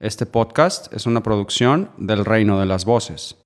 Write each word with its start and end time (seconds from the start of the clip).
Este 0.00 0.26
podcast 0.26 0.92
es 0.92 1.06
una 1.06 1.24
producción 1.24 1.90
del 1.98 2.24
Reino 2.24 2.60
de 2.60 2.66
las 2.66 2.84
Voces. 2.84 3.36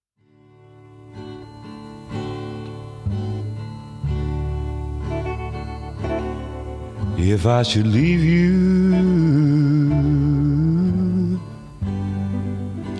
If 7.16 7.46
I 7.46 7.62
should 7.62 7.86
leave 7.86 8.22
you, 8.22 8.90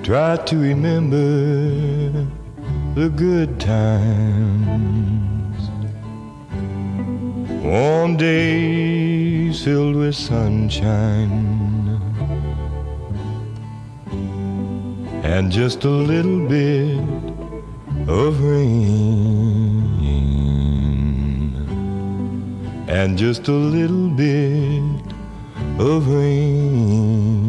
try 0.03 0.39
to 0.47 0.57
remember 0.57 1.21
the 2.95 3.11
good 3.11 3.61
times. 3.61 4.49
Warm 7.63 8.17
days 8.17 9.63
filled 9.63 9.97
with 9.97 10.15
sunshine. 10.15 11.82
And 15.23 15.51
just 15.53 15.85
a 15.85 15.89
little 15.89 16.47
bit 16.49 16.99
of 18.09 18.43
rain. 18.43 19.85
And 22.89 23.17
just 23.17 23.49
a 23.49 23.53
little 23.53 24.09
bit 24.11 24.83
of 25.79 26.09
rain. 26.09 27.49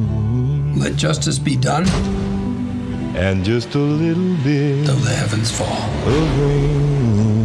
Let 0.80 0.96
justice 0.96 1.40
be 1.40 1.56
done, 1.56 1.88
And 3.16 3.44
just 3.46 3.76
a 3.76 3.80
little 3.80 4.36
bit 4.44 4.86
though 4.86 4.94
the 4.96 5.14
heavens 5.14 5.52
fall. 5.52 5.90
of 6.08 6.40
rain. 6.40 7.43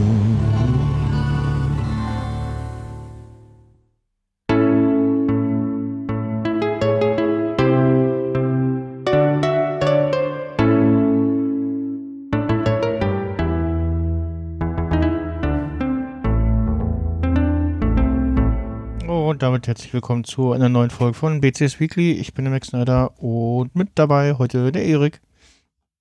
Herzlich 19.68 19.92
willkommen 19.92 20.24
zu 20.24 20.52
einer 20.52 20.70
neuen 20.70 20.88
Folge 20.88 21.12
von 21.12 21.42
BCS 21.42 21.78
Weekly. 21.78 22.12
Ich 22.12 22.32
bin 22.32 22.46
der 22.46 22.52
Max 22.52 22.68
Snyder 22.68 23.12
und 23.22 23.76
mit 23.76 23.90
dabei 23.96 24.32
heute 24.32 24.72
der 24.72 24.86
Erik 24.86 25.20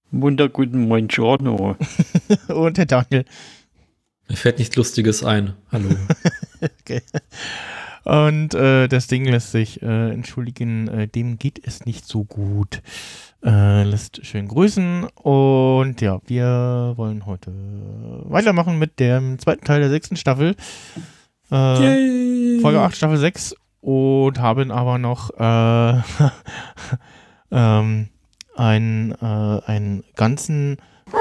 Wunderguten 0.09 0.87
Moin 0.87 1.09
Giorno. 1.09 1.75
und 2.47 2.77
der 2.77 2.85
Daniel. 2.85 3.25
Mir 4.29 4.37
fällt 4.37 4.59
nichts 4.59 4.77
Lustiges 4.77 5.21
ein. 5.21 5.53
Hallo. 5.69 5.89
Okay. 6.79 7.01
Und 8.05 8.53
äh, 8.53 8.87
das 8.87 9.07
Ding 9.07 9.25
lässt 9.25 9.51
sich 9.51 9.81
äh, 9.81 10.11
entschuldigen, 10.11 10.87
äh, 10.87 11.07
dem 11.09 11.37
geht 11.37 11.59
es 11.61 11.85
nicht 11.85 12.07
so 12.07 12.23
gut. 12.23 12.81
Äh, 13.43 13.83
lässt 13.83 14.25
schön 14.25 14.47
grüßen 14.47 15.07
und 15.13 15.99
ja, 15.99 16.21
wir 16.25 16.93
wollen 16.95 17.25
heute 17.25 17.51
weitermachen 18.23 18.79
mit 18.79 19.01
dem 19.01 19.37
zweiten 19.39 19.65
Teil 19.65 19.81
der 19.81 19.89
sechsten 19.89 20.15
Staffel. 20.15 20.55
Äh, 21.49 22.59
Folge 22.61 22.81
8, 22.81 22.95
Staffel 22.95 23.17
6 23.17 23.55
und 23.81 24.39
haben 24.39 24.71
aber 24.71 24.97
noch 24.97 25.29
äh, 25.39 26.01
ähm, 27.55 28.09
einen, 28.55 29.11
äh, 29.13 29.61
einen 29.65 30.03
ganzen 30.15 30.77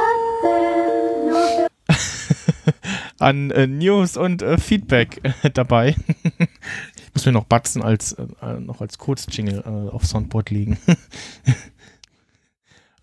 an 3.20 3.50
äh, 3.52 3.66
News 3.68 4.16
und 4.16 4.42
äh, 4.42 4.58
Feedback 4.58 5.20
äh, 5.22 5.50
dabei. 5.50 5.94
ich 6.38 7.14
muss 7.14 7.24
mir 7.24 7.32
noch 7.32 7.44
Batzen 7.44 7.82
als 7.82 8.16
noch 8.58 8.80
als 8.80 8.98
Kurzjingle 8.98 9.64
auf 9.92 10.04
Soundboard 10.04 10.50
legen. 10.50 10.76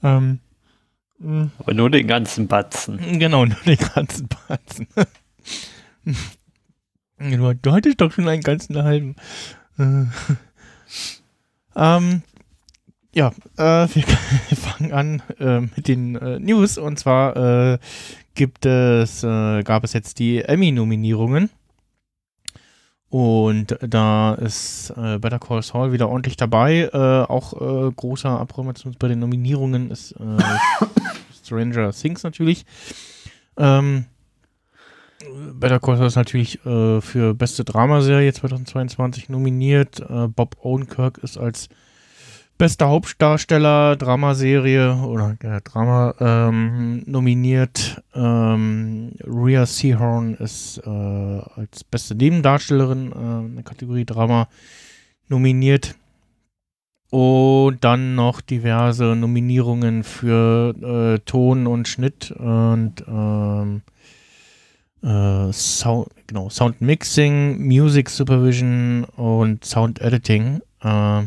ähm, 0.03 0.39
mh, 1.19 1.51
Aber 1.59 1.73
nur 1.73 1.89
den 1.89 2.07
ganzen 2.07 2.47
Batzen. 2.47 3.19
Genau, 3.19 3.45
nur 3.45 3.57
den 3.65 3.77
ganzen 3.77 4.27
Batzen. 4.27 4.87
Du, 7.31 7.53
du 7.53 7.71
hattest 7.71 8.01
doch 8.01 8.11
schon 8.11 8.27
einen 8.27 8.41
ganzen 8.41 8.81
halben. 8.83 9.15
Äh, 9.77 10.05
ähm, 11.75 12.21
ja, 13.13 13.31
äh, 13.57 13.87
wir 13.93 14.03
fangen 14.57 14.91
an 14.91 15.21
äh, 15.39 15.61
mit 15.61 15.87
den 15.87 16.15
äh, 16.15 16.39
News 16.39 16.77
und 16.77 16.97
zwar 16.99 17.35
äh, 17.73 17.77
gibt 18.33 18.65
es, 18.65 19.23
äh, 19.23 19.63
gab 19.63 19.83
es 19.83 19.93
jetzt 19.93 20.19
die 20.19 20.41
Emmy-Nominierungen 20.41 21.49
und 23.09 23.77
da 23.81 24.33
ist 24.33 24.91
äh, 24.97 25.19
Better 25.19 25.37
Call 25.37 25.61
Saul 25.61 25.91
wieder 25.91 26.09
ordentlich 26.09 26.35
dabei. 26.35 26.91
Auch 26.91 27.53
großer 27.95 28.29
Abräumer 28.39 28.73
bei 28.97 29.07
den 29.07 29.19
Nominierungen 29.19 29.91
ist 29.91 30.15
Stranger 31.45 31.91
Things 31.91 32.23
natürlich. 32.23 32.65
Ähm, 33.55 34.05
Better 35.53 35.79
Call 35.79 35.97
Saul 35.97 36.07
ist 36.07 36.15
natürlich 36.15 36.65
äh, 36.65 37.01
für 37.01 37.33
beste 37.33 37.63
Dramaserie 37.63 38.33
2022 38.33 39.29
nominiert. 39.29 39.99
Äh, 39.99 40.27
Bob 40.27 40.57
Odenkirk 40.61 41.17
ist 41.19 41.37
als 41.37 41.69
bester 42.57 42.89
Hauptdarsteller 42.89 43.95
Dramaserie 43.95 44.95
oder 44.95 45.37
ja, 45.43 45.59
Drama 45.59 46.15
ähm, 46.19 47.03
nominiert. 47.05 48.01
Ähm, 48.13 49.11
Rhea 49.25 49.65
Seahorn 49.65 50.35
ist 50.35 50.81
äh, 50.85 50.89
als 50.89 51.83
beste 51.83 52.15
Nebendarstellerin 52.15 53.11
äh, 53.11 53.45
in 53.45 53.55
der 53.55 53.63
Kategorie 53.63 54.05
Drama 54.05 54.47
nominiert. 55.27 55.95
Und 57.09 57.83
dann 57.83 58.15
noch 58.15 58.41
diverse 58.41 59.15
Nominierungen 59.15 60.03
für 60.03 60.73
äh, 60.81 61.19
Ton 61.25 61.67
und 61.67 61.87
Schnitt 61.87 62.31
und 62.31 63.03
ähm, 63.07 63.83
äh, 65.03 65.51
Sound, 65.51 66.09
genau, 66.27 66.49
Sound 66.49 66.81
Mixing, 66.81 67.65
Music 67.65 68.09
Supervision 68.09 69.03
und 69.15 69.63
Sound 69.65 69.99
Editing. 70.01 70.61
Äh, 70.81 71.23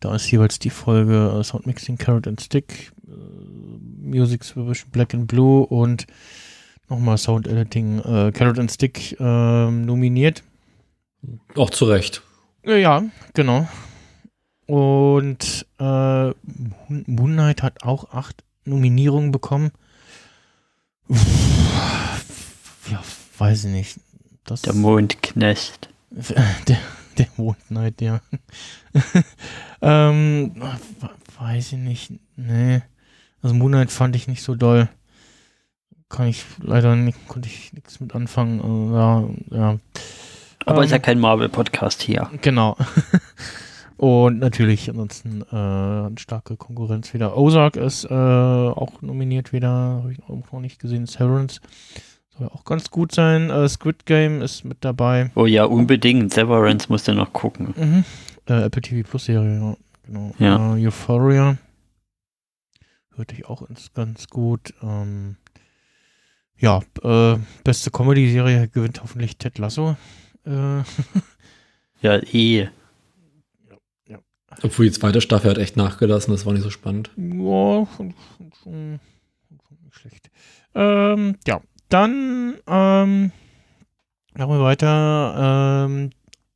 da 0.00 0.14
ist 0.14 0.30
jeweils 0.30 0.58
die 0.58 0.70
Folge 0.70 1.38
äh, 1.38 1.42
Sound 1.42 1.66
Mixing 1.66 1.98
Carrot 1.98 2.28
and 2.28 2.40
Stick, 2.40 2.92
äh, 3.06 3.10
Music 4.06 4.44
Supervision 4.44 4.90
Black 4.90 5.14
and 5.14 5.26
Blue 5.26 5.66
und 5.66 6.06
nochmal 6.88 7.18
Sound 7.18 7.46
Editing 7.46 8.00
Carrot 8.32 8.58
and 8.58 8.70
Stick 8.70 9.16
ähm, 9.20 9.84
nominiert. 9.84 10.42
Auch 11.54 11.70
zu 11.70 11.84
Recht. 11.84 12.22
Ja, 12.64 13.02
genau. 13.34 13.68
Und 14.66 15.66
äh, 15.78 15.82
Moon 15.82 17.04
Moon 17.06 17.32
Knight 17.32 17.62
hat 17.62 17.82
auch 17.82 18.12
acht 18.12 18.44
Nominierungen 18.64 19.32
bekommen. 19.32 19.70
Ja, 22.90 23.02
weiß 23.38 23.64
ich 23.64 23.70
nicht. 23.72 24.00
Das 24.44 24.62
Der 24.62 24.74
Mondknecht. 24.74 25.88
der, 26.10 26.78
der 27.18 27.26
Moon 27.36 27.56
Knight, 27.68 28.00
ja. 28.00 28.20
ähm, 29.82 30.52
we- 30.56 31.10
weiß 31.38 31.72
ich 31.72 31.78
nicht. 31.78 32.12
Nee. 32.36 32.82
Also 33.42 33.54
Moon 33.54 33.72
Knight 33.72 33.90
fand 33.90 34.16
ich 34.16 34.26
nicht 34.28 34.42
so 34.42 34.54
doll. 34.54 34.88
Kann 36.08 36.26
ich 36.28 36.44
leider 36.62 36.96
nicht, 36.96 37.28
konnte 37.28 37.48
ich 37.48 37.72
nichts 37.74 38.00
mit 38.00 38.14
anfangen. 38.14 38.60
Also, 38.62 39.54
ja, 39.54 39.58
ja. 39.72 39.78
Aber 40.64 40.84
ist 40.84 40.90
ja 40.90 40.96
Ähm, 40.96 41.02
kein 41.02 41.20
Marvel-Podcast 41.20 42.02
hier. 42.02 42.30
Genau. 42.40 42.76
Und 43.96 44.38
natürlich 44.38 44.88
ansonsten 44.88 45.42
äh, 45.50 45.56
eine 45.56 46.14
starke 46.18 46.56
Konkurrenz 46.56 47.12
wieder. 47.14 47.36
Ozark 47.36 47.76
ist 47.76 48.04
äh, 48.04 48.14
auch 48.14 49.02
nominiert 49.02 49.52
wieder, 49.52 49.68
habe 49.68 50.12
ich 50.12 50.22
auch 50.22 50.52
noch 50.52 50.60
nicht 50.60 50.78
gesehen. 50.78 51.06
Severance 51.06 51.60
soll 52.38 52.48
auch 52.48 52.64
ganz 52.64 52.90
gut 52.90 53.12
sein. 53.12 53.50
Äh, 53.50 53.68
Squid 53.68 54.06
Game 54.06 54.42
ist 54.42 54.64
mit 54.64 54.78
dabei. 54.84 55.30
Oh 55.34 55.46
ja, 55.46 55.64
unbedingt. 55.64 56.32
Severance 56.32 56.88
musst 56.88 57.08
du 57.08 57.14
noch 57.14 57.32
gucken. 57.32 57.74
Mhm. 57.76 58.04
Äh, 58.46 58.64
Apple 58.64 58.82
TV 58.82 59.08
Plus 59.08 59.24
Serie, 59.24 59.58
ja. 59.58 59.76
Genau. 60.06 60.34
Ja. 60.38 60.76
Äh, 60.76 60.86
Euphoria 60.86 61.58
hörte 63.14 63.34
ich 63.34 63.46
auch 63.46 63.62
ins, 63.68 63.92
ganz 63.92 64.28
gut. 64.28 64.72
Ähm, 64.82 65.36
ja, 66.56 66.80
äh, 67.02 67.38
beste 67.64 67.90
Comedy-Serie 67.90 68.68
gewinnt 68.68 69.02
hoffentlich 69.02 69.36
Ted 69.36 69.58
Lasso. 69.58 69.96
Äh, 70.44 70.82
Ja, 72.00 72.18
eh. 72.32 72.68
Obwohl 74.62 74.86
die 74.86 74.92
zweite 74.92 75.20
Staffel 75.20 75.50
hat 75.50 75.58
echt 75.58 75.76
nachgelassen, 75.76 76.32
das 76.32 76.46
war 76.46 76.52
nicht 76.52 76.62
so 76.62 76.70
spannend. 76.70 77.10
Ja, 77.16 77.86
schon, 77.96 78.14
schon, 78.36 78.52
schon, 78.62 79.00
schon 79.68 79.78
nicht 79.84 79.94
schlecht. 79.94 80.30
Ähm, 80.74 81.36
ja, 81.46 81.60
dann 81.88 82.54
ähm, 82.66 83.32
machen 84.34 84.50
wir 84.50 84.60
weiter. 84.62 85.86
Ähm, 85.86 86.10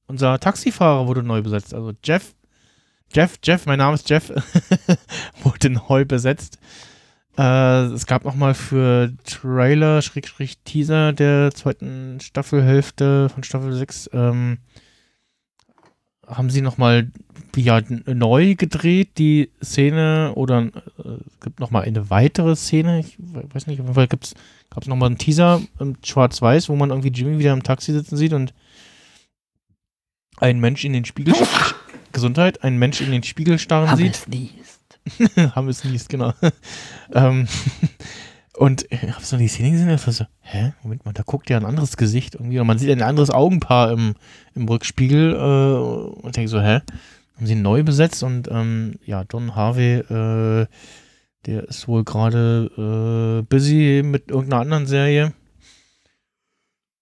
unser 0.06 0.38
Taxifahrer 0.38 1.06
wurde 1.06 1.22
neu 1.22 1.42
besetzt. 1.42 1.74
Also 1.74 1.92
Jeff, 2.04 2.34
Jeff, 3.12 3.38
Jeff, 3.42 3.66
mein 3.66 3.78
Name 3.78 3.94
ist 3.94 4.08
Jeff, 4.10 4.30
wurde 5.42 5.70
neu 5.70 6.04
besetzt. 6.04 6.58
Äh, 7.38 7.84
es 7.86 8.06
gab 8.06 8.24
nochmal 8.24 8.52
für 8.54 9.12
Trailer, 9.24 10.02
Schrägstrich 10.02 10.58
Teaser 10.64 11.12
der 11.14 11.50
zweiten 11.54 12.20
Staffelhälfte 12.20 13.30
von 13.30 13.42
Staffel 13.42 13.72
6, 13.72 14.10
ähm, 14.12 14.58
haben 16.26 16.50
sie 16.50 16.60
nochmal 16.60 17.10
ja, 17.56 17.80
neu 18.06 18.54
gedreht, 18.54 19.18
die 19.18 19.50
Szene, 19.62 20.32
oder 20.34 20.62
äh, 20.64 20.70
gibt 21.42 21.58
nochmal 21.60 21.84
eine 21.84 22.10
weitere 22.10 22.54
Szene, 22.54 23.00
ich 23.00 23.16
we- 23.18 23.44
weiß 23.52 23.66
nicht, 23.66 23.80
auf 23.80 23.86
jeden 23.86 23.94
Fall 23.94 24.08
gibt's, 24.08 24.34
gab 24.72 24.82
es 24.82 24.88
nochmal 24.88 25.08
einen 25.08 25.18
Teaser 25.18 25.60
im 25.78 25.96
Schwarz-Weiß, 26.02 26.68
wo 26.68 26.76
man 26.76 26.90
irgendwie 26.90 27.10
Jimmy 27.10 27.38
wieder 27.38 27.52
im 27.52 27.62
Taxi 27.62 27.92
sitzen 27.92 28.16
sieht 28.16 28.32
und 28.32 28.54
ein 30.38 30.60
Mensch 30.60 30.84
in 30.84 30.94
den 30.94 31.04
Spiegel, 31.04 31.34
Gesundheit, 32.12 32.64
ein 32.64 32.78
Mensch 32.78 33.00
in 33.00 33.10
den 33.10 33.22
Spiegel 33.22 33.58
starren 33.58 33.90
Haben 33.90 33.98
sieht. 33.98 34.14
es 34.14 34.26
liest. 34.26 34.98
haben 35.54 35.68
es 35.68 35.84
nie, 35.84 35.98
genau. 36.08 36.32
ähm, 37.12 37.48
und 38.56 38.86
ich 38.90 39.02
habe 39.02 39.24
so 39.24 39.36
die 39.36 39.48
Szene 39.48 39.72
gesehen 39.72 39.88
dachte 39.88 40.12
so, 40.12 40.24
hä, 40.40 40.72
Moment 40.82 41.04
mal, 41.04 41.12
da 41.12 41.22
guckt 41.22 41.50
ja 41.50 41.56
ein 41.58 41.66
anderes 41.66 41.96
Gesicht 41.96 42.34
irgendwie 42.34 42.58
und 42.58 42.66
man 42.66 42.78
sieht 42.78 42.90
ein 42.90 43.02
anderes 43.02 43.30
Augenpaar 43.30 43.92
im, 43.92 44.14
im 44.54 44.68
Rückspiegel 44.68 45.34
äh, 45.34 46.22
und 46.22 46.36
denkt 46.36 46.50
so, 46.50 46.60
hä, 46.60 46.80
haben 47.36 47.46
sie 47.46 47.52
ihn 47.52 47.62
neu 47.62 47.82
besetzt 47.82 48.22
und 48.22 48.48
ähm, 48.50 48.94
ja, 49.04 49.24
Don 49.24 49.54
Harvey, 49.54 49.98
äh, 49.98 50.66
der 51.46 51.64
ist 51.68 51.88
wohl 51.88 52.04
gerade 52.04 53.40
äh, 53.40 53.42
busy 53.42 54.02
mit 54.04 54.30
irgendeiner 54.30 54.62
anderen 54.62 54.86
Serie 54.86 55.32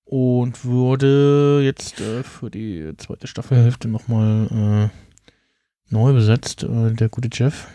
und 0.05 0.65
wurde 0.65 1.61
jetzt 1.63 2.01
äh, 2.01 2.23
für 2.23 2.51
die 2.51 2.93
zweite 2.97 3.27
Staffelhälfte 3.27 3.89
nochmal 3.89 4.91
äh, 4.91 5.93
neu 5.93 6.13
besetzt, 6.13 6.63
äh, 6.63 6.93
der 6.93 7.09
gute 7.09 7.29
Jeff. 7.33 7.69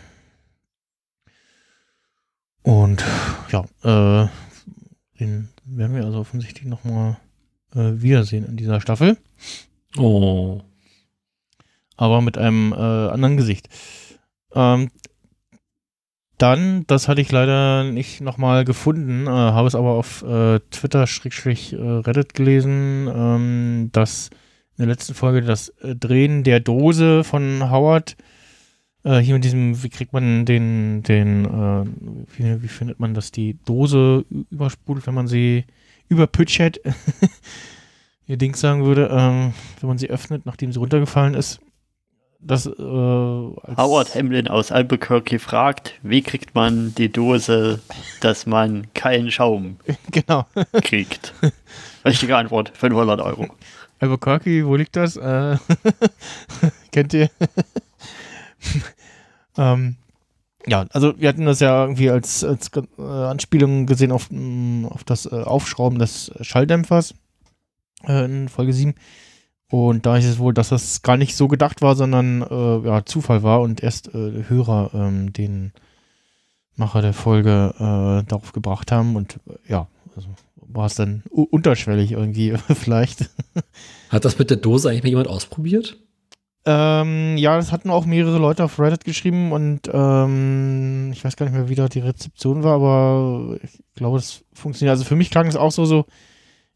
Und 2.62 3.04
ja, 3.50 3.64
äh, 3.84 4.28
den 5.20 5.48
werden 5.64 5.96
wir 5.96 6.04
also 6.04 6.18
offensichtlich 6.18 6.66
nochmal 6.66 7.16
äh, 7.74 7.92
wiedersehen 8.02 8.44
in 8.44 8.56
dieser 8.56 8.80
Staffel, 8.80 9.16
Oh. 9.96 10.60
aber 11.96 12.20
mit 12.20 12.36
einem 12.36 12.72
äh, 12.72 12.76
anderen 12.76 13.36
Gesicht. 13.36 13.68
Ähm, 14.52 14.90
dann, 16.38 16.84
das 16.86 17.08
hatte 17.08 17.20
ich 17.20 17.32
leider 17.32 17.84
nicht 17.84 18.20
nochmal 18.20 18.64
gefunden, 18.64 19.26
äh, 19.26 19.30
habe 19.30 19.68
es 19.68 19.74
aber 19.74 19.92
auf 19.92 20.22
äh, 20.22 20.60
Twitter-Reddit 20.70 22.34
gelesen, 22.34 23.08
ähm, 23.14 23.88
dass 23.92 24.30
in 24.76 24.84
der 24.84 24.88
letzten 24.88 25.14
Folge 25.14 25.40
das 25.42 25.70
äh, 25.80 25.94
Drehen 25.94 26.44
der 26.44 26.60
Dose 26.60 27.24
von 27.24 27.70
Howard 27.70 28.16
äh, 29.04 29.18
hier 29.18 29.34
mit 29.34 29.44
diesem, 29.44 29.82
wie 29.82 29.88
kriegt 29.88 30.12
man 30.12 30.44
den, 30.44 31.02
den, 31.02 31.44
äh, 31.44 31.84
wie, 32.36 32.62
wie 32.62 32.68
findet 32.68 33.00
man, 33.00 33.14
dass 33.14 33.30
die 33.30 33.56
Dose 33.64 34.26
übersprudelt, 34.50 35.06
wenn 35.06 35.14
man 35.14 35.28
sie 35.28 35.64
überpütschert, 36.08 36.80
ihr 38.26 38.36
Dings 38.36 38.60
sagen 38.60 38.84
würde, 38.84 39.08
ähm, 39.10 39.54
wenn 39.80 39.88
man 39.88 39.98
sie 39.98 40.10
öffnet, 40.10 40.44
nachdem 40.44 40.72
sie 40.72 40.78
runtergefallen 40.78 41.34
ist. 41.34 41.60
Das, 42.46 42.66
äh, 42.66 42.70
Howard 42.78 44.14
Hamlin 44.14 44.46
aus 44.46 44.70
Albuquerque 44.70 45.40
fragt, 45.40 45.94
wie 46.02 46.22
kriegt 46.22 46.54
man 46.54 46.94
die 46.94 47.10
Dose, 47.10 47.80
dass 48.20 48.46
man 48.46 48.86
keinen 48.94 49.32
Schaum 49.32 49.78
Genau. 50.12 50.46
kriegt? 50.82 51.34
Richtige 52.04 52.36
Antwort, 52.36 52.70
500 52.74 53.20
Euro. 53.20 53.48
Albuquerque, 53.98 54.64
wo 54.64 54.76
liegt 54.76 54.94
das? 54.94 55.16
Äh, 55.16 55.56
kennt 56.92 57.14
ihr? 57.14 57.30
ähm, 59.58 59.96
ja, 60.68 60.84
also 60.92 61.18
wir 61.18 61.28
hatten 61.28 61.46
das 61.46 61.58
ja 61.60 61.82
irgendwie 61.82 62.10
als, 62.10 62.44
als 62.44 62.70
äh, 62.98 63.02
Anspielung 63.02 63.86
gesehen 63.86 64.12
auf, 64.12 64.30
mh, 64.30 64.88
auf 64.88 65.02
das 65.02 65.26
äh, 65.26 65.30
Aufschrauben 65.34 65.98
des 65.98 66.30
Schalldämpfers 66.42 67.14
äh, 68.06 68.24
in 68.24 68.48
Folge 68.48 68.72
7. 68.72 68.94
Und 69.68 70.06
da 70.06 70.16
ist 70.16 70.26
es 70.26 70.38
wohl, 70.38 70.54
dass 70.54 70.68
das 70.68 71.02
gar 71.02 71.16
nicht 71.16 71.36
so 71.36 71.48
gedacht 71.48 71.82
war, 71.82 71.96
sondern 71.96 72.42
äh, 72.42 72.86
ja, 72.86 73.04
Zufall 73.04 73.42
war 73.42 73.60
und 73.60 73.82
erst 73.82 74.14
äh, 74.14 74.44
Hörer 74.48 74.90
ähm, 74.94 75.32
den 75.32 75.72
Macher 76.76 77.02
der 77.02 77.12
Folge 77.12 77.74
äh, 77.76 78.28
darauf 78.28 78.52
gebracht 78.52 78.92
haben. 78.92 79.16
Und 79.16 79.40
äh, 79.48 79.72
ja, 79.72 79.88
also 80.14 80.28
war 80.54 80.86
es 80.86 80.94
dann 80.94 81.22
unterschwellig 81.30 82.12
irgendwie 82.12 82.54
vielleicht. 82.74 83.30
Hat 84.10 84.24
das 84.24 84.38
mit 84.38 84.50
der 84.50 84.58
Dose 84.58 84.88
eigentlich 84.88 85.02
mal 85.02 85.08
jemand 85.08 85.28
ausprobiert? 85.28 85.98
Ähm, 86.68 87.36
ja, 87.36 87.56
das 87.56 87.70
hatten 87.70 87.90
auch 87.90 88.06
mehrere 88.06 88.38
Leute 88.38 88.64
auf 88.64 88.80
Reddit 88.80 89.04
geschrieben 89.04 89.52
und 89.52 89.82
ähm, 89.92 91.10
ich 91.12 91.24
weiß 91.24 91.36
gar 91.36 91.46
nicht 91.46 91.54
mehr, 91.54 91.68
wie 91.68 91.76
da 91.76 91.88
die 91.88 92.00
Rezeption 92.00 92.64
war, 92.64 92.74
aber 92.74 93.56
ich 93.62 93.78
glaube, 93.94 94.18
das 94.18 94.42
funktioniert. 94.52 94.90
Also 94.90 95.04
für 95.04 95.14
mich 95.14 95.30
klang 95.30 95.46
es 95.46 95.54
auch 95.54 95.70
so, 95.70 95.84
so, 95.84 96.06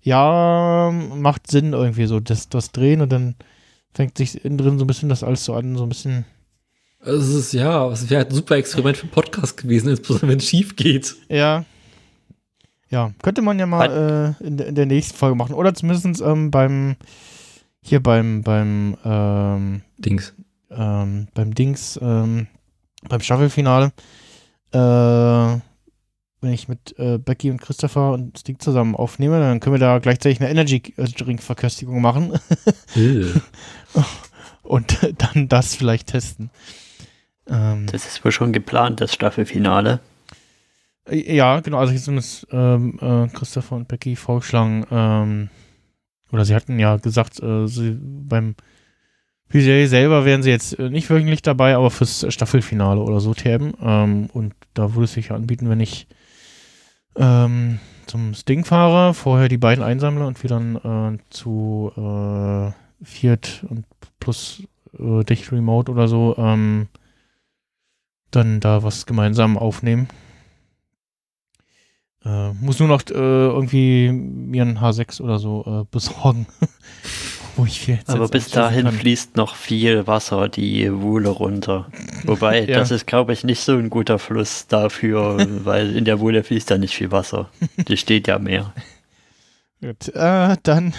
ja, 0.02 0.91
macht 0.93 1.50
Sinn 1.50 1.73
irgendwie 1.73 2.06
so, 2.06 2.20
das, 2.20 2.49
das 2.49 2.73
Drehen 2.73 3.00
und 3.00 3.11
dann 3.11 3.35
fängt 3.93 4.17
sich 4.17 4.44
innen 4.44 4.58
drin 4.58 4.79
so 4.79 4.85
ein 4.85 4.87
bisschen 4.87 5.08
das 5.08 5.23
alles 5.23 5.44
so 5.44 5.55
an, 5.55 5.76
so 5.76 5.82
ein 5.85 5.88
bisschen. 5.88 6.25
Also 7.00 7.19
es 7.38 7.47
ist 7.47 7.52
ja, 7.55 7.88
es 7.91 8.08
wäre 8.11 8.20
halt 8.20 8.31
ein 8.31 8.35
super 8.35 8.56
Experiment 8.56 8.97
für 8.99 9.02
einen 9.05 9.12
Podcast 9.12 9.56
gewesen, 9.56 9.88
insbesondere 9.88 10.29
wenn 10.29 10.38
es 10.38 10.47
schief 10.49 10.76
geht. 10.76 11.17
Ja. 11.29 11.64
Ja, 12.91 13.12
könnte 13.23 13.41
man 13.41 13.58
ja 13.58 13.67
mal 13.67 14.37
äh, 14.41 14.44
in, 14.44 14.56
der- 14.56 14.67
in 14.67 14.75
der 14.75 14.87
nächsten 14.87 15.17
Folge 15.17 15.37
machen. 15.37 15.55
Oder 15.55 15.75
zumindest 15.75 16.20
ähm, 16.23 16.50
beim, 16.50 16.97
hier 17.81 18.02
beim, 18.02 18.43
beim, 18.43 18.97
ähm, 19.05 19.82
Dings. 19.99 20.35
ähm, 20.70 21.29
beim 21.32 21.55
Dings, 21.55 21.99
ähm, 22.02 22.49
beim 23.08 23.20
Staffelfinale, 23.20 23.93
äh, 24.73 25.58
wenn 26.40 26.52
ich 26.52 26.69
mit 26.69 26.98
äh, 26.98 27.19
Becky 27.19 27.50
und 27.50 27.60
Christopher 27.60 28.12
und 28.12 28.38
Sting 28.38 28.58
zusammen 28.58 28.94
aufnehme, 28.94 29.38
dann 29.40 29.60
können 29.60 29.75
wir 29.75 29.81
da 29.81 29.98
gleichzeitig 29.98 30.40
eine 30.40 30.50
Energy 30.50 30.81
Drink 31.19 31.42
Verköstigung 31.42 32.00
machen 32.00 32.32
Äh. 32.96 33.25
und 34.62 34.98
dann 35.19 35.48
das 35.48 35.75
vielleicht 35.75 36.08
testen. 36.08 36.50
Ähm, 37.48 37.87
Das 37.90 38.06
ist 38.06 38.25
wohl 38.25 38.32
schon 38.32 38.52
geplant, 38.52 39.00
das 39.00 39.12
Staffelfinale. 39.12 40.00
Äh, 41.06 41.37
Ja, 41.37 41.60
genau. 41.60 41.78
Also 41.78 41.92
jetzt 41.92 42.08
haben 42.08 42.19
es 42.19 42.46
ähm, 42.52 42.98
äh, 43.00 43.28
Christopher 43.28 43.76
und 43.76 43.88
Becky 43.88 44.16
vorgeschlagen. 44.16 44.87
Ähm, 44.90 45.48
oder 46.32 46.44
sie 46.44 46.54
hatten 46.54 46.78
ja 46.78 46.96
gesagt, 46.96 47.42
äh, 47.42 47.66
sie 47.66 47.98
beim 48.00 48.54
PGA 49.48 49.87
selber 49.88 50.25
wären 50.25 50.42
sie 50.44 50.50
jetzt 50.50 50.78
äh, 50.78 50.88
nicht 50.90 51.10
wöchentlich 51.10 51.42
dabei, 51.42 51.75
aber 51.75 51.90
fürs 51.90 52.25
Staffelfinale 52.32 53.00
oder 53.00 53.20
so 53.20 53.34
täben. 53.34 53.75
Ähm, 53.82 54.28
und 54.32 54.54
da 54.75 54.94
würde 54.94 55.04
es 55.04 55.12
sich 55.14 55.28
ja 55.28 55.37
anbieten, 55.37 55.69
wenn 55.69 55.81
ich 55.81 56.06
ähm, 57.17 57.79
zum 58.07 58.35
Sting 58.35 58.65
fahre, 58.65 59.15
vorher 59.15 59.49
die 59.49 59.59
beiden 59.59 59.85
einsammle 59.85 60.27
und 60.27 60.43
wir 60.43 60.49
dann 60.51 60.77
äh, 60.77 61.19
zu 61.31 61.93
äh, 61.97 62.73
Viert 63.03 63.65
und 63.69 63.87
plus 64.19 64.62
äh, 64.99 65.25
dich 65.25 65.51
Remote 65.53 65.91
oder 65.91 66.09
so 66.09 66.37
ähm, 66.37 66.89
dann 68.31 68.61
da 68.61 68.83
was 68.83 69.07
gemeinsam 69.07 69.57
aufnehmen. 69.57 70.09
Äh, 72.25 72.52
muss 72.55 72.79
nur 72.79 72.88
noch 72.88 73.02
äh, 73.09 73.14
irgendwie 73.14 74.11
mir 74.12 74.62
ein 74.62 74.79
H6 74.79 75.23
oder 75.23 75.38
so 75.38 75.64
äh, 75.67 75.85
besorgen. 75.90 76.47
Wo 77.57 77.64
ich 77.66 77.80
viel 77.80 77.99
Aber 78.07 78.23
jetzt 78.23 78.30
bis 78.33 78.49
dahin 78.50 78.85
kann. 78.85 78.95
fließt 78.95 79.37
noch 79.37 79.54
viel 79.57 80.07
Wasser 80.07 80.49
die 80.49 80.90
Wuhle 80.92 81.28
runter. 81.30 81.87
Wobei, 82.25 82.64
Ja. 82.69 82.78
das 82.78 82.90
ist, 82.90 83.07
glaube 83.07 83.33
ich, 83.33 83.45
nicht 83.45 83.61
so 83.61 83.73
ein 83.76 83.90
guter 83.90 84.19
Fluss 84.19 84.66
dafür, 84.66 85.37
weil 85.64 85.97
in 85.97 86.04
der 86.04 86.21
Wuhle 86.21 86.42
fließt 86.42 86.71
ja 86.71 86.78
nicht 86.78 86.95
viel 86.95 87.11
Wasser. 87.11 87.50
Die 87.88 87.97
steht 87.97 88.28
ja 88.28 88.38
mehr. 88.38 88.73
Gut, 89.83 90.09
äh, 90.14 90.57
dann 90.62 90.92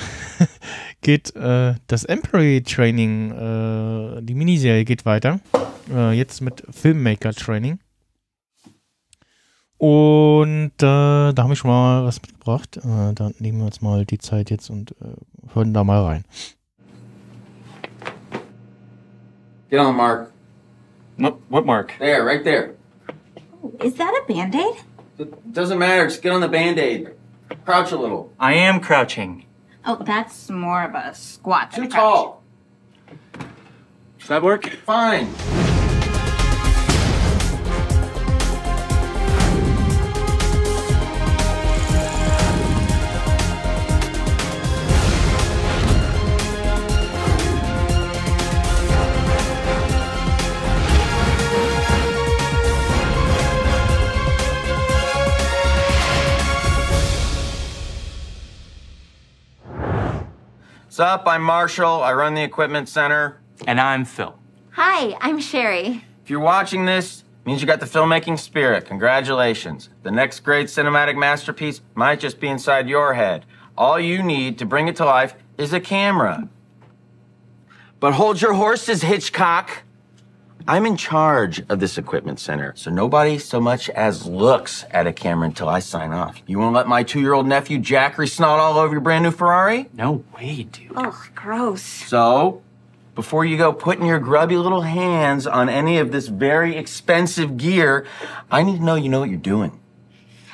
geht 1.01 1.35
äh, 1.35 1.75
das 1.87 2.03
Emperor 2.03 2.63
Training, 2.63 3.31
äh, 3.31 4.21
die 4.23 4.33
Miniserie 4.33 4.85
geht 4.85 5.05
weiter. 5.05 5.39
Äh, 5.93 6.13
jetzt 6.13 6.41
mit 6.41 6.63
Filmmaker 6.71 7.31
Training. 7.33 7.77
Und 9.81 10.73
äh, 10.77 11.33
da 11.33 11.35
habe 11.39 11.53
ich 11.53 11.59
schon 11.59 11.71
mal 11.71 12.05
was 12.05 12.21
mitgebracht. 12.21 12.77
Äh, 12.77 13.13
da 13.15 13.31
nehmen 13.39 13.57
wir 13.57 13.65
uns 13.65 13.81
mal 13.81 14.05
die 14.05 14.19
Zeit 14.19 14.51
jetzt 14.51 14.69
und 14.69 14.91
äh, 15.01 15.55
hören 15.55 15.73
da 15.73 15.83
mal 15.83 16.03
rein. 16.03 16.25
Get 19.71 19.79
on 19.79 19.87
the 19.87 19.93
mark. 19.93 20.31
What, 21.17 21.37
what 21.49 21.65
mark? 21.65 21.93
There, 21.97 22.23
right 22.23 22.43
there. 22.43 22.75
Is 23.83 23.95
that 23.95 24.13
a 24.13 24.31
band 24.31 24.53
aid? 24.53 24.83
It 25.17 25.33
doesn't 25.51 25.79
matter. 25.79 26.05
Just 26.05 26.21
get 26.21 26.31
on 26.31 26.41
the 26.41 26.47
band 26.47 26.77
aid. 26.77 27.15
Crouch 27.65 27.91
a 27.91 27.97
little. 27.97 28.31
I 28.39 28.53
am 28.53 28.81
crouching. 28.81 29.47
Oh, 29.83 29.97
that's 30.05 30.47
more 30.51 30.83
of 30.83 30.93
a 30.93 31.15
squat. 31.15 31.71
Too 31.71 31.85
a 31.85 31.87
tall. 31.87 32.43
Does 34.19 34.27
that 34.27 34.43
work? 34.43 34.69
Fine. 34.85 35.27
What's 61.01 61.13
up? 61.13 61.27
I'm 61.27 61.41
Marshall. 61.41 62.03
I 62.03 62.13
run 62.13 62.35
the 62.35 62.43
equipment 62.43 62.87
center. 62.87 63.41
And 63.65 63.81
I'm 63.81 64.05
Phil. 64.05 64.37
Hi, 64.73 65.17
I'm 65.19 65.39
Sherry. 65.39 66.05
If 66.23 66.29
you're 66.29 66.39
watching 66.39 66.85
this, 66.85 67.21
it 67.21 67.47
means 67.47 67.59
you 67.59 67.65
got 67.65 67.79
the 67.79 67.87
filmmaking 67.87 68.37
spirit. 68.37 68.85
Congratulations. 68.85 69.89
The 70.03 70.11
next 70.11 70.41
great 70.41 70.67
cinematic 70.67 71.17
masterpiece 71.17 71.81
might 71.95 72.19
just 72.19 72.39
be 72.39 72.49
inside 72.49 72.87
your 72.87 73.15
head. 73.15 73.47
All 73.75 73.99
you 73.99 74.21
need 74.21 74.59
to 74.59 74.65
bring 74.67 74.87
it 74.87 74.95
to 74.97 75.05
life 75.05 75.33
is 75.57 75.73
a 75.73 75.79
camera. 75.79 76.47
But 77.99 78.13
hold 78.13 78.39
your 78.39 78.53
horses, 78.53 79.01
Hitchcock. 79.01 79.81
I'm 80.67 80.85
in 80.85 80.97
charge 80.97 81.61
of 81.69 81.79
this 81.79 81.97
equipment 81.97 82.39
center, 82.39 82.73
so 82.75 82.91
nobody 82.91 83.39
so 83.39 83.59
much 83.59 83.89
as 83.89 84.25
looks 84.25 84.85
at 84.91 85.07
a 85.07 85.13
camera 85.13 85.47
until 85.47 85.69
I 85.69 85.79
sign 85.79 86.11
off. 86.11 86.41
You 86.45 86.59
won't 86.59 86.75
let 86.75 86.87
my 86.87 87.03
two-year-old 87.03 87.47
nephew 87.47 87.79
Jackery 87.79 88.29
snot 88.29 88.59
all 88.59 88.77
over 88.77 88.93
your 88.93 89.01
brand 89.01 89.23
new 89.23 89.31
Ferrari? 89.31 89.89
No 89.93 90.23
way, 90.35 90.63
dude. 90.63 90.91
Ugh, 90.95 91.15
gross. 91.33 91.81
So, 91.81 92.61
before 93.15 93.43
you 93.45 93.57
go 93.57 93.73
putting 93.73 94.05
your 94.05 94.19
grubby 94.19 94.55
little 94.55 94.81
hands 94.81 95.47
on 95.47 95.69
any 95.69 95.97
of 95.97 96.11
this 96.11 96.27
very 96.27 96.77
expensive 96.77 97.57
gear, 97.57 98.05
I 98.49 98.63
need 98.63 98.77
to 98.77 98.83
know 98.83 98.95
you 98.95 99.09
know 99.09 99.19
what 99.19 99.29
you're 99.29 99.39
doing. 99.39 99.79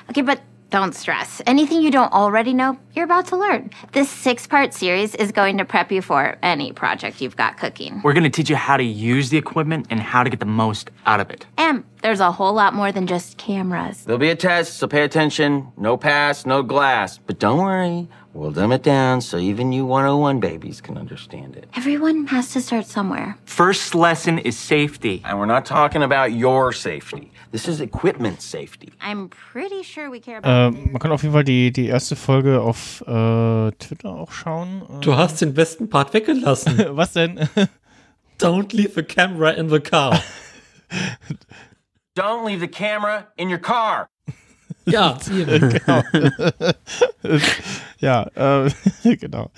Okay, 0.10 0.22
but 0.22 0.42
don't 0.70 0.94
stress. 0.94 1.42
Anything 1.46 1.82
you 1.82 1.92
don't 1.92 2.12
already 2.12 2.54
know, 2.54 2.78
you're 2.94 3.06
about 3.06 3.28
to 3.28 3.38
learn. 3.38 3.70
This 3.94 4.10
six 4.10 4.48
part 4.48 4.74
series 4.74 5.16
is 5.16 5.32
going 5.32 5.58
to 5.58 5.66
prep 5.66 5.92
you 5.92 6.02
for 6.02 6.38
any 6.44 6.72
project 6.74 7.22
you've 7.22 7.36
got 7.38 7.58
cooking. 7.58 8.02
We're 8.04 8.14
gonna 8.14 8.30
teach 8.30 8.50
you 8.50 8.56
how 8.56 8.78
to 8.78 8.84
use 8.84 9.30
the 9.30 9.38
equipment 9.38 9.88
and 9.90 10.00
how 10.00 10.24
to 10.24 10.30
get 10.30 10.40
the 10.40 10.46
most 10.46 10.92
out 11.06 11.20
of 11.20 11.30
it. 11.30 11.46
And 11.58 11.84
there's 12.02 12.20
a 12.20 12.32
whole 12.32 12.54
lot 12.54 12.74
more 12.74 12.92
than 12.92 13.08
just 13.08 13.38
cameras. 13.38 14.04
There'll 14.04 14.20
be 14.20 14.30
a 14.30 14.36
test, 14.36 14.78
so 14.78 14.88
pay 14.88 15.04
attention. 15.04 15.72
No 15.78 15.98
pass, 15.98 16.46
no 16.46 16.64
glass. 16.64 17.18
But 17.18 17.40
don't 17.40 17.60
worry, 17.60 18.08
we'll 18.34 18.52
dumb 18.52 18.72
it 18.72 18.84
down 18.84 19.22
so 19.22 19.38
even 19.38 19.72
you 19.72 19.86
101 19.86 20.40
babies 20.40 20.82
can 20.82 20.98
understand 20.98 21.56
it. 21.56 21.68
Everyone 21.76 22.28
has 22.28 22.52
to 22.54 22.62
start 22.62 22.86
somewhere. 22.86 23.38
First 23.46 23.96
lesson 23.96 24.40
is 24.40 24.58
safety. 24.58 25.22
And 25.26 25.40
we're 25.40 25.46
not 25.46 25.66
talking 25.66 26.04
about 26.04 26.34
your 26.34 26.72
safety. 26.72 27.32
This 27.52 27.68
is 27.68 27.80
equipment 27.80 28.42
safety. 28.42 28.92
I'm 29.02 29.30
pretty 29.30 29.84
sure 29.84 30.12
we 30.12 30.20
care 30.20 30.38
about. 30.40 30.76
Äh, 30.76 30.92
man 30.92 31.00
kann 31.00 31.12
auf 31.12 31.24
jeden 31.24 31.34
Fall 31.34 31.46
die, 31.46 31.72
die 31.72 31.88
erste 31.88 32.16
Folge 32.16 32.62
auf 32.62 33.02
äh, 33.08 33.72
Twitter 33.72 34.10
auch 34.10 34.32
schauen. 34.32 34.84
Du 35.02 35.16
hast 35.16 35.42
den 35.42 35.54
besten 35.54 35.90
Part 35.90 36.14
weggelassen. 36.14 36.78
was 36.96 37.14
denn? 37.14 37.48
Don't 38.40 38.74
leave 38.74 38.94
the 38.96 39.04
camera 39.04 39.52
in 39.52 39.70
the 39.70 39.80
car. 39.80 40.22
Don't 42.16 42.46
leave 42.46 42.60
the 42.60 42.68
camera 42.68 43.28
in 43.38 43.50
your 43.50 43.60
car. 43.60 44.10
Ja, 44.86 45.18
genau. 45.28 46.04
ja, 48.00 48.26
äh, 48.36 49.16
genau. 49.18 49.52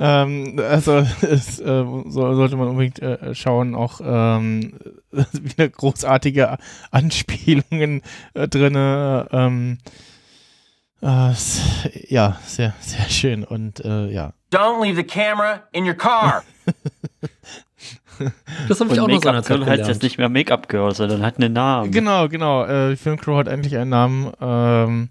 Ähm, 0.00 0.58
also 0.58 0.92
es 1.20 1.60
äh, 1.60 1.84
so, 1.84 2.34
sollte 2.34 2.56
man 2.56 2.68
unbedingt 2.68 3.00
äh, 3.00 3.34
schauen, 3.34 3.74
auch 3.74 4.00
ähm, 4.02 4.72
wieder 5.12 5.68
großartige 5.68 6.56
Anspielungen 6.90 8.02
äh, 8.34 8.48
drin. 8.48 8.74
Ähm, 8.76 9.78
äh, 11.02 11.32
ja, 12.08 12.38
sehr, 12.44 12.74
sehr 12.80 13.08
schön 13.08 13.44
und 13.44 13.84
äh, 13.84 14.08
ja. 14.08 14.32
Don't 14.50 14.82
leave 14.82 14.96
the 14.96 15.04
camera 15.04 15.62
in 15.72 15.86
your 15.86 15.94
car. 15.94 16.42
Das 18.68 18.78
habe 18.80 18.92
ich 18.92 19.00
Und 19.00 19.04
auch 19.04 19.08
noch 19.08 19.14
Make-up 19.14 19.22
seinerzeit 19.22 19.56
Girl 19.56 19.66
heißt 19.70 19.88
jetzt 19.88 20.02
nicht 20.02 20.18
mehr 20.18 20.28
Make-up 20.28 20.68
Girl, 20.68 20.94
sondern 20.94 21.22
hat 21.22 21.38
einen 21.38 21.54
Namen. 21.54 21.90
Genau, 21.90 22.28
genau. 22.28 22.66
Äh, 22.66 22.90
die 22.90 22.96
Filmcrew 22.96 23.38
hat 23.38 23.48
endlich 23.48 23.78
einen 23.78 23.88
Namen. 23.88 25.08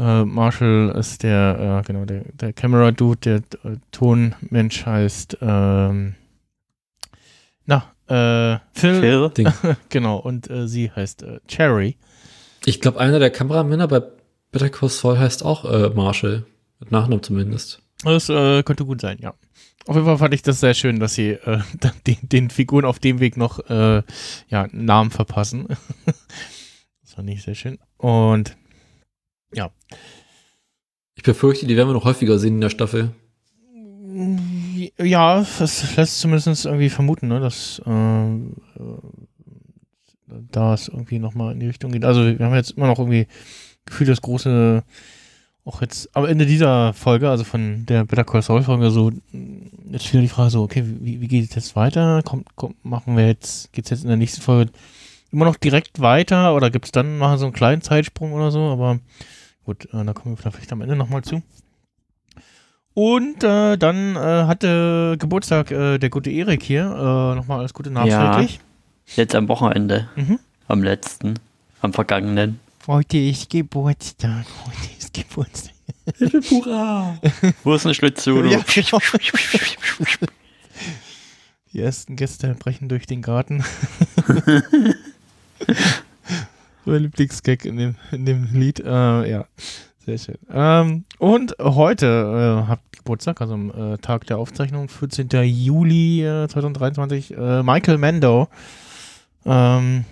Äh, 0.00 0.24
Marshall 0.24 0.94
ist 0.98 1.22
der, 1.24 1.82
äh, 1.82 1.86
genau, 1.86 2.06
der, 2.06 2.24
der 2.32 2.54
Camera-Dude, 2.54 3.20
der 3.20 3.70
äh, 3.70 3.76
Tonmensch 3.92 4.86
heißt, 4.86 5.36
ähm, 5.42 6.14
na, 7.66 7.84
äh, 8.06 8.58
Phil. 8.72 9.00
Phil? 9.00 9.30
Ding. 9.36 9.52
genau, 9.90 10.16
und 10.16 10.48
äh, 10.48 10.66
sie 10.66 10.90
heißt 10.90 11.22
äh, 11.22 11.40
Cherry. 11.48 11.98
Ich 12.64 12.80
glaube, 12.80 12.98
einer 12.98 13.18
der 13.18 13.28
Kameramänner 13.28 13.88
bei 13.88 14.02
Better 14.52 14.70
Call 14.70 14.88
Saul 14.88 15.18
heißt 15.18 15.44
auch 15.44 15.70
äh, 15.70 15.90
Marshall. 15.90 16.46
Mit 16.78 16.92
Nachnamen 16.92 17.22
zumindest. 17.22 17.82
Das 18.02 18.30
äh, 18.30 18.62
könnte 18.62 18.86
gut 18.86 19.02
sein, 19.02 19.18
ja. 19.20 19.34
Auf 19.86 19.96
jeden 19.96 20.06
Fall 20.06 20.16
fand 20.16 20.32
ich 20.32 20.40
das 20.40 20.60
sehr 20.60 20.72
schön, 20.72 20.98
dass 20.98 21.12
sie 21.12 21.32
äh, 21.32 21.60
den, 22.06 22.16
den 22.22 22.48
Figuren 22.48 22.86
auf 22.86 23.00
dem 23.00 23.20
Weg 23.20 23.36
noch 23.36 23.58
äh, 23.68 24.02
ja, 24.48 24.66
Namen 24.72 25.10
verpassen. 25.10 25.68
das 26.06 27.14
fand 27.14 27.28
ich 27.28 27.42
sehr 27.42 27.54
schön. 27.54 27.78
Und 27.98 28.56
Ich 31.14 31.22
befürchte, 31.22 31.66
die 31.66 31.76
werden 31.76 31.88
wir 31.88 31.94
noch 31.94 32.04
häufiger 32.04 32.38
sehen 32.38 32.54
in 32.54 32.60
der 32.60 32.70
Staffel. 32.70 33.12
Ja, 34.98 35.46
das 35.58 35.96
lässt 35.96 36.20
zumindest 36.20 36.64
irgendwie 36.64 36.88
vermuten, 36.88 37.28
ne, 37.28 37.40
dass 37.40 37.80
äh, 37.86 38.38
da 40.50 40.74
es 40.74 40.88
irgendwie 40.88 41.18
nochmal 41.18 41.52
in 41.52 41.60
die 41.60 41.66
Richtung 41.66 41.92
geht. 41.92 42.04
Also 42.04 42.38
wir 42.38 42.44
haben 42.44 42.54
jetzt 42.54 42.72
immer 42.72 42.86
noch 42.86 42.98
irgendwie 42.98 43.26
Gefühl, 43.84 44.06
das 44.06 44.22
große, 44.22 44.82
auch 45.64 45.82
jetzt 45.82 46.14
am 46.16 46.24
Ende 46.24 46.46
dieser 46.46 46.92
Folge, 46.92 47.28
also 47.28 47.44
von 47.44 47.84
der 47.86 48.04
Better 48.04 48.24
Call 48.24 48.42
Saul 48.42 48.62
Folge, 48.62 48.90
so 48.90 49.10
jetzt 49.90 50.12
wieder 50.12 50.22
die 50.22 50.28
Frage 50.28 50.50
so, 50.50 50.62
okay, 50.62 50.84
wie, 50.86 51.20
wie 51.20 51.28
geht 51.28 51.48
es 51.48 51.54
jetzt 51.54 51.76
weiter? 51.76 52.22
Kommt, 52.22 52.56
kommt, 52.56 52.82
machen 52.84 53.16
wir 53.16 53.26
jetzt, 53.26 53.72
geht 53.72 53.84
es 53.84 53.90
jetzt 53.90 54.02
in 54.02 54.08
der 54.08 54.16
nächsten 54.16 54.40
Folge 54.40 54.72
immer 55.32 55.44
noch 55.44 55.56
direkt 55.56 56.00
weiter 56.00 56.54
oder 56.54 56.70
gibt 56.70 56.86
es 56.86 56.92
dann 56.92 57.18
mal 57.18 57.38
so 57.38 57.44
einen 57.44 57.54
kleinen 57.54 57.82
Zeitsprung 57.82 58.32
oder 58.32 58.50
so? 58.50 58.60
Aber 58.60 58.98
gut, 59.70 59.86
äh, 59.94 60.04
da 60.04 60.12
kommen 60.12 60.36
wir 60.36 60.50
vielleicht 60.50 60.72
am 60.72 60.80
Ende 60.80 60.96
nochmal 60.96 61.22
zu. 61.22 61.42
Und 62.94 63.44
äh, 63.44 63.76
dann 63.76 64.16
äh, 64.16 64.18
hatte 64.18 65.16
Geburtstag 65.18 65.70
äh, 65.70 65.98
der 65.98 66.10
gute 66.10 66.30
Erik 66.30 66.62
hier. 66.62 66.82
Äh, 66.82 67.36
Nochmal 67.36 67.60
alles 67.60 67.72
Gute 67.72 67.90
nachträglich. 67.90 68.60
Jetzt 69.14 69.34
am 69.34 69.48
Wochenende. 69.48 70.08
Mhm. 70.16 70.40
Am 70.66 70.82
letzten. 70.82 71.38
Am 71.80 71.92
vergangenen. 71.92 72.58
Heute 72.86 73.18
ist 73.18 73.48
Geburtstag. 73.48 74.44
Heute 74.66 74.90
ist 74.98 75.14
Geburtstag. 75.14 75.74
Hurra! 76.50 77.16
Wo 77.64 77.74
ist 77.74 77.86
ein 77.86 77.94
Schlittschuh? 77.94 78.42
Ja, 78.44 78.60
genau. 78.74 78.98
Die 81.72 81.80
ersten 81.80 82.16
Gäste 82.16 82.56
brechen 82.58 82.88
durch 82.88 83.06
den 83.06 83.22
Garten. 83.22 83.62
mein 86.90 87.02
Lieblingsgag 87.02 87.64
in 87.64 87.76
dem, 87.76 87.94
in 88.12 88.26
dem 88.26 88.48
Lied. 88.52 88.80
Äh, 88.80 89.30
ja, 89.30 89.44
sehr 90.04 90.18
schön. 90.18 90.38
Ähm, 90.52 91.04
und 91.18 91.54
heute 91.60 92.06
äh, 92.64 92.68
habt 92.68 92.98
Geburtstag, 92.98 93.40
also 93.40 93.54
am 93.54 93.70
äh, 93.94 93.98
Tag 93.98 94.26
der 94.26 94.38
Aufzeichnung, 94.38 94.88
14. 94.88 95.28
Juli 95.44 96.22
äh, 96.24 96.48
2023, 96.48 97.36
äh, 97.36 97.62
Michael 97.62 97.98
Mando 97.98 98.48
ähm, 99.46 100.04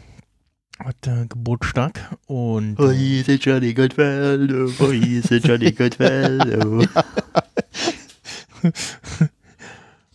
hat 0.83 1.07
äh, 1.07 1.27
Geburtstag 1.29 2.17
und 2.27 2.77
Oh, 2.79 2.87
ist 2.87 3.45
Johnny 3.45 3.75
Goodfellow. 3.75 4.71
Oh, 4.79 4.85
ist 4.91 5.31
Johnny 5.47 5.73
Goodfellow. 5.73 6.83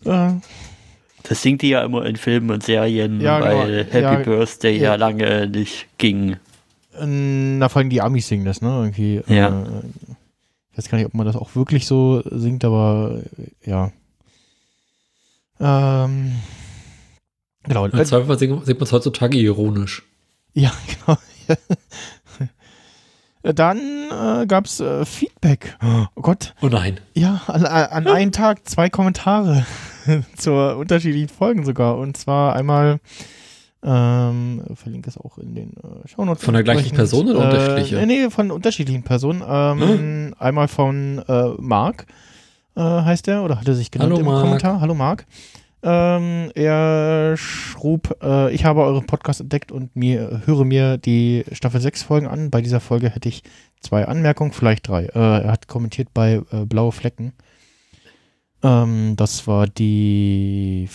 äh, 0.05 0.31
Das 1.23 1.41
singt 1.41 1.61
die 1.61 1.69
ja 1.69 1.83
immer 1.83 2.05
in 2.05 2.15
Filmen 2.15 2.49
und 2.51 2.63
Serien, 2.63 3.21
Ja, 3.21 3.39
genau. 3.39 3.57
weil 3.59 3.85
Happy 3.85 3.99
Ja, 3.99 4.15
Birthday 4.15 4.75
ja. 4.77 4.83
ja. 4.83 4.95
lange 4.95 5.47
nicht 5.47 5.87
ging. 5.97 6.37
Äh, 6.99 7.05
na, 7.05 7.69
vor 7.69 7.79
allem 7.79 7.89
die 7.89 8.01
Amis 8.01 8.27
singen 8.27 8.45
das, 8.45 8.61
ne? 8.61 8.69
Irgendwie. 8.69 9.21
Ja. 9.27 9.49
Äh, 9.63 9.81
ich 10.71 10.77
weiß 10.77 10.89
gar 10.89 10.97
nicht, 10.97 11.07
ob 11.07 11.13
man 11.13 11.25
das 11.25 11.35
auch 11.35 11.55
wirklich 11.55 11.85
so 11.85 12.21
singt, 12.31 12.65
aber 12.65 13.21
äh, 13.37 13.69
ja. 13.69 13.91
Ähm, 15.59 16.33
genau. 17.63 17.85
Im 17.85 17.97
Äh, 17.99 18.05
Zweifel 18.05 18.37
sieht 18.37 18.49
man 18.49 18.63
es 18.65 18.91
heutzutage 18.91 19.37
ironisch. 19.37 20.03
Ja, 20.53 20.71
genau. 21.05 21.17
Dann 23.43 23.77
äh, 24.09 24.45
gab 24.47 24.65
es 24.65 24.79
äh, 24.79 25.03
Feedback. 25.05 25.77
Oh 25.83 26.21
Gott. 26.21 26.55
Oh 26.61 26.67
nein. 26.67 26.99
Ja, 27.13 27.41
an, 27.47 27.65
an 27.65 28.07
einem 28.07 28.31
Tag 28.31 28.67
zwei 28.69 28.89
Kommentare 28.89 29.65
zur 30.37 30.77
unterschiedlichen 30.77 31.27
Folgen 31.27 31.65
sogar. 31.65 31.97
Und 31.97 32.15
zwar 32.15 32.55
einmal, 32.55 32.99
ähm, 33.83 34.63
verlinke 34.75 35.09
es 35.09 35.17
auch 35.17 35.37
in 35.37 35.55
den 35.55 35.71
äh, 35.71 36.07
Shownotes. 36.07 36.43
Von 36.43 36.53
der 36.53 36.63
gleichen. 36.63 36.95
Person 36.95 37.29
oder 37.29 37.41
äh, 37.41 37.45
unterschiedliche? 37.45 37.95
Nee, 38.05 38.23
nee, 38.23 38.29
von 38.29 38.51
unterschiedlichen 38.51 39.03
Personen. 39.03 39.43
Ähm, 39.47 40.33
Einmal 40.39 40.67
von 40.67 41.19
äh, 41.27 41.49
Marc, 41.59 42.05
äh, 42.75 42.81
heißt 42.81 43.27
er, 43.27 43.43
oder 43.43 43.59
hat 43.59 43.67
er 43.67 43.75
sich 43.75 43.91
genannt 43.91 44.11
Hallo, 44.11 44.21
im 44.21 44.25
Marc. 44.25 44.41
Kommentar. 44.41 44.81
Hallo 44.81 44.93
Marc. 44.93 45.25
Ähm, 45.85 46.49
er 46.55 47.35
schrub, 47.35 48.17
äh, 48.23 48.53
ich 48.53 48.63
habe 48.63 48.83
euren 48.83 49.05
Podcast 49.05 49.41
entdeckt 49.41 49.71
und 49.73 49.93
mir, 49.97 50.41
höre 50.45 50.63
mir 50.63 50.97
die 50.97 51.43
Staffel 51.51 51.81
6 51.81 52.03
Folgen 52.03 52.27
an. 52.27 52.51
Bei 52.51 52.61
dieser 52.61 52.79
Folge 52.79 53.09
hätte 53.09 53.27
ich 53.27 53.43
zwei 53.81 54.07
Anmerkungen, 54.07 54.53
vielleicht 54.53 54.87
drei. 54.87 55.07
Äh, 55.07 55.43
er 55.43 55.51
hat 55.51 55.67
kommentiert 55.67 56.07
bei 56.13 56.41
äh, 56.51 56.65
Blaue 56.65 56.93
Flecken. 56.93 57.33
Ähm, 58.63 59.15
das 59.17 59.45
war 59.45 59.67
die 59.67 60.87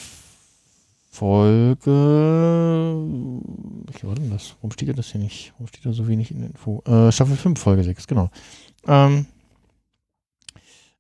Folge. 1.19 1.91
Welche 3.87 4.07
war 4.07 4.15
denn 4.15 4.31
das? 4.31 4.55
Warum 4.61 4.71
steht 4.71 4.97
das 4.97 5.11
hier 5.11 5.21
nicht? 5.21 5.53
Warum 5.55 5.67
steht 5.67 5.85
da 5.85 5.93
so 5.93 6.07
wenig 6.07 6.31
in 6.31 6.45
Info? 6.45 6.81
Äh, 6.87 7.11
Staffel 7.11 7.37
5, 7.37 7.59
Folge 7.59 7.83
6, 7.83 8.07
genau. 8.07 8.31
Ähm, 8.87 9.27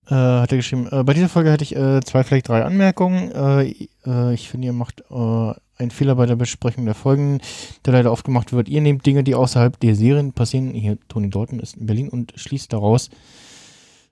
äh, 0.08 0.14
hat 0.14 0.50
er 0.50 0.56
geschrieben, 0.56 0.88
äh, 0.90 1.04
bei 1.04 1.14
dieser 1.14 1.28
Folge 1.28 1.52
hätte 1.52 1.62
ich 1.62 1.76
äh, 1.76 2.00
zwei, 2.00 2.24
vielleicht 2.24 2.48
drei 2.48 2.64
Anmerkungen. 2.64 3.30
Äh, 3.30 3.88
äh, 4.04 4.34
ich 4.34 4.48
finde, 4.48 4.66
ihr 4.66 4.72
macht 4.72 5.04
einen 5.08 5.92
Fehler 5.92 6.16
bei 6.16 6.26
der 6.26 6.34
Besprechung 6.34 6.84
der 6.84 6.96
Folgen, 6.96 7.40
der 7.86 7.92
leider 7.92 8.10
oft 8.10 8.24
gemacht 8.24 8.52
wird. 8.52 8.68
Ihr 8.68 8.80
nehmt 8.80 9.06
Dinge, 9.06 9.22
die 9.22 9.36
außerhalb 9.36 9.78
der 9.78 9.94
Serien 9.94 10.32
passieren, 10.32 10.70
hier 10.70 10.98
Tony 11.06 11.30
Dalton 11.30 11.60
ist 11.60 11.76
in 11.76 11.86
Berlin 11.86 12.08
und 12.08 12.32
schließt 12.34 12.72
daraus, 12.72 13.08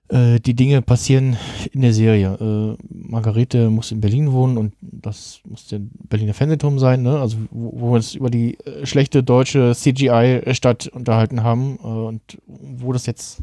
äh, 0.09 0.39
die 0.39 0.53
Dinge 0.53 0.81
passieren 0.81 1.37
in 1.71 1.81
der 1.81 1.93
Serie. 1.93 2.37
Äh, 2.39 2.83
Margarete 2.89 3.69
muss 3.69 3.91
in 3.91 4.01
Berlin 4.01 4.31
wohnen 4.31 4.57
und 4.57 4.73
das 4.81 5.41
muss 5.45 5.67
der 5.67 5.79
Berliner 5.81 6.33
Fernsehturm 6.33 6.79
sein, 6.79 7.01
ne? 7.01 7.19
Also 7.19 7.37
wo, 7.51 7.73
wo 7.79 7.91
wir 7.91 7.95
uns 7.95 8.15
über 8.15 8.29
die 8.29 8.57
äh, 8.59 8.85
schlechte 8.85 9.23
deutsche 9.23 9.73
CGI-Stadt 9.75 10.87
unterhalten 10.87 11.43
haben 11.43 11.77
äh, 11.81 11.87
und 11.87 12.21
wo 12.45 12.93
das 12.93 13.05
jetzt 13.05 13.41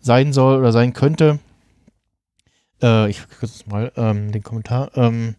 sein 0.00 0.32
soll 0.32 0.58
oder 0.58 0.72
sein 0.72 0.92
könnte. 0.92 1.38
Äh, 2.82 3.10
ich 3.10 3.20
verkürze 3.20 3.54
es 3.60 3.66
mal, 3.66 3.92
ähm, 3.96 4.32
den 4.32 4.42
Kommentar. 4.42 4.90
Ähm, 4.96 5.34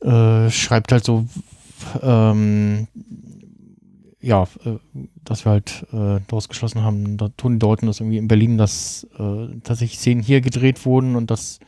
äh, 0.00 0.50
schreibt 0.50 0.92
halt 0.92 1.04
so, 1.04 1.26
ähm, 2.02 2.86
ja, 4.20 4.44
äh, 4.64 4.76
dass 5.24 5.44
wir 5.44 5.52
halt 5.52 5.86
äh, 5.92 6.20
daraus 6.26 6.48
haben, 6.74 7.16
da 7.16 7.28
Tony 7.36 7.58
Dalton 7.58 7.88
ist 7.88 8.00
irgendwie 8.00 8.18
in 8.18 8.28
Berlin, 8.28 8.58
dass 8.58 9.06
äh, 9.18 9.48
tatsächlich 9.64 9.98
Szenen 9.98 10.22
hier 10.22 10.40
gedreht 10.40 10.84
wurden 10.84 11.16
und 11.16 11.30
dass 11.30 11.58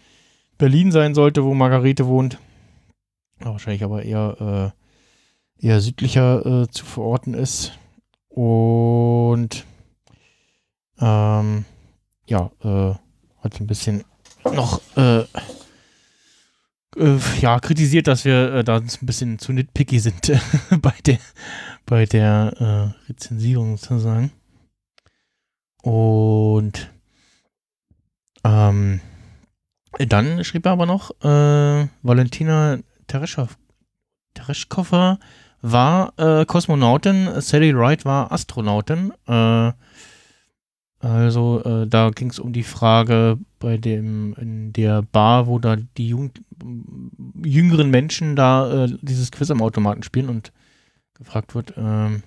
Berlin 0.58 0.92
sein 0.92 1.14
sollte, 1.14 1.44
wo 1.44 1.54
Margarete 1.54 2.06
wohnt. 2.06 2.38
Ja, 3.40 3.46
wahrscheinlich 3.46 3.82
aber 3.82 4.04
eher, 4.04 4.72
äh, 5.60 5.66
eher 5.66 5.80
südlicher 5.80 6.44
äh, 6.44 6.68
zu 6.68 6.84
verorten 6.84 7.34
ist. 7.34 7.72
Und 8.28 9.64
ähm, 11.00 11.64
ja, 12.26 12.50
äh, 12.62 12.94
hat 13.42 13.60
ein 13.60 13.66
bisschen 13.66 14.04
noch 14.44 14.80
äh, 14.96 15.24
äh, 16.96 17.18
ja, 17.40 17.58
kritisiert, 17.58 18.06
dass 18.06 18.24
wir 18.24 18.54
äh, 18.54 18.64
da 18.64 18.76
ein 18.76 18.88
bisschen 19.00 19.38
zu 19.38 19.52
nitpicky 19.52 19.98
sind 19.98 20.32
bei 20.82 20.94
der, 21.06 21.18
bei 21.86 22.06
der 22.06 22.54
äh, 22.58 22.90
Rezensierung 23.08 23.76
sozusagen. 23.76 24.32
Und 25.82 26.90
ähm, 28.44 29.00
dann 29.98 30.44
schrieb 30.44 30.66
er 30.66 30.72
aber 30.72 30.86
noch, 30.86 31.10
äh, 31.22 31.88
Valentina 32.02 32.78
Tereshkova 33.08 35.18
war 35.60 36.12
äh, 36.16 36.44
Kosmonautin, 36.44 37.40
Sally 37.40 37.76
Wright 37.76 38.04
war 38.04 38.32
Astronautin. 38.32 39.12
Äh, 39.26 39.72
also 41.00 41.62
äh, 41.64 41.88
da 41.88 42.10
ging 42.10 42.30
es 42.30 42.38
um 42.38 42.52
die 42.52 42.62
Frage 42.62 43.38
bei 43.58 43.76
dem 43.76 44.34
in 44.34 44.72
der 44.72 45.02
Bar, 45.02 45.48
wo 45.48 45.58
da 45.58 45.76
die 45.76 46.08
Jugend, 46.08 46.40
jüngeren 47.44 47.90
Menschen 47.90 48.36
da 48.36 48.84
äh, 48.84 48.96
dieses 49.02 49.32
Quiz 49.32 49.50
am 49.50 49.62
Automaten 49.62 50.04
spielen 50.04 50.28
und 50.28 50.52
gefragt 51.14 51.54
wird, 51.54 51.74
ähm, 51.76 52.22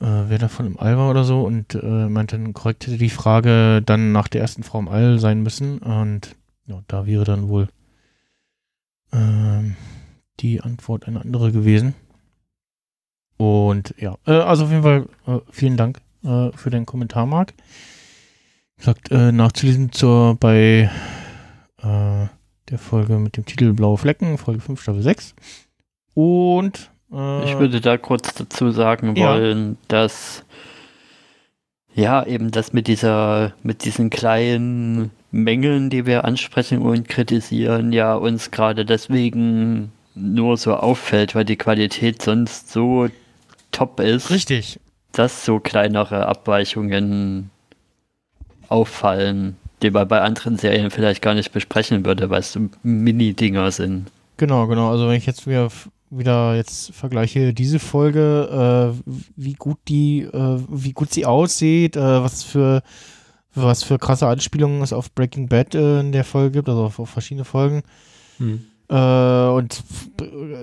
äh, 0.00 0.24
wer 0.28 0.38
davon 0.38 0.66
im 0.66 0.78
All 0.78 0.96
war 0.96 1.10
oder 1.10 1.24
so 1.24 1.42
und 1.42 1.74
äh, 1.74 2.08
meinte 2.08 2.36
dann 2.36 2.52
korrekt 2.54 2.86
hätte 2.86 2.98
die 2.98 3.10
Frage 3.10 3.82
dann 3.84 4.12
nach 4.12 4.28
der 4.28 4.42
ersten 4.42 4.62
Frau 4.62 4.78
im 4.78 4.88
All 4.88 5.18
sein 5.18 5.42
müssen 5.42 5.78
und 5.78 6.36
ja, 6.66 6.82
da 6.88 7.06
wäre 7.06 7.24
dann 7.24 7.48
wohl 7.48 7.68
ähm, 9.12 9.76
die 10.40 10.60
Antwort 10.60 11.06
eine 11.06 11.20
andere 11.20 11.52
gewesen. 11.52 11.94
Und 13.36 13.94
ja, 13.98 14.16
äh, 14.26 14.32
also 14.32 14.64
auf 14.64 14.70
jeden 14.70 14.82
Fall 14.82 15.08
äh, 15.26 15.40
vielen 15.50 15.76
Dank 15.76 16.00
äh, 16.24 16.50
für 16.52 16.70
den 16.70 16.86
Kommentar, 16.86 17.26
Marc. 17.26 17.54
Gesagt, 18.78 19.10
äh, 19.10 19.32
nachzulesen 19.32 19.92
zur 19.92 20.34
bei 20.36 20.90
äh, 21.78 22.26
der 22.68 22.78
Folge 22.78 23.18
mit 23.18 23.36
dem 23.36 23.46
Titel 23.46 23.72
Blaue 23.72 23.96
Flecken, 23.96 24.38
Folge 24.38 24.60
5, 24.60 24.80
Staffel 24.82 25.02
6. 25.02 25.34
Und 26.14 26.90
äh, 27.12 27.44
Ich 27.44 27.58
würde 27.58 27.80
da 27.80 27.96
kurz 27.96 28.34
dazu 28.34 28.70
sagen 28.70 29.16
Ja. 29.16 29.30
wollen, 29.34 29.76
dass 29.88 30.44
ja 31.94 32.24
eben 32.26 32.50
das 32.50 32.72
mit 32.72 32.88
dieser, 32.88 33.54
mit 33.62 33.84
diesen 33.84 34.10
kleinen 34.10 35.10
Mängeln, 35.30 35.90
die 35.90 36.06
wir 36.06 36.24
ansprechen 36.24 36.80
und 36.82 37.08
kritisieren, 37.08 37.92
ja 37.92 38.14
uns 38.14 38.50
gerade 38.50 38.84
deswegen 38.84 39.92
nur 40.14 40.56
so 40.56 40.74
auffällt, 40.74 41.34
weil 41.34 41.44
die 41.44 41.56
Qualität 41.56 42.22
sonst 42.22 42.70
so 42.72 43.08
top 43.72 44.00
ist, 44.00 44.30
richtig. 44.30 44.80
dass 45.12 45.44
so 45.44 45.58
kleinere 45.60 46.26
Abweichungen 46.26 47.50
auffallen, 48.68 49.56
die 49.82 49.90
man 49.90 50.08
bei 50.08 50.20
anderen 50.20 50.56
Serien 50.56 50.90
vielleicht 50.90 51.22
gar 51.22 51.34
nicht 51.34 51.52
besprechen 51.52 52.04
würde, 52.04 52.30
weil 52.30 52.40
es 52.40 52.52
so 52.52 52.60
Mini-Dinger 52.82 53.70
sind. 53.70 54.10
Genau, 54.38 54.66
genau. 54.66 54.90
Also 54.90 55.06
wenn 55.08 55.16
ich 55.16 55.26
jetzt 55.26 55.46
wieder, 55.46 55.68
wieder 56.10 56.54
jetzt 56.56 56.92
vergleiche 56.92 57.52
diese 57.52 57.78
Folge, 57.78 58.94
äh, 59.06 59.12
wie 59.36 59.54
gut 59.54 59.78
die, 59.88 60.22
äh, 60.22 60.60
wie 60.68 60.92
gut 60.92 61.12
sie 61.12 61.26
aussieht, 61.26 61.96
äh, 61.96 62.22
was 62.22 62.42
für 62.42 62.82
was 63.54 63.82
für 63.82 63.98
krasse 63.98 64.26
Anspielungen 64.26 64.82
es 64.82 64.92
auf 64.92 65.12
Breaking 65.14 65.48
Bad 65.48 65.74
äh, 65.74 66.00
in 66.00 66.12
der 66.12 66.24
Folge 66.24 66.58
gibt, 66.58 66.68
also 66.68 66.84
auf, 66.84 66.98
auf 66.98 67.08
verschiedene 67.08 67.46
Folgen. 67.46 67.82
Hm. 68.36 68.66
Äh, 68.88 69.48
und 69.48 69.82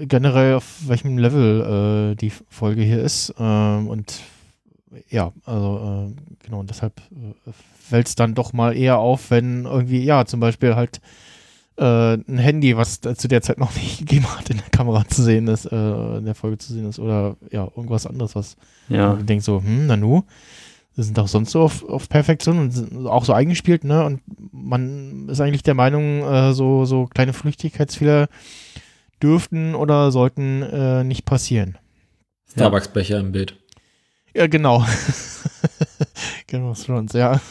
generell 0.01 0.56
auf 0.56 0.88
welchem 0.88 1.17
Level 1.17 2.12
äh, 2.12 2.15
die 2.15 2.32
Folge 2.49 2.84
hier 2.84 3.01
ist. 3.01 3.34
Ähm, 3.39 3.88
und 3.88 4.21
ja, 5.10 5.34
also 5.45 6.13
genau, 6.43 6.60
und 6.60 6.69
deshalb 6.69 7.01
fällt 7.79 8.08
es 8.08 8.15
dann 8.15 8.36
doch 8.36 8.53
mal 8.53 8.77
eher 8.77 8.99
auf, 8.99 9.32
wenn 9.32 9.65
irgendwie, 9.65 10.03
ja, 10.03 10.25
zum 10.25 10.39
Beispiel 10.39 10.75
halt 10.75 11.01
äh, 11.77 12.13
ein 12.13 12.38
Handy, 12.38 12.77
was 12.77 12.99
da 13.01 13.15
zu 13.15 13.27
der 13.27 13.41
Zeit 13.41 13.57
noch 13.57 13.73
nicht 13.75 13.99
gegeben 14.07 14.25
hat, 14.38 14.49
in 14.49 14.57
der 14.57 14.69
Kamera 14.69 15.07
zu 15.07 15.23
sehen 15.23 15.47
ist, 15.47 15.65
äh, 15.65 16.17
in 16.17 16.25
der 16.25 16.36
Folge 16.36 16.57
zu 16.57 16.73
sehen 16.73 16.88
ist, 16.88 16.99
oder 16.99 17.36
ja, 17.51 17.63
irgendwas 17.75 18.05
anderes, 18.07 18.36
was 18.36 18.55
Ja. 18.89 19.13
man 19.15 19.25
denkt 19.25 19.43
so, 19.43 19.62
hm, 19.62 19.88
Nanu, 19.88 20.23
das 20.95 21.05
sind 21.07 21.17
doch 21.17 21.27
sonst 21.27 21.51
so 21.51 21.62
auf, 21.62 21.83
auf 21.89 22.07
Perfektion 22.09 22.59
und 22.59 22.71
sind 22.71 23.07
auch 23.07 23.25
so 23.25 23.33
eingespielt, 23.33 23.83
ne? 23.83 24.05
Und 24.05 24.21
man 24.51 25.27
ist 25.29 25.41
eigentlich 25.41 25.63
der 25.63 25.73
Meinung, 25.73 26.21
äh, 26.21 26.53
so, 26.53 26.86
so 26.86 27.07
kleine 27.07 27.33
Flüchtigkeitsfehler 27.33 28.27
dürften 29.21 29.73
oder 29.73 30.12
sollten 30.12 30.62
äh, 30.62 31.03
nicht 31.03 31.25
passieren. 31.25 31.77
Starbucks-Becher 32.51 33.19
im 33.19 33.31
Bild. 33.31 33.57
Ja, 34.36 34.45
genau. 34.47 34.86
Game 36.47 36.65
of 36.69 36.83
Thrones, 36.83 37.13
ja. 37.13 37.41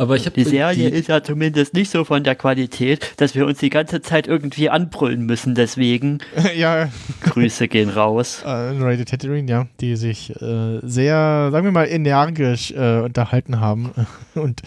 Aber 0.00 0.16
ich 0.16 0.24
habe 0.24 0.34
Die 0.34 0.48
Serie 0.48 0.88
ist 0.88 1.08
ja 1.08 1.22
zumindest 1.22 1.74
nicht 1.74 1.90
so 1.90 2.04
von 2.04 2.24
der 2.24 2.34
Qualität, 2.34 3.12
dass 3.18 3.34
wir 3.34 3.44
uns 3.44 3.58
die 3.58 3.68
ganze 3.68 4.00
Zeit 4.00 4.26
irgendwie 4.26 4.70
anbrüllen 4.70 5.26
müssen. 5.26 5.54
Deswegen 5.54 6.20
ja, 6.56 6.88
Grüße 7.20 7.68
gehen 7.68 7.90
raus. 7.90 8.40
äh, 8.46 8.48
Rated 8.48 9.10
Tatooine, 9.10 9.50
ja, 9.50 9.68
die 9.78 9.96
sich 9.96 10.30
äh, 10.40 10.78
sehr, 10.80 11.50
sagen 11.52 11.66
wir 11.66 11.70
mal, 11.70 11.84
energisch 11.84 12.70
äh, 12.70 13.00
unterhalten 13.00 13.60
haben 13.60 13.90
und 14.34 14.62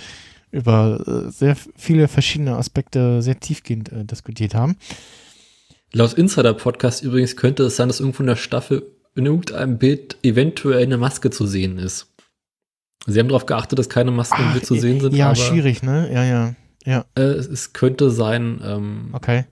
über 0.52 1.02
äh, 1.08 1.32
sehr 1.32 1.58
viele 1.76 2.08
verschiedene 2.08 2.56
Aspekte 2.56 3.24
sehr 3.24 3.40
tiefgehend 3.40 3.92
äh, 3.92 4.06
diskutiert 4.06 4.54
haben. 4.54 4.78
Laut 5.94 6.14
Insider-Podcast 6.14 7.04
übrigens 7.04 7.36
könnte 7.36 7.64
es 7.64 7.76
sein, 7.76 7.88
dass 7.88 8.02
irgendwo 8.02 8.22
in 8.22 8.28
der 8.28 8.36
Staffel 8.36 8.84
in 9.16 9.26
irgendeinem 9.26 9.80
Bild 9.80 10.16
eventuell 10.22 10.84
eine 10.84 10.98
Maske 10.98 11.32
zu 11.32 11.48
sehen 11.48 11.80
ist. 11.80 12.13
Sie 13.06 13.20
haben 13.20 13.28
darauf 13.28 13.46
geachtet, 13.46 13.78
dass 13.80 13.90
keine 13.90 14.12
Masken 14.12 14.38
Ach, 14.56 14.62
zu 14.62 14.76
sehen 14.76 15.00
sind. 15.02 15.14
Ja, 15.16 15.28
aber, 15.28 15.36
schwierig, 15.36 15.84
ne? 15.84 16.10
Ja, 16.14 16.24
ja, 16.24 16.54
ja, 16.86 17.06
Äh, 17.16 17.22
es, 17.22 17.48
es 17.48 17.74
könnte 17.74 18.10
sein, 18.10 18.62
ähm, 18.66 19.10
okay. 19.14 19.46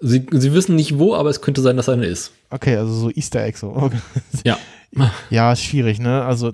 sie, 0.00 0.26
sie 0.30 0.52
wissen 0.54 0.76
nicht 0.76 0.98
wo, 0.98 1.14
aber 1.14 1.28
es 1.30 1.40
könnte 1.42 1.60
sein, 1.60 1.76
dass 1.76 1.88
eine 1.88 2.06
ist. 2.06 2.32
Okay, 2.50 2.76
also 2.76 2.92
so 2.94 3.10
Easter 3.10 3.42
Egg 3.44 3.58
so. 3.58 3.74
Okay. 3.74 3.98
Ja. 4.44 4.58
Ja, 5.30 5.54
schwierig, 5.56 5.98
ne? 5.98 6.24
Also, 6.24 6.52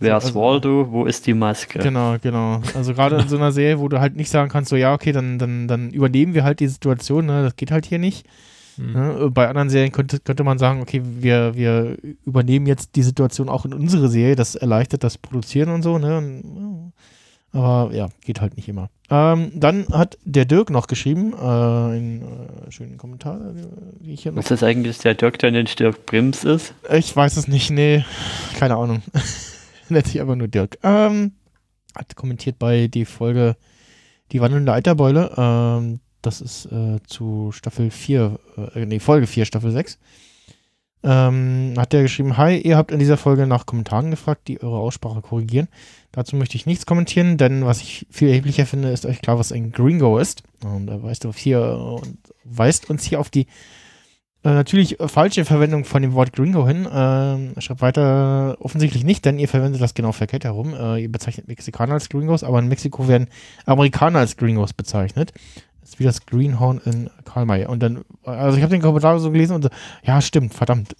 Wer 0.00 0.16
ist 0.18 0.24
Also- 0.26 0.40
Waldo? 0.40 0.88
Wo 0.90 1.06
ist 1.06 1.26
die 1.26 1.32
Maske? 1.34 1.78
genau, 1.78 2.16
genau. 2.20 2.60
Also 2.74 2.92
gerade 2.92 3.16
in 3.16 3.28
so 3.28 3.36
einer 3.36 3.52
Serie, 3.52 3.78
wo 3.78 3.88
du 3.88 4.00
halt 4.00 4.16
nicht 4.16 4.28
sagen 4.30 4.50
kannst, 4.50 4.68
so, 4.70 4.76
ja, 4.76 4.92
okay, 4.92 5.12
dann, 5.12 5.38
dann, 5.38 5.68
dann 5.68 5.90
übernehmen 5.90 6.34
wir 6.34 6.42
halt 6.44 6.58
die 6.60 6.66
Situation, 6.68 7.26
ne? 7.26 7.42
Das 7.44 7.56
geht 7.56 7.70
halt 7.70 7.86
hier 7.86 7.98
nicht. 8.00 8.26
Hm. 8.82 8.92
Ne? 8.92 9.30
Bei 9.30 9.48
anderen 9.48 9.70
Serien 9.70 9.92
könnte, 9.92 10.20
könnte 10.20 10.44
man 10.44 10.58
sagen, 10.58 10.80
okay, 10.80 11.02
wir, 11.04 11.54
wir 11.54 11.96
übernehmen 12.24 12.66
jetzt 12.66 12.96
die 12.96 13.02
Situation 13.02 13.48
auch 13.48 13.64
in 13.64 13.72
unsere 13.72 14.08
Serie, 14.08 14.36
das 14.36 14.54
erleichtert 14.54 15.04
das 15.04 15.18
Produzieren 15.18 15.70
und 15.70 15.82
so, 15.82 15.98
ne? 15.98 16.92
Aber 17.54 17.94
ja, 17.94 18.08
geht 18.24 18.40
halt 18.40 18.56
nicht 18.56 18.68
immer. 18.68 18.88
Ähm, 19.10 19.52
dann 19.54 19.86
hat 19.88 20.16
der 20.24 20.46
Dirk 20.46 20.70
noch 20.70 20.86
geschrieben, 20.86 21.34
äh, 21.34 21.36
einen 21.36 22.22
äh, 22.22 22.70
schönen 22.72 22.96
Kommentar, 22.96 23.40
äh, 23.40 23.66
wie 24.00 24.14
ich 24.14 24.22
hier 24.22 24.32
noch 24.32 24.40
Ist 24.40 24.50
das 24.50 24.62
eigentlich 24.62 24.98
der 24.98 25.14
Dirk, 25.14 25.38
der 25.38 25.50
nicht 25.50 25.78
Dirk 25.78 26.06
Brims 26.06 26.44
ist? 26.44 26.72
Ich 26.90 27.14
weiß 27.14 27.36
es 27.36 27.48
nicht, 27.48 27.70
nee, 27.70 28.04
keine 28.58 28.76
Ahnung. 28.76 29.02
Nennt 29.90 30.06
sich 30.06 30.22
aber 30.22 30.34
nur 30.34 30.48
Dirk. 30.48 30.78
Ähm, 30.82 31.32
hat 31.94 32.16
kommentiert 32.16 32.58
bei 32.58 32.88
die 32.88 33.04
Folge 33.04 33.56
Die 34.32 34.40
wandelnde 34.40 34.72
Eiterbeule. 34.72 35.34
Ähm, 35.36 36.00
das 36.22 36.40
ist 36.40 36.66
äh, 36.66 36.98
zu 37.06 37.50
Staffel 37.52 37.90
4, 37.90 38.38
äh, 38.74 38.86
nee, 38.86 39.00
Folge 39.00 39.26
4, 39.26 39.44
Staffel 39.44 39.70
6. 39.70 39.98
Ähm, 41.04 41.74
hat 41.76 41.92
der 41.92 42.02
geschrieben, 42.02 42.36
hi, 42.36 42.58
ihr 42.58 42.76
habt 42.76 42.92
in 42.92 43.00
dieser 43.00 43.16
Folge 43.16 43.46
nach 43.48 43.66
Kommentaren 43.66 44.12
gefragt, 44.12 44.46
die 44.46 44.62
eure 44.62 44.78
Aussprache 44.78 45.20
korrigieren. 45.20 45.68
Dazu 46.12 46.36
möchte 46.36 46.56
ich 46.56 46.64
nichts 46.64 46.86
kommentieren, 46.86 47.38
denn 47.38 47.66
was 47.66 47.80
ich 47.80 48.06
viel 48.08 48.28
erheblicher 48.28 48.66
finde, 48.66 48.90
ist 48.90 49.04
euch 49.04 49.20
klar, 49.20 49.38
was 49.38 49.50
ein 49.50 49.72
Gringo 49.72 50.18
ist. 50.18 50.44
Und 50.62 50.88
er 50.88 51.02
weist, 51.02 51.26
auf 51.26 51.36
hier, 51.36 51.60
und 51.60 52.18
weist 52.44 52.88
uns 52.88 53.02
hier 53.04 53.18
auf 53.18 53.30
die 53.30 53.46
äh, 54.44 54.50
natürlich 54.50 54.98
äh, 54.98 55.08
falsche 55.08 55.44
Verwendung 55.44 55.84
von 55.84 56.02
dem 56.02 56.14
Wort 56.14 56.32
Gringo 56.32 56.66
hin. 56.66 56.88
Ähm, 56.92 57.54
schreibt 57.58 57.80
weiter, 57.80 58.56
offensichtlich 58.60 59.04
nicht, 59.04 59.24
denn 59.24 59.38
ihr 59.38 59.48
verwendet 59.48 59.80
das 59.80 59.94
genau 59.94 60.12
verkehrt 60.12 60.44
herum. 60.44 60.74
Äh, 60.74 61.02
ihr 61.02 61.12
bezeichnet 61.12 61.46
Mexikaner 61.46 61.94
als 61.94 62.08
Gringos, 62.08 62.42
aber 62.42 62.58
in 62.58 62.68
Mexiko 62.68 63.06
werden 63.06 63.28
Amerikaner 63.66 64.18
als 64.18 64.36
Gringos 64.36 64.72
bezeichnet. 64.72 65.32
Ist 65.82 65.98
wie 65.98 66.04
das 66.04 66.24
Greenhorn 66.26 66.80
in 66.84 67.10
Karl 67.24 67.44
May. 67.44 67.66
Und 67.66 67.82
dann, 67.82 68.04
also 68.24 68.56
ich 68.56 68.62
habe 68.62 68.72
den 68.72 68.82
Kommentar 68.82 69.18
so 69.18 69.30
gelesen 69.30 69.54
und 69.56 69.62
so, 69.62 69.68
ja, 70.04 70.20
stimmt, 70.20 70.54
verdammt. 70.54 70.94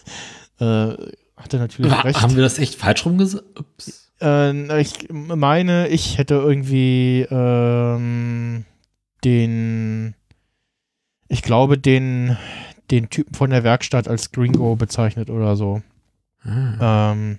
äh, 0.60 0.94
hatte 1.36 1.58
natürlich 1.58 1.92
Ha- 1.92 2.00
recht. 2.02 2.20
Haben 2.22 2.36
wir 2.36 2.42
das 2.42 2.58
echt 2.58 2.76
falsch 2.76 3.04
rumgesagt? 3.04 3.58
Ups. 3.58 4.12
Äh, 4.20 4.80
ich 4.80 5.08
meine, 5.10 5.88
ich 5.88 6.18
hätte 6.18 6.34
irgendwie 6.34 7.26
ähm, 7.30 8.64
den, 9.24 10.14
ich 11.28 11.42
glaube, 11.42 11.78
den, 11.78 12.36
den 12.90 13.10
Typen 13.10 13.34
von 13.34 13.50
der 13.50 13.64
Werkstatt 13.64 14.06
als 14.08 14.30
Gringo 14.32 14.76
bezeichnet 14.76 15.30
oder 15.30 15.56
so. 15.56 15.82
Ah. 16.44 17.12
Ähm, 17.12 17.38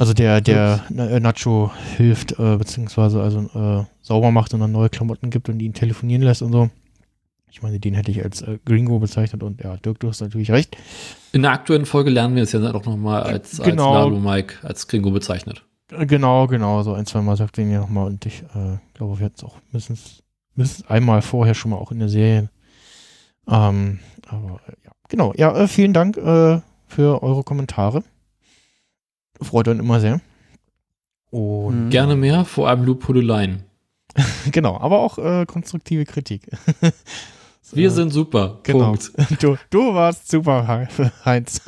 also 0.00 0.14
der, 0.14 0.40
der 0.40 0.82
äh, 0.96 1.20
Nacho 1.20 1.70
hilft, 1.98 2.32
äh, 2.38 2.56
beziehungsweise 2.56 3.20
also 3.20 3.40
äh, 3.40 3.84
sauber 4.00 4.30
macht 4.30 4.54
und 4.54 4.60
dann 4.60 4.72
neue 4.72 4.88
Klamotten 4.88 5.28
gibt 5.28 5.50
und 5.50 5.60
ihn 5.60 5.74
telefonieren 5.74 6.22
lässt 6.22 6.40
und 6.40 6.52
so. 6.52 6.70
Ich 7.50 7.60
meine, 7.60 7.78
den 7.78 7.92
hätte 7.92 8.10
ich 8.10 8.24
als 8.24 8.40
äh, 8.40 8.58
Gringo 8.64 8.98
bezeichnet 8.98 9.42
und 9.42 9.62
ja, 9.62 9.76
Dirk, 9.76 10.00
du 10.00 10.08
hast 10.08 10.22
natürlich 10.22 10.50
recht. 10.50 10.74
In 11.32 11.42
der 11.42 11.50
aktuellen 11.52 11.84
Folge 11.84 12.08
lernen 12.08 12.34
wir 12.34 12.44
es 12.44 12.52
ja 12.52 12.60
auch 12.72 12.86
nochmal 12.86 13.24
als, 13.24 13.60
Genau. 13.60 13.92
als 13.92 14.04
Lalo 14.06 14.18
Mike, 14.18 14.54
als 14.62 14.88
Gringo 14.88 15.10
bezeichnet. 15.10 15.66
Äh, 15.92 16.06
Genau, 16.06 16.46
genau, 16.46 16.82
so 16.82 16.94
ein, 16.94 17.04
zwei 17.04 17.20
Mal 17.20 17.36
sagt 17.36 17.58
er 17.58 17.64
ihn 17.64 17.70
ja 17.70 17.80
nochmal 17.80 18.06
und 18.06 18.24
ich 18.24 18.42
äh, 18.54 18.78
glaube, 18.94 19.18
wir 19.18 19.26
hatten 19.26 19.36
es 19.36 19.44
auch 19.44 19.58
mindestens, 19.70 20.22
mindestens 20.54 20.88
einmal 20.88 21.20
vorher 21.20 21.52
schon 21.52 21.72
mal 21.72 21.76
auch 21.76 21.92
in 21.92 21.98
der 21.98 22.08
Serie. 22.08 22.48
Ähm, 23.46 23.98
aber 24.28 24.60
äh, 24.66 24.72
ja, 24.82 24.92
genau. 25.10 25.34
Ja, 25.36 25.66
vielen 25.66 25.92
Dank 25.92 26.14
für 26.16 27.22
eure 27.22 27.42
Kommentare. 27.44 28.02
Freut 29.42 29.68
uns 29.68 29.80
immer 29.80 30.00
sehr. 30.00 30.20
Und 31.30 31.86
Mhm. 31.86 31.90
Gerne 31.90 32.16
mehr, 32.16 32.44
vor 32.44 32.68
allem 32.68 32.84
Loop 32.84 33.08
Line. 33.08 33.64
genau, 34.50 34.78
aber 34.78 34.98
auch 35.00 35.18
äh, 35.18 35.46
konstruktive 35.46 36.04
Kritik. 36.04 36.42
So, 37.62 37.76
Wir 37.76 37.90
sind 37.92 38.10
super. 38.10 38.58
Genau. 38.64 38.86
Punkt. 38.96 39.12
Du, 39.40 39.56
du 39.68 39.94
warst 39.94 40.28
super, 40.28 40.88
He- 40.96 41.10
Heinz. 41.24 41.60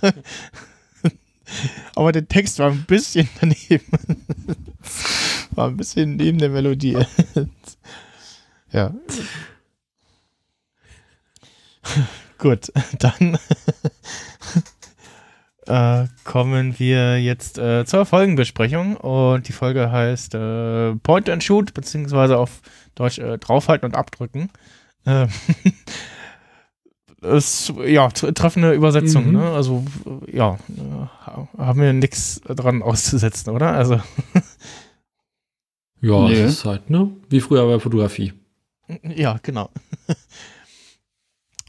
Aber 1.95 2.11
der 2.11 2.27
Text 2.27 2.59
war 2.59 2.71
ein 2.73 2.85
bisschen 2.89 3.29
daneben. 3.41 3.85
War 5.53 5.69
ein 5.69 5.77
bisschen 5.77 6.17
neben 6.17 6.39
der 6.39 6.49
Melodie. 6.49 6.97
Ja. 8.73 8.93
Gut, 12.39 12.73
dann 12.99 13.39
äh, 15.67 16.07
kommen 16.25 16.79
wir 16.79 17.21
jetzt 17.21 17.59
äh, 17.59 17.85
zur 17.85 18.05
Folgenbesprechung. 18.07 18.97
Und 18.97 19.49
die 19.49 19.53
Folge 19.53 19.91
heißt 19.91 20.35
äh, 20.35 20.95
Point 20.97 21.29
and 21.31 21.43
Shoot, 21.45 21.75
beziehungsweise 21.75 22.39
auf 22.39 22.61
Deutsch 22.95 23.19
äh, 23.19 23.39
draufhalten 23.39 23.87
und 23.87 23.95
abdrücken. 23.97 24.51
Ähm, 25.07 25.29
ist, 27.23 27.73
ja, 27.87 28.07
tr- 28.09 28.33
treffende 28.35 28.73
Übersetzung, 28.73 29.27
Mhm. 29.29 29.33
ne? 29.33 29.51
Also, 29.53 29.85
ja, 30.31 30.55
äh, 30.55 31.07
ha- 31.27 31.49
haben 31.57 31.81
wir 31.81 31.93
nichts 31.93 32.41
dran 32.47 32.83
auszusetzen, 32.83 33.51
oder? 33.53 33.73
Also, 33.73 34.01
Ja, 36.05 36.27
Nö. 36.29 36.43
das 36.43 36.53
ist 36.55 36.65
halt, 36.65 36.91
ne? 36.91 37.11
Wie 37.31 37.41
früher 37.41 37.65
bei 37.67 37.79
Fotografie. 37.79 38.33
ja, 39.05 39.39
genau. 39.43 39.71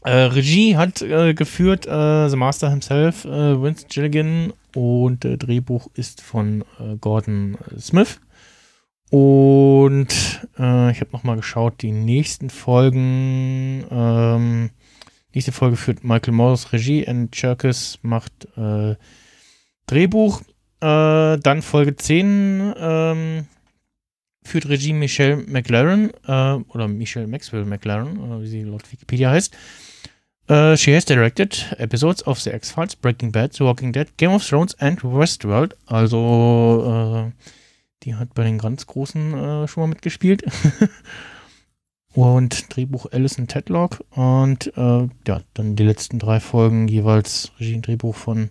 äh, 0.04 0.10
Regie 0.10 0.76
hat 0.76 1.00
äh, 1.00 1.32
geführt 1.32 1.86
äh, 1.86 2.28
The 2.28 2.36
Master 2.36 2.68
himself, 2.68 3.24
äh, 3.24 3.60
Vince 3.60 3.86
Gilligan, 3.88 4.52
und 4.74 5.24
äh, 5.24 5.38
Drehbuch 5.38 5.88
ist 5.94 6.20
von 6.20 6.62
äh, 6.78 6.96
Gordon 7.00 7.56
Smith. 7.78 8.20
Und 9.10 10.08
ich 10.56 10.60
habe 10.60 11.08
nochmal 11.12 11.36
geschaut, 11.36 11.82
die 11.82 11.92
nächsten 11.92 12.50
Folgen, 12.50 13.84
ähm, 13.88 14.70
nächste 15.32 15.52
Folge 15.52 15.76
führt 15.76 16.02
Michael 16.02 16.34
Morris 16.34 16.72
Regie, 16.72 17.06
and 17.06 17.30
Cherkis 17.30 18.00
macht 18.02 18.48
Drehbuch. 19.86 20.42
Dann 20.80 21.62
Folge 21.62 21.94
10 21.94 22.74
ähm, 22.76 23.46
führt 24.42 24.68
Regie 24.68 24.94
Michelle 24.94 25.36
McLaren 25.36 26.10
oder 26.26 26.88
Michelle 26.88 27.28
Maxwell 27.28 27.64
McLaren, 27.66 28.42
wie 28.42 28.48
sie 28.48 28.62
laut 28.62 28.90
Wikipedia 28.90 29.30
heißt. 29.30 29.56
Äh, 30.46 30.76
she 30.76 30.94
has 30.94 31.06
directed 31.06 31.74
episodes 31.78 32.26
of 32.26 32.38
The 32.38 32.50
X-Files, 32.50 32.96
Breaking 32.96 33.32
Bad, 33.32 33.54
The 33.54 33.64
Walking 33.64 33.92
Dead, 33.92 34.08
Game 34.18 34.32
of 34.32 34.46
Thrones 34.46 34.74
and 34.78 35.02
Westworld. 35.02 35.74
Also, 35.86 37.30
äh, 37.32 37.32
die 38.02 38.14
hat 38.14 38.34
bei 38.34 38.44
den 38.44 38.58
ganz 38.58 38.86
Großen 38.86 39.32
äh, 39.32 39.68
schon 39.68 39.82
mal 39.82 39.86
mitgespielt. 39.86 40.44
und 42.12 42.76
Drehbuch 42.76 43.06
Alison 43.10 43.48
Tedlock. 43.48 44.04
Und 44.10 44.70
ja, 44.76 45.40
dann 45.54 45.76
die 45.76 45.82
letzten 45.82 46.18
drei 46.18 46.40
Folgen 46.40 46.88
jeweils 46.88 47.50
Regie 47.58 47.76
und 47.76 47.86
Drehbuch 47.86 48.14
von 48.14 48.50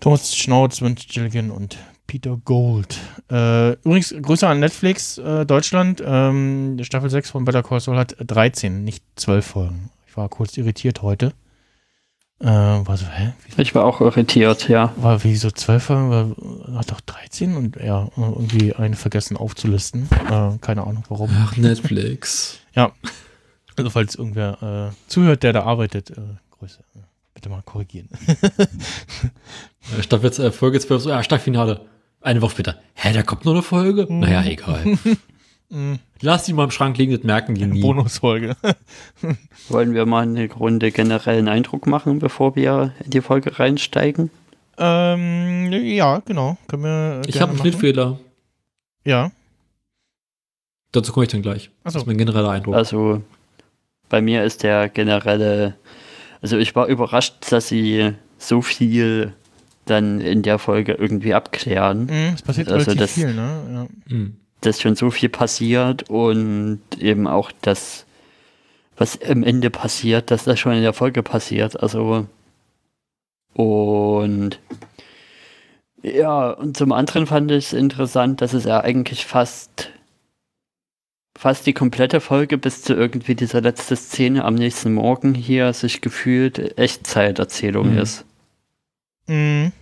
Thomas 0.00 0.36
Schnauz, 0.36 0.82
Vince 0.82 1.06
Gilligan 1.08 1.50
und 1.50 1.78
Peter 2.06 2.36
Gold. 2.44 2.96
Übrigens, 3.28 4.14
Grüße 4.22 4.46
an 4.46 4.60
Netflix 4.60 5.16
Deutschland. 5.16 6.00
Ähm, 6.06 6.78
Staffel 6.82 7.10
6 7.10 7.30
von 7.30 7.44
Better 7.44 7.64
Call 7.64 7.80
Saul 7.80 7.96
hat 7.96 8.14
13, 8.20 8.84
nicht 8.84 9.02
12 9.16 9.44
Folgen. 9.44 9.90
Ich 10.14 10.16
war 10.16 10.28
kurz 10.28 10.56
irritiert 10.56 11.02
heute. 11.02 11.32
Äh, 12.38 12.46
war 12.46 12.96
so, 12.96 13.04
hä? 13.04 13.32
Wie, 13.56 13.60
Ich 13.60 13.74
war 13.74 13.84
auch 13.84 14.00
irritiert, 14.00 14.68
ja. 14.68 14.92
war 14.94 15.24
wie 15.24 15.34
so 15.34 15.50
12 15.50 15.82
Folgen? 15.82 16.08
War, 16.08 16.78
hat 16.78 16.92
doch 16.92 17.00
13 17.00 17.56
und 17.56 17.74
ja, 17.74 18.08
irgendwie 18.16 18.72
eine 18.76 18.94
vergessen 18.94 19.36
aufzulisten. 19.36 20.08
Äh, 20.30 20.56
keine 20.60 20.86
Ahnung 20.86 21.02
warum. 21.08 21.30
Ach, 21.36 21.56
Netflix. 21.56 22.60
Also, 23.76 23.90
falls 23.90 24.14
irgendwer 24.14 24.92
äh, 24.92 25.10
zuhört, 25.10 25.42
der 25.42 25.52
da 25.52 25.64
arbeitet, 25.64 26.10
äh, 26.10 26.20
Grüße. 26.52 26.84
Bitte 27.34 27.48
mal 27.48 27.62
korrigieren. 27.62 28.08
Staffel, 30.00 30.30
äh, 30.30 30.52
Folge 30.52 30.78
12, 30.78 31.02
so, 31.02 31.10
ja, 31.10 31.24
Staffelfinale. 31.24 31.80
Eine 32.20 32.40
Woche 32.40 32.52
später. 32.52 32.78
Hä, 32.94 33.12
da 33.12 33.24
kommt 33.24 33.44
nur 33.44 33.54
eine 33.54 33.64
Folge? 33.64 34.06
Mhm. 34.08 34.20
Naja, 34.20 34.44
egal. 34.44 34.96
Lass 36.20 36.44
die 36.44 36.52
mal 36.52 36.64
im 36.64 36.70
Schrank 36.70 36.96
liegen, 36.98 37.12
das 37.14 37.24
merken 37.24 37.54
die 37.56 37.66
nie. 37.66 37.80
Bonusfolge. 37.80 38.56
Wollen 39.68 39.92
wir 39.94 40.06
mal 40.06 40.22
eine 40.22 40.50
Runde 40.52 40.92
generellen 40.92 41.48
Eindruck 41.48 41.86
machen, 41.86 42.18
bevor 42.20 42.54
wir 42.54 42.92
in 43.04 43.10
die 43.10 43.20
Folge 43.20 43.58
reinsteigen? 43.58 44.30
ähm, 44.78 45.72
ja, 45.72 46.20
genau. 46.24 46.56
Können 46.68 46.82
wir 46.84 47.20
Ich 47.26 47.32
gerne 47.32 47.40
habe 47.42 47.50
einen 47.50 47.58
machen. 47.58 47.70
Schnittfehler. 47.70 48.18
Ja. 49.04 49.30
Dazu 50.92 51.12
komme 51.12 51.24
ich 51.26 51.32
dann 51.32 51.42
gleich. 51.42 51.64
So. 51.64 51.70
Das 51.84 51.94
ist 51.96 52.06
mein 52.06 52.18
genereller 52.18 52.50
Eindruck. 52.50 52.74
Also 52.76 53.22
bei 54.08 54.20
mir 54.20 54.44
ist 54.44 54.62
der 54.62 54.88
generelle, 54.88 55.74
also 56.40 56.56
ich 56.56 56.74
war 56.76 56.86
überrascht, 56.86 57.34
dass 57.50 57.68
sie 57.68 58.12
so 58.38 58.62
viel 58.62 59.32
dann 59.86 60.20
in 60.20 60.42
der 60.42 60.58
Folge 60.58 60.92
irgendwie 60.92 61.34
abklären, 61.34 62.04
Mhm, 62.06 62.34
es 62.34 62.42
passiert 62.42 62.68
Also 62.68 62.90
relativ 62.90 63.00
das- 63.00 63.12
viel, 63.12 63.34
ne? 63.34 63.88
Hm. 64.08 64.36
Dass 64.66 64.80
schon 64.80 64.96
so 64.96 65.10
viel 65.10 65.28
passiert 65.28 66.08
und 66.10 66.80
eben 66.98 67.26
auch 67.26 67.52
das, 67.62 68.06
was 68.96 69.20
am 69.22 69.42
Ende 69.42 69.70
passiert, 69.70 70.30
dass 70.30 70.44
das 70.44 70.58
schon 70.58 70.72
in 70.74 70.82
der 70.82 70.92
Folge 70.92 71.22
passiert. 71.22 71.80
Also 71.82 72.26
und 73.54 74.58
ja, 76.02 76.50
und 76.50 76.76
zum 76.76 76.92
anderen 76.92 77.26
fand 77.26 77.50
ich 77.50 77.66
es 77.66 77.72
interessant, 77.72 78.40
dass 78.40 78.52
es 78.52 78.64
ja 78.64 78.80
eigentlich 78.82 79.24
fast 79.26 79.90
fast 81.36 81.66
die 81.66 81.72
komplette 81.72 82.20
Folge 82.20 82.58
bis 82.58 82.82
zu 82.82 82.94
irgendwie 82.94 83.34
dieser 83.34 83.60
letzte 83.60 83.96
Szene 83.96 84.44
am 84.44 84.54
nächsten 84.54 84.94
Morgen 84.94 85.34
hier 85.34 85.72
sich 85.72 86.00
gefühlt 86.00 86.78
Echtzeiterzählung 86.78 87.92
Mhm. 87.92 87.98
ist. 87.98 88.24
Mhm. 89.26 89.72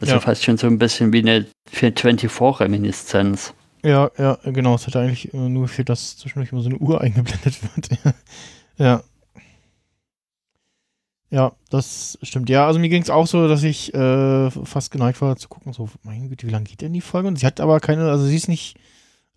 Also 0.00 0.14
Ja. 0.14 0.20
fast 0.20 0.44
schon 0.44 0.56
so 0.58 0.66
ein 0.68 0.78
bisschen 0.78 1.12
wie 1.12 1.18
eine 1.20 1.46
24-Reminiszenz. 1.72 3.54
Ja, 3.84 4.10
ja, 4.18 4.38
genau. 4.44 4.74
Es 4.74 4.86
hat 4.86 4.96
eigentlich 4.96 5.32
äh, 5.34 5.36
nur 5.36 5.62
gefehlt, 5.62 5.88
dass 5.90 6.16
zwischendurch 6.16 6.50
immer 6.52 6.62
so 6.62 6.68
eine 6.70 6.78
Uhr 6.78 7.00
eingeblendet 7.02 7.62
wird. 7.62 7.90
ja. 8.78 9.02
Ja, 11.30 11.52
das 11.68 12.18
stimmt. 12.22 12.48
Ja, 12.48 12.66
also 12.66 12.78
mir 12.78 12.88
ging 12.88 13.02
es 13.02 13.10
auch 13.10 13.26
so, 13.26 13.48
dass 13.48 13.62
ich 13.62 13.92
äh, 13.92 14.50
fast 14.50 14.90
geneigt 14.90 15.20
war 15.20 15.36
zu 15.36 15.48
gucken, 15.48 15.72
so, 15.72 15.88
meine 16.02 16.28
Güte, 16.28 16.46
wie 16.46 16.50
lange 16.52 16.64
geht 16.66 16.80
denn 16.80 16.92
die 16.92 17.00
Folge? 17.00 17.28
Und 17.28 17.38
sie 17.38 17.46
hat 17.46 17.60
aber 17.60 17.80
keine, 17.80 18.08
also 18.08 18.24
sie 18.24 18.36
ist 18.36 18.48
nicht 18.48 18.76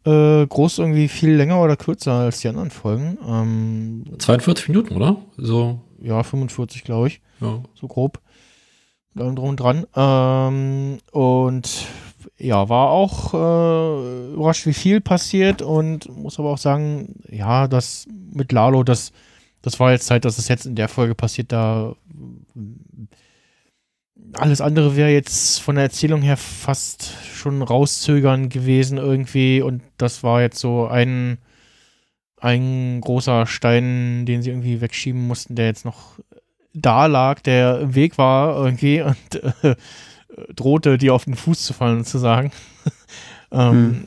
äh, 0.05 0.45
groß 0.45 0.77
irgendwie 0.77 1.07
viel 1.07 1.31
länger 1.31 1.59
oder 1.61 1.75
kürzer 1.75 2.13
als 2.13 2.39
die 2.41 2.49
anderen 2.49 2.69
Folgen. 2.69 3.17
Ähm, 3.27 4.03
42 4.19 4.69
Minuten, 4.69 4.95
oder? 4.95 5.17
So 5.37 5.81
ja, 5.99 6.21
45, 6.23 6.83
glaube 6.83 7.07
ich, 7.07 7.21
Ja. 7.41 7.63
so 7.73 7.87
grob. 7.87 8.19
Allem 9.15 9.35
drum 9.35 9.49
und 9.49 9.59
dran. 9.59 9.87
Ähm, 9.95 10.99
und 11.11 11.87
ja, 12.37 12.69
war 12.69 12.89
auch 12.89 13.33
äh, 13.33 14.33
überrascht, 14.33 14.65
wie 14.65 14.73
viel 14.73 15.01
passiert 15.01 15.61
und 15.61 16.09
muss 16.15 16.39
aber 16.39 16.51
auch 16.51 16.57
sagen, 16.57 17.15
ja, 17.29 17.67
das 17.67 18.07
mit 18.33 18.51
Lalo, 18.51 18.83
das, 18.83 19.11
das 19.61 19.79
war 19.79 19.91
jetzt 19.91 20.07
Zeit, 20.07 20.25
dass 20.25 20.37
es 20.37 20.47
jetzt 20.47 20.65
in 20.65 20.75
der 20.75 20.87
Folge 20.87 21.15
passiert, 21.15 21.51
da 21.51 21.95
alles 24.33 24.61
andere 24.61 24.95
wäre 24.95 25.09
jetzt 25.09 25.61
von 25.61 25.75
der 25.75 25.85
Erzählung 25.85 26.21
her 26.21 26.37
fast 26.37 27.13
schon 27.33 27.61
rauszögern 27.61 28.49
gewesen 28.49 28.97
irgendwie 28.97 29.61
und 29.61 29.81
das 29.97 30.23
war 30.23 30.41
jetzt 30.41 30.59
so 30.59 30.87
ein, 30.87 31.37
ein 32.39 33.01
großer 33.01 33.45
Stein, 33.45 34.25
den 34.25 34.41
sie 34.41 34.49
irgendwie 34.49 34.81
wegschieben 34.81 35.27
mussten, 35.27 35.55
der 35.55 35.67
jetzt 35.67 35.85
noch 35.85 36.19
da 36.73 37.05
lag, 37.07 37.41
der 37.41 37.79
im 37.81 37.95
Weg 37.95 38.17
war 38.17 38.55
irgendwie 38.57 39.01
und 39.01 39.43
äh, 39.63 39.75
drohte, 40.55 40.97
dir 40.97 41.13
auf 41.13 41.25
den 41.25 41.35
Fuß 41.35 41.65
zu 41.65 41.73
fallen, 41.73 42.03
sozusagen. 42.03 42.51
ähm, 43.51 44.03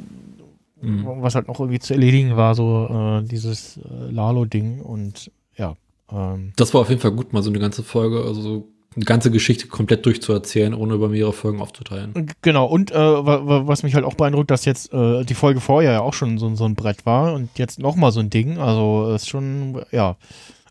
Mhm. 0.82 1.04
Was 1.20 1.34
halt 1.34 1.46
noch 1.46 1.60
irgendwie 1.60 1.78
zu 1.78 1.92
erledigen 1.92 2.38
war, 2.38 2.54
so 2.54 3.20
äh, 3.20 3.22
dieses 3.28 3.76
äh, 3.76 4.10
Lalo-Ding 4.10 4.80
und 4.80 5.30
ja. 5.58 5.74
Ähm, 6.10 6.54
Das 6.56 6.72
war 6.72 6.80
auf 6.80 6.88
jeden 6.88 7.02
Fall 7.02 7.10
gut, 7.10 7.34
mal 7.34 7.42
so 7.42 7.50
eine 7.50 7.58
ganze 7.58 7.82
Folge, 7.82 8.22
also 8.24 8.40
so 8.40 8.68
eine 8.96 9.04
ganze 9.04 9.30
Geschichte 9.30 9.66
komplett 9.68 10.06
durchzuerzählen, 10.06 10.72
ohne 10.72 10.94
über 10.94 11.10
mehrere 11.10 11.34
Folgen 11.34 11.60
aufzuteilen. 11.60 12.32
Genau, 12.40 12.64
und 12.64 12.92
äh, 12.92 12.94
wa- 12.96 13.46
wa- 13.46 13.66
was 13.66 13.82
mich 13.82 13.94
halt 13.94 14.06
auch 14.06 14.14
beeindruckt, 14.14 14.50
dass 14.50 14.64
jetzt 14.64 14.90
äh, 14.94 15.22
die 15.26 15.34
Folge 15.34 15.60
vorher 15.60 15.92
ja 15.92 16.00
auch 16.00 16.14
schon 16.14 16.38
so, 16.38 16.54
so 16.54 16.64
ein 16.64 16.76
Brett 16.76 17.04
war 17.04 17.34
und 17.34 17.50
jetzt 17.58 17.78
nochmal 17.78 18.10
so 18.10 18.20
ein 18.20 18.30
Ding. 18.30 18.56
Also 18.56 19.12
ist 19.14 19.28
schon, 19.28 19.82
ja. 19.92 20.16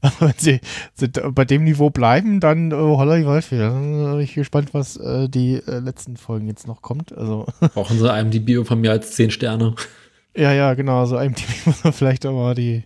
Wenn 0.19 0.33
sie, 0.37 0.61
sie 0.93 1.07
bei 1.09 1.45
dem 1.45 1.63
Niveau 1.65 1.89
bleiben, 1.89 2.39
dann 2.39 2.71
äh, 2.71 2.75
holla 2.75 3.17
die 3.17 3.25
Waldfee. 3.25 3.57
Dann 3.57 4.11
bin 4.11 4.19
ich 4.21 4.33
gespannt, 4.33 4.73
was 4.73 4.95
äh, 4.97 5.27
die 5.27 5.55
äh, 5.55 5.79
letzten 5.79 6.15
Folgen 6.17 6.47
jetzt 6.47 6.67
noch 6.67 6.81
kommt. 6.81 7.15
Also, 7.17 7.45
Brauchen 7.73 7.99
sie 7.99 8.07
IMDb 8.07 8.65
von 8.65 8.79
mehr 8.79 8.91
als 8.91 9.11
10 9.15 9.31
Sterne. 9.31 9.75
ja, 10.35 10.53
ja, 10.53 10.73
genau. 10.73 11.05
So 11.05 11.17
einem 11.17 11.35
Team 11.35 11.47
muss 11.65 11.83
man 11.83 11.93
vielleicht 11.93 12.25
auch 12.25 12.33
mal 12.33 12.55
die 12.55 12.83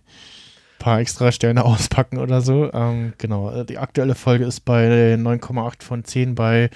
paar 0.80 1.00
extra 1.00 1.32
Sterne 1.32 1.64
auspacken 1.64 2.18
oder 2.18 2.40
so. 2.40 2.72
Ähm, 2.72 3.14
genau. 3.18 3.50
äh, 3.50 3.64
Die 3.64 3.78
aktuelle 3.78 4.14
Folge 4.14 4.44
ist 4.44 4.60
bei 4.64 5.14
9,8 5.14 5.82
von 5.82 6.04
10 6.04 6.34
bei 6.34 6.68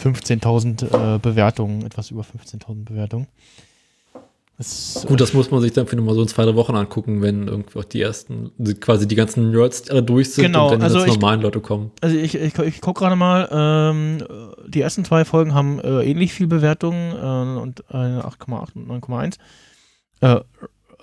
15.000 0.00 1.14
äh, 1.16 1.18
Bewertungen, 1.18 1.84
etwas 1.84 2.10
über 2.10 2.22
15.000 2.22 2.84
Bewertungen. 2.84 3.26
Das, 4.60 5.06
Gut, 5.08 5.18
das 5.22 5.32
muss 5.32 5.50
man 5.50 5.62
sich 5.62 5.72
dann 5.72 5.86
für 5.86 5.98
mal 5.98 6.14
so 6.14 6.20
in 6.20 6.28
zwei, 6.28 6.44
drei 6.44 6.54
Wochen 6.54 6.76
angucken, 6.76 7.22
wenn 7.22 7.48
irgendwie 7.48 7.78
auch 7.78 7.84
die 7.84 8.02
ersten, 8.02 8.52
quasi 8.78 9.08
die 9.08 9.14
ganzen 9.14 9.52
Nerds 9.52 9.88
alle 9.88 10.02
durch 10.02 10.34
sind 10.34 10.44
Genau, 10.44 10.66
und 10.66 10.72
dann 10.72 10.82
also 10.82 11.02
die 11.02 11.12
normalen 11.12 11.40
Leute 11.40 11.60
kommen. 11.60 11.92
Also 12.02 12.14
ich, 12.14 12.34
ich, 12.34 12.58
ich 12.58 12.82
gucke 12.82 13.00
gerade 13.00 13.16
mal, 13.16 13.48
ähm, 13.50 14.22
die 14.68 14.82
ersten 14.82 15.06
zwei 15.06 15.24
Folgen 15.24 15.54
haben 15.54 15.80
äh, 15.80 16.02
ähnlich 16.02 16.34
viel 16.34 16.46
Bewertungen 16.46 17.12
äh, 17.12 17.58
und 17.58 17.90
eine 17.90 18.22
8,8 18.22 18.74
und 18.74 19.02
9,1. 19.02 19.38
Äh, 20.20 20.40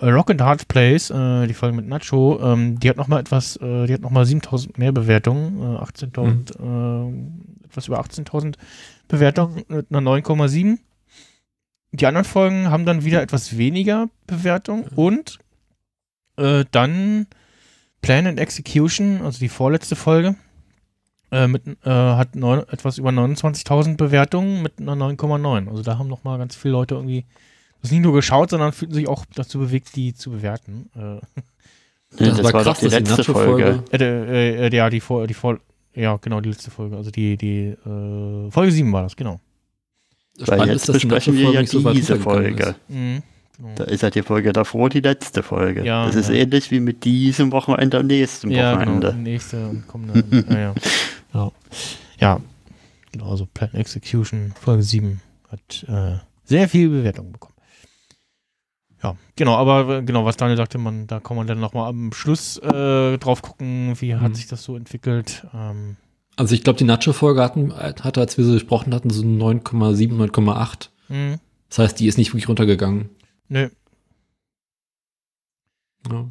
Rock 0.06 0.30
and 0.30 0.40
Hard 0.40 0.68
Plays, 0.68 1.10
äh, 1.10 1.48
die 1.48 1.54
Folge 1.54 1.74
mit 1.74 1.88
Nacho, 1.88 2.38
ähm, 2.40 2.78
die 2.78 2.88
hat 2.88 2.96
nochmal 2.96 3.18
etwas, 3.18 3.56
äh, 3.56 3.86
die 3.86 3.92
hat 3.94 4.02
nochmal 4.02 4.24
7000 4.24 4.78
mehr 4.78 4.92
Bewertungen, 4.92 5.60
äh, 5.60 5.78
18.000, 5.78 6.52
äh, 6.60 7.66
etwas 7.66 7.88
über 7.88 7.98
18.000 7.98 8.54
Bewertungen 9.08 9.64
mit 9.66 9.86
einer 9.90 10.00
9,7. 10.00 10.78
Die 11.92 12.06
anderen 12.06 12.24
Folgen 12.24 12.70
haben 12.70 12.84
dann 12.84 13.04
wieder 13.04 13.22
etwas 13.22 13.56
weniger 13.56 14.08
Bewertung 14.26 14.84
und 14.94 15.38
äh, 16.36 16.64
dann 16.70 17.26
Plan 18.02 18.26
and 18.26 18.38
Execution, 18.38 19.22
also 19.22 19.38
die 19.38 19.48
vorletzte 19.48 19.96
Folge, 19.96 20.36
äh, 21.32 21.46
mit, 21.48 21.66
äh, 21.66 21.90
hat 21.90 22.36
neun, 22.36 22.60
etwas 22.68 22.98
über 22.98 23.10
29.000 23.10 23.96
Bewertungen 23.96 24.62
mit 24.62 24.78
einer 24.78 24.92
9,9. 24.94 25.68
Also 25.68 25.82
da 25.82 25.98
haben 25.98 26.08
noch 26.08 26.24
mal 26.24 26.38
ganz 26.38 26.54
viele 26.56 26.72
Leute 26.72 26.94
irgendwie 26.94 27.24
das 27.82 27.90
nicht 27.90 28.02
nur 28.02 28.12
geschaut, 28.12 28.50
sondern 28.50 28.72
fühlten 28.72 28.94
sich 28.94 29.08
auch 29.08 29.24
dazu 29.34 29.58
bewegt, 29.58 29.94
die 29.96 30.12
zu 30.14 30.30
bewerten. 30.30 30.90
Äh, 30.96 31.20
Ja, 32.24 32.30
das, 32.30 32.42
war, 32.42 32.52
doch 32.52 32.62
krass, 32.62 32.78
die 32.80 32.86
dass 32.86 32.94
letzte 32.94 33.16
Nacho-Folge- 33.18 33.82
Folge. 33.90 34.04
äh, 34.04 34.64
äh, 34.64 34.66
äh, 34.68 34.74
ja, 34.76 34.88
die 34.90 35.00
vor, 35.00 35.26
die 35.26 35.34
vor, 35.34 35.58
ja, 35.94 36.16
genau, 36.16 36.40
die 36.40 36.48
letzte 36.48 36.70
Folge. 36.70 36.96
Also 36.96 37.10
die, 37.10 37.36
die 37.36 37.66
äh, 37.86 38.50
Folge 38.50 38.72
7 38.72 38.90
war 38.92 39.02
das, 39.02 39.14
genau. 39.14 39.40
Weil 40.38 40.46
Spannend 40.46 40.66
jetzt 40.68 40.88
ist, 40.88 40.92
besprechen 40.92 41.34
wir 41.36 41.50
ja 41.52 41.66
so 41.66 41.92
diese 41.92 42.16
Folge. 42.18 42.62
ist. 42.62 42.74
Mhm. 42.88 43.22
genau. 43.56 43.74
Da 43.76 43.84
ist 43.84 44.02
ja 44.02 44.10
die 44.10 44.22
Folge 44.22 44.52
davor 44.52 44.88
die 44.88 45.00
letzte 45.00 45.42
Folge. 45.42 45.84
Ja, 45.84 46.06
das 46.06 46.14
ist 46.14 46.28
ja. 46.28 46.36
ähnlich 46.36 46.70
wie 46.70 46.80
mit 46.80 47.04
diesem 47.04 47.50
Wochenende 47.52 47.98
am 47.98 48.06
nächsten 48.06 48.50
Ja, 48.50 48.72
genau. 48.76 48.80
Wochenende. 48.92 49.12
die 49.14 49.20
Nächste 49.22 49.66
und 49.68 49.86
kommende. 49.88 50.24
ja, 50.50 50.58
ja. 50.58 50.74
ja. 51.34 51.50
Ja, 52.20 52.40
genau, 53.12 53.30
also 53.30 53.46
Plan 53.52 53.72
Execution 53.74 54.52
Folge 54.60 54.82
7 54.82 55.20
hat 55.50 55.84
äh, 55.88 56.18
sehr 56.44 56.68
viel 56.68 56.88
Bewertung 56.88 57.32
bekommen. 57.32 57.54
Ja, 59.02 59.14
genau, 59.36 59.54
aber 59.54 59.98
äh, 59.98 60.02
genau, 60.02 60.24
was 60.24 60.36
Daniel 60.36 60.56
sagte, 60.56 60.78
man, 60.78 61.06
da 61.06 61.20
kann 61.20 61.36
man 61.36 61.46
dann 61.46 61.60
nochmal 61.60 61.88
am 61.88 62.12
Schluss 62.12 62.56
äh, 62.58 63.16
drauf 63.18 63.42
gucken, 63.42 63.94
wie 64.00 64.14
hat 64.16 64.30
Mhm. 64.30 64.34
sich 64.34 64.48
das 64.48 64.64
so 64.64 64.76
entwickelt. 64.76 65.46
Ähm, 65.54 65.96
Also 66.38 66.54
ich 66.54 66.62
glaube, 66.62 66.78
die 66.78 66.84
Nacho-Folge 66.84 67.42
hatten, 67.42 67.74
hatte, 67.74 68.20
als 68.20 68.38
wir 68.38 68.44
sie 68.44 68.52
gesprochen 68.52 68.94
hatten, 68.94 69.10
so 69.10 69.22
9,7, 69.24 70.12
9,8. 70.30 70.88
mh, 71.08 71.38
Das 71.68 71.78
heißt, 71.80 71.98
die 71.98 72.06
ist 72.06 72.16
nicht 72.16 72.30
wirklich 72.30 72.48
runtergegangen. 72.48 73.10
nö, 73.48 73.68
Ja. 76.08 76.28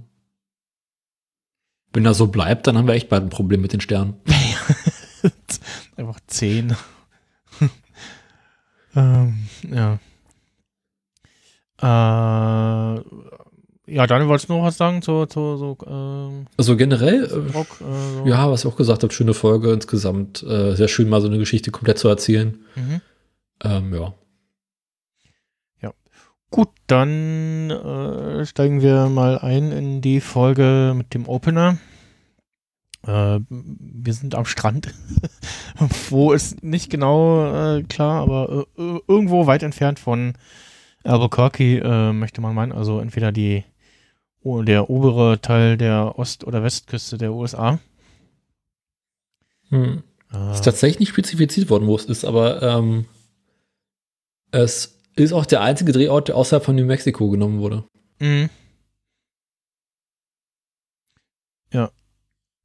Wenn 1.92 2.04
das 2.06 2.18
so 2.18 2.28
bleibt, 2.28 2.68
dann 2.68 2.78
haben 2.78 2.88
wir 2.88 2.94
echt 2.94 3.10
bald 3.10 3.24
ein 3.24 3.30
Problem 3.30 3.60
mit 3.60 3.74
den 3.74 3.82
Sternen. 3.82 4.14
einfach 5.98 6.22
10. 6.28 6.74
ähm, 8.96 9.48
ja. 9.70 10.00
Äh, 11.82 13.02
ja, 13.88 14.06
Daniel, 14.06 14.28
wolltest 14.28 14.50
du 14.50 14.54
noch 14.54 14.64
was 14.64 14.78
sagen 14.78 15.02
zu, 15.02 15.26
zu 15.26 15.56
so, 15.58 15.78
ähm, 15.88 16.48
Also 16.58 16.76
generell, 16.76 17.24
äh, 17.26 17.58
Rock? 17.58 17.80
Äh, 17.82 18.18
so? 18.18 18.28
ja, 18.28 18.52
was 18.52 18.66
ich 18.66 18.72
auch 18.72 18.76
gesagt 18.76 19.04
habe, 19.04 19.14
schöne 19.14 19.34
Folge 19.34 19.72
insgesamt. 19.72 20.44
Äh, 20.44 20.76
sehr 20.76 20.90
schön, 20.90 21.08
mal 21.10 21.22
so 21.22 21.28
eine 21.28 21.38
Geschichte 21.38 21.72
komplett 21.72 21.98
zu 21.98 22.10
erzählen. 22.10 22.60
Mhm. 22.76 23.02
Ähm, 23.64 23.94
ja. 23.94 24.14
Gut, 26.50 26.70
dann 26.88 27.70
äh, 27.70 28.46
steigen 28.46 28.82
wir 28.82 29.08
mal 29.10 29.38
ein 29.38 29.74
in 29.74 30.02
die 30.02 30.22
Folge 30.22 30.94
mit 30.96 31.14
dem 31.14 31.28
Opener. 31.28 31.78
Äh, 33.06 33.40
wir 33.50 34.14
sind 34.14 34.34
am 34.34 34.46
Strand. 34.46 34.94
Wo 36.10 36.32
ist 36.32 36.64
nicht 36.64 36.90
genau 36.90 37.82
klar, 37.90 38.22
aber 38.22 38.66
irgendwo 38.78 39.46
weit 39.46 39.62
entfernt 39.62 40.00
von 40.00 40.34
Albuquerque, 41.04 42.14
möchte 42.14 42.40
man 42.40 42.56
meinen. 42.56 42.72
Also 42.72 43.02
entweder 43.02 43.34
die, 43.34 43.66
der 44.64 44.90
obere 44.90 45.40
Teil 45.42 45.78
der 45.78 46.18
Ost- 46.18 46.46
oder 46.46 46.64
Westküste 46.64 47.18
der 47.18 47.34
USA. 47.34 47.80
Hm. 49.70 50.04
Äh, 50.34 50.52
Ist 50.54 50.66
tatsächlich 50.66 51.00
nicht 51.00 51.10
spezifiziert 51.10 51.70
worden, 51.70 51.88
wo 51.88 51.96
es 51.96 52.06
ist, 52.06 52.26
aber 52.26 52.62
ähm, 52.62 53.06
es 54.52 55.00
ist 55.16 55.34
auch 55.34 55.46
der 55.46 55.62
einzige 55.62 55.92
Drehort, 55.92 56.28
der 56.28 56.36
außerhalb 56.36 56.64
von 56.64 56.76
New 56.76 56.86
Mexico 56.86 57.30
genommen 57.30 57.60
wurde. 57.60 57.84
Mhm. 58.20 58.50
Ja. 61.74 61.92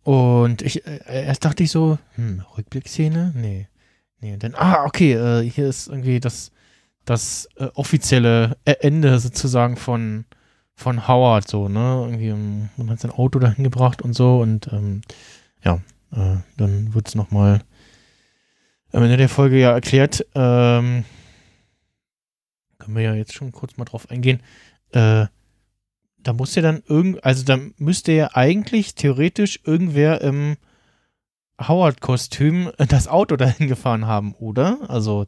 Und 0.04 0.62
ich, 0.62 0.86
äh, 0.86 1.00
erst 1.06 1.44
dachte 1.44 1.62
ich 1.62 1.70
so, 1.70 1.98
hm, 2.14 2.44
Rückblickszene? 2.56 3.32
Nee. 3.36 3.68
Nee, 4.20 4.36
dann, 4.36 4.54
ah, 4.54 4.84
okay, 4.84 5.14
äh, 5.14 5.48
hier 5.48 5.68
ist 5.68 5.88
irgendwie 5.88 6.20
das, 6.20 6.52
das 7.04 7.48
äh, 7.56 7.66
offizielle 7.74 8.56
Ende 8.64 9.18
sozusagen 9.18 9.76
von, 9.76 10.24
von 10.82 11.08
Howard, 11.08 11.48
so, 11.48 11.68
ne? 11.68 12.02
Irgendwie, 12.04 12.28
ähm, 12.28 12.68
man 12.76 12.90
hat 12.90 13.00
sein 13.00 13.10
Auto 13.10 13.38
dahin 13.38 13.64
gebracht 13.64 14.02
und 14.02 14.12
so 14.14 14.40
und, 14.40 14.70
ähm, 14.72 15.02
ja, 15.64 15.80
äh, 16.12 16.36
dann 16.56 16.92
wird 16.94 17.08
es 17.08 17.14
nochmal 17.14 17.62
am 18.92 19.02
Ende 19.02 19.16
der 19.16 19.28
Folge 19.28 19.58
ja 19.58 19.72
erklärt, 19.72 20.26
ähm, 20.34 21.04
können 22.78 22.96
wir 22.96 23.02
ja 23.02 23.14
jetzt 23.14 23.32
schon 23.32 23.52
kurz 23.52 23.76
mal 23.76 23.84
drauf 23.84 24.10
eingehen, 24.10 24.42
äh, 24.90 25.26
da 26.18 26.32
muss 26.32 26.54
ja 26.54 26.62
dann 26.62 26.82
irgend, 26.86 27.24
also 27.24 27.44
da 27.44 27.58
müsste 27.78 28.12
ja 28.12 28.30
eigentlich 28.34 28.94
theoretisch 28.94 29.60
irgendwer 29.64 30.20
im 30.20 30.56
Howard-Kostüm 31.60 32.70
das 32.88 33.08
Auto 33.08 33.36
dahin 33.36 33.68
gefahren 33.68 34.06
haben, 34.06 34.34
oder? 34.34 34.78
Also, 34.88 35.26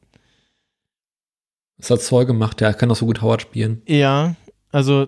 Das 1.79 1.91
hat 1.91 2.01
Zoll 2.03 2.27
gemacht, 2.27 2.61
der 2.61 2.75
kann 2.75 2.91
auch 2.91 2.97
so 2.97 3.07
gut 3.07 3.23
Howard 3.23 3.43
spielen. 3.43 3.83
ja, 3.87 4.35
also, 4.71 5.07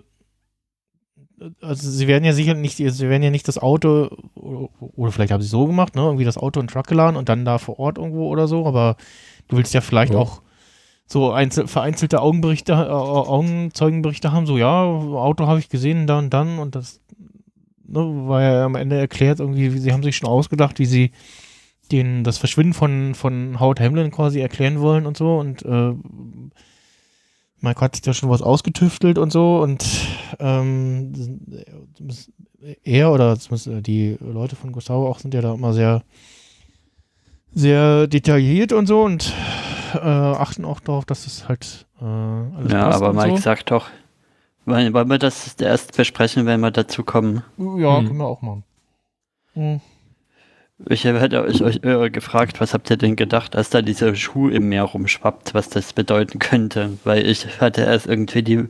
also 1.61 1.89
sie 1.89 2.07
werden 2.07 2.23
ja 2.23 2.33
sicher 2.33 2.53
nicht, 2.53 2.77
sie 2.77 3.09
werden 3.09 3.23
ja 3.23 3.29
nicht 3.29 3.47
das 3.47 3.57
Auto, 3.57 4.09
oder 4.35 5.11
vielleicht 5.11 5.31
haben 5.31 5.41
sie 5.41 5.45
es 5.45 5.51
so 5.51 5.67
gemacht, 5.67 5.95
ne, 5.95 6.01
irgendwie 6.01 6.25
das 6.25 6.37
Auto 6.37 6.59
in 6.59 6.65
den 6.67 6.71
Truck 6.73 6.87
geladen 6.87 7.15
und 7.15 7.29
dann 7.29 7.45
da 7.45 7.57
vor 7.57 7.79
Ort 7.79 7.97
irgendwo 7.97 8.27
oder 8.29 8.47
so, 8.47 8.65
aber 8.65 8.97
du 9.47 9.57
willst 9.57 9.73
ja 9.73 9.81
vielleicht 9.81 10.13
Ja. 10.13 10.19
auch 10.19 10.41
so 11.05 11.31
einzel 11.31 11.67
vereinzelte 11.67 12.21
Augenberichte, 12.21 12.73
äh, 12.73 12.75
Augenzeugenberichte 12.75 14.31
haben, 14.31 14.45
so, 14.45 14.57
ja, 14.57 14.83
Auto 14.83 15.47
habe 15.47 15.59
ich 15.59 15.69
gesehen, 15.69 16.07
da 16.07 16.17
und 16.19 16.33
dann 16.33 16.59
und 16.59 16.75
das 16.75 17.01
ne, 17.85 17.99
war 18.27 18.41
ja 18.41 18.65
am 18.65 18.75
Ende 18.75 18.97
erklärt, 18.97 19.39
irgendwie, 19.39 19.73
wie 19.73 19.79
sie 19.79 19.93
haben 19.93 20.03
sich 20.03 20.17
schon 20.17 20.29
ausgedacht, 20.29 20.79
wie 20.79 20.85
sie 20.85 21.11
den, 21.91 22.23
das 22.25 22.37
Verschwinden 22.37 22.73
von, 22.73 23.15
von 23.15 23.59
Howard 23.61 23.79
Hamlin 23.79 24.11
quasi 24.11 24.41
erklären 24.41 24.81
wollen 24.81 25.05
und 25.05 25.15
so. 25.15 25.37
Und 25.37 25.63
äh, 25.63 25.93
Mike 27.61 27.81
hat 27.81 27.95
sich 27.95 28.01
da 28.03 28.13
schon 28.13 28.29
was 28.29 28.41
ausgetüftelt 28.41 29.17
und 29.17 29.31
so. 29.31 29.59
Und 29.61 29.83
ähm, 30.39 31.13
er 32.83 33.11
oder 33.11 33.37
zumindest 33.39 33.87
die 33.87 34.17
Leute 34.19 34.55
von 34.55 34.71
Gustavo 34.71 35.07
auch 35.07 35.19
sind 35.19 35.33
ja 35.33 35.41
da 35.41 35.53
immer 35.53 35.73
sehr, 35.73 36.03
sehr 37.53 38.07
detailliert 38.07 38.73
und 38.73 38.85
so 38.87 39.03
und 39.03 39.33
äh, 39.95 39.97
achten 39.99 40.65
auch 40.65 40.79
darauf, 40.79 41.05
dass 41.05 41.25
es 41.25 41.47
halt 41.47 41.87
äh, 42.01 42.05
alles 42.05 42.71
Ja, 42.71 42.85
passt 42.89 43.01
aber 43.01 43.09
und 43.09 43.15
Mike 43.15 43.37
so. 43.37 43.41
sagt 43.43 43.71
doch, 43.71 43.87
wollen, 44.65 44.93
wollen 44.93 45.09
wir 45.09 45.17
das 45.17 45.55
erst 45.59 45.95
besprechen, 45.95 46.45
wenn 46.45 46.59
wir 46.59 46.71
dazu 46.71 47.03
kommen? 47.03 47.43
Ja, 47.57 47.97
Hm. 47.99 48.07
können 48.07 48.17
wir 48.19 48.25
auch 48.27 48.41
machen. 48.41 48.63
Hm. 49.53 49.81
Ich 50.85 51.03
hätte 51.03 51.43
euch, 51.43 51.63
euch 51.63 51.79
äh, 51.83 52.09
gefragt, 52.11 52.61
was 52.61 52.73
habt 52.73 52.89
ihr 52.91 52.97
denn 52.97 53.15
gedacht, 53.15 53.55
als 53.55 53.71
da 53.71 53.81
dieser 53.81 54.13
Schuh 54.15 54.49
im 54.49 54.69
Meer 54.69 54.83
rumschwappt, 54.83 55.53
was 55.55 55.69
das 55.69 55.93
bedeuten 55.93 56.37
könnte? 56.37 56.97
Weil 57.03 57.25
ich 57.25 57.59
hatte 57.59 57.81
erst 57.81 58.05
irgendwie 58.05 58.43
die 58.43 58.65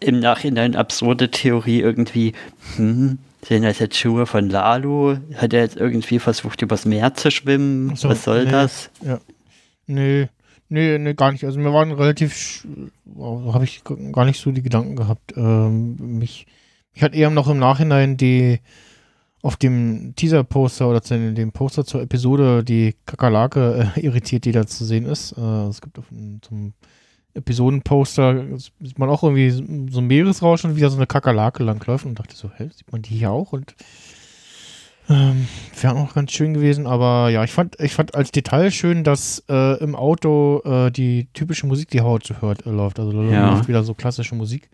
im 0.00 0.20
Nachhinein 0.20 0.76
absurde 0.76 1.30
Theorie 1.30 1.80
irgendwie, 1.80 2.32
hm, 2.76 3.18
sind 3.42 3.62
das 3.62 3.78
jetzt 3.78 3.98
Schuhe 3.98 4.26
von 4.26 4.48
Lalo? 4.48 5.18
Hat 5.34 5.52
er 5.52 5.60
jetzt 5.60 5.76
irgendwie 5.76 6.18
versucht, 6.18 6.62
übers 6.62 6.86
Meer 6.86 7.14
zu 7.14 7.30
schwimmen? 7.30 7.94
So, 7.96 8.08
was 8.08 8.24
soll 8.24 8.44
nee. 8.44 8.50
das? 8.50 8.90
Nee, 9.86 10.28
nee, 10.70 10.98
nee, 10.98 11.14
gar 11.14 11.32
nicht. 11.32 11.44
Also 11.44 11.58
mir 11.58 11.72
waren 11.72 11.92
relativ, 11.92 12.66
wow, 13.04 13.52
habe 13.52 13.64
ich 13.64 13.82
gar 14.12 14.24
nicht 14.24 14.40
so 14.40 14.50
die 14.50 14.62
Gedanken 14.62 14.96
gehabt. 14.96 15.34
Ähm, 15.36 15.96
mich, 16.18 16.46
mich 16.94 17.02
hat 17.02 17.14
eher 17.14 17.28
noch 17.28 17.48
im 17.48 17.58
Nachhinein 17.58 18.16
die 18.16 18.60
auf 19.44 19.56
dem 19.56 20.14
Teaser-Poster 20.16 20.88
oder 20.88 21.02
zu 21.02 21.18
dem 21.34 21.52
Poster 21.52 21.84
zur 21.84 22.00
Episode 22.00 22.64
die 22.64 22.94
Kakerlake 23.04 23.90
äh, 23.94 24.00
irritiert, 24.06 24.46
die 24.46 24.52
da 24.52 24.66
zu 24.66 24.84
sehen 24.84 25.04
ist. 25.04 25.32
Äh, 25.36 25.66
es 25.68 25.82
gibt 25.82 25.98
auf 25.98 26.08
dem 26.08 26.40
zum 26.42 26.72
Episodenposter 27.34 28.44
sieht 28.80 28.98
man 28.98 29.10
auch 29.10 29.22
irgendwie 29.24 29.50
so 29.90 30.00
ein 30.00 30.06
Meeresrauschen 30.06 30.70
und 30.70 30.76
wie 30.76 30.80
da 30.80 30.88
so 30.88 30.96
eine 30.96 31.06
Kakerlake 31.08 31.62
langläuft 31.64 32.06
und 32.06 32.18
dachte 32.18 32.36
so, 32.36 32.48
hä, 32.56 32.70
sieht 32.72 32.90
man 32.92 33.02
die 33.02 33.16
hier 33.16 33.32
auch? 33.32 33.52
Und 33.52 33.74
ähm, 35.10 35.46
Wäre 35.78 35.96
auch 35.96 36.14
ganz 36.14 36.32
schön 36.32 36.54
gewesen, 36.54 36.86
aber 36.86 37.28
ja, 37.28 37.44
ich 37.44 37.52
fand, 37.52 37.78
ich 37.80 37.92
fand 37.92 38.14
als 38.14 38.30
Detail 38.30 38.70
schön, 38.70 39.04
dass 39.04 39.44
äh, 39.50 39.78
im 39.82 39.94
Auto 39.96 40.62
äh, 40.64 40.90
die 40.90 41.26
typische 41.34 41.66
Musik, 41.66 41.90
die 41.90 42.00
Howard 42.00 42.24
so 42.24 42.40
hört, 42.40 42.64
äh, 42.64 42.70
läuft. 42.70 42.98
Also 42.98 43.12
Ja. 43.22 43.50
läuft 43.50 43.68
wieder 43.68 43.82
so 43.82 43.92
klassische 43.92 44.34
Musik. 44.36 44.70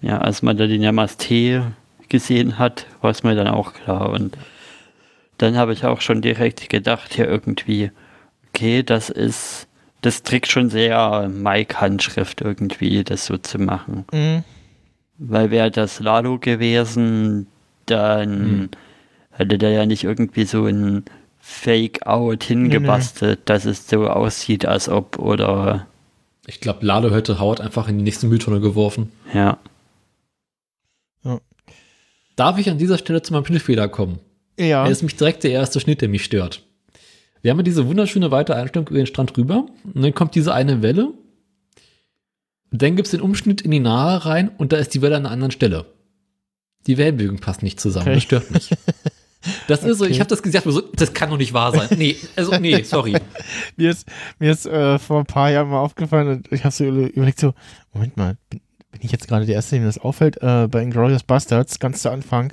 Ja, 0.00 0.18
als 0.18 0.40
man 0.40 0.56
da 0.56 0.66
den 0.66 0.80
Namaste 0.80 1.74
gesehen 2.12 2.58
hat, 2.58 2.86
war 3.00 3.10
es 3.10 3.24
mir 3.24 3.34
dann 3.34 3.48
auch 3.48 3.72
klar. 3.74 4.10
Und 4.10 4.36
dann 5.38 5.56
habe 5.56 5.72
ich 5.72 5.84
auch 5.84 6.00
schon 6.00 6.22
direkt 6.22 6.68
gedacht, 6.68 7.14
hier 7.14 7.26
irgendwie, 7.28 7.90
okay, 8.48 8.84
das 8.84 9.10
ist, 9.10 9.66
das 10.02 10.22
trägt 10.22 10.48
schon 10.48 10.70
sehr 10.70 11.28
Mike-Handschrift 11.28 12.40
irgendwie, 12.40 13.02
das 13.02 13.26
so 13.26 13.36
zu 13.38 13.58
machen. 13.58 14.04
Mhm. 14.12 14.44
Weil 15.18 15.50
wäre 15.50 15.70
das 15.72 15.98
Lalo 16.00 16.38
gewesen, 16.38 17.46
dann 17.86 18.30
Hm. 18.30 18.68
hätte 19.32 19.58
der 19.58 19.70
ja 19.70 19.86
nicht 19.86 20.04
irgendwie 20.04 20.44
so 20.44 20.66
ein 20.66 21.04
Fake-Out 21.40 22.44
hingebastelt, 22.44 23.40
dass 23.46 23.64
es 23.64 23.88
so 23.88 24.08
aussieht, 24.08 24.64
als 24.66 24.88
ob, 24.88 25.18
oder, 25.18 25.86
Ich 26.46 26.60
glaube, 26.60 26.84
Lalo 26.86 27.10
hätte 27.12 27.38
Howard 27.40 27.60
einfach 27.60 27.88
in 27.88 27.98
die 27.98 28.04
nächste 28.04 28.26
Mülltonne 28.26 28.60
geworfen. 28.60 29.10
ja. 29.34 29.58
Darf 32.42 32.58
ich 32.58 32.68
an 32.68 32.76
dieser 32.78 32.98
Stelle 32.98 33.22
zu 33.22 33.32
meinem 33.32 33.44
Schnittfehler 33.44 33.88
kommen? 33.88 34.18
Ja. 34.58 34.84
Er 34.84 34.90
ist 34.90 35.02
mich 35.04 35.14
direkt 35.14 35.44
der 35.44 35.52
erste 35.52 35.78
Schnitt, 35.78 36.00
der 36.00 36.08
mich 36.08 36.24
stört. 36.24 36.66
Wir 37.40 37.50
haben 37.52 37.58
ja 37.58 37.62
diese 37.62 37.86
wunderschöne 37.86 38.32
weite 38.32 38.56
Einstellung 38.56 38.88
über 38.88 38.98
den 38.98 39.06
Strand 39.06 39.36
rüber. 39.36 39.66
Und 39.84 40.02
dann 40.02 40.12
kommt 40.12 40.34
diese 40.34 40.52
eine 40.52 40.82
Welle. 40.82 41.12
Dann 42.72 42.96
gibt 42.96 43.06
es 43.06 43.12
den 43.12 43.20
Umschnitt 43.20 43.60
in 43.60 43.70
die 43.70 43.78
Nahe 43.80 44.24
rein 44.24 44.50
und 44.58 44.72
da 44.72 44.76
ist 44.78 44.92
die 44.94 45.02
Welle 45.02 45.16
an 45.16 45.22
einer 45.26 45.32
anderen 45.32 45.50
Stelle. 45.52 45.86
Die 46.88 46.98
Wellenbögen 46.98 47.38
passen 47.38 47.64
nicht 47.64 47.78
zusammen. 47.78 48.06
Okay. 48.08 48.14
Das 48.16 48.22
stört 48.24 48.50
mich. 48.50 48.70
Das 49.66 49.82
ist 49.82 49.98
so, 49.98 50.04
Okay. 50.04 50.12
ich 50.12 50.20
habe 50.20 50.30
das 50.30 50.40
gesagt, 50.40 50.68
das 50.94 51.14
kann 51.14 51.28
doch 51.30 51.36
nicht 51.36 51.52
wahr 51.52 51.72
sein. 51.72 51.88
Nee, 51.98 52.14
also 52.36 52.56
nee, 52.60 52.80
sorry. 52.84 53.16
mir 53.76 53.90
ist, 53.90 54.06
mir 54.38 54.52
ist 54.52 54.66
äh, 54.66 55.00
vor 55.00 55.18
ein 55.18 55.26
paar 55.26 55.50
Jahren 55.50 55.68
mal 55.68 55.80
aufgefallen 55.80 56.28
und 56.28 56.52
ich 56.52 56.62
habe 56.62 56.72
so 56.72 56.84
über- 56.84 57.12
überlegt, 57.12 57.40
so, 57.40 57.52
Moment 57.92 58.16
mal, 58.16 58.36
bin, 58.48 58.60
bin 59.02 59.08
ich 59.08 59.12
jetzt 59.12 59.26
gerade 59.26 59.46
der 59.46 59.56
Erste, 59.56 59.74
dem 59.74 59.84
das 59.84 59.98
auffällt? 59.98 60.40
Äh, 60.40 60.68
bei 60.68 60.80
Inglourious 60.80 61.24
Bastards, 61.24 61.80
ganz 61.80 62.02
zu 62.02 62.10
Anfang, 62.10 62.52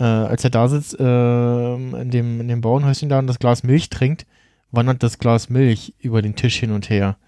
äh, 0.00 0.02
als 0.02 0.42
er 0.42 0.50
da 0.50 0.66
sitzt, 0.66 0.96
ähm, 0.98 1.94
in, 1.94 2.10
dem, 2.10 2.40
in 2.40 2.48
dem 2.48 2.60
Bauernhäuschen 2.60 3.08
da 3.08 3.20
und 3.20 3.28
das 3.28 3.38
Glas 3.38 3.62
Milch 3.62 3.88
trinkt, 3.88 4.26
wandert 4.72 5.04
das 5.04 5.20
Glas 5.20 5.48
Milch 5.48 5.94
über 6.00 6.22
den 6.22 6.34
Tisch 6.34 6.56
hin 6.56 6.72
und 6.72 6.90
her. 6.90 7.18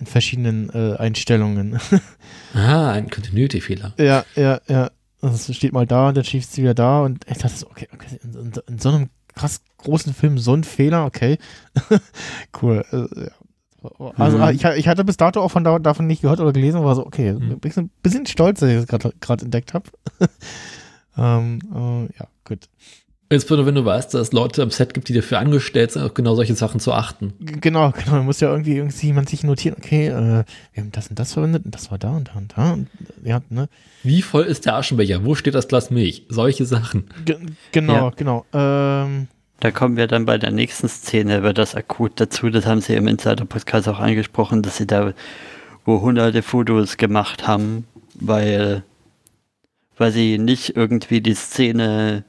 In 0.00 0.06
verschiedenen 0.06 0.70
äh, 0.70 0.96
Einstellungen. 0.96 1.78
Ah, 2.52 2.90
ein 2.90 3.08
Continuity-Fehler. 3.10 3.94
ja, 3.96 4.24
ja, 4.34 4.60
ja. 4.66 4.90
Also 5.20 5.52
es 5.52 5.56
steht 5.56 5.72
mal 5.72 5.86
da 5.86 6.08
und 6.08 6.16
dann 6.16 6.24
schießt 6.24 6.52
sie 6.52 6.62
wieder 6.62 6.74
da 6.74 7.02
und 7.02 7.24
ich 7.30 7.38
dachte 7.38 7.54
so, 7.54 7.70
okay, 7.70 7.86
okay 7.94 8.18
in, 8.24 8.34
in, 8.34 8.52
in 8.66 8.78
so 8.80 8.88
einem 8.88 9.08
krass 9.36 9.60
großen 9.76 10.14
Film 10.14 10.36
so 10.38 10.54
ein 10.54 10.64
Fehler, 10.64 11.04
okay. 11.04 11.38
cool. 12.60 12.84
Äh, 12.90 13.26
ja. 13.26 13.30
Also 14.16 14.38
Mhm. 14.38 14.50
ich, 14.50 14.64
ich 14.64 14.88
hatte 14.88 15.04
bis 15.04 15.16
dato 15.16 15.40
auch 15.40 15.50
von 15.50 15.64
da, 15.64 15.78
davon 15.78 16.06
nicht 16.06 16.22
gehört 16.22 16.40
oder 16.40 16.52
gelesen, 16.52 16.82
war 16.84 16.94
so, 16.94 17.06
okay, 17.06 17.32
Mhm. 17.32 17.58
ein 17.64 17.90
bisschen 18.02 18.26
stolz, 18.26 18.60
dass 18.60 18.70
ich 18.70 18.84
das 18.86 19.12
gerade 19.20 19.44
entdeckt 19.44 19.74
habe. 19.74 19.84
ähm, 21.16 21.58
äh, 21.74 22.18
ja, 22.18 22.26
gut. 22.44 22.68
Insbesondere 23.32 23.68
wenn 23.68 23.76
du 23.76 23.84
weißt, 23.84 24.12
dass 24.12 24.22
es 24.22 24.32
Leute 24.32 24.60
am 24.60 24.70
Set 24.72 24.92
gibt, 24.92 25.08
die 25.08 25.12
dafür 25.12 25.38
angestellt 25.38 25.92
sind, 25.92 26.02
auf 26.02 26.14
genau 26.14 26.34
solche 26.34 26.54
Sachen 26.56 26.80
zu 26.80 26.92
achten. 26.92 27.32
G 27.38 27.58
genau, 27.60 27.92
genau. 27.96 28.16
Da 28.16 28.22
muss 28.24 28.40
ja 28.40 28.50
irgendwie, 28.50 28.74
irgendwie 28.76 29.06
jemand 29.06 29.28
sich 29.28 29.44
notieren, 29.44 29.76
okay, 29.78 30.08
äh, 30.08 30.44
wir 30.72 30.82
haben 30.82 30.90
das 30.90 31.06
und 31.08 31.18
das 31.18 31.32
verwendet 31.34 31.64
und 31.64 31.72
das 31.72 31.92
war 31.92 31.98
da 31.98 32.10
und 32.16 32.26
da 32.28 32.32
und 32.38 32.52
da. 32.56 32.72
Und, 32.72 32.88
ja, 33.22 33.40
ne? 33.48 33.68
Wie 34.02 34.22
voll 34.22 34.44
ist 34.46 34.66
der 34.66 34.74
Aschenbecher? 34.74 35.24
Wo 35.24 35.36
steht 35.36 35.54
das 35.54 35.68
Glas 35.68 35.90
Milch? 35.92 36.26
Solche 36.28 36.66
Sachen. 36.66 37.04
Ge 37.24 37.36
genau, 37.70 37.94
Ja. 37.94 38.10
genau. 38.16 38.44
Ähm, 38.52 39.28
Da 39.60 39.70
kommen 39.70 39.96
wir 39.96 40.06
dann 40.06 40.24
bei 40.24 40.38
der 40.38 40.50
nächsten 40.50 40.88
Szene, 40.88 41.42
wird 41.42 41.58
das 41.58 41.74
akut 41.74 42.12
dazu. 42.16 42.48
Das 42.48 42.66
haben 42.66 42.80
sie 42.80 42.94
im 42.94 43.06
Insider-Podcast 43.06 43.88
auch 43.88 44.00
angesprochen, 44.00 44.62
dass 44.62 44.78
sie 44.78 44.86
da 44.86 45.12
wo 45.84 46.00
hunderte 46.00 46.42
Fotos 46.42 46.96
gemacht 46.96 47.46
haben, 47.46 47.86
weil, 48.14 48.82
weil 49.96 50.12
sie 50.12 50.38
nicht 50.38 50.76
irgendwie 50.76 51.20
die 51.20 51.34
Szene 51.34 52.24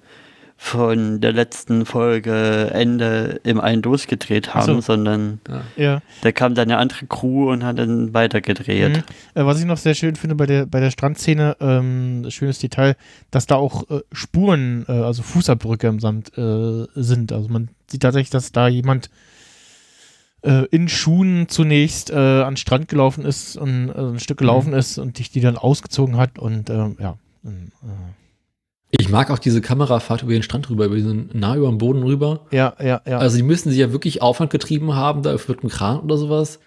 von 0.63 1.21
der 1.21 1.33
letzten 1.33 1.87
Folge 1.87 2.69
Ende 2.71 3.41
im 3.43 3.59
einen 3.59 3.81
durchgedreht 3.81 4.53
haben, 4.53 4.75
so. 4.75 4.81
sondern 4.81 5.41
ja. 5.75 6.01
da 6.21 6.31
kam 6.31 6.53
dann 6.53 6.69
eine 6.69 6.77
andere 6.77 7.07
Crew 7.07 7.51
und 7.51 7.63
hat 7.63 7.79
dann 7.79 8.13
weitergedreht. 8.13 8.97
Mhm. 8.97 9.03
Äh, 9.33 9.45
was 9.47 9.59
ich 9.59 9.65
noch 9.65 9.77
sehr 9.77 9.95
schön 9.95 10.15
finde 10.15 10.35
bei 10.35 10.45
der, 10.45 10.67
bei 10.67 10.79
der 10.79 10.91
Strandszene, 10.91 11.57
ähm, 11.59 12.27
schönes 12.29 12.59
Detail, 12.59 12.95
dass 13.31 13.47
da 13.47 13.55
auch 13.55 13.89
äh, 13.89 14.01
Spuren, 14.11 14.85
äh, 14.87 14.91
also 14.91 15.23
Fußabdrücke 15.23 15.87
im 15.87 15.99
Sand 15.99 16.37
äh, 16.37 16.85
sind. 16.93 17.31
Also 17.31 17.49
man 17.49 17.69
sieht 17.87 18.03
tatsächlich, 18.03 18.29
dass 18.29 18.51
da 18.51 18.67
jemand 18.67 19.09
äh, 20.43 20.65
in 20.67 20.87
Schuhen 20.87 21.49
zunächst 21.49 22.11
äh, 22.11 22.13
an 22.13 22.53
den 22.53 22.57
Strand 22.57 22.87
gelaufen 22.87 23.25
ist 23.25 23.57
und 23.57 23.89
äh, 23.89 23.99
ein 23.99 24.19
Stück 24.19 24.37
gelaufen 24.37 24.73
ist 24.73 24.99
und 24.99 25.17
sich 25.17 25.31
die 25.31 25.41
dann 25.41 25.57
ausgezogen 25.57 26.17
hat 26.17 26.37
und 26.37 26.69
ähm, 26.69 26.97
ja. 26.99 27.17
Äh, 27.43 27.49
Ich 28.91 29.09
mag 29.09 29.31
auch 29.31 29.39
diese 29.39 29.61
Kamerafahrt 29.61 30.21
über 30.23 30.33
den 30.33 30.43
Strand 30.43 30.69
rüber, 30.69 30.85
über 30.85 30.95
diesen 30.95 31.29
nah 31.33 31.55
über 31.55 31.67
den 31.69 31.77
Boden 31.77 32.03
rüber. 32.03 32.45
ja, 32.51 32.73
ja, 32.79 33.01
ja. 33.07 33.17
Also 33.19 33.37
die 33.37 33.43
müssen 33.43 33.69
sich 33.69 33.79
ja 33.79 33.91
wirklich 33.91 34.21
Aufwand 34.21 34.51
getrieben 34.51 34.93
haben, 34.95 35.23
da 35.23 35.31
mit 35.33 35.49
einem 35.61 35.69
Kran 35.69 35.99
oder 36.01 36.17
sowas, 36.17 36.59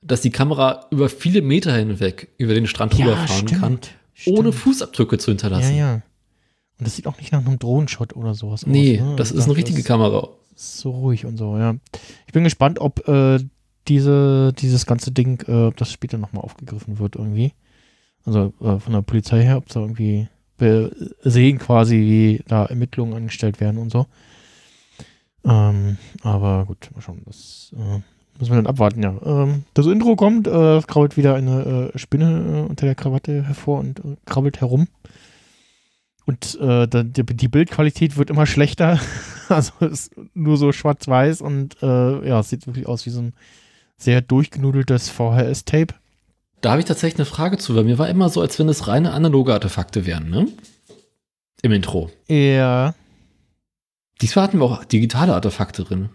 dass 0.00 0.20
die 0.22 0.30
Kamera 0.30 0.86
über 0.90 1.08
viele 1.08 1.42
Meter 1.42 1.74
hinweg 1.74 2.28
über 2.38 2.54
den 2.54 2.66
Strand 2.66 2.98
rüberfahren 2.98 3.46
kann, 3.46 3.78
ohne 4.26 4.52
stimmt. 4.52 4.54
Fußabdrücke 4.54 5.18
zu 5.18 5.30
Ja, 5.30 5.32
hinterlassen. 5.32 5.76
ja. 5.76 5.94
Und 6.78 6.86
das 6.86 6.96
sieht 6.96 7.06
auch 7.06 7.18
nicht 7.18 7.32
nach 7.32 7.44
einem 7.44 7.58
Drohnenshot 7.58 8.14
oder 8.16 8.34
sowas 8.34 8.66
Nee, 8.66 9.00
aus. 9.00 9.06
ne? 9.08 9.16
das 9.16 9.30
ist 9.32 9.44
eine 9.44 9.56
richtige 9.56 9.82
Kamera. 9.82 10.28
ist 10.54 10.78
so 10.78 10.90
ruhig 10.90 11.24
und 11.26 11.36
so, 11.36 11.56
ja. 11.58 11.74
Ich 12.26 12.32
bin 12.32 12.44
gespannt, 12.44 12.80
ob 12.80 13.06
äh, 13.08 13.38
diese, 13.88 14.52
dieses 14.58 14.86
ganze 14.86 15.10
Ding, 15.12 15.40
äh, 15.48 15.72
das 15.76 15.92
später 15.92 16.18
nochmal 16.18 16.42
aufgegriffen 16.44 16.98
wird 16.98 17.16
irgendwie. 17.16 17.52
Also 18.24 18.52
äh, 18.60 18.78
von 18.78 18.92
der 18.92 19.02
Polizei 19.02 19.42
her, 19.42 19.56
ob 19.58 19.68
da 19.68 19.80
irgendwie 19.80 20.28
sehen 20.58 21.58
quasi, 21.58 21.96
wie 21.96 22.44
da 22.48 22.64
Ermittlungen 22.66 23.14
angestellt 23.14 23.60
werden 23.60 23.78
und 23.78 23.90
so. 23.90 24.06
Ähm, 25.44 25.98
aber 26.22 26.64
gut, 26.66 26.90
mal 26.94 27.00
schauen, 27.02 27.22
das 27.24 27.72
äh, 27.76 28.00
müssen 28.38 28.50
wir 28.50 28.56
dann 28.56 28.66
abwarten, 28.66 29.02
ja. 29.02 29.14
Ähm, 29.24 29.64
das 29.74 29.86
Intro 29.86 30.16
kommt, 30.16 30.48
äh, 30.48 30.80
krabbelt 30.82 31.16
wieder 31.16 31.34
eine 31.34 31.92
äh, 31.94 31.98
Spinne 31.98 32.64
äh, 32.66 32.68
unter 32.68 32.86
der 32.86 32.96
Krawatte 32.96 33.44
hervor 33.44 33.78
und 33.80 34.00
äh, 34.00 34.16
krabbelt 34.24 34.60
herum. 34.60 34.88
Und 36.24 36.58
äh, 36.60 36.88
da, 36.88 37.04
die, 37.04 37.22
die 37.22 37.48
Bildqualität 37.48 38.16
wird 38.16 38.30
immer 38.30 38.46
schlechter. 38.46 38.98
also 39.48 39.72
ist 39.86 40.16
nur 40.34 40.56
so 40.56 40.72
schwarz-weiß 40.72 41.40
und 41.40 41.76
ja, 41.80 42.40
es 42.40 42.50
sieht 42.50 42.66
wirklich 42.66 42.88
aus 42.88 43.06
wie 43.06 43.10
so 43.10 43.20
ein 43.20 43.32
sehr 43.96 44.20
durchgenudeltes 44.20 45.08
VHS-Tape. 45.08 45.94
Da 46.60 46.70
habe 46.70 46.80
ich 46.80 46.86
tatsächlich 46.86 47.18
eine 47.18 47.26
Frage 47.26 47.58
zu, 47.58 47.74
weil 47.76 47.84
mir 47.84 47.98
war 47.98 48.08
immer 48.08 48.28
so, 48.28 48.40
als 48.40 48.58
wenn 48.58 48.68
es 48.68 48.88
reine 48.88 49.12
analoge 49.12 49.52
Artefakte 49.52 50.06
wären, 50.06 50.30
ne? 50.30 50.48
Im 51.62 51.72
Intro. 51.72 52.10
Ja. 52.28 52.94
Diesmal 54.20 54.44
hatten 54.44 54.58
wir 54.58 54.64
auch 54.64 54.84
digitale 54.84 55.34
Artefakte 55.34 55.84
drin. 55.84 56.08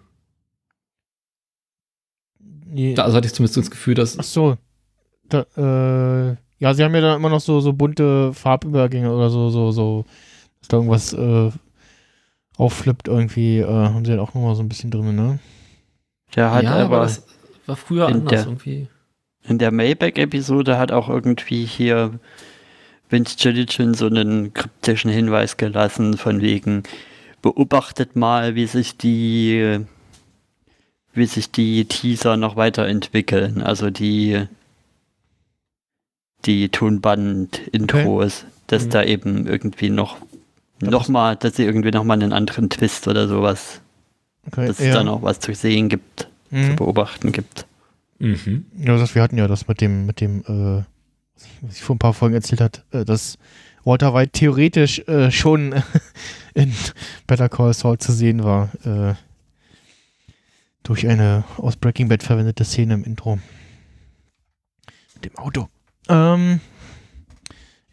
Nee. 2.65 2.93
Da 2.95 3.03
also 3.03 3.17
hatte 3.17 3.27
ich 3.27 3.33
zumindest 3.33 3.57
das 3.57 3.71
Gefühl, 3.71 3.95
dass. 3.95 4.17
Ach 4.17 4.23
so. 4.23 4.57
Da, 5.29 5.45
äh, 5.55 6.35
ja, 6.59 6.73
sie 6.73 6.83
haben 6.83 6.93
ja 6.95 7.01
dann 7.01 7.17
immer 7.17 7.29
noch 7.29 7.41
so, 7.41 7.59
so 7.59 7.73
bunte 7.73 8.33
Farbübergänge 8.33 9.13
oder 9.13 9.29
so, 9.29 9.49
so, 9.49 9.71
so, 9.71 10.05
dass 10.59 10.67
da 10.67 10.77
irgendwas 10.77 11.13
äh, 11.13 11.51
aufflippt 12.57 13.07
irgendwie, 13.07 13.59
äh, 13.59 13.65
haben 13.65 14.05
sie 14.05 14.11
halt 14.11 14.21
auch 14.21 14.33
nochmal 14.33 14.55
so 14.55 14.61
ein 14.61 14.69
bisschen 14.69 14.91
drin, 14.91 15.15
ne? 15.15 15.39
Der 16.35 16.51
hat 16.51 16.63
ja, 16.63 16.75
aber 16.75 17.01
das 17.01 17.25
war 17.65 17.75
früher 17.75 18.07
anders 18.07 18.29
der- 18.29 18.45
irgendwie. 18.45 18.87
In 19.47 19.57
der 19.57 19.71
Maybach-Episode 19.71 20.77
hat 20.77 20.91
auch 20.91 21.09
irgendwie 21.09 21.65
hier 21.65 22.19
Vince 23.09 23.35
Gilligan 23.37 23.93
so 23.93 24.05
einen 24.07 24.53
kryptischen 24.53 25.11
Hinweis 25.11 25.57
gelassen, 25.57 26.17
von 26.17 26.41
wegen, 26.41 26.83
beobachtet 27.41 28.15
mal, 28.15 28.55
wie 28.55 28.67
sich 28.67 28.97
die 28.97 29.79
wie 31.13 31.25
sich 31.25 31.51
die 31.51 31.83
Teaser 31.85 32.37
noch 32.37 32.55
weiterentwickeln, 32.55 33.61
also 33.61 33.89
die 33.89 34.45
die 36.45 36.69
Tonband-Intros, 36.69 38.45
dass 38.67 38.85
Mhm. 38.85 38.89
da 38.89 39.03
eben 39.03 39.47
irgendwie 39.47 39.89
noch 39.89 40.17
noch 40.83 41.07
mal, 41.09 41.35
dass 41.35 41.57
sie 41.57 41.63
irgendwie 41.63 41.91
noch 41.91 42.03
mal 42.03 42.13
einen 42.15 42.33
anderen 42.33 42.69
Twist 42.71 43.07
oder 43.07 43.27
sowas, 43.27 43.81
Okay, 44.47 44.65
dass 44.65 44.79
es 44.79 44.91
da 44.93 45.03
noch 45.03 45.21
was 45.21 45.39
zu 45.39 45.53
sehen 45.53 45.89
gibt, 45.89 46.21
zu 46.49 46.55
Mhm. 46.55 46.75
beobachten 46.75 47.31
gibt. 47.31 47.65
Mhm. 48.21 48.65
Ja, 48.77 48.97
das, 48.97 49.15
wir 49.15 49.21
hatten 49.23 49.37
ja 49.37 49.47
das 49.47 49.67
mit 49.67 49.81
dem, 49.81 50.05
mit 50.05 50.21
dem, 50.21 50.41
äh, 50.41 50.83
was 51.61 51.75
ich- 51.77 51.81
vor 51.83 51.95
ein 51.95 51.99
paar 51.99 52.13
Folgen 52.13 52.35
erzählt 52.35 52.61
hat, 52.61 52.85
äh, 52.91 53.03
dass 53.03 53.37
Walter 53.83 54.13
White 54.13 54.31
theoretisch 54.33 54.99
äh, 55.07 55.31
schon 55.31 55.73
in 56.53 56.71
Better 57.25 57.49
Call 57.49 57.73
Saul 57.73 57.97
zu 57.97 58.11
sehen 58.11 58.43
war. 58.43 58.69
Äh, 58.85 59.15
durch 60.83 61.07
eine 61.07 61.43
aus 61.57 61.75
Breaking 61.77 62.07
Bad 62.09 62.23
verwendete 62.23 62.63
Szene 62.63 62.93
im 62.95 63.03
Intro. 63.03 63.39
Mit 65.15 65.25
dem 65.25 65.37
Auto. 65.37 65.67
Ähm, 66.09 66.59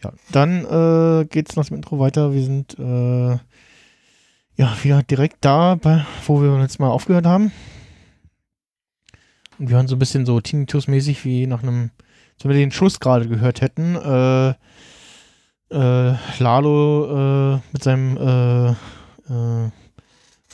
ja, 0.02 0.12
dann 0.32 0.64
äh, 0.64 1.24
geht's 1.26 1.56
nach 1.56 1.66
dem 1.66 1.76
Intro 1.76 1.98
weiter. 1.98 2.32
Wir 2.32 2.42
sind 2.42 2.78
äh, 2.78 3.38
ja 4.56 4.76
wieder 4.82 5.02
direkt 5.02 5.38
da, 5.42 5.74
bei, 5.76 6.04
wo 6.26 6.40
wir 6.42 6.58
letztes 6.58 6.78
Mal 6.78 6.88
aufgehört 6.90 7.26
haben. 7.26 7.52
Und 9.58 9.68
wir 9.68 9.76
hören 9.76 9.88
so 9.88 9.96
ein 9.96 9.98
bisschen 9.98 10.24
so 10.24 10.40
Tinnitus-mäßig 10.40 11.24
wie 11.24 11.46
nach 11.46 11.62
einem, 11.62 11.90
als 12.34 12.44
wenn 12.44 12.50
wir 12.50 12.58
den 12.58 12.70
Schuss 12.70 13.00
gerade 13.00 13.28
gehört 13.28 13.60
hätten. 13.60 13.96
Äh, 13.96 14.54
äh, 15.70 16.16
Lalo 16.38 17.56
äh, 17.56 17.60
mit 17.72 17.82
seinem, 17.82 18.16
äh, 18.16 18.70
äh, 19.28 19.70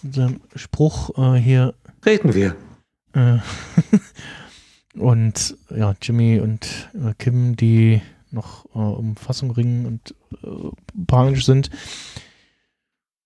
mit 0.02 0.14
seinem 0.14 0.40
Spruch 0.54 1.10
äh, 1.18 1.38
hier. 1.38 1.74
Reden 2.04 2.34
wir. 2.34 2.56
Äh, 3.12 3.38
und 4.98 5.56
ja, 5.70 5.94
Jimmy 6.00 6.40
und 6.40 6.90
äh, 6.94 7.14
Kim, 7.18 7.56
die 7.56 8.00
noch 8.30 8.64
äh, 8.74 8.78
um 8.78 9.16
Fassung 9.16 9.50
ringen 9.50 9.86
und 9.86 10.14
äh, 10.42 10.70
panisch 11.06 11.44
sind. 11.44 11.70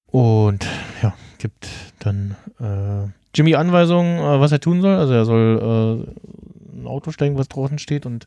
Und 0.07 0.67
ja, 1.03 1.15
gibt 1.39 1.69
dann 1.99 2.37
äh, 2.59 3.18
Jimmy 3.35 3.55
Anweisungen, 3.55 4.19
äh, 4.19 4.41
was 4.41 4.53
er 4.53 4.61
tun 4.61 4.81
soll. 4.81 4.95
Also 4.97 5.13
er 5.13 5.25
soll 5.25 6.07
äh, 6.77 6.79
ein 6.81 6.87
Auto 6.87 7.11
steigen, 7.11 7.39
was 7.39 7.49
draußen 7.49 7.79
steht 7.79 8.07
und 8.07 8.27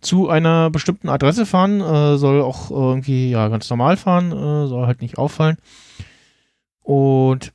zu 0.00 0.28
einer 0.28 0.70
bestimmten 0.70 1.08
Adresse 1.08 1.46
fahren, 1.46 1.80
äh, 1.80 2.16
soll 2.18 2.42
auch 2.42 2.70
irgendwie 2.70 3.30
ja 3.30 3.48
ganz 3.48 3.68
normal 3.70 3.96
fahren, 3.96 4.30
äh, 4.30 4.66
soll 4.68 4.86
halt 4.86 5.00
nicht 5.02 5.18
auffallen. 5.18 5.56
Und 6.82 7.52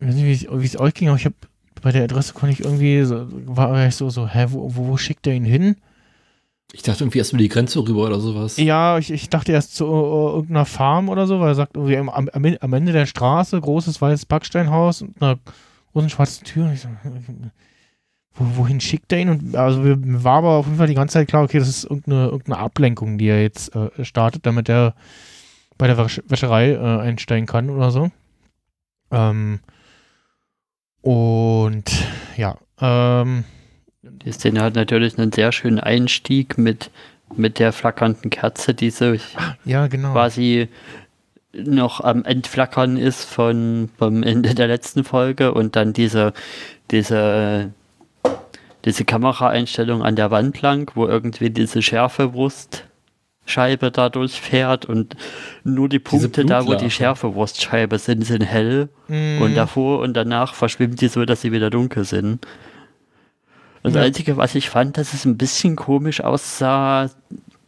ich 0.00 0.06
weiß 0.08 0.14
nicht, 0.14 0.48
wie 0.50 0.64
es- 0.66 0.80
euch 0.80 0.94
ging, 0.94 1.08
aber 1.08 1.18
ich 1.18 1.24
habe 1.26 1.34
bei 1.82 1.92
der 1.92 2.04
Adresse 2.04 2.34
konnte 2.34 2.52
ich 2.52 2.60
irgendwie, 2.64 3.02
so, 3.04 3.26
war 3.46 3.86
ich 3.86 3.94
so, 3.94 4.10
so, 4.10 4.26
hä, 4.28 4.46
wo, 4.50 4.74
wo, 4.74 4.88
wo 4.88 4.96
schickt 4.96 5.26
er 5.26 5.34
ihn 5.34 5.44
hin? 5.44 5.76
Ich 6.72 6.82
dachte 6.82 7.04
irgendwie 7.04 7.18
erst 7.18 7.32
mal 7.32 7.38
die 7.38 7.48
Grenze 7.48 7.78
rüber 7.80 8.06
oder 8.06 8.20
sowas. 8.20 8.56
Ja, 8.58 8.98
ich, 8.98 9.10
ich 9.10 9.28
dachte 9.28 9.52
erst 9.52 9.74
zu 9.76 9.84
äh, 9.86 9.88
irgendeiner 9.88 10.66
Farm 10.66 11.08
oder 11.08 11.26
so, 11.26 11.40
weil 11.40 11.48
er 11.48 11.54
sagt, 11.54 11.76
am, 11.76 12.08
am 12.08 12.72
Ende 12.72 12.92
der 12.92 13.06
Straße, 13.06 13.60
großes 13.60 14.00
weißes 14.00 14.26
Backsteinhaus 14.26 15.02
und 15.02 15.20
einer 15.20 15.38
großen 15.92 16.10
schwarzen 16.10 16.44
Tür. 16.44 16.66
Und 16.66 16.72
ich 16.72 16.80
so, 16.80 16.88
wo, 18.34 18.56
wohin 18.56 18.80
schickt 18.80 19.12
er 19.12 19.20
ihn? 19.20 19.28
Und 19.28 19.56
also 19.56 19.80
mir 19.80 20.24
war 20.24 20.38
aber 20.38 20.50
auf 20.50 20.66
jeden 20.66 20.78
Fall 20.78 20.86
die 20.86 20.94
ganze 20.94 21.14
Zeit 21.14 21.28
klar, 21.28 21.42
okay, 21.42 21.58
das 21.58 21.68
ist 21.68 21.84
irgendeine, 21.84 22.26
irgendeine 22.26 22.58
Ablenkung, 22.58 23.18
die 23.18 23.28
er 23.28 23.42
jetzt 23.42 23.74
äh, 23.74 24.04
startet, 24.04 24.46
damit 24.46 24.68
er 24.68 24.94
bei 25.78 25.86
der 25.86 25.98
Wäsch 25.98 26.20
Wäscherei 26.28 26.72
äh, 26.72 26.78
einsteigen 26.78 27.46
kann 27.46 27.70
oder 27.70 27.90
so. 27.90 28.10
Ähm, 29.10 29.60
und 31.02 31.90
ja, 32.36 32.56
ähm, 32.80 33.44
Die 34.02 34.32
Szene 34.32 34.62
hat 34.62 34.74
natürlich 34.74 35.18
einen 35.18 35.32
sehr 35.32 35.52
schönen 35.52 35.80
Einstieg 35.80 36.58
mit, 36.58 36.90
mit 37.34 37.58
der 37.58 37.72
flackernden 37.72 38.30
Kerze, 38.30 38.74
die 38.74 38.90
so 38.90 39.14
ja, 39.64 39.86
genau. 39.88 40.12
quasi 40.12 40.68
noch 41.52 42.00
am 42.00 42.24
Entflackern 42.24 42.96
ist 42.96 43.24
von 43.24 43.90
vom 43.98 44.22
Ende 44.22 44.54
der 44.54 44.68
letzten 44.68 45.04
Folge 45.04 45.52
und 45.52 45.76
dann 45.76 45.92
diese, 45.92 46.32
diese, 46.90 47.72
diese 48.84 49.04
Kameraeinstellung 49.04 50.02
an 50.02 50.16
der 50.16 50.30
Wand 50.30 50.60
lang, 50.62 50.90
wo 50.94 51.06
irgendwie 51.06 51.50
diese 51.50 51.82
Schärfewurstscheibe 51.82 53.90
da 53.92 54.08
durchfährt 54.08 54.86
und 54.86 55.16
nur 55.64 55.88
die 55.88 55.98
Punkte 55.98 56.44
da, 56.44 56.66
wo 56.66 56.74
die. 56.74 56.90
Schärfewurstscheibe 56.90 57.98
sind, 57.98 58.24
sind 58.24 58.42
hell 58.42 58.88
Mm, 59.08 59.42
und 59.42 59.56
davor 59.56 59.98
und 60.00 60.14
danach 60.14 60.54
verschwimmen 60.54 60.94
die 60.94 61.08
so, 61.08 61.24
dass 61.24 61.40
sie 61.40 61.50
wieder 61.50 61.68
dunkel 61.68 62.04
sind. 62.04 62.46
Das 63.82 63.94
Ja. 63.94 64.02
Einzige, 64.02 64.36
was 64.36 64.54
ich 64.54 64.70
fand, 64.70 64.98
dass 64.98 65.14
es 65.14 65.24
ein 65.24 65.36
bisschen 65.36 65.74
komisch 65.74 66.20
aussah, 66.20 67.10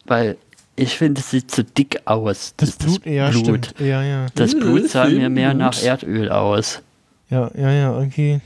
weil 0.07 0.37
ich 0.77 0.97
finde, 0.97 1.21
es 1.21 1.31
sieht 1.31 1.51
zu 1.51 1.65
dick 1.65 2.01
aus. 2.07 2.55
das 2.57 2.73
Blut, 2.77 3.05
ja, 3.07 3.33
stimmt. 3.33 3.75
Ja, 3.79 4.03
ja. 4.03 4.27
Das 4.35 4.55
Blut 4.55 4.89
sah 4.89 5.07
mir 5.07 5.29
mehr 5.29 5.51
Blut. 5.51 5.61
nach 5.61 5.83
Erdöl 5.83 6.31
aus. 6.31 6.81
Ja, 7.29 7.51
ja, 7.55 7.71
ja, 7.71 7.99
irgendwie. 7.99 8.41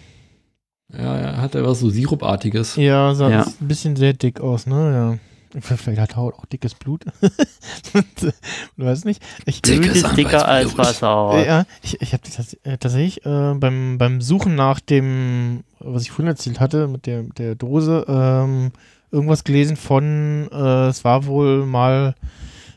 Ja, 0.92 1.16
er 1.16 1.40
hat 1.40 1.54
etwas 1.54 1.80
so 1.80 1.90
Sirupartiges. 1.90 2.76
Ja, 2.76 3.14
sah 3.14 3.28
Ja. 3.30 3.42
ein 3.42 3.68
bisschen 3.68 3.96
sehr 3.96 4.12
dick 4.12 4.40
aus, 4.40 4.66
ne? 4.66 4.92
Ja. 4.92 5.18
Vielleicht 5.60 6.00
hat 6.00 6.12
er 6.12 6.18
auch 6.18 6.44
dickes 6.46 6.74
Blut. 6.74 7.04
du 7.92 8.32
weißt 8.76 9.04
nicht. 9.06 9.22
Ich, 9.46 9.62
Dickes 9.62 10.02
Blut 10.02 10.10
ist 10.10 10.16
dicker 10.16 10.46
als. 10.46 10.76
Wasser. 10.76 11.44
ja, 11.46 11.64
ich, 11.82 12.00
ich 12.00 12.12
habe 12.12 12.22
äh, 12.64 12.76
tatsächlich 12.76 13.24
äh, 13.24 13.54
beim, 13.54 13.96
beim 13.96 14.20
Suchen 14.20 14.54
nach 14.54 14.80
dem, 14.80 15.64
was 15.78 16.02
ich 16.02 16.10
vorhin 16.10 16.28
erzählt 16.28 16.60
hatte, 16.60 16.88
mit 16.88 17.06
der, 17.06 17.22
mit 17.22 17.38
der 17.38 17.54
Dose, 17.54 18.04
ähm, 18.06 18.70
irgendwas 19.16 19.44
gelesen 19.44 19.76
von, 19.76 20.48
äh, 20.52 20.88
es 20.88 21.04
war 21.04 21.26
wohl 21.26 21.64
mal 21.66 22.14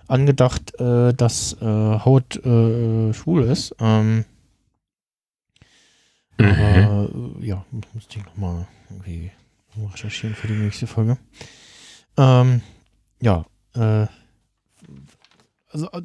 angedacht, 0.08 0.80
äh, 0.80 1.14
dass 1.14 1.54
äh, 1.62 1.66
Howard 1.66 2.38
äh, 2.46 3.14
schwul 3.14 3.44
ist. 3.44 3.76
Ähm, 3.80 4.26
Mhm. 6.38 6.52
aber 6.52 7.10
äh, 7.42 7.46
ja, 7.46 7.66
müsste 7.94 8.20
ich 8.20 8.26
nochmal 8.26 8.66
irgendwie 8.90 9.32
recherchieren 9.94 10.36
für 10.36 10.48
die 10.48 10.54
nächste 10.54 10.88
Folge. 10.88 11.18
Ähm, 12.18 12.62
ja, 13.22 13.46
äh, 13.76 14.08
also 15.72 15.92
äh, 15.92 16.02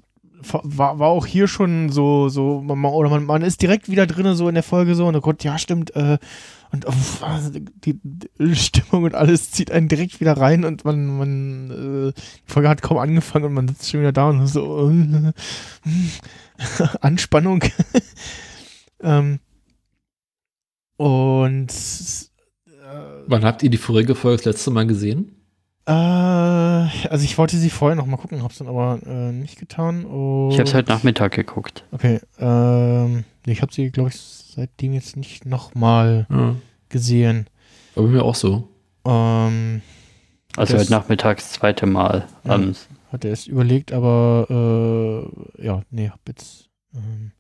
war, 0.65 0.99
war 0.99 1.09
auch 1.09 1.25
hier 1.27 1.47
schon 1.49 1.91
so, 1.91 2.29
so, 2.29 2.61
man- 2.61 2.85
oder 2.93 3.09
man, 3.09 3.25
man 3.25 3.43
ist 3.43 3.63
direkt 3.63 3.89
wieder 3.89 4.07
drin, 4.07 4.35
so 4.35 4.49
in 4.49 4.55
der 4.55 4.65
Folge 4.65 4.95
so, 4.97 5.07
und 5.07 5.17
oh 5.17 5.21
Gott, 5.21 5.45
ja, 5.45 5.57
stimmt, 5.57 5.95
äh, 5.97 6.19
und 6.75 6.87
uff, 6.87 7.25
die, 7.85 8.01
die 8.03 8.57
Stimmung 8.57 9.05
und 9.05 9.15
alles 9.15 9.53
zieht 9.53 9.71
einen 9.71 9.87
direkt 9.89 10.21
wieder 10.21 10.37
rein 10.37 10.65
und 10.65 10.85
man, 10.85 11.07
man, 11.19 11.71
äh, 11.71 12.13
die 12.13 12.53
Folge 12.53 12.69
hat 12.69 12.83
kaum 12.83 12.99
angefangen 12.99 13.45
und 13.45 13.55
man 13.55 13.69
sitzt 13.69 13.91
schon 13.91 14.01
wieder 14.01 14.13
da 14.13 14.29
und 14.29 14.47
so, 14.49 14.91
äh, 14.91 15.33
Anspannung. 17.01 17.63
ähm, 19.03 19.39
und 20.97 21.71
äh, 22.67 23.23
Wann 23.27 23.45
habt 23.45 23.63
ihr 23.63 23.71
die 23.71 23.79
vorige 23.79 24.17
Folge 24.17 24.39
das 24.39 24.47
letzte 24.47 24.71
Mal 24.73 24.87
gesehen? 24.87 25.31
äh, 25.87 25.93
also 25.93 27.25
ich 27.25 27.39
wollte 27.39 27.57
sie 27.57 27.71
vorher 27.71 27.95
noch 27.95 28.07
mal 28.07 28.17
gucken, 28.17 28.43
hab's 28.43 28.59
dann 28.59 28.69
aber 28.69 28.99
äh, 29.07 29.33
nicht 29.33 29.59
getan. 29.59 30.05
Und 30.05 30.51
Ich 30.51 30.59
habe 30.59 30.69
es 30.69 30.75
heute 30.75 30.91
Nachmittag 30.91 31.33
geguckt. 31.33 31.85
Okay, 31.93 32.21
ähm, 32.39 33.25
nee, 33.47 33.53
ich 33.53 33.63
habe 33.63 33.73
sie, 33.73 33.91
glaube 33.91 34.09
ich, 34.11 34.44
seitdem 34.55 34.93
jetzt 34.93 35.17
nicht 35.17 35.47
noch 35.47 35.75
mal 35.75 36.27
Ja. 36.31 36.55
gesehen. 36.89 37.49
Aber 37.97 38.07
mir 38.07 38.23
auch 38.25 38.35
so. 38.35 38.69
Also 39.05 39.49
Ähm, 39.51 39.83
Das- 40.57 40.73
heute 40.73 40.91
Nachmittag 40.91 41.39
das 41.39 41.53
zweite 41.53 41.87
Mal. 41.87 42.27
Ja. 42.45 42.55
Ähm, 42.55 42.75
hatte 43.11 43.29
erst 43.29 43.49
überlegt, 43.49 43.93
aber 43.93 45.29
äh, 45.59 45.65
ja, 45.67 45.83
nee, 45.91 46.09
hab 46.09 46.21
jetzt 46.29 46.69
ähm, 46.95 47.33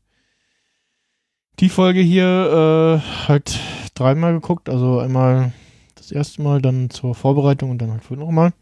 die 1.60 1.68
Folge 1.68 2.00
hier 2.00 3.00
äh, 3.02 3.26
halt 3.28 3.58
dreimal 3.94 4.32
geguckt, 4.34 4.68
also 4.68 4.98
einmal 4.98 5.52
das 5.94 6.10
erste 6.12 6.42
Mal, 6.42 6.60
dann 6.60 6.90
zur 6.90 7.14
Vorbereitung 7.14 7.70
und 7.70 7.78
dann 7.78 7.92
halt 7.92 8.02
vorhin 8.04 8.24
nochmal. 8.24 8.52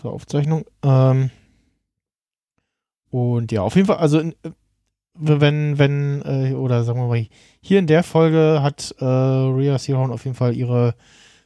zur 0.00 0.12
Aufzeichnung. 0.12 0.66
Ähm, 0.82 1.30
und 3.10 3.52
ja, 3.52 3.62
auf 3.62 3.74
jeden 3.76 3.86
Fall, 3.86 3.96
also 3.98 4.18
in- 4.18 4.34
wenn, 5.14 5.78
wenn, 5.78 6.22
äh, 6.24 6.54
oder 6.54 6.84
sagen 6.84 6.98
wir 7.00 7.06
mal, 7.08 7.26
hier 7.60 7.78
in 7.78 7.86
der 7.86 8.02
Folge 8.02 8.60
hat 8.62 8.94
äh, 8.98 9.04
Rhea 9.04 9.78
Seahorn 9.78 10.10
auf 10.10 10.24
jeden 10.24 10.36
Fall 10.36 10.56
ihre 10.56 10.94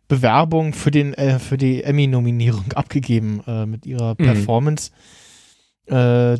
Bewerbung 0.08 0.72
für 0.72 0.90
den 0.90 1.12
äh, 1.14 1.38
für 1.38 1.58
die 1.58 1.82
Emmy-Nominierung 1.82 2.72
abgegeben 2.74 3.42
äh, 3.46 3.66
mit 3.66 3.84
ihrer 3.86 4.12
Mhm. 4.18 4.24
Performance. 4.24 4.90
Äh, 5.86 6.38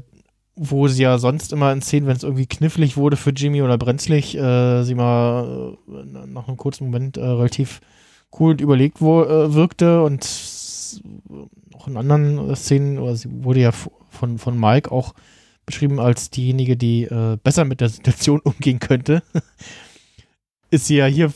wo 0.61 0.89
sie 0.89 1.05
ja 1.05 1.19
sonst 1.19 1.53
immer 1.53 1.73
in 1.73 1.81
Szenen, 1.83 2.09
wenn 2.09 2.17
es 2.17 2.25
irgendwie 2.25 2.47
knifflig 2.47 2.97
wurde 2.97 3.17
für 3.17 3.31
Jimmy 3.31 3.63
oder 3.63 3.79
brenzlig, 3.79 4.37
äh, 4.37 4.83
sie 4.83 4.95
mal 4.97 5.77
äh, 5.89 6.27
nach 6.27 6.49
einem 6.49 6.57
kurzen 6.57 6.87
Moment 6.87 7.17
äh, 7.17 7.25
relativ 7.25 7.81
cool 8.39 8.51
und 8.53 8.61
überlegt 8.61 9.01
wo, 9.01 9.23
äh, 9.23 9.55
wirkte 9.55 10.03
und 10.03 10.27
auch 11.75 11.87
in 11.87 11.97
anderen 11.97 12.57
Szenen, 12.57 12.99
oder 12.99 13.15
sie 13.15 13.29
wurde 13.45 13.61
ja 13.61 13.71
von, 13.73 14.39
von 14.39 14.59
Mike 14.59 14.91
auch 14.91 15.15
beschrieben 15.69 16.01
als 16.01 16.31
diejenige, 16.31 16.77
die 16.77 17.05
äh, 17.05 17.37
besser 17.43 17.65
mit 17.65 17.81
der 17.81 17.89
Situation 17.89 18.41
umgehen 18.45 18.79
könnte, 18.81 19.23
ist 20.71 20.87
sie 20.87 20.97
ja 20.97 21.07
hier 21.07 21.33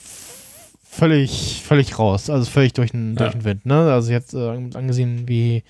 völlig, 0.83 1.63
völlig 1.65 1.99
raus, 1.99 2.29
also 2.29 2.51
völlig 2.51 2.73
durch 2.75 2.91
den, 2.91 3.17
durch 3.17 3.33
Ja. 3.33 3.39
den 3.39 3.45
Wind, 3.45 3.67
ne? 3.67 3.93
Also 3.93 4.11
jetzt 4.13 4.35
äh, 4.35 4.49
angesehen, 4.49 5.29
wie 5.29 5.63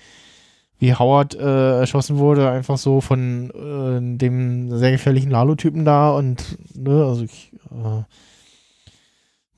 wie 0.79 0.93
Howard 0.93 1.33
äh, 1.35 1.79
erschossen 1.79 2.17
wurde, 2.17 2.49
einfach 2.49 2.77
so 2.77 2.99
von 2.99 3.49
äh, 3.51 4.17
dem 4.17 4.75
sehr 4.77 4.91
gefährlichen 4.91 5.29
Lalo-Typen 5.31 5.85
da 5.85 6.09
und 6.11 6.57
ne, 6.75 7.05
also 7.05 7.23
ich 7.23 7.53
äh, 7.71 8.03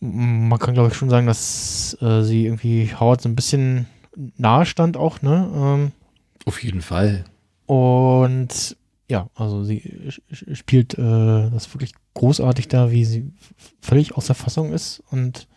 man 0.01 0.59
kann 0.59 0.75
glaube 0.75 0.89
ich 0.89 0.95
schon 0.95 1.09
sagen, 1.09 1.25
dass 1.25 1.97
äh, 2.01 2.21
sie 2.21 2.45
irgendwie 2.45 2.91
Howard 2.99 3.21
so 3.21 3.29
ein 3.29 3.35
bisschen 3.35 3.87
nahe 4.37 4.65
stand 4.67 4.97
auch, 4.97 5.21
ne? 5.23 5.49
Ähm, 5.55 5.91
Auf 6.45 6.61
jeden 6.63 6.81
Fall. 6.81 7.23
und 7.65 8.77
ja, 9.09 9.29
also 9.35 9.63
sie 9.63 10.09
spielt 10.29 10.95
äh, 10.95 11.49
das 11.51 11.73
wirklich 11.73 11.93
großartig 12.15 12.67
da, 12.67 12.91
wie 12.91 13.05
sie 13.05 13.31
völlig 13.81 14.15
außer 14.15 14.33
Fassung 14.33 14.73
ist 14.73 15.03
und 15.11 15.47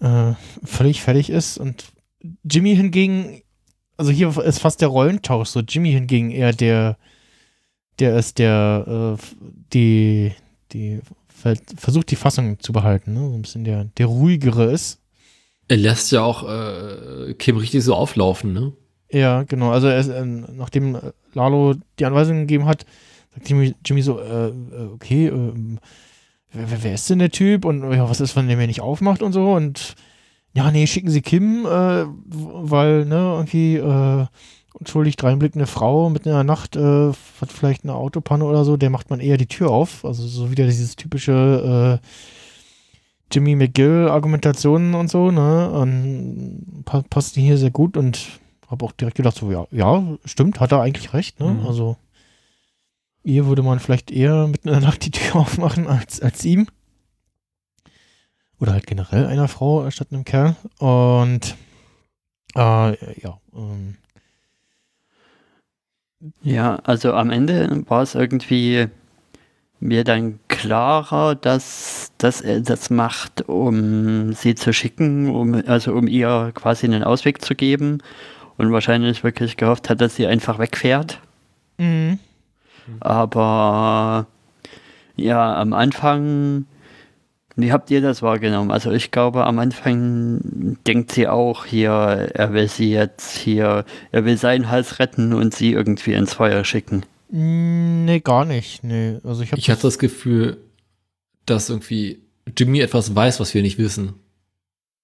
äh, 0.00 0.34
völlig 0.62 1.02
fertig 1.02 1.30
ist. 1.30 1.58
Und 1.58 1.84
Jimmy 2.44 2.76
hingegen, 2.76 3.42
also 3.96 4.12
hier 4.12 4.36
ist 4.38 4.60
fast 4.60 4.80
der 4.80 4.88
Rollentausch, 4.88 5.48
so 5.48 5.60
Jimmy 5.60 5.90
hingegen 5.92 6.30
eher 6.30 6.52
der, 6.52 6.96
der 7.98 8.16
ist 8.16 8.38
der, 8.38 9.16
äh, 9.18 9.22
die, 9.72 10.32
die 10.72 11.00
ver- 11.28 11.56
versucht 11.76 12.10
die 12.10 12.16
Fassung 12.16 12.60
zu 12.60 12.72
behalten, 12.72 13.14
ne? 13.14 13.20
so 13.28 13.34
ein 13.34 13.42
bisschen 13.42 13.64
der, 13.64 13.84
der 13.84 14.06
ruhigere 14.06 14.70
ist. 14.70 15.00
Er 15.68 15.76
lässt 15.78 16.12
ja 16.12 16.22
auch 16.22 16.48
äh, 16.48 17.34
Kim 17.34 17.56
richtig 17.56 17.82
so 17.82 17.94
auflaufen, 17.94 18.52
ne? 18.52 18.72
Ja, 19.12 19.42
genau. 19.42 19.70
Also 19.70 19.88
er 19.88 20.06
ähm, 20.16 20.46
nachdem 20.56 20.94
äh, 20.94 21.00
Lalo 21.34 21.74
die 21.98 22.06
Anweisung 22.06 22.40
gegeben 22.40 22.66
hat, 22.66 22.86
sagt 23.34 23.48
Jimmy, 23.48 23.74
Jimmy 23.84 24.02
so, 24.02 24.18
äh, 24.18 24.48
äh, 24.48 24.52
okay, 24.94 25.28
ähm, 25.28 25.78
wer, 26.52 26.82
wer- 26.82 26.94
ist 26.94 27.10
denn 27.10 27.18
der 27.18 27.30
Typ 27.30 27.64
und 27.64 27.82
ja, 27.92 28.08
was 28.08 28.20
ist, 28.20 28.36
wenn 28.36 28.48
der 28.48 28.56
mir 28.56 28.66
nicht 28.66 28.80
aufmacht 28.80 29.22
und 29.22 29.32
so 29.32 29.52
und 29.52 29.94
ja, 30.54 30.70
nee, 30.70 30.86
schicken 30.86 31.10
Sie 31.10 31.22
Kim, 31.22 31.64
äh, 31.66 32.04
weil, 32.26 33.06
ne, 33.06 33.16
irgendwie 33.16 33.76
äh, 33.76 34.26
unschuldig 34.74 35.16
dreinblickende 35.16 35.66
Frau 35.66 36.10
mitten 36.10 36.28
in 36.28 36.34
der 36.34 36.44
Nacht 36.44 36.76
äh, 36.76 37.08
hat 37.40 37.50
vielleicht 37.52 37.84
eine 37.84 37.94
Autopanne 37.94 38.44
oder 38.44 38.64
so, 38.64 38.76
der 38.76 38.90
macht 38.90 39.08
man 39.10 39.20
eher 39.20 39.36
die 39.38 39.46
Tür 39.46 39.70
auf. 39.70 40.04
Also 40.04 40.26
so 40.26 40.50
wieder 40.50 40.66
dieses 40.66 40.96
typische 40.96 42.00
äh, 42.02 42.06
Jimmy 43.32 43.56
McGill-Argumentationen 43.56 44.94
und 44.94 45.10
so, 45.10 45.30
ne? 45.30 45.70
Und 45.70 46.82
pa 46.84 47.02
passt 47.08 47.34
hier 47.34 47.56
sehr 47.56 47.70
gut 47.70 47.96
und 47.96 48.18
habe 48.72 48.84
auch 48.84 48.92
direkt 48.92 49.18
gedacht, 49.18 49.36
so, 49.36 49.52
ja, 49.52 49.66
ja, 49.70 50.02
stimmt, 50.24 50.58
hat 50.58 50.72
er 50.72 50.80
eigentlich 50.80 51.12
recht, 51.14 51.38
ne? 51.38 51.50
Mhm. 51.50 51.66
Also 51.66 51.96
ihr 53.22 53.46
würde 53.46 53.62
man 53.62 53.78
vielleicht 53.78 54.10
eher 54.10 54.48
mitten 54.48 54.68
in 54.68 54.74
der 54.74 54.82
Nacht 54.82 55.04
die 55.04 55.12
Tür 55.12 55.36
aufmachen 55.40 55.86
als, 55.86 56.20
als 56.20 56.44
ihm. 56.44 56.66
Oder 58.58 58.72
halt 58.72 58.86
generell 58.86 59.26
einer 59.26 59.48
Frau 59.48 59.88
statt 59.90 60.08
einem 60.10 60.24
Kerl. 60.24 60.56
Und 60.78 61.56
äh, 62.54 63.20
ja, 63.20 63.38
ähm, 63.54 63.96
Ja, 66.42 66.76
also 66.84 67.12
am 67.12 67.30
Ende 67.30 67.84
war 67.88 68.02
es 68.02 68.14
irgendwie 68.14 68.88
mir 69.80 70.04
dann 70.04 70.38
klarer, 70.46 71.34
dass, 71.34 72.12
dass 72.18 72.40
er 72.40 72.60
das 72.60 72.88
macht, 72.88 73.48
um 73.48 74.32
sie 74.32 74.54
zu 74.54 74.72
schicken, 74.72 75.28
um, 75.34 75.54
also 75.66 75.92
um 75.92 76.06
ihr 76.06 76.52
quasi 76.54 76.86
einen 76.86 77.02
Ausweg 77.02 77.42
zu 77.44 77.56
geben 77.56 77.98
und 78.62 78.72
wahrscheinlich 78.72 79.24
wirklich 79.24 79.56
gehofft 79.56 79.90
hat, 79.90 80.00
dass 80.00 80.16
sie 80.16 80.26
einfach 80.26 80.58
wegfährt. 80.58 81.20
mhm. 81.78 82.18
Aber 83.00 84.26
ja, 85.14 85.54
am 85.54 85.72
Anfang, 85.72 86.64
wie 87.54 87.70
habt 87.70 87.90
ihr 87.92 88.00
das 88.00 88.22
wahrgenommen? 88.22 88.72
Also 88.72 88.90
ich 88.90 89.12
glaube, 89.12 89.44
am 89.46 89.60
Anfang 89.60 90.76
denkt 90.86 91.12
sie 91.12 91.28
auch 91.28 91.64
hier, 91.64 91.90
er 92.34 92.52
will 92.52 92.68
sie 92.68 92.90
jetzt 92.90 93.36
hier, 93.36 93.84
er 94.10 94.24
will 94.24 94.36
seinen 94.36 94.68
Hals 94.68 94.98
retten 94.98 95.32
und 95.32 95.54
sie 95.54 95.72
irgendwie 95.72 96.14
ins 96.14 96.34
Feuer 96.34 96.64
schicken. 96.64 97.04
Mm, 97.30 98.04
Nee, 98.04 98.20
gar 98.20 98.44
nicht. 98.44 98.82
Nee. 98.82 99.18
Also 99.22 99.42
ich 99.42 99.52
habe 99.52 99.60
Ich 99.60 99.70
hatte 99.70 99.82
das 99.82 100.00
Gefühl, 100.00 100.56
dass 101.46 101.70
irgendwie 101.70 102.20
Jimmy 102.58 102.80
etwas 102.80 103.14
weiß, 103.14 103.38
was 103.38 103.54
wir 103.54 103.62
nicht 103.62 103.78
wissen. 103.78 104.14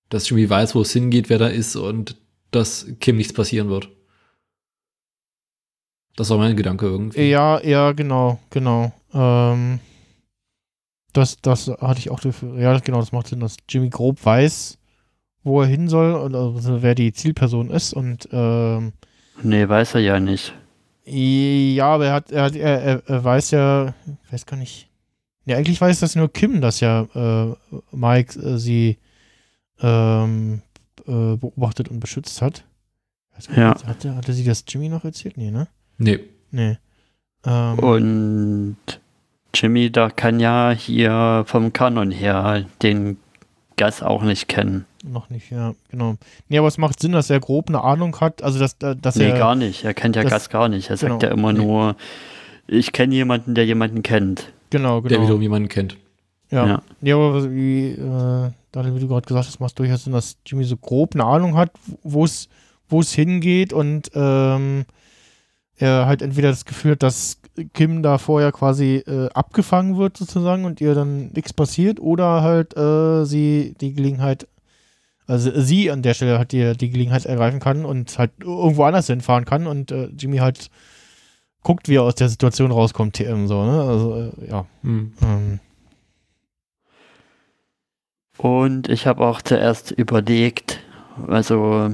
Dass 0.09 0.28
Jimmy 0.28 0.48
weiß, 0.50 0.74
wo 0.74 0.80
es 0.80 0.92
hingeht, 0.92 1.30
wer 1.30 1.38
da 1.38 1.46
ist 1.46 1.76
und 1.76 2.16
dass 2.51 2.86
Kim 3.01 3.16
nichts 3.16 3.32
passieren 3.32 3.68
wird. 3.68 3.90
Das 6.16 6.30
war 6.30 6.38
mein 6.38 6.57
Gedanke 6.57 6.86
irgendwie. 6.86 7.28
Ja, 7.28 7.61
ja, 7.62 7.92
genau, 7.92 8.40
genau. 8.51 8.92
Ähm, 9.14 9.78
das, 11.12 11.40
das 11.40 11.68
hatte 11.68 12.01
ich 12.01 12.11
auch 12.11 12.20
dafür. 12.20 12.59
Ja, 12.59 12.78
genau, 12.80 12.99
das 13.01 13.12
macht 13.12 13.28
Sinn, 13.28 13.40
dass 13.40 13.57
Jimmy 13.68 13.88
grob 13.88 14.24
weiß, 14.24 14.78
wo 15.44 15.62
er 15.62 15.68
hin 15.68 15.88
soll 15.88 16.14
und 16.14 16.34
also 16.34 16.82
wer 16.82 16.94
die 16.94 17.12
Zielperson 17.12 17.70
ist 17.70 17.92
und 17.92 18.28
ähm, 18.32 18.92
Nee, 19.42 19.68
weiß 19.68 19.94
er 19.94 20.01
ja 20.01 20.18
nicht. 20.18 20.53
ja, 21.05 21.86
aber 21.86 22.07
er 22.07 22.12
hat, 22.14 22.32
er 22.32 22.42
hat, 22.42 22.57
er, 22.57 22.82
er, 22.82 23.03
er 23.07 23.24
weiß 23.24 23.53
ja, 23.53 23.94
ich 24.26 24.32
weiß 24.32 24.46
gar 24.46 24.57
nicht. 24.57 24.88
Ja, 25.44 25.57
eigentlich 25.57 25.80
weiß 25.80 26.01
das 26.01 26.16
nur 26.16 26.30
Kim, 26.32 26.61
dass 26.61 26.80
ja 26.80 27.03
äh, 27.14 27.55
Mike 27.92 28.38
äh, 28.40 28.59
sie 28.59 28.99
ähm, 29.80 30.62
äh, 31.09 31.36
beobachtet 31.36 31.88
und 31.88 32.00
beschützt 32.00 32.40
hat. 32.42 32.64
Gar 33.48 33.56
Ja. 33.56 33.86
Hatte, 33.86 34.14
hatte 34.16 34.32
sie 34.32 34.44
das 34.44 34.64
Jimmy 34.68 34.88
noch 34.88 35.04
erzählt? 35.04 35.36
Nee, 35.36 35.50
ne? 35.50 35.68
Nee. 35.96 36.18
Nee. 36.50 36.78
Ähm, 37.46 37.78
Und 37.78 38.76
Jimmy, 39.54 39.90
da 39.90 40.11
kann 40.11 40.40
ja 40.40 40.70
hier 40.70 41.44
vom 41.46 41.72
Kanon 41.72 42.11
her 42.11 42.64
den 42.82 43.16
Gas 43.76 44.02
auch 44.02 44.22
nicht 44.22 44.48
kennen. 44.48 44.84
Noch 45.04 45.30
nicht, 45.30 45.50
ja, 45.52 45.74
genau. 45.88 46.16
Nee, 46.48 46.59
aber 46.59 46.66
es 46.66 46.78
macht 46.78 47.00
Sinn, 47.00 47.12
dass 47.12 47.30
er 47.30 47.38
grob 47.38 47.68
eine 47.68 47.82
Ahnung 47.84 48.20
hat, 48.20 48.42
also 48.42 48.59
dass, 48.59 48.76
dass 48.78 49.14
nee, 49.16 49.28
er. 49.30 49.38
gar 49.38 49.54
nicht. 49.54 49.84
Er 49.84 49.94
kennt 49.94 50.16
ja 50.16 50.22
das- 50.22 50.32
Gas 50.32 50.50
gar 50.50 50.68
nicht. 50.68 50.90
Er 50.90 50.96
sagt 50.96 51.20
genau. 51.20 51.22
ja 51.22 51.30
immer 51.38 51.52
Nee. 51.52 51.61
nur, 51.64 51.96
ich 52.66 52.92
kenne 52.92 53.14
jemanden, 53.14 53.54
der 53.54 53.64
jemanden 53.66 54.02
kennt. 54.02 54.52
Genau, 54.70 55.00
Der 55.00 55.11
genau. 55.11 55.22
wiederum 55.22 55.42
jemanden 55.42 55.68
kennt. 55.68 55.96
Ja. 56.51 56.66
ja. 56.66 56.82
ja. 57.01 57.16
aber 57.16 57.51
wie, 57.51 57.92
äh, 57.92 58.51
Daniel, 58.72 58.94
wie 58.94 59.01
du 59.01 59.09
gerade 59.09 59.26
gesagt 59.26 59.46
hast, 59.46 59.61
macht 59.61 59.78
durchaus 59.78 60.05
Sinn, 60.05 60.12
dass 60.12 60.36
Jimmy 60.46 60.64
so 60.64 60.76
grob 60.76 61.14
eine 61.14 61.24
Ahnung 61.24 61.57
hat, 61.57 61.70
wo 62.03 62.24
es 62.24 62.49
wo 62.90 63.01
es 63.01 63.12
hingeht 63.12 63.72
und 63.72 64.11
ähm, 64.14 64.86
er 65.76 66.07
halt 66.07 66.22
entweder 66.22 66.49
das 66.49 66.64
Gefühl 66.64 66.92
hat, 66.92 67.03
dass 67.03 67.38
Kim 67.74 68.03
da 68.03 68.18
vorher 68.18 68.51
quasi 68.51 69.03
äh, 69.07 69.28
abgefangen 69.34 69.99
wird 69.99 70.16
sozusagen 70.16 70.64
und 70.64 70.80
ihr 70.80 70.94
dann 70.94 71.28
nichts 71.28 71.53
passiert 71.53 72.01
oder 72.01 72.42
halt 72.42 72.76
äh, 72.76 73.24
sie 73.24 73.74
die 73.80 73.92
Gelegenheit 73.92 74.49
also 75.26 75.61
sie 75.61 75.90
an 75.90 76.01
der 76.01 76.14
Stelle 76.14 76.38
halt 76.38 76.53
die, 76.53 76.74
die 76.74 76.88
Gelegenheit 76.88 77.26
ergreifen 77.26 77.61
kann 77.61 77.84
und 77.84 78.18
halt 78.18 78.30
irgendwo 78.40 78.84
anders 78.84 79.09
hinfahren 79.09 79.44
kann 79.44 79.66
und 79.66 79.92
äh, 79.92 80.09
Jimmy 80.18 80.38
halt 80.38 80.70
guckt, 81.62 81.88
wie 81.88 81.96
er 81.96 82.05
aus 82.05 82.14
der 82.14 82.30
Situation 82.30 82.70
rauskommt, 82.70 83.14
TM 83.14 83.46
so, 83.46 83.62
ne? 83.62 83.82
Also, 83.82 84.14
äh, 84.16 84.49
ja. 84.49 84.66
Hm. 84.82 85.12
Ähm, 85.22 85.61
Und 88.39 88.89
ich 88.89 89.07
habe 89.07 89.24
auch 89.26 89.43
zuerst 89.43 89.91
überlegt, 89.91 90.80
also 91.26 91.93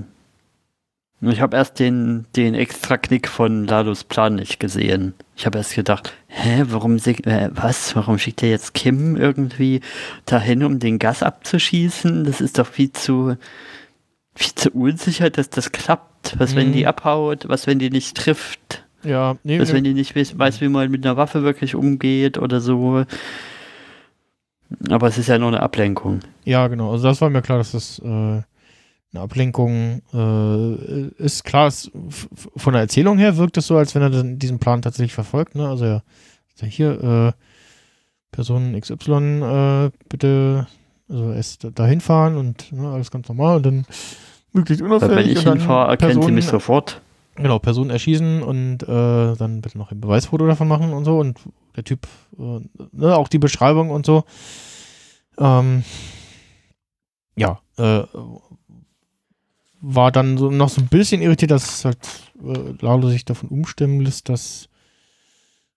ich 1.23 1.41
habe 1.41 1.57
erst 1.57 1.79
den, 1.79 2.27
den 2.37 2.55
extra 2.55 2.99
Knick 2.99 3.29
von 3.29 3.67
Lados 3.67 4.05
Plan 4.05 4.35
nicht 4.35 4.61
gesehen. 4.61 5.15
Ich 5.37 5.47
habe 5.47 5.59
erst 5.59 5.75
gedacht, 5.75 6.13
hä, 6.29 6.65
warum 6.69 6.97
äh, 6.97 7.49
was, 7.53 7.97
warum 7.97 8.19
schickt 8.19 8.43
er 8.43 8.51
jetzt 8.51 8.75
Kim 8.75 9.17
irgendwie 9.17 9.81
dahin, 10.27 10.63
um 10.65 10.79
den 10.79 10.99
Gas 10.99 11.23
abzuschießen? 11.23 12.25
Das 12.25 12.41
ist 12.43 12.59
doch 12.59 12.67
viel 12.67 12.93
zu 12.93 13.37
viel 14.37 14.55
zu 14.55 14.71
unsicher, 14.71 15.31
dass 15.31 15.49
das 15.49 15.73
klappt. 15.73 16.39
Was, 16.39 16.57
wenn 16.57 16.69
Mhm. 16.71 16.73
die 16.73 16.87
abhaut? 16.87 17.49
Was, 17.49 17.67
wenn 17.67 17.79
die 17.79 17.91
nicht 17.91 18.17
trifft? 18.17 18.85
ja, 19.05 19.37
nee, 19.45 19.61
Was, 19.61 19.69
nee. 19.69 19.75
wenn 19.77 19.85
die 19.85 19.95
nicht 19.95 20.17
weiß, 20.17 20.39
weiß, 20.39 20.61
wie 20.61 20.69
man 20.69 20.91
mit 20.91 21.07
einer 21.07 21.17
Waffe 21.17 21.43
wirklich 21.43 21.75
umgeht 21.75 22.39
oder 22.39 22.61
so? 22.61 23.05
Aber 24.91 25.09
es 25.09 25.19
ist 25.19 25.29
ja 25.29 25.39
nur 25.39 25.49
eine 25.49 25.61
Ablenkung. 25.61 26.21
Ja, 26.45 26.69
genau. 26.69 26.93
Also 26.93 27.09
das 27.09 27.21
war 27.21 27.31
mir 27.31 27.43
klar, 27.43 27.59
dass 27.59 27.73
das 27.73 27.99
äh, 27.99 28.07
eine 28.07 28.45
Ablenkung. 29.15 30.03
Äh, 30.13 31.23
ist 31.23 31.45
klar, 31.45 31.69
es, 31.69 31.91
von 32.57 32.73
der 32.73 32.83
Erzählung 32.83 33.19
her 33.19 33.37
wirkt 33.37 33.57
es 33.57 33.67
so, 33.67 33.77
als 33.77 33.95
wenn 33.95 34.03
er 34.03 34.11
diesen 34.11 34.59
Plan 34.59 34.83
tatsächlich 34.83 35.15
verfolgt. 35.15 35.55
Ne? 35.55 35.69
Also 35.69 36.01
sagt 36.55 36.73
hier, 36.73 37.03
äh, 37.03 37.33
Person 38.33 38.79
XY, 38.79 39.43
äh, 39.43 39.91
bitte, 40.09 40.67
also 41.09 41.33
erst 41.33 41.67
dahin 41.75 42.01
fahren 42.01 42.37
und 42.37 42.73
ne, 42.73 42.89
alles 42.91 43.11
ganz 43.11 43.29
normal 43.29 43.59
und 43.59 43.67
dann 43.67 43.87
möglichst 44.53 44.83
unauffällig. 44.83 45.17
wenn 45.17 45.37
ich 45.37 45.43
hinfahre, 45.43 45.91
erkennt 45.91 46.25
sie 46.25 46.33
mich 46.33 46.47
sofort. 46.47 47.01
Genau, 47.37 47.59
Person 47.59 47.91
erschießen 47.91 48.43
und 48.43 48.83
äh, 48.85 49.37
dann 49.37 49.61
bitte 49.61 49.77
noch 49.77 49.91
ein 49.91 50.01
Beweisfoto 50.01 50.47
davon 50.47 50.69
machen 50.69 50.93
und 50.93 51.05
so 51.05 51.19
und 51.19 51.41
der 51.75 51.83
Typ, 51.83 52.07
äh, 52.39 52.61
ne, 52.93 53.17
auch 53.17 53.29
die 53.29 53.39
Beschreibung 53.39 53.91
und 53.91 54.07
so. 54.07 54.25
Ähm, 55.39 55.83
ja, 57.37 57.61
äh, 57.77 58.05
war 59.81 60.13
dann 60.13 60.39
so 60.39 60.51
noch 60.51 60.69
so 60.69 60.81
ein 60.81 60.89
bisschen 60.89 61.21
irritiert, 61.21 61.51
dass 61.51 61.85
halt 61.85 61.99
äh, 62.43 62.75
Lalo 62.81 63.09
sich 63.09 63.25
davon 63.25 63.49
umstimmen 63.49 64.01
lässt, 64.01 64.29
dass, 64.29 64.69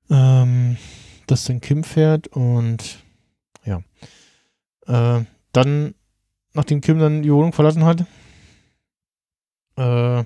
ähm, 0.09 0.77
dass 1.25 1.45
dann 1.45 1.59
Kim 1.59 1.83
fährt 1.83 2.27
und 2.27 2.99
ja. 3.65 3.81
Äh, 4.85 5.25
dann, 5.51 5.95
nachdem 6.53 6.81
Kim 6.81 6.99
dann 6.99 7.23
die 7.23 7.33
Wohnung 7.33 7.51
verlassen 7.51 7.83
hat, 7.83 8.05
äh, 9.75 10.23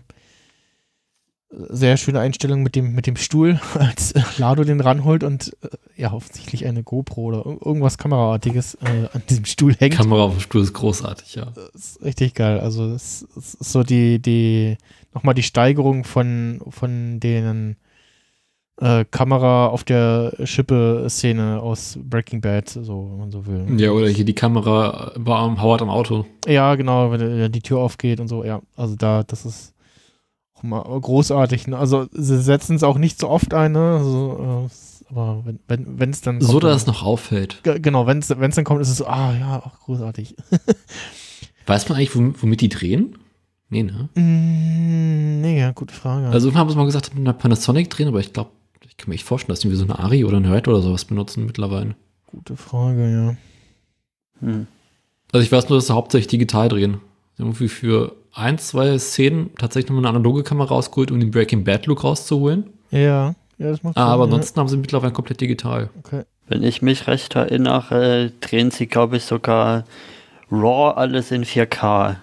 sehr 1.53 1.97
schöne 1.97 2.19
Einstellung 2.19 2.63
mit 2.63 2.75
dem, 2.75 2.93
mit 2.93 3.07
dem 3.07 3.15
Stuhl, 3.17 3.59
als 3.73 4.13
äh, 4.13 4.21
Lado 4.37 4.63
den 4.63 4.79
ranholt 4.79 5.23
und 5.23 5.55
äh, 5.63 5.67
ja, 6.01 6.13
offensichtlich 6.13 6.65
eine 6.65 6.81
GoPro 6.83 7.21
oder 7.23 7.45
ir- 7.45 7.65
irgendwas 7.65 7.97
Kameraartiges 7.97 8.75
äh, 8.75 9.07
an 9.13 9.21
diesem 9.29 9.45
Stuhl 9.45 9.75
hängt. 9.75 9.95
Kamera 9.95 10.23
auf 10.23 10.33
dem 10.33 10.39
Stuhl 10.41 10.61
ist 10.61 10.73
großartig, 10.73 11.35
ja. 11.35 11.47
Das 11.53 11.69
ist 11.75 12.01
richtig 12.03 12.33
geil. 12.35 12.59
Also 12.61 12.85
es, 12.93 13.27
es 13.37 13.55
ist 13.55 13.71
so 13.71 13.83
die, 13.83 14.19
die, 14.21 14.77
nochmal 15.13 15.35
die 15.35 15.43
Steigerung 15.43 16.05
von, 16.05 16.61
von 16.69 17.19
den 17.19 17.75
äh, 18.79 19.03
Kamera 19.11 19.67
auf 19.67 19.83
der 19.83 20.33
Schippe-Szene 20.43 21.59
aus 21.61 21.99
Breaking 22.01 22.41
Bad, 22.41 22.69
so, 22.69 23.09
wenn 23.11 23.19
man 23.19 23.31
so 23.31 23.45
will. 23.45 23.65
Ja, 23.77 23.91
oder 23.91 24.07
hier 24.07 24.25
die 24.25 24.33
Kamera 24.33 25.11
war 25.15 25.39
am 25.39 25.61
Howard 25.61 25.81
am 25.81 25.89
Auto. 25.89 26.25
Ja, 26.47 26.75
genau, 26.75 27.11
wenn 27.11 27.21
äh, 27.21 27.49
die 27.49 27.61
Tür 27.61 27.79
aufgeht 27.79 28.19
und 28.19 28.27
so, 28.27 28.43
ja. 28.43 28.61
Also 28.75 28.95
da, 28.95 29.23
das 29.23 29.45
ist 29.45 29.73
großartig. 30.69 31.67
Ne? 31.67 31.77
Also 31.77 32.07
sie 32.11 32.41
setzen 32.41 32.75
es 32.75 32.83
auch 32.83 32.97
nicht 32.97 33.19
so 33.19 33.29
oft 33.29 33.53
ein, 33.53 33.71
ne? 33.73 33.97
Also, 33.97 34.69
äh, 34.69 35.11
aber 35.11 35.41
wenn 35.45 35.59
wenn 35.67 35.99
wenn, 35.99 36.09
es 36.11 36.21
dann 36.21 36.39
So, 36.41 36.53
kommt, 36.53 36.63
dass 36.63 36.85
dann- 36.85 36.93
es 36.93 36.99
noch 36.99 37.05
auffällt. 37.05 37.61
Ge- 37.63 37.79
Genau, 37.79 38.07
wenn 38.07 38.19
es 38.19 38.27
dann 38.27 38.63
kommt, 38.63 38.81
ist 38.81 38.89
es 38.89 38.97
so, 38.97 39.07
ah 39.07 39.33
ja, 39.37 39.57
auch 39.65 39.79
großartig. 39.81 40.35
Weiß 41.67 41.87
man 41.89 41.97
eigentlich, 41.97 42.15
wom- 42.15 42.35
womit 42.41 42.61
die 42.61 42.69
drehen? 42.69 43.17
Nee, 43.69 43.83
ne? 43.83 44.09
Mm, 44.15 45.41
nee, 45.41 45.59
ja, 45.59 45.71
gute 45.71 45.93
Frage. 45.93 46.27
Also 46.27 46.47
irgendwann 46.47 46.61
haben 46.61 46.69
sie 46.69 46.75
mal 46.77 46.85
gesagt, 46.85 47.13
mit 47.13 47.21
einer 47.21 47.33
Panasonic 47.33 47.89
drehen, 47.89 48.07
aber 48.09 48.19
ich 48.19 48.33
glaube, 48.33 48.51
ich 48.85 48.97
kann 48.97 49.09
mir 49.09 49.15
echt 49.15 49.23
vorstellen, 49.25 49.53
dass 49.53 49.61
die 49.61 49.71
wie 49.71 49.75
so 49.75 49.83
eine 49.85 49.97
Ari 49.99 50.25
oder 50.25 50.37
eine 50.37 50.53
Red 50.53 50.67
oder 50.67 50.81
sowas 50.81 51.05
benutzen 51.05 51.45
mittlerweile. 51.45 51.95
gute 52.27 52.57
Frage, 52.57 53.11
ja. 53.11 53.37
Hm. 54.45 54.67
Also 55.31 55.43
ich 55.45 55.51
weiß 55.51 55.69
nur, 55.69 55.77
dass 55.77 55.87
sie 55.87 55.93
hauptsächlich 55.93 56.27
digital 56.27 56.67
drehen. 56.67 56.97
Irgendwie 57.37 57.69
für 57.69 58.15
ein, 58.33 58.57
zwei 58.57 58.97
Szenen 58.97 59.51
tatsächlich 59.57 59.89
nochmal 59.89 60.05
eine 60.09 60.17
analoge 60.17 60.43
Kamera 60.43 60.69
rausgeholt, 60.69 61.11
um 61.11 61.19
den 61.19 61.31
Breaking 61.31 61.63
Bad 61.63 61.85
Look 61.85 62.03
rauszuholen. 62.03 62.65
Ja, 62.91 62.99
ja, 62.99 63.33
das 63.57 63.83
macht 63.83 63.95
Sinn, 63.95 64.03
Aber 64.03 64.23
ja. 64.23 64.25
ansonsten 64.25 64.59
haben 64.59 64.67
sie 64.67 64.77
mittlerweile 64.77 65.11
komplett 65.13 65.41
digital. 65.41 65.89
Okay. 66.03 66.23
Wenn 66.47 66.63
ich 66.63 66.81
mich 66.81 67.07
recht 67.07 67.35
erinnere, 67.35 68.31
drehen 68.41 68.71
sie, 68.71 68.87
glaube 68.87 69.17
ich, 69.17 69.23
sogar 69.25 69.85
RAW 70.51 70.95
alles 70.97 71.31
in 71.31 71.45
4K 71.45 72.17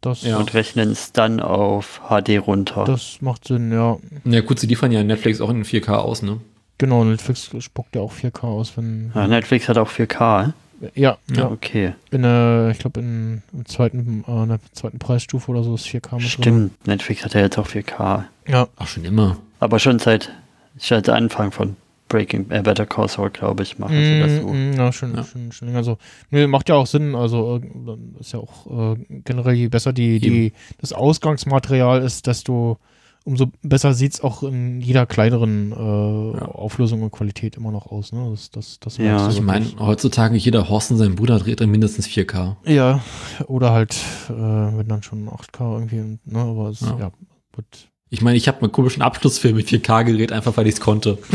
Das, 0.00 0.22
Ja. 0.22 0.36
und 0.38 0.52
rechnen 0.54 0.90
es 0.90 1.12
dann 1.12 1.40
auf 1.40 2.00
HD 2.08 2.38
runter. 2.38 2.84
das 2.84 3.18
macht 3.20 3.46
Sinn, 3.46 3.72
ja. 3.72 3.96
Ja 4.24 4.40
gut, 4.40 4.58
sie 4.58 4.66
liefern 4.66 4.92
ja 4.92 5.02
Netflix 5.04 5.40
auch 5.40 5.50
in 5.50 5.64
4K 5.64 5.94
aus, 5.96 6.22
ne? 6.22 6.40
Genau, 6.78 7.04
Netflix 7.04 7.50
spuckt 7.60 7.94
ja 7.94 8.02
auch 8.02 8.12
4K 8.12 8.42
aus, 8.44 8.76
wenn. 8.76 9.12
Ja, 9.14 9.28
Netflix 9.28 9.68
hat 9.68 9.78
auch 9.78 9.88
4K. 9.90 10.52
Ja, 10.94 11.18
ja. 11.34 11.50
Okay, 11.50 11.94
In 12.10 12.22
der, 12.22 12.68
ich 12.72 12.78
glaube, 12.78 13.00
in, 13.00 13.42
im 13.52 13.66
zweiten, 13.66 14.24
äh, 14.26 14.42
in 14.42 14.48
der 14.48 14.58
zweiten 14.72 14.98
Preisstufe 14.98 15.50
oder 15.50 15.62
so 15.62 15.74
ist 15.74 15.86
4K 15.86 15.94
mit 15.96 16.10
drin. 16.10 16.20
stimmt. 16.20 16.86
Netflix 16.86 17.24
hat 17.24 17.34
ja 17.34 17.40
jetzt 17.40 17.58
auch 17.58 17.68
4K. 17.68 18.24
Ja, 18.48 18.68
Ach, 18.76 18.86
schon 18.88 19.04
immer. 19.04 19.38
Aber 19.60 19.78
schon 19.78 19.98
seit, 19.98 20.30
seit 20.76 21.08
Anfang 21.08 21.52
von 21.52 21.76
Breaking 22.08 22.50
äh, 22.50 22.60
Better 22.62 22.84
Call 22.86 23.08
Saul, 23.08 23.30
glaube 23.30 23.62
ich, 23.62 23.78
machen 23.78 23.96
sie 23.96 24.20
das 24.20 24.36
so. 24.42 24.48
Mm, 24.48 24.70
mm, 24.70 24.72
ja, 24.74 24.92
schon, 24.92 25.14
Ja. 25.16 25.24
schon, 25.24 25.52
schon 25.52 25.68
länger 25.68 25.82
so. 25.84 25.96
Nee, 26.30 26.46
macht 26.46 26.68
ja 26.68 26.74
auch 26.74 26.86
Sinn. 26.86 27.14
Also 27.14 27.60
äh, 27.62 28.20
ist 28.20 28.32
ja 28.32 28.40
auch 28.40 28.94
äh, 28.94 28.96
generell, 29.24 29.54
je 29.54 29.68
besser 29.68 29.92
die, 29.94 30.18
die, 30.20 30.52
das 30.80 30.92
Ausgangsmaterial 30.92 32.02
ist, 32.02 32.26
desto 32.26 32.78
umso 33.24 33.46
besser 33.62 33.94
sieht 33.94 34.14
es 34.14 34.20
auch 34.20 34.42
in 34.42 34.80
jeder 34.80 35.06
kleineren 35.06 35.72
äh, 35.72 36.38
Ja. 36.38 36.46
Auflösung 36.46 37.02
und 37.02 37.10
Qualität 37.10 37.56
immer 37.56 37.70
noch 37.70 37.86
aus. 37.86 38.12
Ne? 38.12 38.28
Das, 38.30 38.50
das, 38.50 38.78
das 38.80 38.98
Ja. 38.98 39.28
Ich 39.28 39.40
meine, 39.40 39.66
heutzutage 39.78 40.36
jeder 40.36 40.68
Horst 40.68 40.90
und 40.90 40.98
sein 40.98 41.14
Bruder 41.16 41.38
dreht 41.38 41.60
dann 41.60 41.70
mindestens 41.70 42.06
4K. 42.06 42.56
Ja, 42.66 43.02
oder 43.46 43.72
halt, 43.72 43.94
äh, 44.28 44.32
wenn 44.32 44.88
dann 44.88 45.02
schon 45.02 45.28
8K 45.28 45.74
irgendwie, 45.74 46.18
ne? 46.24 46.38
Aber 46.38 46.68
es, 46.68 46.80
Ja. 46.82 46.98
ja. 46.98 47.12
gut. 47.54 47.64
Ich 48.10 48.22
meine, 48.22 48.36
ich 48.36 48.46
habe 48.46 48.58
meinen 48.60 48.72
komischen 48.72 49.02
Abschlussfilm 49.02 49.56
mit 49.56 49.66
4K 49.68 50.04
gedreht, 50.04 50.30
einfach 50.30 50.56
weil 50.56 50.66
ich 50.66 50.74
es 50.74 50.80
konnte. 50.80 51.18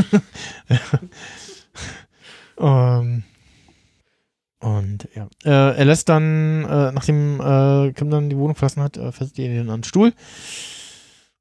Ähm, 2.62 3.24
und 4.60 5.08
ja. 5.16 5.28
Äh, 5.46 5.78
er 5.78 5.86
lässt 5.86 6.10
dann, 6.10 6.66
äh, 6.66 6.92
nachdem 6.92 7.40
äh, 7.40 7.94
Kim 7.94 8.10
dann 8.10 8.30
die 8.30 8.36
Wohnung 8.38 8.56
verlassen 8.56 8.84
hat, 8.84 8.98
äh, 8.98 9.12
fesselt 9.14 9.40
er 9.40 9.46
ihn 9.46 9.58
dann 9.60 9.70
an 9.70 9.80
den 9.80 9.86
Stuhl 9.86 10.14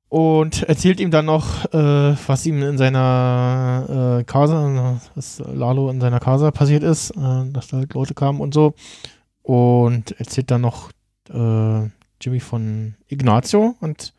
und 0.09 0.63
erzählt 0.63 1.01
ihm 1.01 1.11
dann 1.11 1.27
noch, 1.27 1.67
äh, 1.67 2.17
was 2.27 2.47
ihm 2.47 2.63
in 2.63 2.79
seiner 2.79 4.21
äh, 4.21 4.25
Casa, 4.25 5.01
was 5.15 5.41
Lalo 5.41 5.91
in 5.91 6.01
seiner 6.01 6.21
Casa 6.21 6.51
passiert 6.51 6.83
ist, 6.83 7.11
äh, 7.11 7.51
dass 7.51 7.69
da 7.69 7.79
halt 7.79 7.93
Leute 7.95 8.15
kamen 8.15 8.41
und 8.41 8.55
so. 8.55 8.75
Und 9.43 10.13
erzählt 10.19 10.51
dann 10.51 10.63
noch 10.63 10.91
äh, 11.31 11.89
Jimmy 12.21 12.41
von 12.41 12.95
Ignazio 13.09 13.77
und 13.81 14.15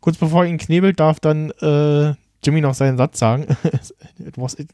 kurz 0.00 0.16
bevor 0.16 0.44
er 0.44 0.50
ihn 0.50 0.58
knebelt, 0.58 0.98
darf 1.00 1.20
dann 1.20 1.50
äh, 1.60 2.14
Jimmy 2.44 2.60
noch 2.60 2.74
seinen 2.74 2.96
Satz 2.96 3.18
sagen. 3.18 3.46
it 4.18 4.36
was 4.36 4.54
it, 4.54 4.70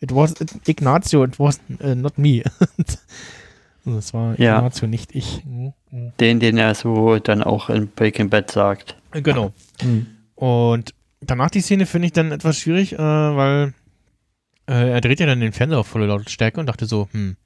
it 0.00 0.14
was 0.14 0.34
Ignazio, 0.66 1.24
it 1.24 1.38
was 1.38 1.60
uh, 1.82 1.94
not 1.94 2.18
me. 2.18 2.42
Also 3.86 3.98
es 3.98 4.14
war 4.14 4.38
Ja. 4.38 4.58
Ignazio, 4.58 4.88
nicht 4.88 5.14
ich. 5.14 5.44
Mhm. 5.44 5.72
Mhm. 5.90 6.12
Den, 6.20 6.40
den 6.40 6.58
er 6.58 6.74
so 6.74 7.18
dann 7.18 7.42
auch 7.42 7.70
in 7.70 7.88
Breaking 7.88 8.28
Bad 8.30 8.50
sagt. 8.50 8.96
Genau. 9.12 9.52
Und 10.34 10.94
danach 11.20 11.50
die 11.50 11.60
Szene 11.60 11.86
finde 11.86 12.06
ich 12.06 12.12
dann 12.12 12.32
etwas 12.32 12.58
schwierig, 12.58 12.92
äh, 12.94 12.98
weil 12.98 13.74
äh, 14.68 14.90
er 14.90 15.00
dreht 15.00 15.20
ja 15.20 15.26
dann 15.26 15.40
den 15.40 15.52
Fernseher 15.52 15.78
auf 15.80 15.86
volle 15.86 16.06
Lautstärke 16.06 16.60
und 16.60 16.66
dachte 16.66 16.86
so, 16.86 17.08
hm, 17.12 17.36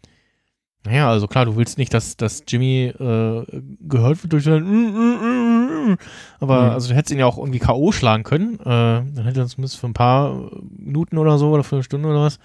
naja, 0.84 1.08
also 1.08 1.28
klar, 1.28 1.44
du 1.44 1.54
willst 1.56 1.78
nicht, 1.78 1.94
dass, 1.94 2.16
dass 2.16 2.42
Jimmy 2.48 2.86
äh, 2.86 3.44
gehört 3.80 4.20
wird 4.24 4.32
durch 4.32 4.42
sein 4.42 4.64
mm, 4.64 4.90
mm, 4.90 5.20
mm, 5.20 5.90
mm. 5.92 5.98
aber 6.40 6.62
Mhm. 6.62 6.70
also 6.70 6.88
du 6.88 6.96
hättest 6.96 7.12
ihn 7.12 7.20
ja 7.20 7.26
auch 7.26 7.38
irgendwie 7.38 7.60
K.O. 7.60 7.92
schlagen 7.92 8.24
können. 8.24 8.58
Äh, 8.58 8.64
dann 8.64 9.22
hätte 9.24 9.40
er 9.40 9.46
zumindest 9.46 9.78
für 9.78 9.86
ein 9.86 9.92
paar 9.94 10.50
Minuten 10.76 11.18
oder 11.18 11.38
so 11.38 11.50
oder 11.50 11.62
für 11.62 11.76
eine 11.76 11.84
Stunde 11.84 12.08
oder 12.08 12.22
was, 12.22 12.40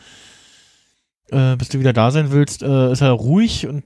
äh, 1.32 1.56
bis 1.56 1.70
du 1.70 1.80
wieder 1.80 1.94
da 1.94 2.12
sein 2.12 2.32
willst, 2.32 2.64
äh, 2.64 2.92
ist 2.92 3.02
er 3.02 3.12
ruhig 3.12 3.68
und 3.68 3.84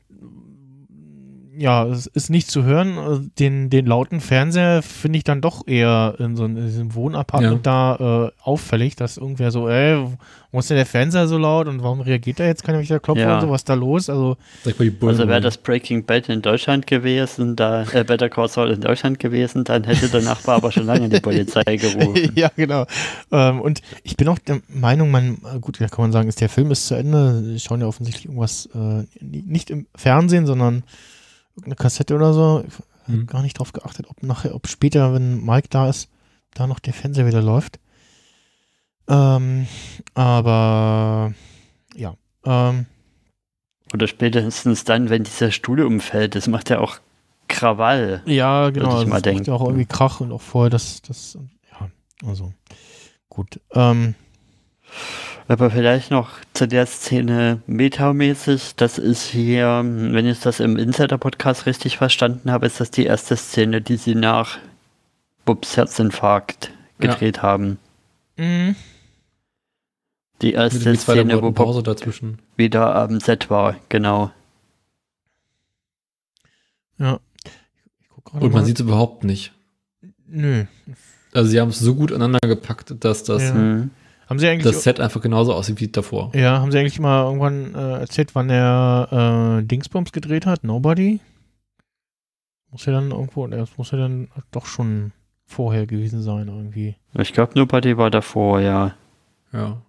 ja, 1.62 1.86
es 1.86 2.08
ist 2.08 2.30
nicht 2.32 2.50
zu 2.50 2.64
hören. 2.64 3.32
Den, 3.38 3.70
den 3.70 3.86
lauten 3.86 4.20
Fernseher 4.20 4.82
finde 4.82 5.18
ich 5.18 5.24
dann 5.24 5.42
doch 5.42 5.68
eher 5.68 6.16
in 6.18 6.36
so 6.36 6.46
einem, 6.46 6.96
Wohnapartment 6.96 7.66
da 7.66 8.26
äh, 8.26 8.32
auffällig, 8.42 8.96
dass 8.96 9.18
irgendwer 9.18 9.52
so, 9.52 9.70
ey, 9.70 9.96
warum 9.96 10.60
ist 10.60 10.72
denn 10.72 10.78
der 10.78 10.88
Fernseher 10.88 11.28
so 11.28 11.38
laut 11.38 11.68
und 11.68 11.84
warum 11.84 12.02
reagiert 12.02 12.40
da 12.40 12.46
jetzt 12.46 12.64
keiner, 12.64 12.80
wenn 12.80 12.84
ich 12.84 12.90
da 12.90 12.98
klopfe 12.98 13.22
Ja. 13.22 13.36
und 13.36 13.42
so, 13.42 13.50
was 13.50 13.62
ist 13.62 13.70
da 13.70 13.76
los? 13.76 14.10
Also. 14.10 14.38
Also 14.66 15.28
wäre 15.28 15.40
das 15.40 15.58
Breaking 15.58 16.04
Bad 16.04 16.30
in 16.30 16.42
Deutschland 16.42 16.88
gewesen, 16.88 17.56
da 17.56 17.84
äh, 17.94 18.04
Better 18.04 18.30
Call 18.30 18.50
Saul 18.50 18.72
in 18.72 18.82
Deutschland 18.82 19.20
gewesen, 19.20 19.64
dann 19.64 19.84
hätte 19.84 20.10
der 20.10 20.24
Nachbar 20.24 20.56
aber 20.56 20.72
schon 20.72 20.88
lange 20.88 21.10
die 21.10 21.20
Polizei 21.20 21.78
gerufen. 21.78 22.32
ja, 22.36 22.50
genau. 22.56 22.86
Ähm, 23.32 23.62
und 23.62 23.82
ich 24.02 24.18
bin 24.18 24.28
auch 24.28 24.40
der 24.40 24.62
Meinung, 24.68 25.12
man, 25.12 25.38
gut, 25.62 25.80
da 25.80 25.88
kann 25.88 26.06
man 26.06 26.12
sagen, 26.12 26.28
ist 26.28 26.42
der 26.42 26.50
Film 26.50 26.72
ist 26.72 26.88
zu 26.88 26.96
Ende. 26.96 27.44
Sie 27.44 27.60
schauen 27.60 27.82
ja 27.82 27.88
offensichtlich 27.88 28.26
irgendwas 28.26 28.68
äh, 28.74 29.04
nicht 29.22 29.70
im 29.70 29.86
Fernsehen, 29.96 30.48
sondern 30.48 30.84
irgendeine 31.62 31.76
Kassette 31.76 32.16
oder 32.16 32.34
so. 32.34 32.64
Ich 32.68 32.74
habe 32.74 32.84
Mhm. 33.08 33.28
gar 33.28 33.42
nicht 33.42 33.58
drauf 33.58 33.74
geachtet, 33.74 34.06
ob 34.10 34.22
nachher, 34.24 34.54
ob 34.54 34.68
später, 34.68 35.14
wenn 35.14 35.44
Mike 35.44 35.68
da 35.70 35.90
ist, 35.90 36.10
da 36.54 36.68
noch 36.68 36.80
der 36.80 36.94
Fernseher 36.94 37.26
wieder 37.26 37.42
läuft. 37.42 37.80
Ähm, 39.08 39.68
aber 40.14 41.34
ja. 41.96 42.16
Ähm, 42.46 42.86
Oder 43.94 44.08
spätestens 44.08 44.84
dann, 44.84 45.10
wenn 45.10 45.24
dieser 45.24 45.52
Stuhl 45.52 45.82
umfällt, 45.82 46.36
das 46.36 46.48
macht 46.48 46.70
ja 46.70 46.80
auch 46.80 47.00
Krawall. 47.48 48.22
ja, 48.26 48.70
genau. 48.70 49.02
ich 49.02 49.08
mal 49.08 49.20
es 49.20 49.26
macht 49.26 49.26
ja 49.26 49.32
auch 49.34 49.44
denken. 49.44 49.52
irgendwie 49.66 49.86
Krach 49.86 50.22
und 50.22 50.32
auch 50.32 50.42
vorher 50.42 50.70
das, 50.70 51.02
das, 51.02 51.38
ja, 51.72 51.90
also 52.26 52.54
gut. 53.30 53.60
Ähm, 53.74 54.16
Aber 55.52 55.70
vielleicht 55.70 56.12
noch 56.12 56.30
zu 56.54 56.66
der 56.66 56.86
Szene 56.86 57.62
metamäßig. 57.68 58.78
Das 58.78 58.98
ist 58.98 59.26
hier, 59.26 59.84
wenn 59.84 60.26
ich 60.26 60.40
das 60.40 60.62
im 60.62 60.78
Insider-Podcast 60.78 61.66
richtig 61.66 61.98
verstanden 61.98 62.50
habe, 62.50 62.68
ist 62.68 62.80
das 62.80 62.90
die 62.90 63.04
erste 63.04 63.36
Szene, 63.36 63.82
die 63.82 63.98
sie 63.98 64.16
nach 64.16 64.60
Bubs 65.44 65.76
Herzinfarkt 65.76 66.72
gedreht 67.00 67.42
haben. 67.42 67.80
Mhm. 68.38 68.78
Die 70.42 70.54
erste 70.54 70.96
Szene, 70.96 71.42
wo 71.42 71.52
Pause 71.52 71.84
dazwischen. 71.84 72.40
wieder 72.56 72.96
am 72.96 73.20
Set 73.20 73.50
war, 73.50 73.76
genau. 73.90 74.32
Ja. 76.98 77.20
Ich 78.00 78.08
guck 78.08 78.24
gerade 78.24 78.46
Und 78.46 78.54
man 78.54 78.64
sieht 78.64 78.78
es 78.78 78.86
überhaupt 78.86 79.26
nicht. 79.26 79.52
Nö. 80.28 80.64
Also 81.34 81.52
sie 81.52 81.60
haben 81.60 81.72
es 81.72 81.80
so 81.80 81.94
gut 81.94 82.14
aneinander 82.14 82.48
gepackt, 82.48 82.96
dass 83.04 83.26
das, 83.26 83.50
Ja. 83.50 83.90
Haben 84.32 84.40
sie 84.40 84.48
eigentlich. 84.48 84.74
das 84.74 84.84
Set 84.84 85.02
einfach 85.02 85.20
genauso 85.20 85.54
aussieht 85.54 85.82
wie 85.82 85.90
davor. 85.90 86.32
ja, 86.34 86.62
haben 86.62 86.72
sie 86.72 86.80
eigentlich 86.80 87.02
mal 87.02 87.26
irgendwann 87.26 87.76
äh, 87.76 88.00
erzählt, 88.00 88.34
wann 88.34 88.50
er 88.50 89.60
äh, 89.60 89.64
Dingsbums 89.66 90.14
gedreht 90.14 90.46
hat? 90.46 90.64
Nobody? 90.64 91.20
Muss 92.72 92.86
ja 92.86 92.94
dann 92.94 93.12
irgendwo, 93.12 93.46
das 93.48 93.78
muss 93.78 93.92
ja 93.92 93.98
dann 93.98 94.30
doch 94.52 94.68
schon 94.68 95.12
vorher 95.46 95.86
gewesen 95.86 96.22
sein, 96.22 96.48
irgendwie. 96.48 96.96
Ich 97.20 97.34
glaube, 97.34 97.60
Nobody 97.60 97.98
war 97.98 98.10
davor, 98.10 98.62
ja. 98.62 98.96
Ja. 99.52 99.82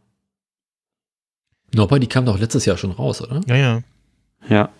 Nobody 1.72 2.08
kam 2.08 2.26
doch 2.26 2.40
letztes 2.40 2.64
Jahr 2.64 2.76
schon 2.76 2.90
raus, 2.90 3.22
oder? 3.22 3.42
Ja, 3.46 3.54
ja. 3.54 3.82
Ja. 4.48 4.70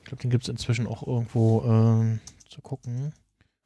Ich 0.00 0.08
glaube, 0.08 0.22
den 0.22 0.32
gibt 0.32 0.42
es 0.42 0.48
inzwischen 0.48 0.88
auch 0.88 1.06
irgendwo 1.06 1.62
ähm, 1.64 2.18
zu 2.48 2.60
gucken. 2.60 3.12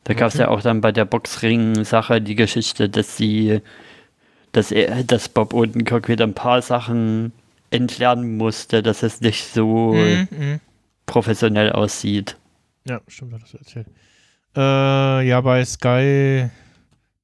Da 0.05 0.13
gab 0.13 0.29
es 0.29 0.35
ja 0.35 0.49
auch 0.49 0.61
dann 0.61 0.83
bei 0.83 0.93
der 0.93 1.07
Boxring-Sache 1.07 2.21
die 2.21 2.35
Geschichte, 2.35 2.91
dass 2.91 3.17
sie, 3.17 3.63
dass 4.57 4.73
er, 4.73 5.05
dass 5.05 5.29
Bob 5.29 5.53
Odenkirk 5.53 6.09
wieder 6.09 6.25
ein 6.27 6.35
paar 6.35 6.63
Sachen 6.63 7.33
entlernen 7.71 8.37
musste, 8.37 8.83
dass 8.83 9.03
es 9.03 9.21
nicht 9.21 9.45
so 9.53 9.93
Mhm, 9.93 10.29
mhm. 10.31 10.61
professionell 11.05 11.73
aussieht. 11.73 12.37
Ja, 12.89 13.01
stimmt, 13.09 13.35
hat 13.35 13.43
das 13.43 13.55
erzählt. 13.55 13.87
Äh, 14.57 15.29
ja, 15.29 15.41
bei 15.43 15.65
Sky 15.65 16.49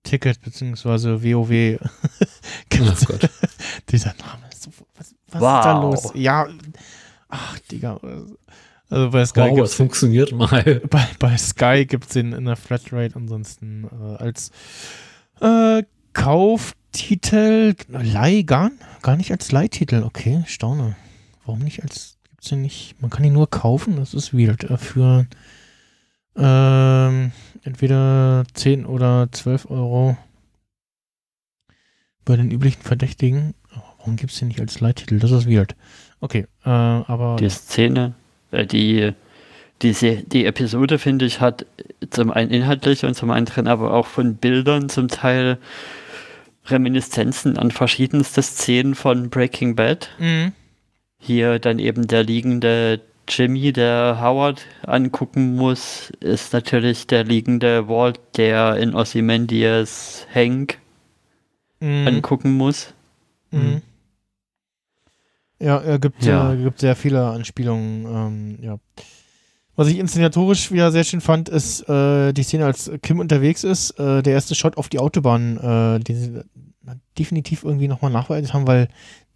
Ticket 0.03 0.43
beziehungsweise 0.43 1.23
WoW 1.23 1.49
gibt's 2.69 3.03
Oh 3.09 3.13
Gott. 3.13 3.31
dieser 3.89 4.15
Name. 4.19 4.43
Ist 4.51 4.65
so, 4.65 4.71
was 4.97 5.15
was 5.29 5.35
ist 5.37 5.41
Wow. 5.41 5.65
da 5.65 5.81
los? 5.83 6.11
Ja, 6.15 6.49
ach, 7.29 7.59
Digga. 7.71 7.99
Also 8.91 9.11
bei 9.11 9.25
Sky 9.25 9.41
Wow, 9.41 9.61
es 9.61 9.75
funktioniert 9.75 10.33
mal. 10.33 10.83
bei, 10.91 11.07
bei 11.19 11.37
Sky 11.39 11.87
gibt 11.87 12.05
es 12.07 12.11
den 12.11 12.33
in 12.35 12.45
der 12.45 12.57
Flatrate 12.57 13.17
ansonsten 13.17 13.85
äh, 14.19 14.23
als 14.23 14.51
äh, 15.41 15.85
Kauftitel, 16.93 17.75
Leih, 17.89 18.43
gar, 18.43 18.71
gar 19.01 19.17
nicht 19.17 19.31
als 19.31 19.51
Leihtitel, 19.51 20.03
okay, 20.03 20.45
staune. 20.47 20.95
Warum 21.47 21.61
nicht 21.61 21.83
als, 21.83 22.19
gibt's 22.29 22.51
den 22.51 22.61
nicht, 22.61 23.01
man 23.01 23.09
kann 23.09 23.25
ihn 23.25 23.33
nur 23.33 23.49
kaufen, 23.49 23.97
das 23.97 24.13
ist 24.13 24.35
weird, 24.35 24.65
äh, 24.65 24.77
für 24.77 25.27
ähm, 26.37 27.33
entweder 27.63 28.45
10 28.53 28.85
oder 28.85 29.29
12 29.33 29.71
Euro 29.71 30.19
bei 32.27 32.37
den 32.37 32.51
üblichen 32.51 32.83
Verdächtigen. 32.83 33.55
Warum 33.99 34.17
gibt 34.17 34.33
es 34.33 34.39
den 34.39 34.49
nicht 34.49 34.61
als 34.61 34.81
Leihtitel? 34.81 35.19
Das 35.19 35.31
ist 35.31 35.49
weird. 35.49 35.75
Okay, 36.21 36.47
äh, 36.67 36.69
aber 36.69 37.37
Die 37.37 37.49
Szene, 37.49 38.13
äh, 38.51 38.67
die, 38.67 39.13
die, 39.81 40.25
die 40.27 40.45
Episode, 40.45 40.99
finde 40.99 41.25
ich, 41.25 41.41
hat 41.41 41.65
zum 42.11 42.31
einen 42.31 42.51
inhaltlich 42.51 43.07
und 43.07 43.15
zum 43.15 43.31
anderen 43.31 43.67
aber 43.67 43.95
auch 43.95 44.07
von 44.07 44.37
Bildern 44.37 44.91
zum 44.91 45.09
Teil 45.09 45.57
Reminiszenzen 46.67 47.59
an 47.59 47.71
verschiedenste 47.71 48.43
Szenen 48.43 48.95
von 48.95 49.31
Breaking 49.31 49.75
Bad. 49.77 50.09
Mhm. 50.19 50.53
Hier 51.19 51.59
dann 51.59 51.79
eben 51.79 52.07
der 52.09 52.25
liegende 52.25 53.01
Jimmy, 53.29 53.73
der 53.73 54.19
Howard 54.21 54.67
angucken 54.85 55.55
muss, 55.55 56.11
ist 56.21 56.53
natürlich 56.53 57.07
der 57.07 57.25
liegende 57.25 57.89
Walt, 57.89 58.19
der 58.37 58.77
in 58.77 58.95
Ozymandias 58.95 60.27
Hank 60.35 60.79
Mhm. 61.81 62.07
angucken 62.09 62.53
muss. 62.57 62.95
Mhm. 63.51 63.83
Ja, 65.59 65.79
er 65.79 65.99
gibt, 66.01 66.25
Ja. 66.25 66.53
Äh, 66.53 66.57
gibt 66.57 66.81
sehr 66.81 66.97
viele 66.97 67.25
Anspielungen. 67.29 68.05
Ähm, 68.07 68.59
ja. 68.63 68.79
Was 69.75 69.89
ich 69.89 69.99
inszenatorisch 69.99 70.71
wieder 70.71 70.93
sehr 70.93 71.05
schön 71.05 71.21
fand, 71.23 71.49
ist 71.49 71.89
äh, 71.89 72.33
die 72.33 72.43
Szene, 72.43 72.67
als 72.67 72.91
Kim 73.03 73.21
unterwegs 73.21 73.65
ist. 73.65 73.99
Äh, 73.99 74.23
der 74.23 74.35
erste 74.35 74.55
Shot 74.55 74.77
auf 74.77 74.89
die 74.91 74.99
Autobahn, 74.99 75.57
äh, 75.57 76.01
den 76.01 76.17
sie 76.17 76.41
definitiv 77.19 77.65
irgendwie 77.65 77.89
nochmal 77.89 78.11
nachbearbeitet 78.11 78.53
haben, 78.53 78.67
weil 78.67 78.89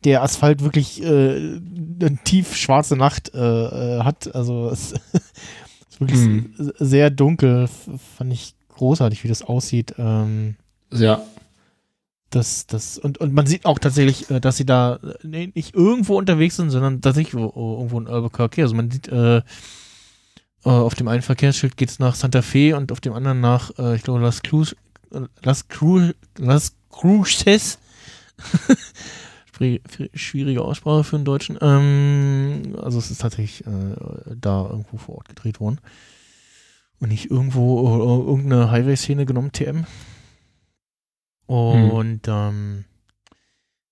der 0.04 0.22
Asphalt 0.22 0.62
wirklich 0.62 1.02
äh, 1.02 1.06
eine 1.06 2.18
tief 2.24 2.54
schwarze 2.54 2.96
Nacht 2.96 3.32
äh, 3.34 3.38
äh, 3.38 4.02
hat. 4.02 4.34
Also 4.34 4.68
es 4.72 4.92
ist 4.92 6.00
wirklich 6.00 6.20
s- 6.58 6.72
sehr 6.78 7.08
dunkel. 7.10 7.68
Fand 8.18 8.32
ich 8.32 8.54
großartig, 8.68 9.24
wie 9.24 9.28
das 9.28 9.40
aussieht. 9.42 9.94
Ähm, 9.96 10.56
Ja. 10.92 11.22
das, 12.28 12.66
das, 12.66 12.98
und, 12.98 13.16
und 13.18 13.32
man 13.32 13.46
sieht 13.46 13.64
auch 13.64 13.78
tatsächlich, 13.78 14.26
dass 14.42 14.58
sie 14.58 14.66
da 14.66 14.98
nee, 15.22 15.50
nicht 15.54 15.74
irgendwo 15.74 16.18
unterwegs 16.18 16.56
sind, 16.56 16.68
sondern 16.68 17.00
tatsächlich 17.00 17.34
wo, 17.34 17.52
wo- 17.54 17.76
irgendwo 17.76 17.98
in 18.00 18.06
Albuquerque. 18.08 18.60
Also 18.62 18.74
man 18.74 18.90
sieht, 18.90 19.08
äh, 20.66 20.68
auf 20.68 20.94
dem 20.94 21.08
einen 21.08 21.22
Verkehrsschild 21.22 21.76
geht 21.76 21.88
es 21.90 21.98
nach 21.98 22.14
Santa 22.14 22.42
Fe 22.42 22.76
und 22.76 22.92
auf 22.92 23.00
dem 23.00 23.12
anderen 23.14 23.40
nach, 23.40 23.70
äh, 23.78 23.96
ich 23.96 24.02
glaube, 24.02 24.20
Las 24.20 24.42
Cruz, 24.42 24.76
äh, 25.12 25.20
Las 25.42 25.68
Cruz, 25.68 26.14
Las 26.36 26.74
Cruces. 26.90 27.78
Schwierige- 30.14 30.60
Aussprache 30.62 31.02
für 31.04 31.16
einen 31.16 31.24
Deutschen. 31.24 31.56
Ähm, 31.62 32.76
also 32.82 32.98
es 32.98 33.10
ist 33.10 33.22
tatsächlich 33.22 33.66
äh, 33.66 33.70
da 34.38 34.66
irgendwo 34.68 34.98
vor 34.98 35.16
Ort 35.16 35.28
gedreht 35.28 35.60
worden. 35.60 35.80
Und 37.00 37.08
nicht 37.08 37.30
irgendwo 37.30 37.86
äh, 37.88 38.28
irgendeine 38.28 38.70
Highway-Szene 38.70 39.24
genommen, 39.24 39.52
TM. 39.52 39.86
Und 41.46 42.20
ähm, 42.26 42.84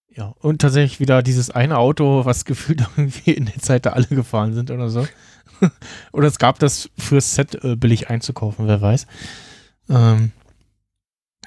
ja, 0.08 0.34
und 0.40 0.60
tatsächlich 0.60 1.00
wieder 1.00 1.22
dieses 1.22 1.50
eine 1.50 1.78
Auto, 1.78 2.24
was 2.24 2.44
gefühlt 2.46 2.80
irgendwie 2.96 3.30
in 3.30 3.46
der 3.46 3.58
Zeit 3.58 3.86
da 3.86 3.90
alle 3.90 4.06
gefahren 4.06 4.52
sind 4.54 4.70
oder 4.70 4.90
so. 4.90 5.06
oder 6.12 6.28
es 6.28 6.38
gab 6.38 6.58
das 6.58 6.90
fürs 6.98 7.34
Set 7.34 7.62
äh, 7.64 7.76
billig 7.76 8.10
einzukaufen, 8.10 8.66
wer 8.66 8.80
weiß. 8.80 9.06
Ähm, 9.90 10.32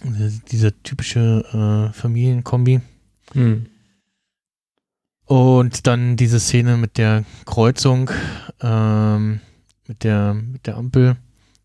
diese- 0.04 0.42
diese 0.52 0.84
typische 0.84 1.90
äh, 1.92 1.94
Familienkombi. 1.94 2.82
Hm. 3.34 3.66
Und 5.26 5.88
dann 5.88 6.16
diese 6.16 6.40
Szene 6.40 6.78
mit 6.78 6.98
der 6.98 7.26
Kreuzung, 7.46 8.10
ähm, 8.62 9.42
mit 9.88 10.04
der, 10.04 10.34
mit 10.34 10.68
der 10.68 10.78
Ampel, 10.78 11.18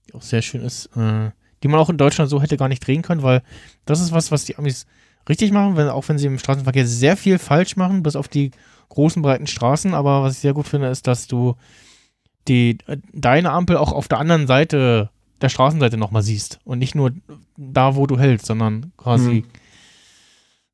die 0.09 0.15
auch 0.15 0.23
sehr 0.23 0.43
schön 0.43 0.63
ist, 0.63 0.87
äh, 0.97 1.31
die 1.63 1.69
man 1.69 1.79
auch 1.79 1.91
in 1.91 1.99
Deutschland 1.99 2.29
so 2.29 2.43
hätte 2.43 2.57
gar 2.57 2.69
nicht 2.69 2.85
drehen 2.85 3.03
können, 3.03 3.23
weil 3.23 3.43
das 3.85 4.01
ist 4.01 4.11
was, 4.11 4.33
was 4.33 4.45
die 4.45 4.57
Amis 4.59 4.87
richtig 5.29 5.53
machen, 5.53 5.77
wenn, 5.77 5.89
auch 5.89 6.09
wenn 6.09 6.19
sie 6.19 6.27
im 6.27 6.39
Straßenverkehr 6.41 6.87
sehr 6.89 7.17
viel 7.17 7.39
falsch 7.39 7.77
machen, 7.77 8.03
bis 8.03 8.17
auf 8.17 8.27
die 8.27 8.51
großen, 8.89 9.23
breiten 9.23 9.47
Straßen. 9.47 9.95
Aber 9.95 10.25
was 10.25 10.35
ich 10.35 10.41
sehr 10.41 10.55
gut 10.55 10.67
finde, 10.67 10.89
ist, 10.89 11.07
dass 11.07 11.29
du 11.29 11.55
die, 12.49 12.79
äh, 12.87 12.97
deine 13.13 13.51
Ampel 13.51 13.77
auch 13.77 13.93
auf 13.93 14.09
der 14.09 14.19
anderen 14.19 14.47
Seite 14.47 15.11
der 15.41 15.49
Straßenseite 15.49 15.97
nochmal 15.97 16.23
siehst. 16.23 16.61
Und 16.65 16.79
nicht 16.79 16.95
nur 16.95 17.13
da, 17.57 17.97
wo 17.97 18.07
du 18.07 18.19
hältst, 18.19 18.47
sondern 18.47 18.93
quasi 18.97 19.31
Mhm. 19.31 19.45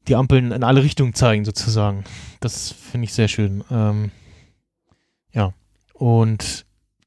die 0.09 0.17
Ampeln 0.17 0.53
in 0.53 0.63
alle 0.65 0.83
Richtungen 0.83 1.15
zeigen, 1.15 1.45
sozusagen. 1.45 2.05
Das 2.41 2.73
finde 2.73 3.05
ich 3.07 3.13
sehr 3.15 3.29
schön. 3.29 3.65
Ähm, 3.71 4.11
ja. 5.33 5.53
Und 5.95 6.65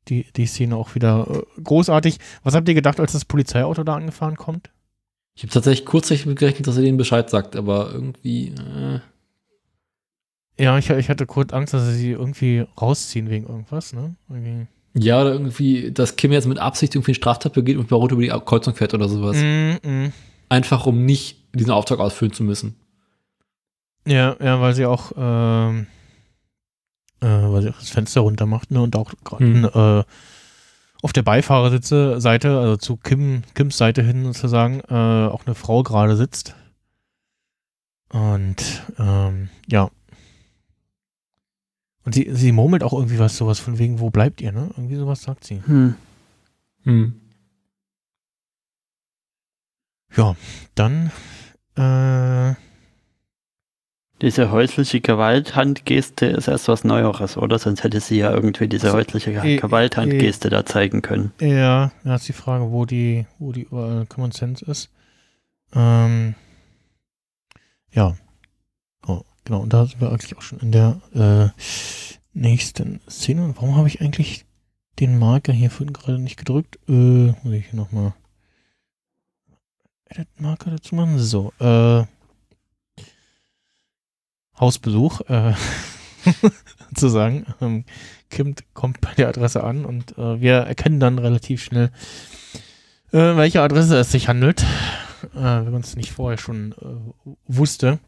die, 0.07 0.25
die 0.35 0.45
Szene 0.47 0.75
auch 0.75 0.95
wieder 0.95 1.27
äh, 1.29 1.61
großartig. 1.61 2.17
Was 2.43 2.55
habt 2.55 2.67
ihr 2.67 2.73
gedacht, 2.75 2.99
als 2.99 3.13
das 3.13 3.25
Polizeiauto 3.25 3.83
da 3.83 3.95
angefahren 3.95 4.35
kommt? 4.35 4.71
Ich 5.35 5.43
habe 5.43 5.53
tatsächlich 5.53 5.85
kurzzeitig 5.85 6.25
gerechnet, 6.35 6.67
dass 6.67 6.75
er 6.75 6.83
denen 6.83 6.97
Bescheid 6.97 7.29
sagt, 7.29 7.55
aber 7.55 7.91
irgendwie. 7.93 8.49
Äh, 8.49 8.99
Ja, 10.59 10.77
ich, 10.77 10.89
ich 10.89 11.09
hatte 11.09 11.25
kurz 11.25 11.53
Angst, 11.53 11.73
dass 11.73 11.87
sie 11.93 12.11
irgendwie 12.11 12.65
rausziehen 12.79 13.29
wegen 13.29 13.47
irgendwas, 13.47 13.93
ne? 13.93 14.15
Irgendwie. 14.29 14.67
ja, 14.93 15.21
oder 15.21 15.31
irgendwie, 15.33 15.91
dass 15.91 16.15
Kim 16.15 16.31
jetzt 16.31 16.47
mit 16.47 16.59
Absicht 16.59 16.93
irgendwie 16.95 17.11
eine 17.11 17.15
Straftat 17.15 17.53
begeht 17.53 17.77
und 17.77 17.89
bei 17.89 17.95
Rot 17.95 18.11
über 18.11 18.21
die 18.21 18.29
Kreuzung 18.45 18.75
fährt 18.75 18.93
oder 18.93 19.07
sowas. 19.09 19.37
Mm, 19.37 19.87
mm. 19.87 20.13
Einfach 20.49 20.85
um 20.85 21.05
nicht 21.05 21.37
diesen 21.55 21.71
Auftrag 21.71 21.99
ausfüllen 21.99 22.33
zu 22.33 22.43
müssen. 22.43 22.75
Ja, 24.05 24.35
ja, 24.43 24.59
weil 24.61 24.73
sie 24.73 24.85
auch, 24.85 25.11
ähm, 25.17 25.87
äh, 27.21 27.27
weil 27.27 27.61
sie 27.61 27.69
auch 27.69 27.79
das 27.79 27.89
Fenster 27.89 28.21
runter 28.21 28.45
macht, 28.45 28.71
ne? 28.71 28.81
Und 28.81 28.95
auch 28.95 29.11
gerade 29.23 29.45
Hm. 29.45 29.65
äh, 29.65 30.03
auf 31.03 31.13
der 31.13 31.23
Beifahrersitze 31.23 32.19
Seite, 32.21 32.57
also 32.59 32.77
zu 32.77 32.97
Kim, 32.97 33.43
Kims 33.55 33.77
Seite 33.77 34.03
hin 34.03 34.25
sozusagen, 34.25 34.81
äh, 34.89 34.93
auch 35.29 35.45
eine 35.45 35.55
Frau 35.55 35.81
gerade 35.83 36.15
sitzt. 36.15 36.55
Und 38.09 38.83
ähm, 38.99 39.49
ja. 39.67 39.89
Und 42.03 42.15
sie, 42.15 42.29
sie 42.31 42.51
murmelt 42.51 42.83
auch 42.83 42.93
irgendwie 42.93 43.19
was, 43.19 43.37
sowas 43.37 43.59
von 43.59 43.77
wegen, 43.77 43.99
wo 43.99 44.09
bleibt 44.09 44.41
ihr, 44.41 44.51
ne? 44.51 44.69
Irgendwie 44.75 44.95
sowas 44.95 45.21
sagt 45.21 45.43
sie. 45.43 45.61
Hm. 45.65 45.95
Hm. 46.83 47.13
Ja, 50.15 50.35
dann 50.75 51.11
äh, 51.75 52.55
Diese 54.21 54.51
häusliche 54.51 55.01
Gewalthandgeste 55.01 56.27
ist 56.27 56.47
erst 56.47 56.67
was 56.67 56.83
Neueres, 56.83 57.37
oder? 57.37 57.57
Sonst 57.57 57.83
hätte 57.83 57.99
sie 57.99 58.17
ja 58.19 58.31
irgendwie 58.31 58.67
diese 58.67 58.93
häusliche 58.93 59.31
äh, 59.31 59.57
Gewalthandgeste 59.57 60.49
da 60.49 60.63
zeigen 60.65 61.01
können. 61.01 61.31
Ja, 61.39 61.91
da 62.03 62.15
ist 62.15 62.27
die 62.27 62.33
Frage, 62.33 62.71
wo 62.71 62.85
die, 62.85 63.25
wo 63.39 63.51
die 63.51 63.63
überall 63.63 64.05
Common 64.05 64.31
Sense 64.31 64.63
ist. 64.65 64.89
Ähm, 65.73 66.35
ja. 67.91 68.15
Genau, 69.45 69.61
und 69.61 69.73
da 69.73 69.85
sind 69.85 70.01
wir 70.01 70.09
eigentlich 70.09 70.37
auch 70.37 70.41
schon 70.41 70.59
in 70.59 70.71
der 70.71 71.01
äh, 71.13 71.49
nächsten 72.33 73.01
Szene. 73.09 73.43
Und 73.43 73.55
warum 73.57 73.75
habe 73.75 73.87
ich 73.87 74.01
eigentlich 74.01 74.45
den 74.99 75.17
Marker 75.17 75.53
hier 75.53 75.71
vorhin 75.71 75.93
gerade 75.93 76.19
nicht 76.19 76.37
gedrückt? 76.37 76.77
Äh, 76.87 77.33
muss 77.43 77.53
ich 77.53 77.67
hier 77.67 77.79
nochmal 77.79 78.13
Edit-Marker 80.05 80.71
dazu 80.71 80.95
machen? 80.95 81.17
So, 81.19 81.53
äh, 81.59 82.03
Hausbesuch, 84.59 85.21
äh, 85.21 85.53
sozusagen. 86.89 87.45
Ähm, 87.61 87.85
Kim 88.29 88.55
kommt 88.73 89.01
bei 89.01 89.13
der 89.15 89.29
Adresse 89.29 89.63
an 89.63 89.85
und 89.85 90.17
äh, 90.17 90.39
wir 90.39 90.53
erkennen 90.57 90.99
dann 90.99 91.19
relativ 91.19 91.63
schnell, 91.63 91.91
äh, 93.11 93.35
welche 93.35 93.61
Adresse 93.61 93.97
es 93.97 94.11
sich 94.11 94.27
handelt, 94.27 94.61
äh, 95.33 95.35
wenn 95.35 95.71
man 95.71 95.81
es 95.81 95.95
nicht 95.95 96.11
vorher 96.11 96.37
schon 96.37 96.73
äh, 96.73 97.31
wusste. 97.47 97.99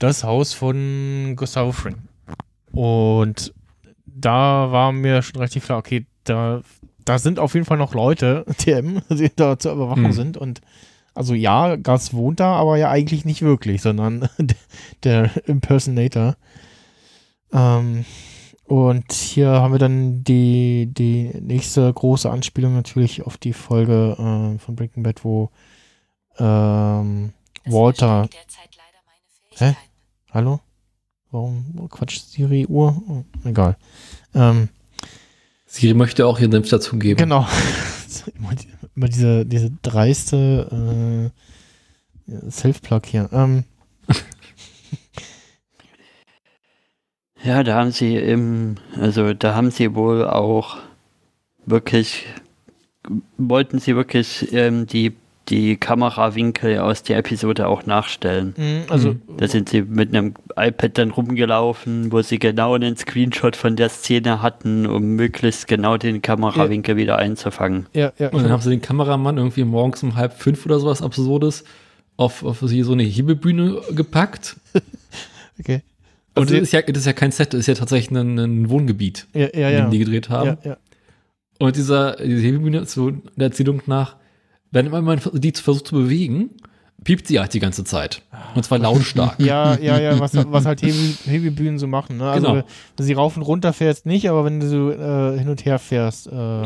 Das 0.00 0.24
Haus 0.24 0.54
von 0.54 1.34
Gustavo 1.36 1.72
Fring. 1.72 1.96
Und 2.72 3.52
da 4.06 4.72
war 4.72 4.92
mir 4.92 5.20
schon 5.20 5.36
relativ 5.36 5.66
klar, 5.66 5.78
okay, 5.78 6.06
da, 6.24 6.62
da 7.04 7.18
sind 7.18 7.38
auf 7.38 7.52
jeden 7.52 7.66
Fall 7.66 7.76
noch 7.76 7.92
Leute, 7.92 8.46
TM, 8.56 9.02
die 9.10 9.30
da 9.36 9.58
zur 9.58 9.74
Überwachung 9.74 10.06
Hm. 10.06 10.12
sind 10.12 10.36
und 10.38 10.62
also 11.12 11.34
ja, 11.34 11.76
Gas 11.76 12.14
wohnt 12.14 12.40
da, 12.40 12.54
aber 12.54 12.78
ja 12.78 12.88
eigentlich 12.88 13.26
nicht 13.26 13.42
wirklich, 13.42 13.82
sondern 13.82 14.26
der 15.04 15.30
Impersonator. 15.46 16.36
Ähm, 17.52 18.06
und 18.64 19.12
hier 19.12 19.50
haben 19.50 19.72
wir 19.72 19.78
dann 19.78 20.24
die, 20.24 20.88
die 20.90 21.30
nächste 21.40 21.92
große 21.92 22.30
Anspielung 22.30 22.72
natürlich 22.72 23.26
auf 23.26 23.36
die 23.36 23.52
Folge 23.52 24.16
äh, 24.16 24.58
von 24.58 24.76
Breaking 24.76 25.02
Bad, 25.02 25.24
wo 25.24 25.50
ähm, 26.38 27.34
Walter. 27.66 28.30
Hä? 29.56 29.74
Hallo? 30.32 30.60
Warum 31.30 31.88
Quatsch 31.88 32.20
Siri 32.20 32.66
Uhr? 32.66 33.02
Oh, 33.08 33.24
egal. 33.48 33.76
Ähm, 34.34 34.68
Siri 35.66 35.94
möchte 35.94 36.26
auch 36.26 36.38
ihren 36.38 36.52
Senf 36.52 36.68
dazugeben. 36.68 37.16
Genau. 37.18 37.46
immer, 38.36 38.54
die, 38.54 38.68
immer 38.96 39.08
diese, 39.08 39.46
diese 39.46 39.70
dreiste 39.82 41.30
äh, 42.28 42.50
Self-Plug 42.50 43.02
hier. 43.06 43.28
Ähm, 43.32 43.64
Ja, 47.42 47.62
da 47.62 47.76
haben 47.76 47.90
sie 47.90 48.16
im, 48.16 48.76
also 48.98 49.32
da 49.32 49.54
haben 49.54 49.70
sie 49.70 49.94
wohl 49.94 50.26
auch 50.26 50.76
wirklich, 51.64 52.26
wollten 53.38 53.78
sie 53.78 53.96
wirklich 53.96 54.52
ähm, 54.52 54.86
die, 54.86 55.16
die 55.50 55.76
Kamerawinkel 55.76 56.78
aus 56.78 57.02
der 57.02 57.18
Episode 57.18 57.66
auch 57.66 57.84
nachstellen. 57.84 58.54
mh, 58.56 58.92
also, 58.92 59.16
Da 59.36 59.48
sind 59.48 59.68
sie 59.68 59.82
mit 59.82 60.14
einem 60.14 60.34
iPad 60.56 60.96
dann 60.98 61.10
rumgelaufen, 61.10 62.12
wo 62.12 62.22
sie 62.22 62.38
genau 62.38 62.74
einen 62.74 62.96
Screenshot 62.96 63.56
von 63.56 63.76
der 63.76 63.88
Szene 63.88 64.40
hatten, 64.42 64.86
um 64.86 65.16
möglichst 65.16 65.66
genau 65.68 65.96
den 65.96 66.22
Kamerawinkel 66.22 66.96
wieder 66.96 67.18
einzufangen. 67.18 67.86
ja, 67.92 68.12
ja. 68.18 68.28
Und 68.30 68.42
dann 68.44 68.52
haben 68.52 68.62
sie 68.62 68.70
den 68.70 68.80
Kameramann 68.82 69.36
irgendwie 69.36 69.64
morgens 69.64 70.02
um 70.02 70.14
halb 70.16 70.32
fünf 70.34 70.64
oder 70.66 70.78
sowas 70.80 71.02
Absurdes 71.02 71.64
auf, 72.16 72.44
auf 72.44 72.60
sie 72.60 72.82
so 72.82 72.92
eine 72.92 73.02
Hebebühne 73.02 73.80
gepackt. 73.92 74.56
okay. 75.58 75.82
Und 76.34 76.42
Also- 76.44 76.54
das 76.54 76.62
ist, 76.62 76.72
ja, 76.72 76.82
das 76.82 76.98
ist 76.98 77.06
ja 77.06 77.12
kein 77.12 77.32
Set, 77.32 77.52
das 77.54 77.60
ist 77.60 77.66
ja 77.66 77.74
tatsächlich 77.74 78.16
ein, 78.16 78.38
ein 78.38 78.70
Wohngebiet, 78.70 79.26
Ja, 79.34 79.48
ja, 79.54 79.68
in 79.68 79.74
ja. 79.74 79.80
dem 79.82 79.90
die 79.90 79.98
gedreht 79.98 80.28
haben. 80.30 80.58
ja, 80.62 80.70
ja. 80.72 80.76
Und 81.58 81.76
dieser, 81.76 82.16
diese 82.16 82.40
Hebebühne, 82.40 82.86
so 82.86 83.10
der 83.10 83.48
Erzählung 83.48 83.82
nach, 83.86 84.16
wenn 84.70 84.90
man 84.90 85.20
die 85.32 85.52
versucht 85.52 85.88
zu 85.88 85.94
bewegen, 85.96 86.50
piept 87.04 87.26
sie 87.28 87.40
halt 87.40 87.54
die 87.54 87.60
ganze 87.60 87.84
Zeit. 87.84 88.22
Und 88.54 88.64
zwar 88.64 88.78
lautstark. 88.78 89.40
Ja, 89.40 89.76
ja, 89.78 89.98
ja, 89.98 90.18
was, 90.20 90.32
was 90.34 90.66
halt 90.66 90.82
Hebebühnen 90.82 91.78
so 91.78 91.86
machen. 91.86 92.18
Ne? 92.18 92.30
Also, 92.30 92.46
Genau. 92.52 92.62
wenn 92.96 93.06
sie 93.06 93.12
rauf 93.14 93.36
und 93.36 93.42
runter 93.42 93.72
fährst, 93.72 94.04
nicht, 94.06 94.28
aber 94.28 94.44
wenn 94.44 94.60
du 94.60 94.68
so 94.68 94.90
äh, 94.90 95.38
hin 95.38 95.48
und 95.48 95.64
her 95.64 95.78
fährst, 95.78 96.26
äh, 96.26 96.62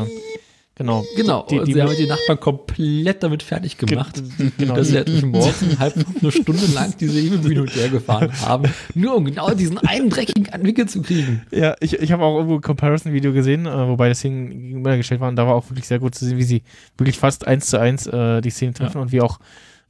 genau. 0.75 1.03
Genau, 1.15 1.45
Die- 1.49 1.59
und 1.59 1.67
die- 1.67 1.73
sie 1.73 1.81
haben 1.81 1.95
die 1.97 2.05
Nachbarn 2.07 2.39
komplett 2.39 3.23
damit 3.23 3.43
fertig 3.43 3.77
gemacht, 3.77 4.21
Ge- 4.37 4.51
genau. 4.57 4.75
dass 4.75 4.87
sie 4.89 4.97
halt 4.97 5.23
morgens 5.23 5.61
um 5.61 5.79
halb 5.79 5.95
eine 6.21 6.31
Stunde 6.31 6.65
lang 6.73 6.93
diese 6.99 7.19
Hebebühne 7.19 7.61
und 7.61 7.75
her 7.75 7.89
gefahren 7.89 8.31
haben, 8.41 8.71
nur 8.93 9.15
um 9.15 9.25
genau 9.25 9.49
diesen 9.53 9.77
einen 9.79 10.09
dreckigen 10.09 10.49
Anwinkel 10.53 10.87
zu 10.87 11.01
kriegen. 11.01 11.41
Ja, 11.51 11.75
ich, 11.79 11.93
ich 11.99 12.11
habe 12.11 12.23
auch 12.23 12.35
irgendwo 12.35 12.55
ein 12.55 12.61
Comparison-Video 12.61 13.33
gesehen, 13.33 13.65
äh, 13.65 13.87
wobei 13.87 14.09
das 14.09 14.19
Szenen 14.19 14.49
gegenübergestellt 14.49 15.21
waren. 15.21 15.35
Da 15.35 15.47
war 15.47 15.55
auch 15.55 15.69
wirklich 15.69 15.87
sehr 15.87 15.99
gut 15.99 16.13
zu 16.15 16.25
sehen, 16.25 16.37
wie 16.37 16.43
sie 16.43 16.63
wirklich 16.97 17.17
fast 17.17 17.47
eins 17.47 17.67
zu 17.67 17.79
eins 17.79 18.05
äh, 18.07 18.41
die 18.41 18.49
Szenen 18.51 18.73
treffen 18.73 18.99
und 19.01 19.11
wie 19.11 19.21
auch, 19.21 19.39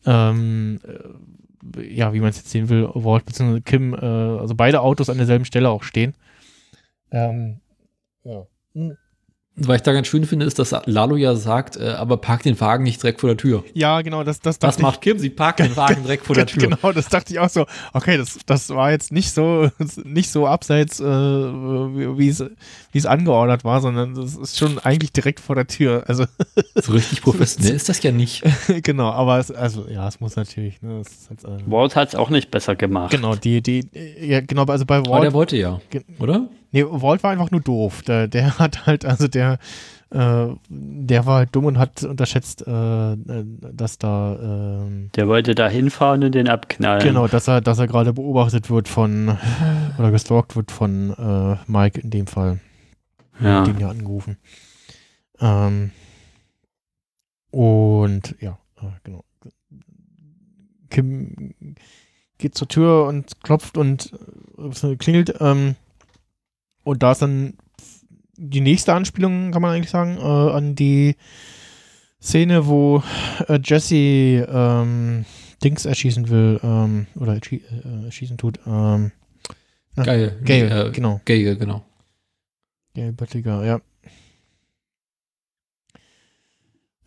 ähm, 0.06 0.80
äh, 0.88 1.94
ja, 1.96 2.14
wie 2.14 2.20
man 2.20 2.30
es 2.30 2.38
jetzt 2.38 2.52
sehen 2.52 2.70
will, 2.70 2.88
Walt 2.94 3.26
bzw. 3.26 3.60
Kim, 3.62 3.94
äh, 3.96 3.98
also 4.06 4.54
beide 4.56 4.82
Autos 4.82 5.10
an 5.10 5.18
derselben 5.18 5.46
Stelle 5.46 5.70
auch 5.70 5.82
stehen. 5.84 6.14
Ähm, 7.12 7.60
ja. 8.24 8.46
Was 9.58 9.78
ich 9.78 9.82
da 9.84 9.94
ganz 9.94 10.08
schön 10.08 10.26
finde, 10.26 10.46
ist, 10.46 10.60
dass 10.60 10.76
Lalo 10.86 11.16
ja 11.16 11.36
sagt, 11.36 11.78
äh, 11.78 11.88
aber 11.92 12.18
park 12.18 12.44
den 12.44 12.60
Wagen 12.60 12.84
nicht 12.84 13.02
direkt 13.02 13.22
vor 13.22 13.30
der 13.30 13.38
Tür. 13.38 13.64
ja, 13.74 14.02
genau, 14.02 14.24
das, 14.26 14.42
das 14.42 14.56
Was 14.56 14.60
dachte 14.60 14.82
macht 14.82 15.02
Kim? 15.02 15.18
Sie 15.18 15.30
parkt 15.30 15.60
den 15.60 15.78
Wagen 15.78 16.04
direkt 16.04 16.26
vor 16.26 16.36
der 16.36 16.46
ich, 16.46 16.52
Tür. 16.54 16.70
Genau, 16.70 16.92
das 16.92 17.08
dachte 17.08 17.32
ich 17.32 17.40
auch 17.40 17.48
so. 17.48 17.66
Okay, 17.94 18.18
das, 18.18 18.38
das 18.46 18.70
war 18.70 18.92
jetzt 18.92 19.14
nicht 19.14 19.32
so, 19.32 19.70
nicht 20.04 20.30
so 20.30 20.46
abseits, 20.46 21.00
äh, 21.00 21.06
wie 21.06 22.18
wie 22.18 22.30
es 22.30 22.44
wie 22.92 22.98
es 22.98 23.06
angeordnet 23.06 23.64
war, 23.64 23.80
sondern 23.80 24.16
das 24.16 24.36
ist 24.36 24.58
schon 24.58 24.80
eigentlich 24.80 25.14
direkt 25.14 25.40
vor 25.40 25.56
der 25.56 25.68
Tür. 25.68 26.04
Also 26.08 26.26
So 26.76 26.92
richtig 26.92 27.22
professionell 27.22 27.76
ist 27.76 27.88
das 27.88 28.04
ja 28.04 28.12
nicht. 28.12 28.44
genau, 28.84 29.10
aber 29.12 29.40
es, 29.40 29.52
also 29.52 29.88
ja, 29.88 30.06
es 30.08 30.20
muss 30.20 30.36
natürlich. 30.36 30.82
Ne, 30.82 31.00
es 31.00 31.30
halt, 31.30 31.62
äh, 31.62 31.72
Walt 31.72 31.96
hat 31.96 32.10
es 32.10 32.16
auch 32.16 32.30
nicht 32.30 32.52
besser 32.52 32.76
gemacht. 32.76 33.12
genau, 33.12 33.36
die, 33.36 33.62
die, 33.62 33.88
ja, 34.20 34.42
genau, 34.42 34.66
also 34.66 34.86
bei 34.86 34.98
Aber 34.98 35.10
Walt, 35.10 35.24
der 35.24 35.34
wollte 35.34 35.56
ja, 35.56 35.80
oder? 36.20 36.50
Nee, 36.76 36.86
Walt 36.88 37.24
war 37.24 37.32
einfach 37.32 37.52
nur 37.52 37.62
doof. 37.62 38.02
Der, 38.04 38.28
der 38.28 38.60
hat 38.60 38.86
halt, 38.86 39.06
also 39.06 39.28
der, 39.28 39.60
äh, 40.12 40.48
der 40.70 41.26
war 41.26 41.38
halt 41.38 41.56
dumm 41.56 41.66
und 41.66 41.78
hat 41.80 42.04
unterschätzt, 42.04 42.66
äh, 42.68 43.14
äh, 43.14 43.46
dass 43.74 43.98
da, 43.98 44.38
ähm, 44.42 45.10
Der 45.16 45.28
wollte 45.28 45.56
da 45.56 45.68
hinfahren 45.68 46.24
und 46.24 46.36
den 46.36 46.48
abknallen. 46.48 47.04
genau, 47.04 47.28
dass 47.28 47.48
er, 47.48 47.62
dass 47.62 47.80
er 47.80 47.88
gerade 47.88 48.14
beobachtet 48.14 48.70
wird 48.70 48.88
von, 48.88 49.38
oder 49.98 50.12
gestalkt 50.12 50.56
wird 50.56 50.72
von 50.72 51.12
äh, 51.18 51.58
Mike 51.72 52.02
in 52.02 52.10
dem 52.10 52.28
Fall. 52.28 52.60
Ja. 53.42 53.64
den 53.64 53.80
ja 53.80 53.90
angerufen. 53.90 54.38
Ähm, 55.42 55.92
und 57.52 58.36
ja, 58.40 58.58
äh, 58.82 58.86
genau. 59.04 59.26
Kim 60.90 61.54
geht 62.38 62.56
zur 62.56 62.70
Tür 62.70 63.08
und 63.08 63.42
klopft 63.44 63.78
und 63.78 64.14
äh, 64.58 64.96
klingelt. 64.96 65.36
Ähm, 65.42 65.76
und 66.86 67.04
da 67.04 67.12
ist 67.12 67.22
dann 67.22 67.56
die 68.38 68.62
nächste 68.62 68.94
Anspielung, 68.94 69.52
kann 69.52 69.62
man 69.62 69.76
eigentlich 69.76 69.92
sagen, 69.92 70.18
äh, 70.18 70.22
an 70.22 70.76
die 70.76 71.16
Szene, 72.22 72.68
wo 72.68 73.04
äh, 73.48 73.60
Jesse 73.62 74.48
ähm, 74.50 75.26
Dings 75.64 75.86
erschießen 75.86 76.30
will, 76.30 76.60
ähm, 76.64 77.08
oder 77.16 77.36
erschie 77.36 77.62
äh, 77.62 78.06
erschießen 78.06 78.38
tut. 78.38 78.60
Ähm, 78.66 79.12
Ja. 79.98 80.04
Geil. 80.04 80.40
Gail, 80.44 80.72
äh, 80.72 80.92
genau. 80.92 81.22
Gail, 81.26 81.56
genau. 81.56 81.84
Gail 82.94 83.14
Böttliger, 83.14 83.64
ja. 83.66 83.82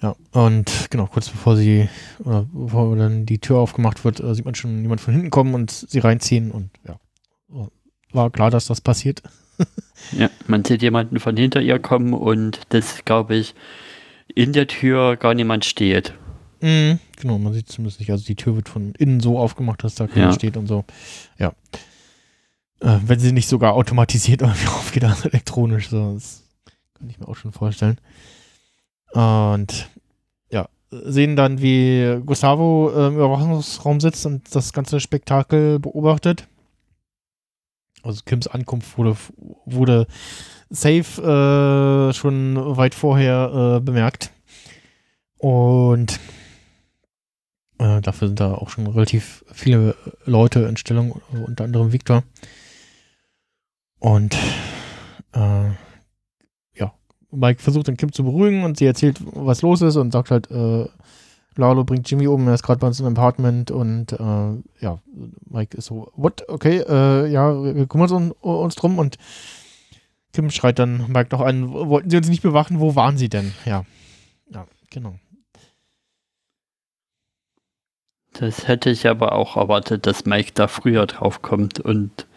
Ja, 0.01 0.15
und 0.33 0.89
genau, 0.91 1.07
kurz 1.07 1.29
bevor 1.29 1.57
sie, 1.57 1.89
oder 2.21 2.47
bevor 2.53 2.97
dann 2.97 3.27
die 3.27 3.41
Tür 3.41 3.59
aufgemacht 3.59 4.05
wird, 4.05 4.21
äh, 4.21 4.35
sieht 4.35 4.45
man 4.45 4.55
schon 4.55 4.81
jemand 4.81 5.01
von 5.01 5.13
hinten 5.13 5.31
kommen 5.31 5.55
und 5.55 5.71
sie 5.71 5.99
reinziehen 5.99 6.51
und 6.51 6.71
ja. 6.87 6.99
War 8.13 8.31
klar, 8.31 8.51
dass 8.51 8.67
das 8.67 8.81
passiert. 8.81 9.23
Ja, 10.19 10.31
man 10.47 10.65
sieht 10.65 10.83
jemanden 10.83 11.21
von 11.21 11.37
hinter 11.37 11.61
ihr 11.61 11.79
kommen 11.79 12.13
und 12.15 12.61
das, 12.71 13.05
glaube 13.05 13.35
ich, 13.37 13.55
in 14.35 14.53
der 14.53 14.67
Tür 14.67 15.17
gar 15.17 15.35
niemand 15.35 15.65
steht. 15.65 16.15
Mhm, 16.61 16.99
genau, 17.21 17.39
man 17.39 17.53
sieht 17.53 17.69
zumindest 17.69 18.01
nicht. 18.01 18.11
Also 18.11 18.25
die 18.25 18.35
Tür 18.37 18.57
wird 18.57 18.69
von 18.69 18.93
innen 18.99 19.21
so 19.21 19.39
aufgemacht, 19.39 19.85
dass 19.85 19.95
da 19.97 20.07
keiner 20.07 20.27
Ja. 20.27 20.33
steht 20.33 20.57
und 20.57 20.67
so. 20.67 20.85
Ja. 21.39 21.53
Äh, 22.81 22.99
wenn 23.07 23.19
sie 23.19 23.33
nicht 23.33 23.49
sogar 23.49 23.75
automatisiert 23.75 24.41
irgendwie 24.43 24.69
aufgeht, 24.69 25.05
also 25.05 25.29
elektronisch, 25.29 25.89
so, 25.89 26.15
das 26.15 26.43
kann 26.95 27.09
ich 27.11 27.19
mir 27.19 27.29
auch 27.29 27.37
schon 27.37 27.53
vorstellen. 27.53 27.99
Und 29.13 29.89
ja, 30.51 30.69
sehen 30.91 31.37
dann, 31.37 31.61
wie 31.63 32.21
Gustavo 32.25 32.91
äh, 32.95 33.07
im 33.09 33.15
Überwachungsraum 33.17 34.01
sitzt 34.01 34.27
und 34.27 34.55
das 34.55 34.73
ganze 34.73 35.01
Spektakel 35.01 35.79
beobachtet. 35.79 36.47
Also 38.03 38.23
Kims 38.25 38.47
Ankunft 38.47 38.97
wurde, 38.99 39.17
wurde 39.67 40.07
safe 40.71 42.11
äh, 42.11 42.13
schon 42.15 42.57
weit 42.77 42.95
vorher 42.95 43.79
äh, 43.79 43.81
bemerkt. 43.81 44.33
Und 45.39 46.19
Äh, 47.81 48.01
dafür 48.01 48.27
sind 48.27 48.41
da 48.41 48.55
auch 48.55 48.71
schon 48.71 48.89
relativ 48.89 49.45
viele 49.53 49.95
Leute 50.25 50.61
in 50.61 50.77
Stellung, 50.77 51.23
unter 51.47 51.63
anderem 51.63 51.93
Victor. 51.93 52.25
Und 54.01 54.37
äh, 55.33 55.69
ja, 56.75 56.93
Mike 57.31 57.63
versucht 57.63 57.87
den 57.87 57.97
Kim 57.97 58.13
zu 58.13 58.25
beruhigen 58.25 58.65
und 58.65 58.79
sie 58.79 58.87
erzählt, 58.87 59.21
was 59.33 59.63
los 59.63 59.81
ist 59.83 59.95
und 59.95 60.13
sagt 60.13 60.33
halt, 60.33 60.51
äh, 60.51 60.89
Lalo 61.59 61.83
bringt 61.83 62.09
Jimmy 62.09 62.29
um, 62.29 62.47
er 62.47 62.55
ist 62.55 62.63
gerade 62.63 62.79
bei 62.79 62.87
uns 62.87 63.01
im 63.01 63.07
Apartment 63.07 63.73
und 63.73 64.13
äh, 64.13 64.63
ja, 64.81 65.01
Mike 65.51 65.77
ist 65.77 65.87
so, 65.87 66.13
what, 66.15 66.49
okay, 66.49 66.79
äh, 66.89 67.27
ja, 67.27 67.53
wir 67.63 67.87
kümmern 67.87 68.11
uns, 68.13 68.35
uns 68.41 68.75
drum 68.77 68.99
und 68.99 69.19
Kim 70.33 70.51
schreit 70.51 70.79
dann 70.79 71.07
Mike 71.09 71.31
noch 71.33 71.41
an, 71.41 71.73
wollten 71.73 72.11
sie 72.11 72.17
uns 72.17 72.29
nicht 72.29 72.43
bewachen, 72.43 72.79
wo 72.79 72.95
waren 72.95 73.19
sie 73.19 73.29
denn? 73.29 73.53
Ja, 73.65 73.85
ja, 74.51 74.67
genau. 74.91 75.17
Das 78.35 78.69
hätte 78.69 78.91
ich 78.91 79.09
aber 79.09 79.33
auch 79.33 79.57
erwartet, 79.57 80.07
dass 80.07 80.27
Mike 80.27 80.53
da 80.55 80.69
früher 80.69 81.07
drauf 81.07 81.43
kommt 81.43 81.81
und 81.81 82.29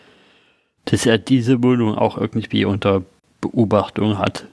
dass 0.86 1.05
er 1.05 1.19
diese 1.19 1.61
Wohnung 1.61 1.95
auch 1.95 2.17
irgendwie 2.17 2.65
unter 2.65 3.03
Beobachtung 3.39 4.17
hat. 4.17 4.47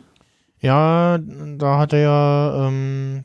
Ja, 0.61 1.19
da 1.19 1.79
hat 1.79 1.95
er 1.95 2.01
ja 2.01 2.69
ähm, 2.69 3.25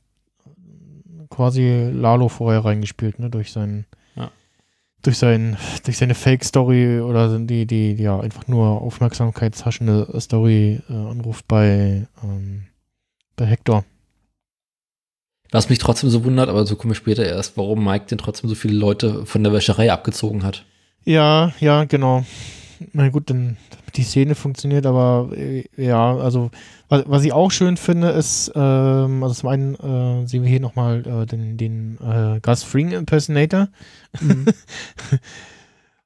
quasi 1.33 1.89
Lalo 1.91 2.29
vorher 2.29 2.63
reingespielt, 2.63 3.19
ne, 3.19 3.29
durch 3.29 3.51
seinen 3.51 3.85
Ja. 4.15 4.31
durch 5.01 5.17
sein 5.17 5.57
durch 5.83 5.97
seine 5.97 6.13
Fake 6.15 6.43
Story 6.43 7.01
oder 7.01 7.39
die 7.39 7.65
die 7.65 7.95
die 7.95 8.03
ja 8.03 8.19
einfach 8.19 8.47
nur 8.47 8.81
aufmerksamkeitshaschende 8.81 10.19
Story 10.19 10.81
äh, 10.89 10.93
anruft 10.93 11.47
bei 11.47 12.07
ähm, 12.23 12.67
bei 13.35 13.45
Hector. 13.45 13.83
Was 15.51 15.69
mich 15.69 15.79
trotzdem 15.79 16.09
so 16.09 16.23
wundert, 16.23 16.49
aber 16.49 16.65
so 16.65 16.75
kommen 16.75 16.91
wir 16.91 16.95
später 16.95 17.25
erst, 17.25 17.57
warum 17.57 17.83
Mike 17.83 18.05
denn 18.09 18.17
trotzdem 18.17 18.49
so 18.49 18.55
viele 18.55 18.75
Leute 18.75 19.25
von 19.25 19.43
der 19.43 19.53
Wäscherei 19.53 19.91
abgezogen 19.91 20.43
hat. 20.43 20.65
Ja, 21.05 21.53
ja, 21.59 21.83
genau. 21.83 22.25
Na 22.93 23.09
gut, 23.09 23.29
dann 23.29 23.57
die 23.95 24.03
Szene 24.03 24.35
funktioniert, 24.35 24.85
aber 24.85 25.29
äh, 25.35 25.63
ja, 25.77 26.15
also 26.17 26.51
was, 26.89 27.03
was 27.07 27.23
ich 27.23 27.33
auch 27.33 27.51
schön 27.51 27.77
finde, 27.77 28.09
ist, 28.09 28.51
ähm, 28.55 29.23
also 29.23 29.35
zum 29.35 29.49
einen 29.49 29.75
äh, 29.75 30.27
sehen 30.27 30.43
wir 30.43 30.49
hier 30.49 30.59
nochmal 30.59 31.05
äh, 31.05 31.25
den, 31.25 31.57
den 31.57 31.97
äh, 32.01 32.39
Gus 32.41 32.63
Fring 32.63 32.91
Impersonator, 32.91 33.69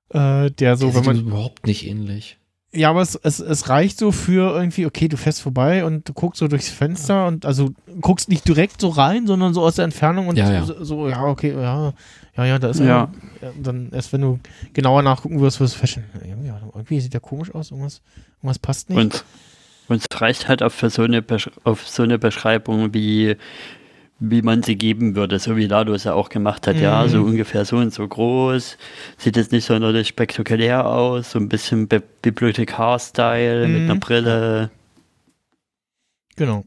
äh, 0.09 0.51
der 0.51 0.77
so, 0.77 0.87
Der 0.87 0.95
wenn 0.95 1.05
man 1.05 1.19
überhaupt 1.19 1.67
nicht 1.67 1.87
ähnlich. 1.87 2.37
Ja, 2.73 2.89
aber 2.89 3.01
es, 3.01 3.15
es, 3.15 3.39
es 3.39 3.69
reicht 3.69 3.97
so 3.97 4.11
für 4.11 4.53
irgendwie, 4.55 4.85
okay, 4.85 5.07
du 5.07 5.15
fährst 5.15 5.41
vorbei 5.41 5.85
und 5.85 6.07
du 6.07 6.13
guckst 6.13 6.39
so 6.39 6.47
durchs 6.47 6.69
Fenster 6.69 7.25
und 7.27 7.45
also 7.45 7.71
guckst 8.01 8.27
nicht 8.27 8.47
direkt 8.47 8.81
so 8.81 8.89
rein, 8.89 9.25
sondern 9.25 9.53
so 9.53 9.61
aus 9.61 9.75
der 9.75 9.85
Entfernung 9.85 10.27
und 10.27 10.37
Ja, 10.37 10.51
ja. 10.51 10.63
So, 10.63 10.83
so, 10.83 11.07
ja, 11.09 11.23
okay, 11.23 11.53
ja, 11.53 11.93
ja, 12.35 12.45
ja, 12.45 12.59
da 12.59 12.69
ist 12.69 12.79
Ja. 12.79 13.09
Ja, 13.41 13.51
dann 13.61 13.89
erst 13.93 14.11
wenn 14.11 14.21
du 14.21 14.39
genauer 14.73 15.01
nachgucken 15.01 15.39
wirst, 15.39 15.59
wirst 15.59 15.75
du 15.75 15.79
feststellen, 15.79 16.09
ja, 16.45 16.59
irgendwie 16.73 16.99
sieht 16.99 17.13
der 17.13 17.21
komisch 17.21 17.53
aus, 17.55 17.71
irgendwas, 17.71 18.01
irgendwas 18.39 18.59
passt 18.59 18.89
nicht. 18.89 18.99
Und, 18.99 19.23
und 19.87 20.01
es 20.01 20.21
reicht 20.21 20.49
halt 20.49 20.61
auf, 20.61 20.73
für 20.73 20.89
so 20.89 21.03
eine 21.03 21.21
Besch 21.21 21.49
auf 21.63 21.87
so 21.87 22.03
eine 22.03 22.19
Beschreibung, 22.19 22.93
wie, 22.93 23.37
wie 24.19 24.41
man 24.41 24.63
sie 24.63 24.75
geben 24.75 25.15
würde, 25.15 25.37
so 25.39 25.55
wie 25.57 25.67
Lado 25.67 25.93
es 25.93 26.03
ja 26.05 26.13
auch 26.13 26.29
gemacht 26.29 26.65
hat. 26.67 26.77
Ja, 26.77 27.03
Mhm. 27.03 27.09
so 27.09 27.21
ungefähr 27.21 27.65
so 27.65 27.77
und 27.77 27.93
so 27.93 28.07
groß. 28.07 28.77
Sieht 29.17 29.37
jetzt 29.37 29.51
nicht 29.51 29.65
sonderlich 29.65 30.07
spektakulär 30.07 30.87
aus, 30.87 31.31
so 31.31 31.39
ein 31.39 31.49
bisschen 31.49 31.87
Bi 31.87 32.01
Bibliothekar-Style 32.23 33.67
mit 33.67 33.83
Mhm. 33.83 33.89
einer 33.91 33.99
Brille. 33.99 34.71
Genau, 36.35 36.65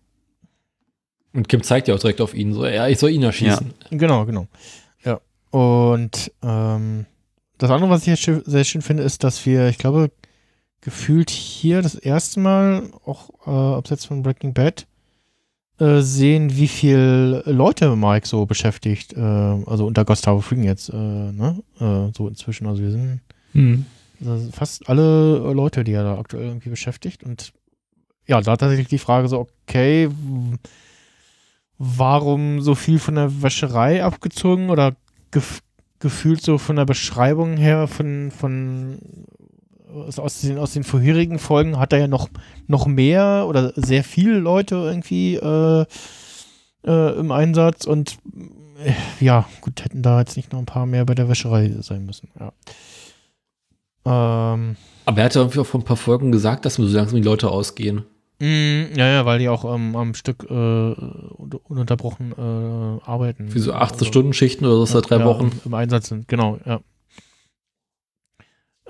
Und 1.32 1.48
Kim 1.48 1.62
zeigt 1.62 1.86
ja 1.86 1.94
auch 1.94 2.00
direkt 2.00 2.20
auf 2.20 2.34
ihn, 2.34 2.52
so, 2.54 2.66
ja, 2.66 2.88
ich 2.88 2.98
soll 2.98 3.10
ihn 3.10 3.22
erschießen. 3.22 3.72
genau, 3.90 4.26
genau. 4.26 4.48
Ja. 5.04 5.20
Und 5.50 6.32
ähm, 6.42 7.06
das 7.58 7.70
andere, 7.70 7.88
was 7.90 8.06
ich 8.06 8.24
jetzt 8.26 8.46
sehr 8.50 8.64
schön 8.64 8.82
finde, 8.82 9.04
ist, 9.04 9.22
dass 9.22 9.46
wir, 9.46 9.68
ich 9.68 9.78
glaube, 9.78 10.10
gefühlt 10.80 11.30
hier 11.30 11.82
das 11.82 11.94
erste 11.94 12.40
Mal, 12.40 12.90
auch 13.04 13.30
äh, 13.46 13.50
abseits 13.76 14.06
von 14.06 14.22
Breaking 14.24 14.54
Bad, 14.54 14.86
äh, 15.80 16.00
sehen, 16.02 16.56
wie 16.56 16.68
viel 16.68 17.42
Leute 17.46 17.96
Mike 17.96 18.26
so 18.26 18.46
beschäftigt. 18.46 19.14
Äh, 19.14 19.20
also 19.20 19.86
unter 19.86 20.04
Gustavo 20.04 20.40
Fring 20.40 20.62
jetzt, 20.62 20.90
äh, 20.90 20.96
ne? 20.96 21.62
Äh, 21.78 22.12
so 22.16 22.28
inzwischen. 22.28 22.66
Also 22.66 22.82
wir 22.82 22.90
sind 22.90 23.20
Hm. 23.52 23.84
also 24.24 24.50
fast 24.52 24.88
alle 24.88 25.52
Leute, 25.52 25.84
die 25.84 25.92
er 25.92 26.04
da 26.04 26.18
aktuell 26.18 26.46
irgendwie 26.46 26.70
beschäftigt. 26.70 27.22
Und 27.22 27.52
ja, 28.26 28.40
da 28.40 28.56
tatsächlich 28.56 28.88
die 28.88 28.98
Frage 28.98 29.28
so, 29.28 29.40
okay, 29.40 30.08
warum 31.78 32.60
so 32.60 32.74
viel 32.74 32.98
von 32.98 33.14
der 33.16 33.42
Wäscherei 33.42 34.04
abgezogen 34.04 34.70
oder 34.70 34.94
gef 35.30 35.60
gefühlt 35.98 36.40
so 36.40 36.56
von 36.56 36.76
der 36.76 36.86
Beschreibung 36.86 37.58
her 37.58 37.86
von, 37.86 38.30
von 38.30 38.98
aus- 39.94 40.40
den, 40.40 40.58
aus 40.58 40.72
den 40.72 40.84
vorherigen 40.84 41.38
Folgen 41.38 41.78
hat 41.78 41.92
er 41.92 41.98
ja 42.00 42.08
noch, 42.08 42.28
noch 42.66 42.86
mehr 42.86 43.46
oder 43.48 43.72
sehr 43.76 44.04
viele 44.04 44.38
Leute 44.38 44.74
irgendwie 44.76 45.36
äh, 45.36 45.84
äh, 46.86 47.18
im 47.18 47.30
Einsatz 47.32 47.84
und 47.86 48.18
äh, 48.84 48.92
ja, 49.24 49.46
gut, 49.60 49.84
hätten 49.84 50.02
da 50.02 50.20
jetzt 50.20 50.36
nicht 50.36 50.52
noch 50.52 50.58
ein 50.58 50.66
paar 50.66 50.86
mehr 50.86 51.04
bei 51.04 51.14
der 51.14 51.28
Wäscherei 51.28 51.74
sein 51.80 52.06
müssen. 52.06 52.28
Ja. 52.38 52.52
Ähm, 54.06 54.76
Aber 55.04 55.18
er 55.18 55.24
hat 55.24 55.34
ja 55.34 55.42
irgendwie 55.42 55.60
auch 55.60 55.66
vor 55.66 55.80
ein 55.80 55.84
paar 55.84 55.96
Folgen 55.96 56.32
gesagt, 56.32 56.64
dass 56.64 56.74
so 56.74 56.82
langsam 56.84 57.16
die 57.16 57.22
Leute 57.26 57.50
ausgehen. 57.50 58.04
Mm, 58.38 58.96
ja, 58.96 59.06
ja, 59.06 59.26
weil 59.26 59.38
die 59.38 59.50
auch 59.50 59.66
ähm, 59.74 59.94
am 59.96 60.14
Stück 60.14 60.44
äh, 60.48 60.54
un- 60.54 61.60
ununterbrochen 61.68 62.32
äh, 62.32 63.04
arbeiten. 63.04 63.50
Für 63.50 63.60
so 63.60 63.72
Also, 63.74 63.94
18-Stunden-Schichten 63.96 64.64
oder 64.64 64.76
so 64.76 64.86
seit 64.86 65.10
drei 65.10 65.18
ja, 65.18 65.26
Wochen. 65.26 65.52
Im 65.66 65.74
Einsatz 65.74 66.08
sind, 66.08 66.26
genau, 66.26 66.58
ja. 66.64 66.80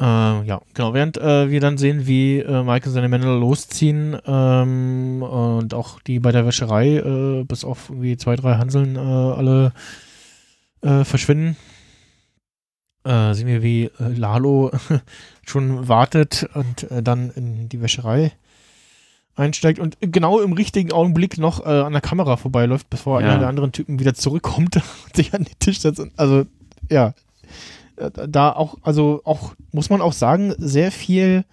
Äh, 0.01 0.45
ja, 0.47 0.61
genau. 0.73 0.95
Während 0.95 1.19
äh, 1.19 1.51
wir 1.51 1.61
dann 1.61 1.77
sehen, 1.77 2.07
wie 2.07 2.39
äh, 2.39 2.63
Mike 2.63 2.89
und 2.89 2.95
seine 2.95 3.09
Männer 3.09 3.37
losziehen 3.39 4.17
ähm, 4.27 5.23
und 5.23 5.75
auch 5.75 6.01
die 6.01 6.19
bei 6.21 6.33
der 6.33 6.47
Wäscherei 6.47 6.97
äh, 6.97 7.45
bis 7.45 7.65
auf 7.65 7.91
irgendwie 7.91 8.17
zwei, 8.17 8.35
drei 8.37 8.55
Hanseln 8.57 8.97
äh, 8.97 8.99
alle 8.99 9.73
äh, 10.83 11.05
verschwinden, 11.05 11.57
sehen 13.03 13.47
wir, 13.47 13.63
wie 13.63 13.91
Lalo 13.99 14.71
schon 15.47 15.89
wartet 15.89 16.47
und 16.53 16.87
dann 16.91 17.31
in 17.31 17.71
die 17.71 17.81
Wäscherei 17.81 18.33
einsteigt 19.37 19.79
und 19.79 19.97
genau 20.03 20.39
im 20.41 20.53
richtigen 20.53 20.93
Augenblick 20.93 21.39
noch 21.39 21.65
an 21.65 21.93
der 21.93 22.03
Kamera 22.03 22.37
vorbeiläuft, 22.37 22.91
bevor 22.91 23.23
Ja. 23.23 23.29
einer 23.29 23.39
der 23.39 23.49
anderen 23.49 23.73
Typen 23.73 24.01
wieder 24.01 24.13
zurückkommt 24.13 24.77
und 25.07 25.17
sich 25.17 25.33
an 25.33 25.45
den 25.45 25.59
Tisch 25.61 25.81
setzt. 25.81 25.99
Und, 25.99 26.13
also, 26.19 26.45
ja. 26.91 27.15
Da 28.29 28.53
auch, 28.53 28.79
also 28.83 29.21
auch, 29.25 29.55
muss 29.73 29.91
man 29.91 30.01
auch 30.01 30.13
sagen, 30.13 30.55
sehr 30.59 30.91
viel 30.91 31.45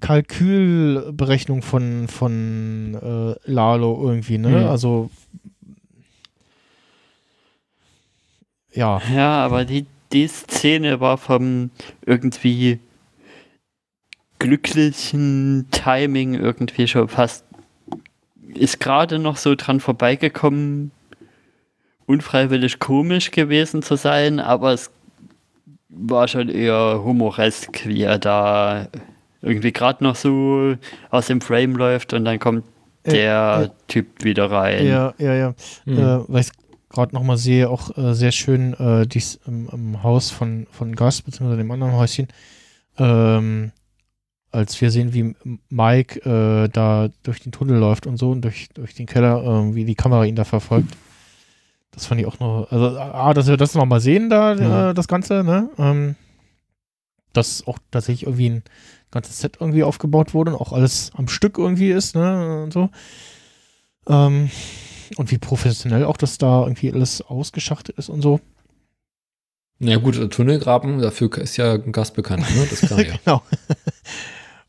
Kalkülberechnung 0.00 1.62
von, 1.62 2.08
von 2.08 2.94
äh, 2.94 3.50
Lalo 3.50 4.00
irgendwie, 4.02 4.38
ne? 4.38 4.48
Mhm. 4.48 4.68
Also 4.68 5.10
ja. 8.72 9.00
Ja, 9.14 9.44
aber 9.44 9.64
die, 9.64 9.86
die 10.12 10.26
Szene 10.26 11.00
war 11.00 11.18
vom 11.18 11.70
irgendwie 12.06 12.78
glücklichen 14.38 15.68
Timing 15.70 16.34
irgendwie 16.34 16.88
schon 16.88 17.08
fast 17.08 17.44
ist 18.54 18.80
gerade 18.80 19.18
noch 19.18 19.36
so 19.36 19.54
dran 19.54 19.80
vorbeigekommen, 19.80 20.90
unfreiwillig 22.06 22.78
komisch 22.78 23.30
gewesen 23.30 23.82
zu 23.82 23.96
sein, 23.96 24.40
aber 24.40 24.72
es 24.72 24.90
war 25.90 26.28
schon 26.28 26.48
eher 26.48 27.02
humoresk, 27.04 27.86
wie 27.86 28.02
er 28.02 28.18
da 28.18 28.88
irgendwie 29.42 29.72
gerade 29.72 30.04
noch 30.04 30.16
so 30.16 30.76
aus 31.10 31.26
dem 31.26 31.40
Frame 31.40 31.76
läuft 31.76 32.12
und 32.12 32.24
dann 32.24 32.38
kommt 32.38 32.64
Äh, 33.02 33.12
der 33.12 33.70
äh, 33.70 33.86
Typ 33.88 34.24
wieder 34.24 34.50
rein. 34.50 34.86
Ja, 34.86 35.14
ja, 35.18 35.34
ja. 35.34 35.54
Hm. 35.84 35.98
Äh, 35.98 36.28
weil 36.28 36.42
ich 36.42 36.50
gerade 36.90 37.14
nochmal 37.14 37.38
sehe, 37.38 37.70
auch 37.70 37.96
äh, 37.96 38.14
sehr 38.14 38.32
schön 38.32 38.74
äh, 38.74 39.06
dies 39.06 39.40
im, 39.46 39.68
im 39.72 40.02
Haus 40.02 40.30
von, 40.30 40.66
von 40.70 40.94
Gus, 40.94 41.22
beziehungsweise 41.22 41.56
dem 41.56 41.70
anderen 41.70 41.94
Häuschen, 41.94 42.28
ähm, 42.98 43.72
als 44.50 44.78
wir 44.80 44.90
sehen, 44.90 45.14
wie 45.14 45.34
Mike 45.70 46.20
äh, 46.28 46.68
da 46.68 47.08
durch 47.22 47.40
den 47.40 47.52
Tunnel 47.52 47.78
läuft 47.78 48.06
und 48.06 48.18
so 48.18 48.30
und 48.32 48.42
durch, 48.42 48.68
durch 48.74 48.94
den 48.94 49.06
Keller, 49.06 49.42
ähm, 49.44 49.74
wie 49.74 49.84
die 49.84 49.94
Kamera 49.94 50.24
ihn 50.24 50.36
da 50.36 50.44
verfolgt. 50.44 50.94
Das 51.92 52.06
fand 52.06 52.20
ich 52.20 52.26
auch 52.26 52.38
noch, 52.38 52.68
also 52.70 52.98
A, 52.98 53.34
dass 53.34 53.48
wir 53.48 53.56
das 53.56 53.74
nochmal 53.74 54.00
sehen 54.00 54.30
da, 54.30 54.54
Mhm. 54.54 54.90
äh, 54.90 54.94
das 54.94 55.08
Ganze, 55.08 55.42
ne? 55.44 55.70
Ähm, 55.78 56.14
dass 57.32 57.66
auch 57.66 57.78
tatsächlich 57.90 58.24
irgendwie 58.24 58.50
ein 58.50 58.62
ganzes 59.10 59.40
Set 59.40 59.58
irgendwie 59.60 59.82
aufgebaut 59.84 60.34
wurde 60.34 60.52
und 60.52 60.60
auch 60.60 60.72
alles 60.72 61.10
am 61.14 61.28
Stück 61.28 61.58
irgendwie 61.58 61.90
ist, 61.90 62.14
ne? 62.14 62.62
Und 62.64 62.72
so. 62.72 62.90
Ähm, 64.08 64.50
und 65.16 65.30
wie 65.30 65.38
professionell 65.38 66.04
auch 66.04 66.16
das 66.16 66.38
da 66.38 66.62
irgendwie 66.62 66.92
alles 66.92 67.20
ausgeschachtet 67.22 67.98
ist 67.98 68.08
und 68.08 68.22
so. 68.22 68.40
Na 69.80 69.96
gut, 69.96 70.16
äh, 70.16 70.28
Tunnelgraben, 70.28 71.00
dafür 71.00 71.36
ist 71.38 71.56
ja 71.56 71.72
ein 71.74 71.90
Gast 71.92 72.14
bekannt, 72.14 72.42
ne? 72.54 72.66
Das 72.68 72.80
kann 72.82 72.98
er 72.98 73.04
ja. 73.08 73.14
genau. 73.24 73.42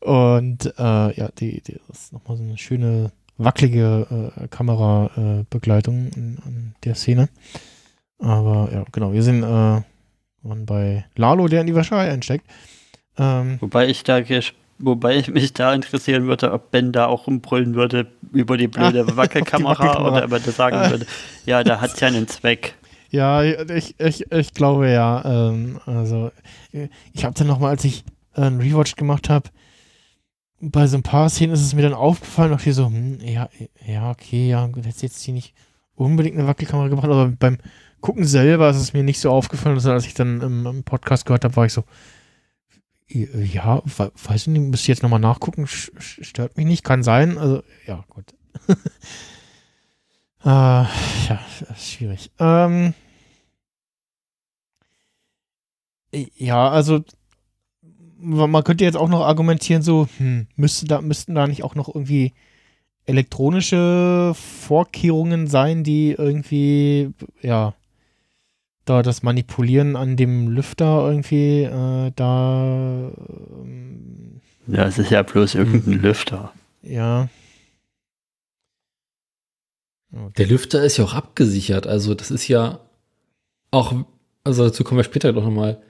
Und 0.00 0.66
äh, 0.78 1.16
ja, 1.16 1.28
die, 1.38 1.60
die 1.60 1.78
das 1.86 2.04
ist 2.04 2.12
nochmal 2.12 2.36
so 2.36 2.42
eine 2.42 2.58
schöne, 2.58 3.12
wackelige 3.44 4.32
äh, 4.36 4.48
Kamerabegleitung 4.48 6.10
in, 6.14 6.38
in 6.46 6.74
der 6.84 6.94
Szene. 6.94 7.28
Aber 8.18 8.68
ja, 8.72 8.84
genau, 8.92 9.12
wir 9.12 9.22
sind 9.22 9.42
äh, 9.42 9.82
bei 10.42 11.04
Lalo, 11.16 11.48
der 11.48 11.60
in 11.60 11.66
die 11.66 11.74
Waschei 11.74 12.10
einsteckt. 12.10 12.46
Ähm, 13.18 13.58
Wobei 13.60 13.88
ich 13.88 14.04
da 14.04 14.20
wobei 14.78 15.16
ich 15.16 15.28
mich 15.28 15.52
da 15.52 15.74
interessieren 15.74 16.26
würde, 16.26 16.52
ob 16.52 16.70
Ben 16.70 16.92
da 16.92 17.06
auch 17.06 17.26
rumbrüllen 17.26 17.74
würde 17.74 18.06
über 18.32 18.56
die 18.56 18.68
blöde 18.68 19.02
auf 19.04 19.10
die 19.10 19.16
Wackelkamera 19.16 19.78
Wackelkamera. 19.78 20.24
oder 20.24 20.24
ob 20.24 20.32
er 20.32 20.52
sagen 20.52 20.90
würde, 20.90 21.06
ja, 21.46 21.62
da 21.62 21.80
hat 21.80 22.00
ja 22.00 22.08
einen 22.08 22.28
Zweck. 22.28 22.74
Ja, 23.10 23.42
ich, 23.42 23.94
ich, 24.00 24.32
ich 24.32 24.54
glaube 24.54 24.90
ja. 24.90 25.22
Ähm, 25.24 25.78
also, 25.84 26.30
ich 27.12 27.24
habe 27.24 27.34
dann 27.34 27.46
nochmal, 27.46 27.70
als 27.70 27.84
ich 27.84 28.04
äh, 28.34 28.40
einen 28.40 28.60
Rewatch 28.60 28.96
gemacht 28.96 29.28
habe, 29.28 29.50
bei 30.64 30.86
so 30.86 30.96
ein 30.96 31.02
paar 31.02 31.28
Szenen 31.28 31.52
ist 31.52 31.60
es 31.62 31.74
mir 31.74 31.82
dann 31.82 31.92
aufgefallen, 31.94 32.52
auch 32.54 32.60
hier 32.60 32.72
so, 32.74 32.86
hm, 32.86 33.18
ja, 33.20 33.48
ja, 33.86 34.10
okay, 34.10 34.48
ja, 34.48 34.66
gut, 34.68 34.86
hätte 34.86 35.02
jetzt 35.02 35.20
hier 35.22 35.34
nicht 35.34 35.54
unbedingt 35.94 36.38
eine 36.38 36.46
Wackelkamera 36.46 36.88
gebracht, 36.88 37.10
aber 37.10 37.28
beim 37.28 37.58
Gucken 38.00 38.24
selber 38.24 38.70
ist 38.70 38.76
es 38.78 38.92
mir 38.92 39.02
nicht 39.02 39.20
so 39.20 39.30
aufgefallen, 39.30 39.78
sondern 39.78 39.96
als 39.98 40.06
ich 40.06 40.14
dann 40.14 40.40
im, 40.40 40.66
im 40.66 40.84
Podcast 40.84 41.26
gehört 41.26 41.44
habe, 41.44 41.54
war 41.56 41.66
ich 41.66 41.72
so, 41.72 41.84
äh, 43.08 43.42
ja, 43.44 43.82
we- 43.84 44.12
weiß 44.24 44.42
ich 44.42 44.46
nicht, 44.48 44.60
müsste 44.62 44.84
ich 44.84 44.88
jetzt 44.88 45.02
nochmal 45.02 45.20
nachgucken, 45.20 45.66
stört 45.66 46.56
mich 46.56 46.66
nicht, 46.66 46.84
kann 46.84 47.02
sein, 47.02 47.38
also, 47.38 47.62
ja, 47.86 48.04
gut. 48.08 48.32
äh, 48.68 50.44
ja, 50.44 51.40
schwierig. 51.76 52.30
Ähm, 52.38 52.94
Ja, 56.36 56.68
also 56.70 57.02
man 58.22 58.64
könnte 58.64 58.84
jetzt 58.84 58.96
auch 58.96 59.08
noch 59.08 59.22
argumentieren, 59.22 59.82
so, 59.82 60.08
hm, 60.18 60.46
müsste 60.56 60.86
da, 60.86 61.00
müssten 61.00 61.34
da 61.34 61.46
nicht 61.46 61.64
auch 61.64 61.74
noch 61.74 61.88
irgendwie 61.94 62.32
elektronische 63.04 64.32
Vorkehrungen 64.34 65.46
sein, 65.48 65.82
die 65.84 66.12
irgendwie, 66.12 67.10
ja, 67.40 67.74
da 68.84 69.02
das 69.02 69.22
Manipulieren 69.22 69.96
an 69.96 70.16
dem 70.16 70.48
Lüfter 70.48 71.08
irgendwie 71.08 71.62
äh, 71.62 72.12
da, 72.14 73.10
ähm, 73.62 74.40
Ja, 74.66 74.86
es 74.86 74.98
ist 74.98 75.10
ja 75.10 75.22
bloß 75.22 75.54
irgendein 75.56 76.00
Lüfter. 76.00 76.52
ja. 76.82 77.28
Der 80.36 80.46
Lüfter 80.46 80.84
ist 80.84 80.98
ja 80.98 81.04
auch 81.04 81.14
abgesichert. 81.14 81.86
Also, 81.86 82.14
das 82.14 82.30
ist 82.30 82.46
ja 82.46 82.80
auch, 83.70 83.94
also 84.44 84.64
dazu 84.64 84.84
kommen 84.84 84.98
wir 84.98 85.04
später 85.04 85.32
doch 85.32 85.42
nochmal. 85.44 85.82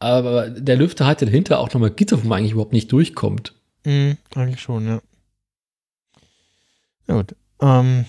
Aber 0.00 0.48
der 0.48 0.76
Lüfter 0.76 1.06
hat 1.06 1.20
ja 1.20 1.26
dahinter 1.26 1.60
auch 1.60 1.72
nochmal 1.72 1.90
Gitter, 1.90 2.22
wo 2.22 2.26
man 2.26 2.38
eigentlich 2.38 2.52
überhaupt 2.52 2.72
nicht 2.72 2.90
durchkommt. 2.90 3.54
Mhm, 3.84 4.16
eigentlich 4.34 4.60
schon, 4.60 4.86
ja. 4.86 5.02
Ja, 7.06 7.16
gut. 7.16 7.36
Ähm, 7.60 8.06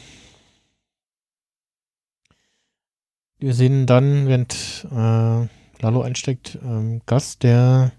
wir 3.40 3.54
sehen 3.54 3.86
dann, 3.88 4.28
während 4.28 4.88
äh, 4.90 5.48
Lalo 5.82 6.02
einsteckt, 6.02 6.58
ähm, 6.64 7.02
Gus, 7.06 7.40
der 7.40 7.92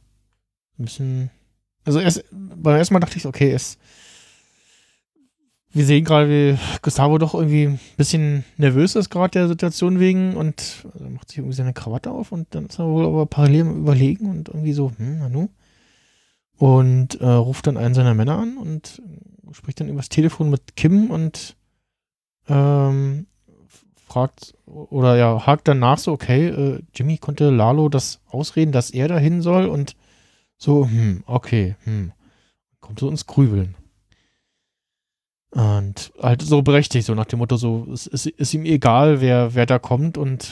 ein 0.78 0.84
bisschen. 0.84 1.30
Also 1.84 2.00
erst 2.00 2.24
beim 2.30 2.76
ersten 2.76 2.94
Mal 2.94 3.00
dachte 3.00 3.18
ich, 3.18 3.26
okay, 3.26 3.50
es. 3.52 3.76
Wir 5.74 5.86
sehen 5.86 6.04
gerade, 6.04 6.28
wie 6.28 6.58
Gustavo 6.82 7.16
doch 7.16 7.34
irgendwie 7.34 7.66
ein 7.66 7.80
bisschen 7.96 8.44
nervös 8.58 8.94
ist, 8.94 9.08
gerade 9.08 9.30
der 9.30 9.48
Situation 9.48 9.98
wegen, 10.00 10.36
und 10.36 10.84
er 10.98 11.08
macht 11.08 11.28
sich 11.28 11.38
irgendwie 11.38 11.56
seine 11.56 11.72
Krawatte 11.72 12.10
auf 12.10 12.30
und 12.30 12.54
dann 12.54 12.66
ist 12.66 12.78
er 12.78 12.86
wohl 12.86 13.06
aber 13.06 13.26
parallel 13.26 13.68
Überlegen 13.68 14.28
und 14.28 14.48
irgendwie 14.48 14.74
so, 14.74 14.92
hm, 14.96 15.20
Nanu. 15.20 15.48
Und 16.58 17.20
äh, 17.20 17.26
ruft 17.26 17.66
dann 17.66 17.78
einen 17.78 17.94
seiner 17.94 18.14
Männer 18.14 18.38
an 18.38 18.58
und 18.58 19.02
spricht 19.52 19.80
dann 19.80 19.88
übers 19.88 20.08
Telefon 20.08 20.50
mit 20.50 20.76
Kim 20.76 21.10
und 21.10 21.56
ähm, 22.48 23.26
fragt 24.06 24.54
oder 24.66 25.16
ja, 25.16 25.46
hakt 25.46 25.68
dann 25.68 25.78
nach 25.78 25.98
so, 25.98 26.12
okay, 26.12 26.48
äh, 26.48 26.82
Jimmy 26.94 27.16
konnte 27.16 27.50
Lalo 27.50 27.88
das 27.88 28.20
ausreden, 28.28 28.72
dass 28.72 28.90
er 28.90 29.08
dahin 29.08 29.40
soll 29.40 29.66
und 29.66 29.96
so, 30.58 30.86
hm, 30.86 31.24
okay, 31.26 31.76
hm. 31.84 32.12
Kommt 32.80 32.98
so 32.98 33.08
ins 33.08 33.26
Grübeln. 33.26 33.74
Und 35.52 36.12
halt 36.20 36.40
so 36.42 36.62
berechtigt, 36.62 37.06
so 37.06 37.14
nach 37.14 37.26
dem 37.26 37.38
Motto, 37.38 37.56
so, 37.56 37.86
es 37.92 38.06
ist, 38.06 38.26
ist 38.26 38.54
ihm 38.54 38.64
egal, 38.64 39.20
wer, 39.20 39.54
wer 39.54 39.66
da 39.66 39.78
kommt 39.78 40.16
und 40.16 40.50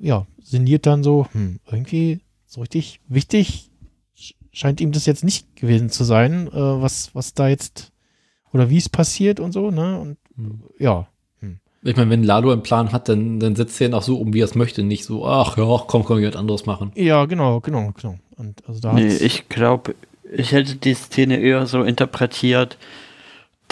ja, 0.00 0.26
sinniert 0.42 0.86
dann 0.86 1.02
so, 1.02 1.26
hm, 1.32 1.60
irgendwie 1.70 2.20
so 2.46 2.60
richtig 2.60 3.00
wichtig 3.08 3.70
sch- 4.18 4.34
scheint 4.52 4.80
ihm 4.80 4.92
das 4.92 5.06
jetzt 5.06 5.24
nicht 5.24 5.56
gewesen 5.56 5.88
zu 5.88 6.04
sein, 6.04 6.48
äh, 6.48 6.52
was, 6.52 7.14
was 7.14 7.32
da 7.34 7.48
jetzt 7.48 7.90
oder 8.52 8.68
wie 8.70 8.76
es 8.76 8.88
passiert 8.90 9.40
und 9.40 9.52
so, 9.52 9.70
ne? 9.70 9.98
Und 9.98 10.18
ja, 10.78 11.06
Ich 11.82 11.96
meine, 11.96 12.10
wenn 12.10 12.22
Lalo 12.22 12.50
einen 12.52 12.62
Plan 12.62 12.92
hat, 12.92 13.08
dann, 13.08 13.40
dann 13.40 13.56
setzt 13.56 13.80
er 13.80 13.88
ihn 13.88 13.94
auch 13.94 14.02
so 14.02 14.18
um, 14.18 14.32
wie 14.34 14.40
er 14.40 14.44
es 14.46 14.54
möchte. 14.54 14.82
Nicht 14.82 15.04
so, 15.04 15.26
ach 15.26 15.56
ja, 15.56 15.82
komm, 15.86 16.04
komm, 16.04 16.18
ich 16.18 16.26
was 16.28 16.36
anderes 16.36 16.66
machen. 16.66 16.92
ja, 16.96 17.24
genau, 17.24 17.60
genau, 17.60 17.92
genau. 18.00 18.16
Und 18.36 18.62
also 18.68 18.80
da 18.80 18.92
Nee, 18.94 19.16
ich 19.16 19.48
glaube, 19.48 19.94
ich 20.36 20.52
hätte 20.52 20.76
die 20.76 20.94
Szene 20.94 21.38
eher 21.38 21.66
so 21.66 21.82
interpretiert, 21.82 22.78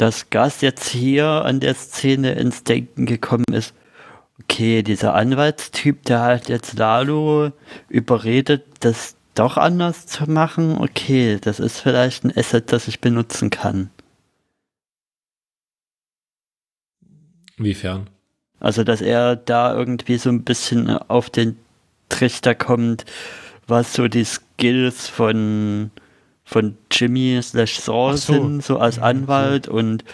dass 0.02 0.30
Gas 0.30 0.62
jetzt 0.62 0.88
hier 0.88 1.26
an 1.26 1.60
der 1.60 1.76
Szene 1.76 2.32
ins 2.32 2.64
Denken 2.64 3.06
gekommen 3.06 3.44
ist. 3.52 3.72
Okay, 4.40 4.82
dieser 4.82 5.14
Anwaltstyp, 5.14 6.02
der 6.06 6.22
hat 6.22 6.48
jetzt 6.48 6.76
Lalo 6.76 7.52
überredet, 7.88 8.64
das 8.80 9.14
doch 9.36 9.56
anders 9.56 10.08
zu 10.08 10.28
machen. 10.28 10.76
Okay, 10.76 11.38
das 11.40 11.60
ist 11.60 11.78
vielleicht 11.78 12.24
ein 12.24 12.36
Asset, 12.36 12.72
das 12.72 12.88
ich 12.88 13.00
benutzen 13.00 13.50
kann. 13.50 13.90
Inwiefern? 17.56 18.10
Also, 18.58 18.82
dass 18.82 19.02
er 19.02 19.36
da 19.36 19.72
irgendwie 19.72 20.18
so 20.18 20.30
ein 20.30 20.42
bisschen 20.42 20.90
auf 20.90 21.30
den 21.30 21.56
Trichter 22.08 22.56
kommt, 22.56 23.04
was 23.68 23.92
so 23.92 24.08
die 24.08 24.24
Skills 24.24 25.06
von, 25.06 25.92
von 26.52 26.76
Jimmy 26.90 27.40
slash 27.42 27.80
Saul 27.80 28.12
Ach 28.14 28.18
so. 28.18 28.32
sind, 28.34 28.62
so 28.62 28.78
als 28.78 28.96
Ja, 28.96 29.02
Anwalt 29.02 29.68
und 29.68 30.04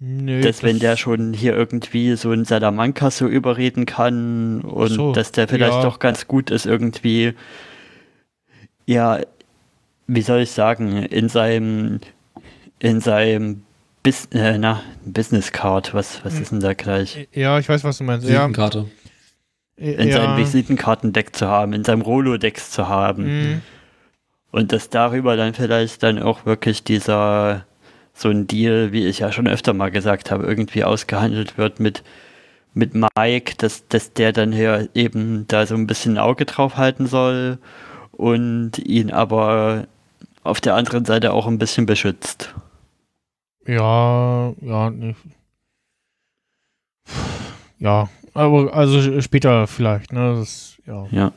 Nö, 0.00 0.40
dass 0.40 0.64
wenn 0.64 0.80
der 0.80 0.96
schon 0.96 1.32
hier 1.32 1.54
irgendwie 1.54 2.16
so 2.16 2.30
einen 2.30 2.44
Salamanca 2.44 3.10
so 3.12 3.28
überreden 3.28 3.86
kann 3.86 4.62
und 4.62 4.88
so, 4.88 5.12
dass 5.12 5.30
der 5.30 5.46
vielleicht 5.46 5.74
ja. 5.74 5.82
doch 5.82 6.00
ganz 6.00 6.26
gut 6.26 6.50
ist 6.50 6.66
irgendwie, 6.66 7.34
ja, 8.84 9.20
wie 10.08 10.22
soll 10.22 10.40
ich 10.40 10.50
sagen, 10.50 10.96
in 11.04 11.28
seinem, 11.28 12.00
in 12.80 13.00
seinem 13.00 13.62
Bis 14.02 14.26
äh, 14.32 14.58
na, 14.58 14.82
Business 15.04 15.52
Card, 15.52 15.94
was, 15.94 16.24
was 16.24 16.34
Hm. 16.34 16.42
ist 16.42 16.50
denn 16.50 16.60
da 16.60 16.74
gleich? 16.74 17.28
Ja, 17.32 17.60
ich 17.60 17.68
weiß, 17.68 17.84
was 17.84 17.98
du 17.98 18.04
meinst. 18.04 18.26
Ja, 18.28 18.40
Visitenkarte. 18.48 18.86
in 19.76 20.08
ja, 20.08 20.16
seinem 20.16 20.36
Visitenkartendeck 20.38 21.36
zu 21.36 21.46
haben, 21.46 21.72
in 21.72 21.84
seinem 21.84 22.00
Rolodex 22.02 22.72
zu 22.72 22.88
haben. 22.88 23.24
Mhm. 23.52 23.62
Und 24.52 24.72
dass 24.72 24.90
darüber 24.90 25.36
dann 25.36 25.54
vielleicht 25.54 26.02
dann 26.02 26.22
auch 26.22 26.46
wirklich 26.46 26.84
dieser 26.84 27.64
so 28.14 28.28
ein 28.28 28.46
Deal, 28.46 28.92
wie 28.92 29.06
ich 29.06 29.20
ja 29.20 29.32
schon 29.32 29.48
öfter 29.48 29.72
mal 29.72 29.90
gesagt 29.90 30.30
habe, 30.30 30.44
irgendwie 30.44 30.84
ausgehandelt 30.84 31.56
wird 31.56 31.80
mit, 31.80 32.04
mit 32.74 32.92
Mike, 32.94 33.54
dass, 33.56 33.88
dass 33.88 34.12
der 34.12 34.32
dann 34.32 34.52
hier 34.52 34.88
eben 34.94 35.46
da 35.48 35.66
so 35.66 35.74
ein 35.74 35.86
bisschen 35.86 36.14
ein 36.14 36.18
Auge 36.18 36.44
drauf 36.44 36.76
halten 36.76 37.06
soll 37.06 37.58
und 38.12 38.78
ihn 38.78 39.10
aber 39.10 39.86
auf 40.44 40.60
der 40.60 40.74
anderen 40.74 41.06
Seite 41.06 41.32
auch 41.32 41.46
ein 41.46 41.58
bisschen 41.58 41.86
beschützt. 41.86 42.54
Ja, 43.66 44.52
ja, 44.60 44.90
nee. 44.90 45.16
Ja, 47.78 48.08
aber 48.34 48.74
also 48.74 49.20
später 49.22 49.66
vielleicht, 49.66 50.12
ne? 50.12 50.34
Das, 50.36 50.76
ja. 50.86 51.06
Ja. 51.10 51.32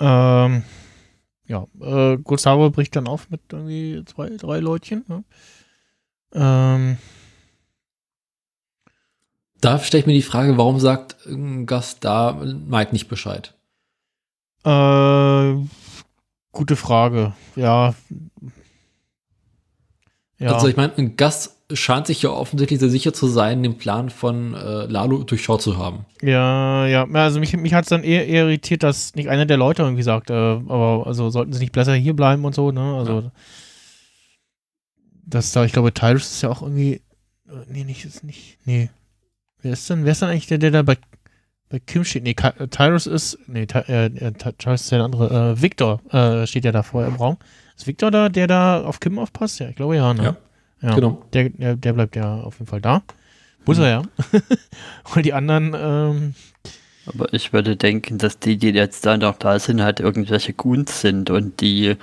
Ähm, 0.00 0.62
ja, 1.48 1.66
äh, 1.80 2.16
Gustavo 2.18 2.70
bricht 2.70 2.94
dann 2.94 3.08
auf 3.08 3.28
mit 3.30 3.40
irgendwie 3.50 4.04
zwei, 4.04 4.28
drei 4.30 4.60
Leutchen, 4.60 5.04
ne? 5.08 5.24
Ähm, 6.34 6.98
Da 9.60 9.78
stelle 9.80 10.02
ich 10.02 10.06
mir 10.06 10.12
die 10.12 10.22
Frage, 10.22 10.56
warum 10.56 10.78
sagt 10.78 11.16
ein 11.26 11.66
Gast 11.66 12.04
da 12.04 12.32
Mike 12.44 12.92
nicht 12.92 13.08
Bescheid? 13.08 13.54
äh, 14.64 15.54
gute 16.52 16.76
Frage. 16.76 17.34
Ja. 17.56 17.94
Ja. 20.38 20.52
Also 20.54 20.68
ich 20.68 20.76
meine, 20.76 20.94
ein 20.96 21.16
Gast 21.16 21.57
scheint 21.72 22.06
sich 22.06 22.22
ja 22.22 22.30
offensichtlich 22.30 22.80
sehr 22.80 22.88
sicher 22.88 23.12
zu 23.12 23.26
sein, 23.28 23.62
den 23.62 23.76
Plan 23.76 24.08
von 24.10 24.54
äh, 24.54 24.86
Lalo 24.86 25.22
durchschaut 25.22 25.60
zu 25.60 25.76
haben. 25.76 26.06
Ja, 26.22 26.86
ja, 26.86 27.06
Ja, 27.06 27.22
also 27.24 27.40
mich, 27.40 27.54
mich 27.56 27.74
hat 27.74 27.84
es 27.84 27.90
dann 27.90 28.04
eher, 28.04 28.26
eher 28.26 28.44
irritiert, 28.44 28.82
dass 28.82 29.14
nicht 29.14 29.28
einer 29.28 29.44
der 29.46 29.58
Leute 29.58 29.82
irgendwie 29.82 30.02
sagt, 30.02 30.30
äh, 30.30 30.32
aber 30.34 31.04
also 31.06 31.28
sollten 31.30 31.52
sie 31.52 31.60
nicht 31.60 31.72
besser 31.72 31.94
hier 31.94 32.14
bleiben 32.16 32.44
und 32.46 32.54
so, 32.54 32.72
ne? 32.72 32.96
Also 32.96 33.30
das 35.26 35.52
da, 35.52 35.64
ich 35.64 35.72
glaube, 35.72 35.92
Tyrus 35.92 36.30
ist 36.30 36.42
ja 36.42 36.48
auch 36.48 36.62
irgendwie. 36.62 36.94
Äh, 37.48 37.64
nee, 37.70 37.84
nicht, 37.84 38.04
ist 38.04 38.24
nicht. 38.24 38.58
Nee. 38.64 38.88
Wer 39.60 39.72
ist 39.72 39.88
denn, 39.90 40.04
wer 40.04 40.12
ist 40.12 40.22
denn 40.22 40.30
eigentlich 40.30 40.46
der, 40.46 40.58
der 40.58 40.70
da 40.70 40.82
bei, 40.82 40.96
bei 41.68 41.78
Kim 41.80 42.04
steht? 42.04 42.22
Nee, 42.22 42.34
Ka- 42.34 42.54
Tyrus 42.70 43.06
ist. 43.06 43.38
Nee, 43.46 43.66
Ty, 43.66 43.78
äh, 43.88 44.06
äh, 44.06 44.32
Ty- 44.32 44.52
Tyrus 44.56 44.82
ist 44.82 44.90
ja 44.90 44.98
der 44.98 45.04
andere. 45.04 45.52
Äh, 45.52 45.60
Victor 45.62 46.00
steht 46.46 46.64
ja 46.64 46.72
da 46.72 46.82
vorher 46.82 47.10
im 47.10 47.16
Raum. 47.16 47.36
Ist 47.76 47.86
Victor 47.86 48.10
da, 48.10 48.28
der 48.30 48.46
da 48.46 48.82
auf 48.84 49.00
Kim 49.00 49.18
aufpasst? 49.18 49.60
Ja, 49.60 49.68
ich 49.68 49.76
glaube 49.76 49.96
ja, 49.96 50.14
ne? 50.14 50.22
Ja, 50.24 50.36
genau. 50.80 51.22
Der, 51.32 51.48
der, 51.50 51.76
der 51.76 51.92
bleibt 51.92 52.16
ja 52.16 52.40
auf 52.40 52.58
jeden 52.58 52.68
Fall 52.68 52.80
da. 52.80 53.02
Muss 53.64 53.78
er 53.78 53.88
ja. 53.88 54.02
Weil 55.12 55.22
die 55.22 55.32
anderen, 55.32 55.74
ähm, 55.78 56.34
Aber 57.06 57.32
ich 57.34 57.52
würde 57.52 57.76
denken, 57.76 58.18
dass 58.18 58.38
die, 58.38 58.56
die 58.56 58.70
jetzt 58.70 59.04
da 59.04 59.16
noch 59.16 59.36
da 59.36 59.58
sind, 59.58 59.82
halt 59.82 60.00
irgendwelche 60.00 60.52
Goons 60.52 61.00
sind 61.00 61.30
und 61.30 61.60
die 61.60 61.96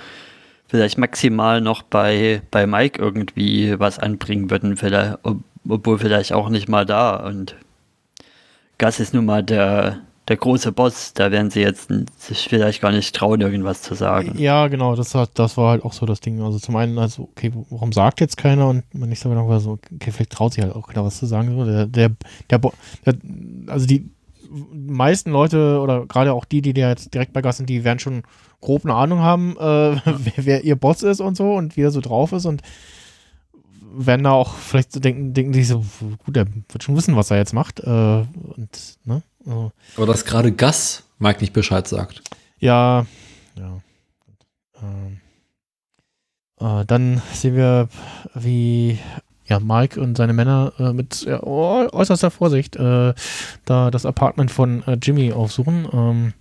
vielleicht 0.68 0.98
maximal 0.98 1.60
noch 1.60 1.82
bei, 1.82 2.42
bei 2.50 2.66
Mike 2.66 3.00
irgendwie 3.00 3.78
was 3.78 3.98
anbringen 3.98 4.50
würden, 4.50 4.76
vielleicht, 4.76 5.18
ob, 5.22 5.38
obwohl 5.68 5.98
vielleicht 5.98 6.32
auch 6.32 6.48
nicht 6.48 6.68
mal 6.68 6.84
da. 6.84 7.16
Und 7.16 7.56
Gas 8.78 9.00
ist 9.00 9.14
nun 9.14 9.24
mal 9.24 9.42
der, 9.42 10.00
der 10.28 10.36
große 10.36 10.72
Boss, 10.72 11.12
da 11.14 11.30
werden 11.30 11.50
sie 11.50 11.60
jetzt 11.60 11.88
sich 12.18 12.48
vielleicht 12.48 12.80
gar 12.80 12.90
nicht 12.90 13.14
trauen, 13.14 13.40
irgendwas 13.40 13.82
zu 13.82 13.94
sagen. 13.94 14.36
ja, 14.38 14.66
genau, 14.66 14.96
das, 14.96 15.14
hat, 15.14 15.30
das 15.34 15.56
war 15.56 15.70
halt 15.70 15.84
auch 15.84 15.92
so 15.92 16.04
das 16.04 16.20
Ding. 16.20 16.42
Also 16.42 16.58
zum 16.58 16.74
einen, 16.76 16.98
also, 16.98 17.24
okay, 17.24 17.52
warum 17.70 17.92
sagt 17.92 18.20
jetzt 18.20 18.36
keiner? 18.36 18.68
Und 18.68 18.82
man 18.92 19.08
nicht 19.08 19.20
so 19.20 19.28
genau 19.28 19.56
so, 19.58 19.78
okay, 19.94 20.10
vielleicht 20.10 20.32
traut 20.32 20.54
sich 20.54 20.64
halt 20.64 20.74
auch 20.74 20.88
keiner 20.88 21.04
was 21.04 21.18
zu 21.18 21.26
sagen. 21.26 21.56
Der, 21.64 21.86
der, 21.86 22.10
der, 22.50 22.58
der, 23.04 23.14
also 23.68 23.86
die 23.86 24.10
meisten 24.72 25.30
Leute 25.30 25.80
oder 25.80 26.06
gerade 26.06 26.32
auch 26.32 26.44
die, 26.44 26.62
die 26.62 26.72
da 26.72 26.88
jetzt 26.88 27.14
direkt 27.14 27.32
bei 27.32 27.42
Gas 27.42 27.58
sind, 27.58 27.68
die 27.68 27.84
werden 27.84 27.98
schon 27.98 28.22
grob 28.60 28.84
eine 28.84 28.94
Ahnung 28.94 29.20
haben, 29.20 29.56
äh, 29.56 29.60
wer, 30.04 30.32
wer 30.36 30.64
ihr 30.64 30.76
Boss 30.76 31.02
ist 31.02 31.20
und 31.20 31.36
so 31.36 31.54
und 31.54 31.76
wie 31.76 31.82
er 31.82 31.90
so 31.90 32.00
drauf 32.00 32.32
ist 32.32 32.46
und 32.46 32.62
werden 33.98 34.24
da 34.24 34.32
auch 34.32 34.54
vielleicht 34.54 34.92
so 34.92 35.00
denken, 35.00 35.32
denken 35.34 35.52
die 35.52 35.64
so, 35.64 35.84
gut, 36.24 36.36
der 36.36 36.46
wird 36.68 36.82
schon 36.82 36.96
wissen, 36.96 37.16
was 37.16 37.30
er 37.30 37.38
jetzt 37.38 37.54
macht. 37.54 37.80
Äh, 37.80 37.86
und, 37.86 38.98
ne? 39.04 39.22
Also, 39.46 39.72
Aber 39.96 40.06
dass 40.06 40.24
gerade 40.24 40.52
Gas 40.52 41.04
Mike 41.18 41.40
nicht 41.40 41.52
Bescheid 41.52 41.86
sagt. 41.86 42.22
ja, 42.58 43.06
ja. 43.56 43.80
Ähm, 44.82 45.20
äh, 46.60 46.84
dann 46.84 47.22
sehen 47.32 47.56
wir, 47.56 47.88
wie 48.34 48.98
ja, 49.46 49.60
Mike 49.60 50.00
und 50.00 50.16
seine 50.16 50.32
Männer 50.32 50.72
äh, 50.78 50.92
mit 50.92 51.22
ja, 51.22 51.42
oh, 51.42 51.88
äußerster 51.92 52.30
Vorsicht 52.30 52.76
äh, 52.76 53.14
da 53.64 53.90
das 53.90 54.04
Apartment 54.04 54.50
von 54.50 54.82
äh, 54.86 54.98
Jimmy 55.00 55.32
aufsuchen. 55.32 55.88
Ähm, 55.92 56.32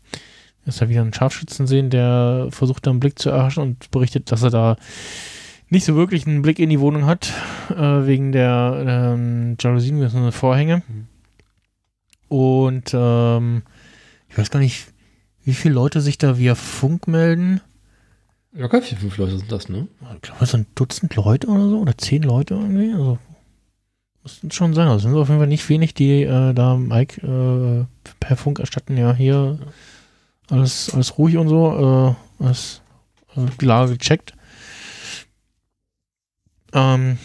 ist 0.65 0.82
da 0.82 0.90
wieder 0.90 1.02
einen 1.02 1.14
Scharfschützen 1.14 1.68
sehen, 1.68 1.91
der 1.91 2.48
versucht 2.49 2.88
da 2.88 2.91
einen 2.91 2.99
Blick 2.99 3.19
zu 3.19 3.30
erhaschen 3.30 3.61
und 3.61 3.91
berichtet, 3.91 4.32
dass 4.32 4.41
er 4.41 4.49
da 4.49 4.77
nicht 5.69 5.86
so 5.86 5.95
wirklich 5.95 6.26
einen 6.26 6.41
Blick 6.41 6.57
in 6.57 6.72
die 6.72 6.80
Wohnung 6.80 7.06
hat, 7.06 7.32
äh, 7.69 8.07
wegen 8.07 8.32
der 8.32 8.84
ähm, 9.15 9.57
Jalousien, 9.60 10.07
sind 10.10 10.32
Vorhänge. 10.32 10.82
Und 12.28 12.92
ähm, 12.94 13.64
ich 14.30 14.38
weiß 14.38 14.50
gar 14.52 14.60
nicht, 14.60 14.88
wie 15.44 15.54
viele 15.54 15.76
Leute 15.76 16.02
sich 16.02 16.18
da 16.18 16.38
via 16.38 16.56
Funk 16.56 17.08
melden. 17.08 17.62
Locker 18.52 18.82
vier, 18.82 18.98
fünf 18.98 19.18
Leute 19.18 19.38
sind 19.38 19.52
das, 19.52 19.70
ne? 19.70 19.88
Ich 20.16 20.22
glaube, 20.22 20.46
so 20.46 20.58
ein 20.58 20.66
Dutzend 20.76 21.16
Leute 21.16 21.48
oder 21.48 21.70
so, 21.70 21.80
oder 21.80 21.98
zehn 21.98 22.24
Leute 22.24 22.56
irgendwie. 22.56 22.92
Also, 22.94 23.20
müssten 24.24 24.52
schon 24.52 24.74
sein. 24.74 24.88
Also, 24.88 25.10
sind 25.10 25.18
auf 25.18 25.28
jeden 25.28 25.40
Fall 25.40 25.48
nicht 25.48 25.68
wenig, 25.70 25.94
die 25.94 26.24
äh, 26.24 26.54
da 26.54 26.76
Mike 26.76 27.22
äh, 27.22 27.86
per 28.20 28.38
Funk 28.38 28.60
erstatten. 28.60 28.98
Ja, 28.98 29.14
hier 29.14 29.60
alles, 30.50 30.94
alles 30.94 31.18
ruhig 31.18 31.38
und 31.38 31.50
so. 31.50 32.16
Äh, 32.40 32.44
alles, 32.44 32.82
äh, 33.36 33.42
die 33.60 33.66
Lage 33.66 33.98
gecheckt. 33.98 34.34
Ähm, 36.74 37.18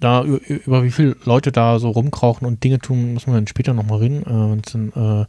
da 0.00 0.22
über, 0.24 0.84
wie 0.84 0.90
viele 0.90 1.16
Leute 1.24 1.52
da 1.52 1.78
so 1.78 1.90
rumkrauchen 1.90 2.46
und 2.46 2.62
Dinge 2.62 2.78
tun, 2.78 3.14
müssen 3.14 3.28
wir 3.28 3.34
dann 3.34 3.46
später 3.46 3.74
nochmal 3.74 3.98
reden, 3.98 4.22
äh, 4.22 4.50
wenn 4.50 4.62
es 4.64 4.72
dann 4.72 4.88
äh, 4.90 5.26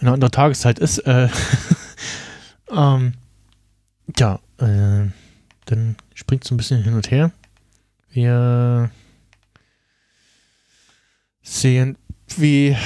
eine 0.00 0.12
andere 0.12 0.30
Tageszeit 0.30 0.78
ist. 0.78 0.98
Äh, 0.98 1.28
ähm, 2.70 3.14
ja, 4.18 4.40
äh, 4.58 5.10
dann 5.66 5.96
springt 6.14 6.44
es 6.44 6.50
ein 6.50 6.56
bisschen 6.56 6.82
hin 6.82 6.94
und 6.94 7.10
her. 7.10 7.32
Wir 8.10 8.90
sehen, 11.42 11.96
wie 12.36 12.76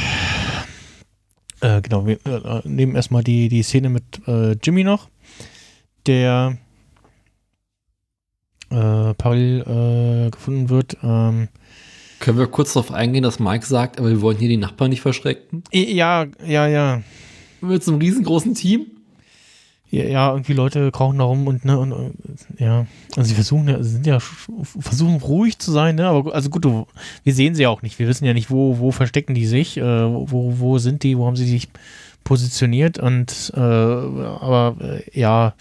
äh, 1.60 1.82
genau, 1.82 2.06
wir 2.06 2.18
äh, 2.26 2.62
nehmen 2.64 2.96
erstmal 2.96 3.22
die, 3.22 3.48
die 3.48 3.62
Szene 3.62 3.90
mit 3.90 4.26
äh, 4.26 4.52
Jimmy 4.52 4.82
noch, 4.82 5.08
der 6.06 6.56
äh, 8.70 9.14
parallel 9.14 10.26
äh, 10.26 10.30
gefunden 10.30 10.68
wird. 10.68 10.96
Ähm, 11.02 11.48
Können 12.18 12.38
wir 12.38 12.46
kurz 12.46 12.72
darauf 12.72 12.92
eingehen, 12.92 13.22
dass 13.22 13.38
Mike 13.38 13.66
sagt, 13.66 13.98
aber 13.98 14.10
wir 14.10 14.20
wollen 14.20 14.38
hier 14.38 14.48
die 14.48 14.56
Nachbarn 14.56 14.90
nicht 14.90 15.00
verschrecken? 15.00 15.64
ja, 15.72 16.26
ja, 16.46 16.66
ja. 16.66 17.02
Mit 17.60 17.84
so 17.84 17.92
einem 17.92 18.00
riesengroßen 18.00 18.54
Team? 18.54 18.86
Ja, 19.90 20.04
ja, 20.04 20.30
irgendwie 20.30 20.52
Leute 20.52 20.92
krauchen 20.92 21.18
da 21.18 21.24
rum 21.24 21.48
und, 21.48 21.64
ne, 21.64 21.76
und, 21.76 22.14
ja, 22.58 22.86
also 23.16 23.28
sie 23.28 23.34
versuchen 23.34 23.66
ja, 23.66 23.82
sie 23.82 23.90
sind 23.90 24.06
ja, 24.06 24.20
versuchen 24.20 25.16
ruhig 25.16 25.58
zu 25.58 25.72
sein, 25.72 25.96
ne, 25.96 26.06
aber 26.06 26.32
also 26.32 26.48
gut, 26.48 26.64
du, 26.64 26.86
wir 27.24 27.34
sehen 27.34 27.56
sie 27.56 27.64
ja 27.64 27.70
auch 27.70 27.82
nicht, 27.82 27.98
wir 27.98 28.06
wissen 28.06 28.24
ja 28.24 28.32
nicht, 28.32 28.52
wo, 28.52 28.78
wo 28.78 28.92
verstecken 28.92 29.34
die 29.34 29.46
sich, 29.46 29.78
äh, 29.78 29.82
wo, 29.82 30.60
wo 30.60 30.78
sind 30.78 31.02
die, 31.02 31.18
wo 31.18 31.26
haben 31.26 31.34
sie 31.34 31.46
sich 31.46 31.68
positioniert 32.22 33.00
und, 33.00 33.52
äh, 33.56 33.60
aber, 33.60 34.76
äh, 34.80 35.18
ja, 35.18 35.54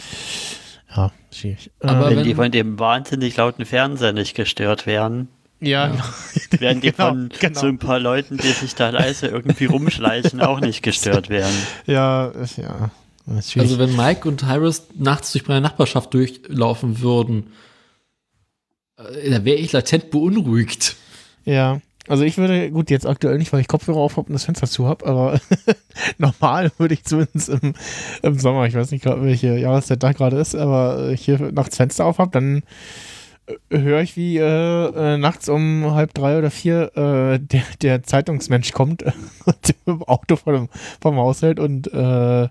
ja, 0.96 1.12
schwierig. 1.34 1.72
Aber 1.80 2.08
äh, 2.08 2.10
Wenn 2.12 2.18
wenn- 2.18 2.24
die 2.26 2.36
von 2.36 2.52
dem 2.52 2.80
wahnsinnig 2.80 3.38
lauten 3.38 3.66
Fernseher 3.66 4.14
nicht 4.14 4.36
gestört 4.36 4.86
werden, 4.86 5.28
ja, 5.62 5.88
genau. 5.88 6.04
werden 6.62 6.82
die 6.82 6.92
Genau, 6.92 7.10
von 7.10 7.30
genau. 7.40 7.60
so 7.60 7.68
ein 7.68 7.80
paar 7.80 8.00
Leuten, 8.00 8.38
die 8.38 8.48
sich 8.52 8.76
da 8.76 8.90
leise 8.90 9.28
irgendwie 9.28 9.66
rumschleichen, 9.66 10.40
auch 10.42 10.62
nicht 10.62 10.82
gestört 10.84 11.30
werden. 11.30 11.54
ja, 11.86 12.28
ist- 12.28 12.58
ja. 12.58 12.92
Also 13.28 13.78
wenn 13.78 13.96
Mike 13.96 14.28
und 14.28 14.40
Tyrus 14.40 14.88
nachts 14.96 15.34
durch 15.34 15.48
meine 15.48 15.62
Nachbarschaft 15.62 16.12
durchlaufen 16.16 17.02
würden, 17.02 17.52
äh, 18.98 19.30
da 19.30 19.46
wäre 19.46 19.58
ich 19.58 19.72
latent 19.72 20.10
beunruhigt. 20.12 20.96
Ja, 21.46 21.80
also 22.10 22.24
ich 22.24 22.40
würde, 22.40 22.72
gut, 22.72 22.90
jetzt 22.90 23.06
aktuell 23.06 23.38
nicht, 23.38 23.54
weil 23.54 23.62
ich 23.62 23.68
Kopfhörer 23.68 24.00
auf 24.00 24.18
habe 24.18 24.28
und 24.28 24.34
das 24.34 24.46
Fenster 24.46 24.66
zu 24.66 24.88
habe, 24.88 25.06
aber 25.06 25.40
normal 26.18 26.72
würde 26.80 26.96
ich 26.96 27.06
zumindest 27.06 27.50
im, 27.50 27.76
im 28.24 28.40
Sommer, 28.40 28.66
ich 28.66 28.74
weiß 28.74 28.90
nicht 28.90 29.04
grad, 29.04 29.22
welche 29.22 29.56
Jahreszeit 29.58 30.02
da 30.02 30.12
gerade 30.12 30.38
ist, 30.38 30.56
aber 30.56 31.10
ich 31.12 31.24
hier 31.24 31.52
nachts 31.52 31.78
Fenster 31.78 32.06
auf 32.06 32.18
habe, 32.18 32.32
dann 32.32 32.64
äh, 33.70 33.78
höre 33.78 34.02
ich, 34.02 34.18
wie 34.18 34.38
äh, 34.38 34.44
äh, 34.44 35.18
nachts 35.18 35.50
um 35.50 35.92
halb 35.92 36.16
drei 36.16 36.40
oder 36.40 36.50
vier 36.50 36.98
äh, 36.98 37.40
der, 37.40 37.64
der 37.84 38.02
Zeitungsmensch 38.02 38.72
kommt 38.72 39.04
und 39.46 39.76
im 39.86 40.02
Auto 40.02 40.36
vor 40.36 40.54
dem, 40.54 40.70
vom 41.00 41.16
Haus 41.18 41.44
hält 41.44 41.60
und 41.60 41.94
äh, 41.94 42.48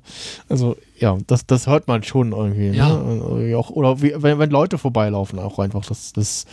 also 0.48 0.76
ja, 0.96 1.18
das, 1.26 1.46
das 1.46 1.66
hört 1.66 1.88
man 1.88 2.04
schon 2.04 2.30
irgendwie. 2.30 2.70
Ja. 2.70 2.90
Ne? 2.90 3.22
Irgendwie 3.22 3.54
Auch, 3.56 3.70
oder 3.70 4.02
wie, 4.02 4.14
wenn, 4.16 4.38
wenn 4.38 4.50
Leute 4.50 4.78
vorbeilaufen, 4.78 5.40
auch 5.40 5.58
einfach, 5.58 5.84
das, 5.84 6.12
das 6.12 6.46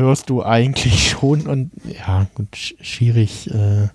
hörst 0.00 0.30
du 0.30 0.42
eigentlich 0.42 1.10
schon 1.10 1.46
und 1.46 1.70
ja, 1.84 2.26
gut, 2.34 2.56
sch 2.56 2.74
schwierig. 2.80 3.50
Äh, 3.50 3.88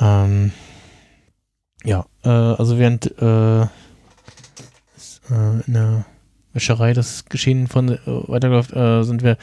ähm, 0.00 0.52
ja, 1.84 2.06
äh, 2.24 2.28
also 2.28 2.78
während 2.78 3.06
äh, 3.20 3.62
äh, 3.62 3.66
in 5.66 5.72
der 5.72 6.04
Wäscherei 6.52 6.92
das 6.92 7.24
Geschehen 7.26 7.66
von 7.66 7.88
äh, 7.90 7.98
weiterläuft, 8.06 8.72
äh, 8.72 9.02
sind 9.02 9.22
wir 9.22 9.36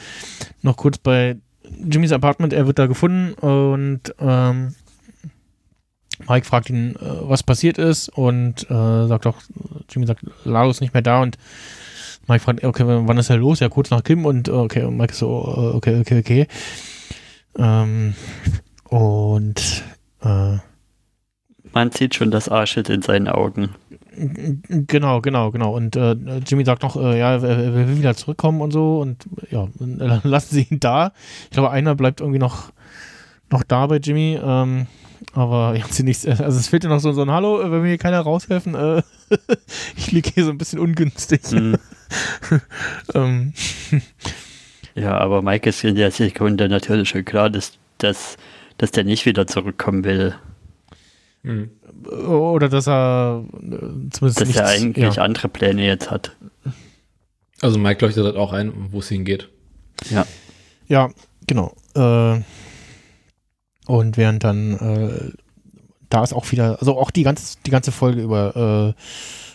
noch 0.62 0.76
kurz 0.76 0.98
bei 0.98 1.36
Jimmys 1.62 2.12
Apartment. 2.12 2.52
Er 2.52 2.66
wird 2.66 2.78
da 2.78 2.86
gefunden 2.86 3.32
und 3.34 4.14
ähm, 4.18 4.74
Mike 6.28 6.46
fragt 6.46 6.70
ihn, 6.70 6.96
äh, 6.96 6.98
was 7.00 7.42
passiert 7.42 7.78
ist 7.78 8.08
und 8.10 8.70
äh, 8.70 9.06
sagt 9.06 9.26
auch, 9.26 9.36
Jimmy 9.88 10.06
sagt, 10.06 10.24
Lalo 10.44 10.70
ist 10.70 10.80
nicht 10.80 10.94
mehr 10.94 11.02
da 11.02 11.22
und 11.22 11.38
Mike 12.30 12.42
fragt, 12.44 12.64
okay, 12.64 12.84
wann 12.86 13.18
ist 13.18 13.28
er 13.30 13.36
los? 13.36 13.60
Ja, 13.60 13.68
kurz 13.68 13.90
nach 13.90 14.02
Kim 14.02 14.24
und 14.24 14.48
äh, 14.48 14.52
okay, 14.52 14.84
und 14.84 14.96
Mike 14.96 15.12
ist 15.12 15.18
so, 15.18 15.28
äh, 15.28 15.76
okay, 15.76 16.00
okay, 16.00 16.18
okay. 16.20 16.46
Ähm, 17.58 18.14
und 18.88 19.84
äh, 20.22 20.56
Man 21.72 21.90
sieht 21.92 22.14
schon 22.14 22.30
das 22.30 22.48
Arschit 22.48 22.88
in 22.88 23.02
seinen 23.02 23.28
Augen. 23.28 23.70
Genau, 24.68 25.20
genau, 25.20 25.50
genau. 25.50 25.74
Und 25.74 25.96
äh, 25.96 26.12
Jimmy 26.46 26.64
sagt 26.64 26.82
noch, 26.82 26.96
äh, 26.96 27.18
ja, 27.18 27.36
er, 27.36 27.42
er 27.42 27.74
will 27.74 27.98
wieder 27.98 28.14
zurückkommen 28.16 28.60
und 28.60 28.72
so. 28.72 29.00
Und 29.00 29.24
ja, 29.50 29.68
und, 29.78 30.00
äh, 30.00 30.20
lassen 30.24 30.54
sie 30.54 30.66
ihn 30.70 30.80
da. 30.80 31.12
Ich 31.44 31.50
glaube, 31.50 31.70
einer 31.70 31.94
bleibt 31.94 32.20
irgendwie 32.20 32.40
noch, 32.40 32.72
noch 33.50 33.62
da 33.62 33.86
bei 33.86 33.96
Jimmy. 33.96 34.38
Ähm, 34.42 34.86
aber 35.32 35.74
ja, 35.78 35.84
sie 35.88 36.02
nichts. 36.02 36.26
Also 36.26 36.58
es 36.58 36.68
fehlt 36.68 36.84
ja 36.84 36.90
noch 36.90 37.00
so, 37.00 37.12
so 37.12 37.22
ein 37.22 37.30
Hallo, 37.30 37.60
äh, 37.60 37.70
wenn 37.70 37.82
mir 37.82 37.88
hier 37.88 37.98
keiner 37.98 38.20
raushelfen. 38.20 38.74
Äh, 38.74 39.02
ich 39.96 40.12
liege 40.12 40.30
hier 40.34 40.44
so 40.44 40.50
ein 40.50 40.58
bisschen 40.58 40.78
ungünstig. 40.78 41.40
Hm. 41.50 41.76
ähm, 43.14 43.52
Ja, 44.94 45.18
aber 45.18 45.42
Mike 45.42 45.68
ist 45.68 45.84
in 45.84 45.94
der 45.94 46.10
Sekunde 46.10 46.68
natürlich 46.68 47.08
schon 47.08 47.24
klar, 47.24 47.50
dass, 47.50 47.72
dass, 47.98 48.36
dass 48.78 48.90
der 48.90 49.04
nicht 49.04 49.24
wieder 49.26 49.46
zurückkommen 49.46 50.04
will. 50.04 50.34
oder 52.04 52.68
dass 52.68 52.88
er 52.88 53.44
äh, 53.54 53.68
zumindest 54.10 54.20
Dass 54.22 54.48
nichts, 54.48 54.56
er 54.56 54.66
eigentlich 54.66 55.16
ja. 55.16 55.22
andere 55.22 55.48
Pläne 55.48 55.86
jetzt 55.86 56.10
hat. 56.10 56.36
Also 57.60 57.78
Mike 57.78 58.04
leuchtet 58.04 58.24
halt 58.24 58.36
auch 58.36 58.52
ein, 58.52 58.72
wo 58.90 58.98
es 58.98 59.08
hingeht. 59.08 59.48
Ja. 60.10 60.26
Ja, 60.88 61.10
genau. 61.46 61.74
Äh, 61.94 62.40
und 63.86 64.16
während 64.16 64.44
dann, 64.44 64.74
äh, 64.74 65.32
da 66.10 66.22
ist 66.22 66.32
auch 66.34 66.50
wieder, 66.52 66.76
also 66.80 66.98
auch 66.98 67.10
die 67.10 67.22
ganze, 67.22 67.56
die 67.64 67.70
ganze 67.70 67.92
Folge 67.92 68.20
über, 68.22 68.94
äh, 68.96 69.02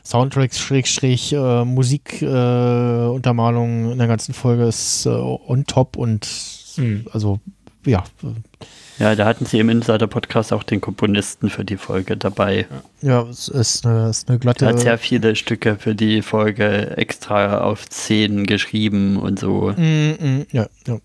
Soundtracks, 0.08 0.60
Schrägstrich, 0.60 1.34
äh, 1.34 1.66
Musikuntermalung 1.66 3.08
äh, 3.12 3.16
Untermalung 3.16 3.92
in 3.92 3.98
der 3.98 4.08
ganzen 4.08 4.34
Folge 4.34 4.64
ist 4.66 5.06
äh, 5.06 5.10
on 5.10 5.66
top 5.66 5.98
und 5.98 6.28
Mhm. 6.78 7.06
also 7.14 7.40
ja, 7.86 8.04
Ja, 9.00 9.16
da 9.16 9.26
hatten 9.26 9.46
sie 9.46 9.60
im 9.60 9.70
Insider-Podcast 9.70 10.52
auch 10.52 10.64
den 10.64 10.82
Komponisten 10.82 11.50
für 11.50 11.64
die 11.64 11.78
Folge 11.78 12.18
dabei. 12.18 12.66
ja, 13.02 13.22
es 13.24 13.48
ist 13.48 13.86
eine, 13.86 14.10
ist 14.10 14.28
eine 14.30 14.40
glatte. 14.40 14.66
hat 14.66 14.80
sehr 14.80 14.98
viele 14.98 15.36
Stücke 15.36 15.78
für 15.78 15.96
die 15.96 16.22
Folge 16.22 16.98
extra 16.98 17.60
auf 17.62 17.88
10 17.88 18.46
geschrieben 18.46 19.18
und 19.18 19.40
so. 19.40 19.72
Mm, 19.78 20.12
mm, 20.20 20.46
ja, 20.52 20.68
ja. 20.88 20.98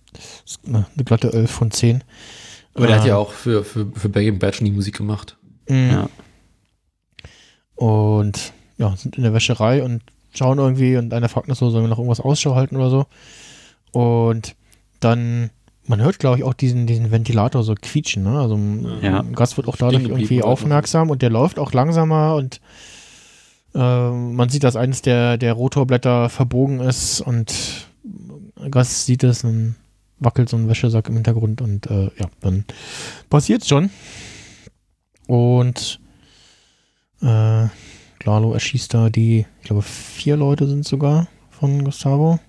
Ist 0.44 0.60
eine, 0.66 0.86
glatte 1.04 1.32
11 1.32 1.50
von 1.50 1.70
10. 1.70 2.02
Aber 2.74 2.86
der 2.86 2.96
hat 3.00 3.06
ja 3.06 3.14
Äh, 3.14 3.18
auch 3.18 3.32
für, 3.32 3.62
für, 3.64 3.86
für 3.94 4.08
Breaking 4.08 4.38
Bad 4.38 4.56
schon 4.56 4.64
die 4.64 4.72
Musik 4.72 4.96
gemacht. 4.96 5.36
Mm. 5.70 5.90
Ja. 5.90 6.08
Und 7.76 8.52
ja, 8.76 8.94
sind 8.96 9.16
in 9.16 9.22
der 9.22 9.32
Wäscherei 9.32 9.82
und 9.82 10.02
schauen 10.34 10.58
irgendwie 10.58 10.96
und 10.96 11.12
einer 11.12 11.28
fragt 11.28 11.48
noch 11.48 11.56
so, 11.56 11.70
sollen 11.70 11.84
wir 11.84 11.88
noch 11.88 11.98
irgendwas 11.98 12.20
Ausschau 12.20 12.54
halten 12.54 12.76
oder 12.76 12.90
so. 12.90 13.06
Und 13.92 14.54
dann, 15.00 15.50
man 15.86 16.00
hört, 16.00 16.18
glaube 16.18 16.38
ich, 16.38 16.44
auch 16.44 16.54
diesen, 16.54 16.86
diesen 16.86 17.10
Ventilator 17.10 17.62
so 17.62 17.74
quietschen, 17.74 18.22
ne? 18.22 18.38
Also 18.38 18.58
Ja. 19.02 19.20
ein 19.20 19.34
Gast 19.34 19.56
wird 19.56 19.66
auch 19.68 19.76
dadurch 19.76 20.04
irgendwie 20.04 20.42
aufmerksam 20.42 21.10
und 21.10 21.22
der 21.22 21.30
läuft 21.30 21.58
auch 21.58 21.72
langsamer 21.72 22.34
und 22.36 22.60
äh, 23.74 24.10
man 24.10 24.48
sieht, 24.48 24.64
dass 24.64 24.76
eines 24.76 25.02
der, 25.02 25.38
der 25.38 25.54
Rotorblätter 25.54 26.28
verbogen 26.28 26.80
ist 26.80 27.20
und 27.20 27.86
Gast 28.70 29.06
sieht 29.06 29.24
es 29.24 29.44
und 29.44 29.76
wackelt 30.18 30.48
so 30.48 30.56
ein 30.56 30.68
Wäschesack 30.68 31.08
im 31.08 31.14
Hintergrund 31.14 31.60
und 31.62 31.86
äh, 31.86 32.10
ja, 32.18 32.26
dann 32.40 32.64
passiert's 33.30 33.68
schon. 33.68 33.90
Und 35.30 36.00
äh, 37.22 37.66
Lalo 38.24 38.52
erschießt 38.52 38.92
da 38.92 39.10
die, 39.10 39.46
ich 39.60 39.66
glaube, 39.66 39.82
vier 39.82 40.36
Leute 40.36 40.66
sind 40.66 40.84
sogar 40.84 41.28
von 41.50 41.84
Gustavo, 41.84 42.40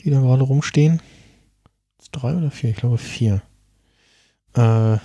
die 0.00 0.10
da 0.10 0.20
gerade 0.20 0.44
rumstehen. 0.44 1.02
Drei 2.12 2.36
oder 2.36 2.52
vier? 2.52 2.70
Ich 2.70 2.76
glaube 2.76 2.98
vier. 2.98 3.42
Äh, 4.56 4.98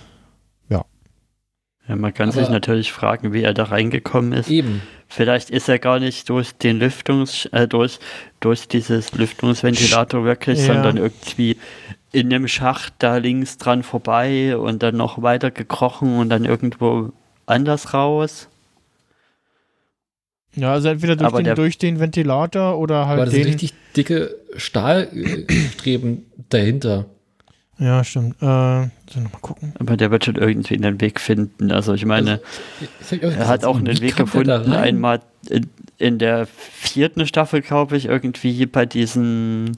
Ja, 0.70 1.96
man 1.96 2.14
kann 2.14 2.30
Aber- 2.30 2.40
sich 2.40 2.50
natürlich 2.50 2.92
fragen, 2.92 3.34
wie 3.34 3.42
er 3.42 3.56
da 3.56 3.64
reingekommen 3.64 4.32
ist. 4.34 4.48
Eben. 4.52 4.84
Vielleicht 5.08 5.50
ist 5.50 5.68
er 5.70 5.80
gar 5.80 6.00
nicht 6.00 6.30
durch 6.30 6.52
den 6.52 6.78
Lüftungs, 6.78 7.46
äh, 7.48 7.68
durch, 7.68 7.98
durch 8.42 8.68
dieses 8.68 9.12
Lüftungsventilator 9.14 10.24
wirklich, 10.24 10.60
Ja. 10.60 10.66
sondern 10.76 10.98
irgendwie 10.98 11.58
in 12.12 12.30
dem 12.30 12.48
Schacht 12.48 12.94
da 13.00 13.18
links 13.18 13.58
dran 13.58 13.84
vorbei 13.84 14.58
und 14.58 14.82
dann 14.84 14.98
noch 14.98 15.22
weiter 15.22 15.52
gekrochen 15.52 16.18
und 16.18 16.30
dann 16.30 16.46
irgendwo 16.46 17.12
anders 17.46 17.94
raus. 17.94 18.48
ja, 20.56 20.74
also 20.74 20.90
entweder 20.90 21.16
durch, 21.16 21.34
den, 21.34 21.44
der- 21.46 21.56
durch 21.56 21.78
den 21.78 22.00
Ventilator 22.00 22.78
oder 22.80 23.08
halt 23.08 23.18
Aber 23.18 23.26
das 23.26 23.34
sind 23.34 23.44
den. 23.46 23.52
richtig 23.54 23.74
dicke 23.96 24.36
Stahlstreben 24.58 26.26
dahinter. 26.50 27.06
Ja, 27.78 28.04
stimmt. 28.04 28.36
Äh, 28.42 28.46
soll 28.46 28.90
ich 29.10 29.16
noch 29.18 29.32
mal 29.32 29.40
gucken? 29.40 29.74
Aber 29.80 29.96
der 29.96 30.12
wird 30.12 30.26
schon 30.26 30.36
irgendwie 30.36 30.76
einen 30.76 31.00
Weg 31.00 31.20
finden. 31.22 31.72
Also 31.72 31.94
ich 31.94 32.06
meine, 32.06 32.42
hab 33.02 33.12
ich 33.14 33.26
auch 33.26 33.32
er 33.32 33.48
hat 33.48 33.64
auch 33.64 33.78
einen 33.78 34.02
Weg 34.02 34.18
gefunden, 34.18 34.74
einmal 34.74 35.22
in, 35.50 35.68
in 35.98 36.18
der 36.18 36.46
vierten 36.48 37.26
Staffel, 37.26 37.62
glaube 37.62 37.96
ich, 37.96 38.06
irgendwie 38.08 38.66
bei 38.66 38.86
diesem 38.86 39.72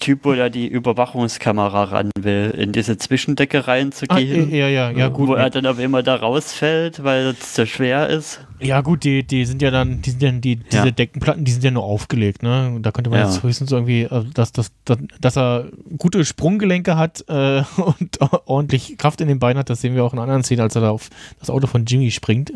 Typ, 0.00 0.20
wo 0.24 0.32
er 0.32 0.50
die 0.50 0.66
Überwachungskamera 0.66 1.84
ran 1.84 2.10
will, 2.18 2.50
in 2.56 2.72
diese 2.72 2.98
Zwischendecke 2.98 3.58
Ah, 3.60 3.66
reinzugehen. 3.72 4.50
ja, 4.54 4.68
ja, 4.68 4.90
ja, 4.90 5.08
gut. 5.08 5.28
Wo 5.28 5.34
er 5.34 5.48
dann 5.50 5.66
auf 5.66 5.78
immer 5.78 6.02
da 6.02 6.16
rausfällt, 6.16 7.04
weil 7.04 7.26
es 7.28 7.54
zu 7.54 7.66
schwer 7.66 8.08
ist. 8.08 8.40
Ja, 8.60 8.80
gut, 8.80 9.04
die, 9.04 9.24
die 9.24 9.44
sind 9.44 9.60
ja 9.62 9.70
dann, 9.70 10.02
die 10.02 10.10
sind 10.10 10.22
ja, 10.22 10.30
die, 10.32 10.56
diese 10.56 10.84
Ja. 10.86 10.90
Deckenplatten, 10.90 11.44
die 11.44 11.52
sind 11.52 11.64
ja 11.64 11.70
nur 11.70 11.82
aufgelegt, 11.84 12.42
ne? 12.42 12.78
Da 12.80 12.90
könnte 12.92 13.10
man 13.10 13.18
Ja. 13.20 13.26
jetzt 13.26 13.42
höchstens 13.42 13.70
irgendwie, 13.72 14.02
äh, 14.02 14.24
dass, 14.34 14.52
dass, 14.52 14.72
dass, 14.84 14.98
dass 15.20 15.36
er 15.36 15.66
gute 15.98 16.24
Sprunggelenke 16.24 16.96
hat 16.96 17.24
äh, 17.28 17.62
und 17.76 18.18
ordentlich 18.46 18.96
Kraft 18.98 19.20
in 19.20 19.28
den 19.28 19.38
Beinen 19.38 19.58
hat, 19.58 19.70
das 19.70 19.80
sehen 19.80 19.94
wir 19.94 20.04
auch 20.04 20.12
in 20.12 20.18
anderen 20.18 20.42
Szenen, 20.44 20.60
als 20.62 20.74
er 20.74 20.82
da 20.82 20.90
auf 20.90 21.10
das 21.40 21.50
Auto 21.50 21.66
von 21.66 21.84
Jimmy 21.86 22.10
springt. 22.10 22.52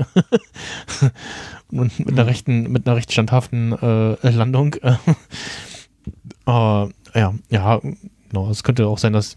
und 1.71 1.99
mit 1.99 2.11
einer 2.11 2.27
rechten, 2.27 2.71
mit 2.71 2.87
einer 2.87 2.97
recht 2.97 3.13
standhaften 3.13 3.73
äh, 3.73 4.31
Landung. 4.31 4.77
Aber 6.45 6.91
ja, 7.17 7.35
ja, 7.51 7.81
genau. 8.29 8.51
Es 8.51 8.63
könnte 8.63 8.87
auch 8.87 8.99
sein, 8.99 9.13
dass, 9.13 9.37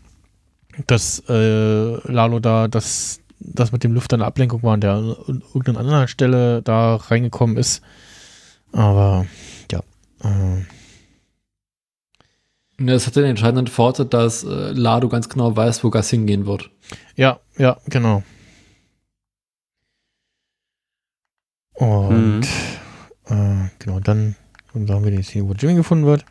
dass 0.87 1.23
äh, 1.29 2.11
Lalo 2.11 2.39
da 2.39 2.67
das, 2.67 3.21
das 3.39 3.71
mit 3.71 3.83
dem 3.83 3.93
Lüfter 3.93 4.15
eine 4.15 4.25
Ablenkung 4.25 4.61
war 4.63 4.73
und 4.73 4.81
der 4.81 4.93
an 4.93 5.43
irgendeiner 5.53 5.79
anderen 5.79 6.07
Stelle 6.07 6.61
da 6.61 6.95
reingekommen 6.95 7.57
ist. 7.57 7.81
Aber 8.71 9.25
ja. 9.71 9.79
Äh, 10.23 10.59
Ja, 12.79 12.85
Das 12.93 13.07
hat 13.07 13.15
den 13.15 13.25
entscheidenden 13.25 13.67
Vorteil, 13.67 14.05
dass 14.05 14.43
äh, 14.43 14.71
Lado 14.71 15.09
ganz 15.09 15.29
genau 15.29 15.55
weiß, 15.55 15.83
wo 15.83 15.89
Gas 15.89 16.09
hingehen 16.09 16.45
wird. 16.45 16.69
ja, 17.15 17.39
ja, 17.57 17.77
genau. 17.87 18.23
Und 21.73 22.43
äh, 23.25 23.69
genau, 23.79 23.99
dann, 24.01 24.35
dann 24.73 24.87
sagen 24.87 25.03
wir 25.03 25.11
die 25.11 25.23
Szene, 25.23 25.47
wo 25.47 25.53
Jimmy 25.53 25.75
gefunden 25.75 26.05
wird. 26.05 26.25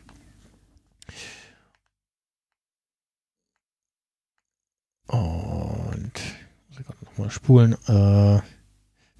Nochmal 7.19 7.31
spulen. 7.31 7.75
Äh, 7.87 8.41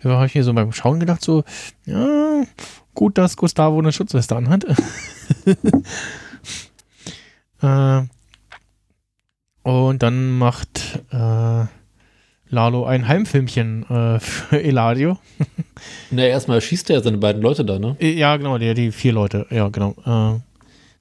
habe 0.08 0.26
ich 0.26 0.36
mir 0.36 0.44
so 0.44 0.54
beim 0.54 0.72
Schauen 0.72 1.00
gedacht, 1.00 1.22
so, 1.24 1.44
ja, 1.86 2.44
gut, 2.94 3.18
dass 3.18 3.36
Gustavo 3.36 3.78
eine 3.80 3.92
Schutzweste 3.92 4.36
anhat. 4.36 4.66
äh, 7.62 8.02
und 9.64 10.02
dann 10.02 10.38
macht 10.38 11.02
äh, 11.12 11.66
Lalo 12.52 12.86
ein 12.86 13.08
Heimfilmchen 13.08 13.84
äh, 13.90 14.20
für 14.20 14.64
Eladio. 14.64 15.18
Na, 16.12 16.24
erstmal 16.24 16.62
schießt 16.62 16.90
er 16.90 17.04
seine 17.04 17.18
beiden 17.18 17.42
Leute 17.42 17.66
da, 17.66 17.78
ne? 17.78 17.98
Äh, 18.00 18.14
Ja, 18.14 18.38
genau, 18.38 18.58
die, 18.58 18.74
die 18.74 18.92
vier 18.92 19.12
Leute, 19.14 19.46
ja, 19.50 19.68
genau. 19.68 19.96
Äh, 20.06 20.40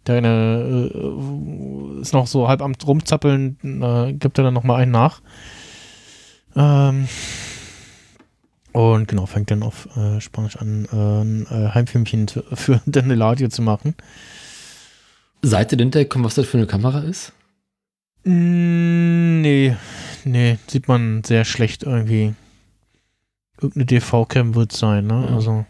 der 0.07 0.17
eine 0.17 0.91
äh, 0.93 2.01
ist 2.01 2.13
noch 2.13 2.27
so 2.27 2.49
halb 2.49 2.63
am 2.63 2.75
rumzappeln, 2.75 3.57
äh, 3.63 4.13
gibt 4.15 4.39
er 4.39 4.45
dann 4.45 4.55
nochmal 4.55 4.83
einen 4.83 4.93
nach. 4.93 5.21
Ähm, 6.59 7.07
und 8.73 9.07
genau, 9.07 9.27
fängt 9.27 9.51
dann 9.51 9.63
auf 9.63 9.89
äh, 9.97 10.21
Spanisch 10.21 10.57
an, 10.57 10.87
äh, 10.93 11.55
ein 11.55 11.75
Heimfilmchen 11.75 12.29
für 12.55 12.81
den 12.85 13.11
Eladio 13.11 13.49
zu 13.49 13.63
machen. 13.63 13.95
Seid 15.41 15.73
ihr 15.73 15.79
hintergekommen, 15.79 16.27
was 16.27 16.35
das 16.35 16.47
für 16.47 16.59
eine 16.59 16.67
Kamera 16.67 17.01
ist? 17.01 17.33
Mm, 18.25 19.41
nee, 19.41 19.77
nee, 20.25 20.59
sieht 20.67 20.89
man 20.89 21.23
sehr 21.23 21.45
schlecht 21.45 21.85
irgendwie. 21.85 22.35
Irgendeine 23.61 23.87
DV-Cam 23.87 24.55
wird 24.57 24.73
sein, 24.73 25.07
ne? 25.07 25.27
Ja. 25.29 25.35
Also. 25.37 25.65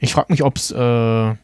Ich 0.00 0.12
frage 0.12 0.32
mich, 0.32 0.42
ob 0.42 0.56
es 0.56 0.72
äh, 0.72 1.34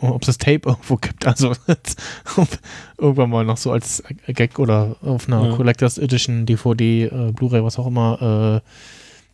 ob 0.00 0.22
es 0.22 0.26
das 0.26 0.38
Tape 0.38 0.68
irgendwo 0.68 0.96
gibt. 0.96 1.26
Also 1.26 1.52
irgendwann 2.98 3.30
mal 3.30 3.44
noch 3.44 3.56
so 3.56 3.72
als 3.72 4.02
Gag 4.26 4.58
oder 4.58 4.96
auf 5.02 5.28
einer 5.28 5.48
Ja. 5.50 5.56
Collectors 5.56 5.98
Edition, 5.98 6.46
DVD, 6.46 7.04
äh, 7.04 7.32
Blu-ray, 7.32 7.64
was 7.64 7.78
auch 7.78 7.86
immer, 7.86 8.62
äh, 8.62 8.68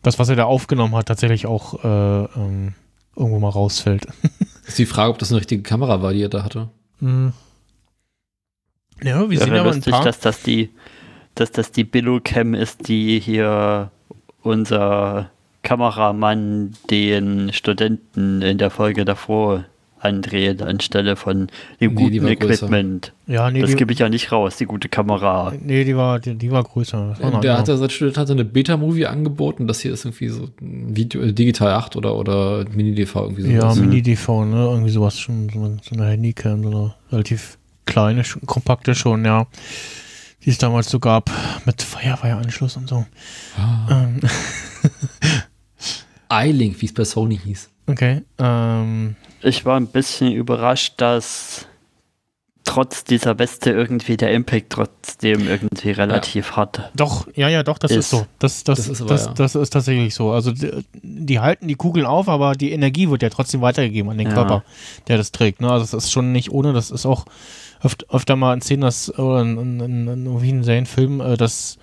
das, 0.03 0.19
was 0.19 0.29
er 0.29 0.35
da 0.35 0.45
aufgenommen 0.45 0.95
hat, 0.95 1.07
tatsächlich 1.07 1.47
auch 1.47 1.83
äh, 1.83 2.23
ähm, 2.35 2.73
irgendwo 3.15 3.39
mal 3.39 3.49
rausfällt. 3.49 4.07
Ist 4.67 4.77
die 4.77 4.85
Frage, 4.85 5.11
ob 5.11 5.19
das 5.19 5.31
eine 5.31 5.39
richtige 5.39 5.63
Kamera 5.63 6.01
war, 6.01 6.13
die 6.13 6.21
er 6.21 6.29
da 6.29 6.43
hatte. 6.43 6.69
Hm. 6.99 7.33
Ja, 9.03 9.29
wir 9.29 9.37
sehen 9.37 9.51
Wäre 9.51 9.61
aber 9.61 9.71
ein 9.73 9.81
paar. 9.81 10.03
dass 10.03 10.19
das 10.19 10.41
die, 10.41 10.69
dass 11.35 11.51
das 11.51 11.71
die 11.71 11.83
Billo-Cam 11.83 12.53
ist, 12.53 12.87
die 12.87 13.19
hier 13.19 13.91
unser 14.41 15.29
Kameramann 15.61 16.73
den 16.89 17.51
Studenten 17.53 18.41
in 18.41 18.57
der 18.57 18.69
Folge 18.71 19.05
davor 19.05 19.65
andreht, 19.99 20.61
anstelle 20.61 21.15
von 21.15 21.47
dem 21.81 21.93
Nee, 21.95 22.03
guten. 22.09 22.27
Equipment. 22.27 23.13
Ja, 23.25 23.49
nee, 23.51 23.61
das 23.61 23.75
gebe 23.75 23.91
ich 23.93 23.99
ja 23.99 24.09
nicht 24.09 24.31
raus, 24.31 24.57
die 24.57 24.65
gute 24.65 24.89
Kamera. 24.89 25.53
nee 25.61 25.83
die, 25.83 25.95
war, 25.97 26.19
die, 26.19 26.35
die 26.35 26.51
war 26.51 26.63
größer. 26.63 27.09
War 27.09 27.15
Der 27.17 27.25
andere. 27.25 27.57
hatte, 27.57 27.77
sein 27.77 27.89
Student 27.89 28.17
hatte 28.17 28.33
eine 28.33 28.45
Beta-Movie 28.45 29.05
angeboten. 29.07 29.67
Das 29.67 29.79
hier 29.81 29.93
ist 29.93 30.05
irgendwie 30.05 30.29
so 30.29 30.49
ein 30.61 30.95
Video, 30.95 31.21
äh, 31.21 31.33
Digital 31.33 31.71
8 31.73 31.95
oder, 31.95 32.15
oder 32.15 32.65
Mini-DV 32.69 33.15
irgendwie 33.21 33.41
so. 33.43 33.49
Ja, 33.49 33.73
Mhm. 33.75 33.81
Mini-DV, 33.89 34.45
ne? 34.45 34.55
Irgendwie 34.65 34.91
sowas 34.91 35.19
schon, 35.19 35.49
so 35.53 35.59
eine, 35.59 35.77
so 35.81 35.95
eine 35.95 36.05
Handycam, 36.09 36.63
so 36.63 36.69
eine 36.69 36.93
relativ 37.11 37.57
kleine, 37.85 38.23
schon, 38.23 38.43
kompakte 38.45 38.95
schon, 38.95 39.25
ja. 39.25 39.47
Die 40.45 40.51
es 40.51 40.57
damals 40.59 40.89
so 40.89 40.99
gab, 40.99 41.29
mit 41.65 41.81
Firewire-Anschluss 41.81 42.77
und 42.77 42.87
so. 42.87 43.05
Ah. 43.57 43.87
Ähm, 43.91 44.19
iLink, 46.31 46.81
wie 46.81 46.85
es 46.85 46.93
bei 46.93 47.03
Sony 47.03 47.37
hieß. 47.37 47.69
okay. 47.87 48.21
Ähm, 48.37 49.15
Ich 49.41 49.65
war 49.65 49.79
ein 49.79 49.87
bisschen 49.87 50.31
überrascht, 50.31 50.95
dass 50.97 51.67
trotz 52.67 53.05
dieser 53.05 53.39
Weste 53.39 53.71
irgendwie 53.71 54.17
der 54.17 54.33
Impact 54.33 54.71
trotzdem 54.71 55.47
irgendwie 55.47 55.91
relativ 55.91 56.51
hart. 56.57 56.91
Doch, 56.95 57.27
ja, 57.33 57.47
ja, 57.47 57.63
doch, 57.63 57.77
das 57.77 57.91
ist, 57.91 57.97
Ist. 57.97 58.09
so. 58.09 58.27
Das, 58.39 58.63
das, 58.65 58.77
Das 58.77 58.87
das, 58.87 58.89
ist 58.89 59.09
das, 59.09 59.25
aber, 59.27 59.35
das, 59.35 59.53
ja. 59.53 59.61
ist 59.61 59.69
tatsächlich 59.69 60.13
so. 60.13 60.31
Also 60.31 60.51
die, 60.51 60.71
die 61.01 61.39
halten 61.39 61.67
die 61.67 61.75
Kugeln 61.75 62.05
auf, 62.05 62.27
aber 62.27 62.53
die 62.53 62.71
Energie 62.71 63.09
wird 63.09 63.23
ja 63.23 63.29
trotzdem 63.29 63.61
weitergegeben 63.61 64.11
an 64.11 64.17
den 64.17 64.27
Ja. 64.27 64.33
Körper, 64.33 64.63
der 65.07 65.17
das 65.17 65.31
trägt. 65.31 65.61
Ne? 65.61 65.71
Also 65.71 65.85
das 65.85 66.05
ist 66.05 66.11
schon 66.11 66.31
nicht 66.33 66.51
ohne, 66.51 66.73
das 66.73 66.91
ist 66.91 67.05
auch 67.05 67.25
öfter, 67.81 68.05
öfter 68.13 68.35
mal 68.35 68.53
in 68.53 68.61
Szenen, 68.61 68.81
dass, 68.81 69.17
oder 69.17 69.41
in, 69.41 69.57
in, 69.57 69.79
in, 69.79 70.07
in 70.07 70.25
irgendwie 70.25 70.49
in 70.49 70.63
Serienfilmen, 70.63 71.21
äh, 71.21 71.37
dass 71.37 71.77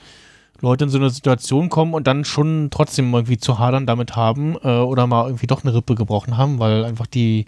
Leute 0.60 0.84
in 0.84 0.90
so 0.90 0.98
eine 0.98 1.10
Situation 1.10 1.68
kommen 1.68 1.94
und 1.94 2.06
dann 2.06 2.24
schon 2.24 2.68
trotzdem 2.70 3.12
irgendwie 3.12 3.38
zu 3.38 3.58
hadern 3.58 3.86
damit 3.86 4.16
haben 4.16 4.56
äh, 4.62 4.68
oder 4.78 5.06
mal 5.06 5.26
irgendwie 5.26 5.46
doch 5.46 5.62
eine 5.64 5.74
Rippe 5.74 5.94
gebrochen 5.94 6.36
haben, 6.36 6.58
weil 6.58 6.84
einfach 6.84 7.06
die 7.06 7.44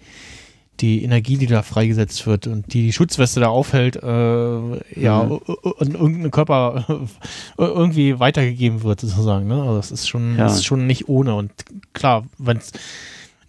die 0.80 1.02
Energie, 1.02 1.38
die 1.38 1.46
da 1.46 1.62
freigesetzt 1.62 2.26
wird 2.26 2.46
und 2.46 2.74
die 2.74 2.82
die 2.82 2.92
Schutzweste 2.92 3.40
da 3.40 3.48
aufhält, 3.48 3.96
äh, 3.96 5.00
ja, 5.00 5.22
Mhm. 5.24 5.40
in 5.80 5.92
irgendeinem 5.94 6.30
Körper 6.30 6.84
irgendwie 7.56 8.20
weitergegeben 8.20 8.82
wird, 8.82 9.00
sozusagen. 9.00 9.46
Ne? 9.48 9.54
Also 9.62 9.76
das 9.76 9.90
ist 9.90 10.06
schon, 10.06 10.36
Ja. 10.36 10.44
das 10.44 10.56
ist 10.56 10.66
schon 10.66 10.86
nicht 10.86 11.08
ohne. 11.08 11.34
Und 11.34 11.50
klar, 11.94 12.24
wenn 12.36 12.58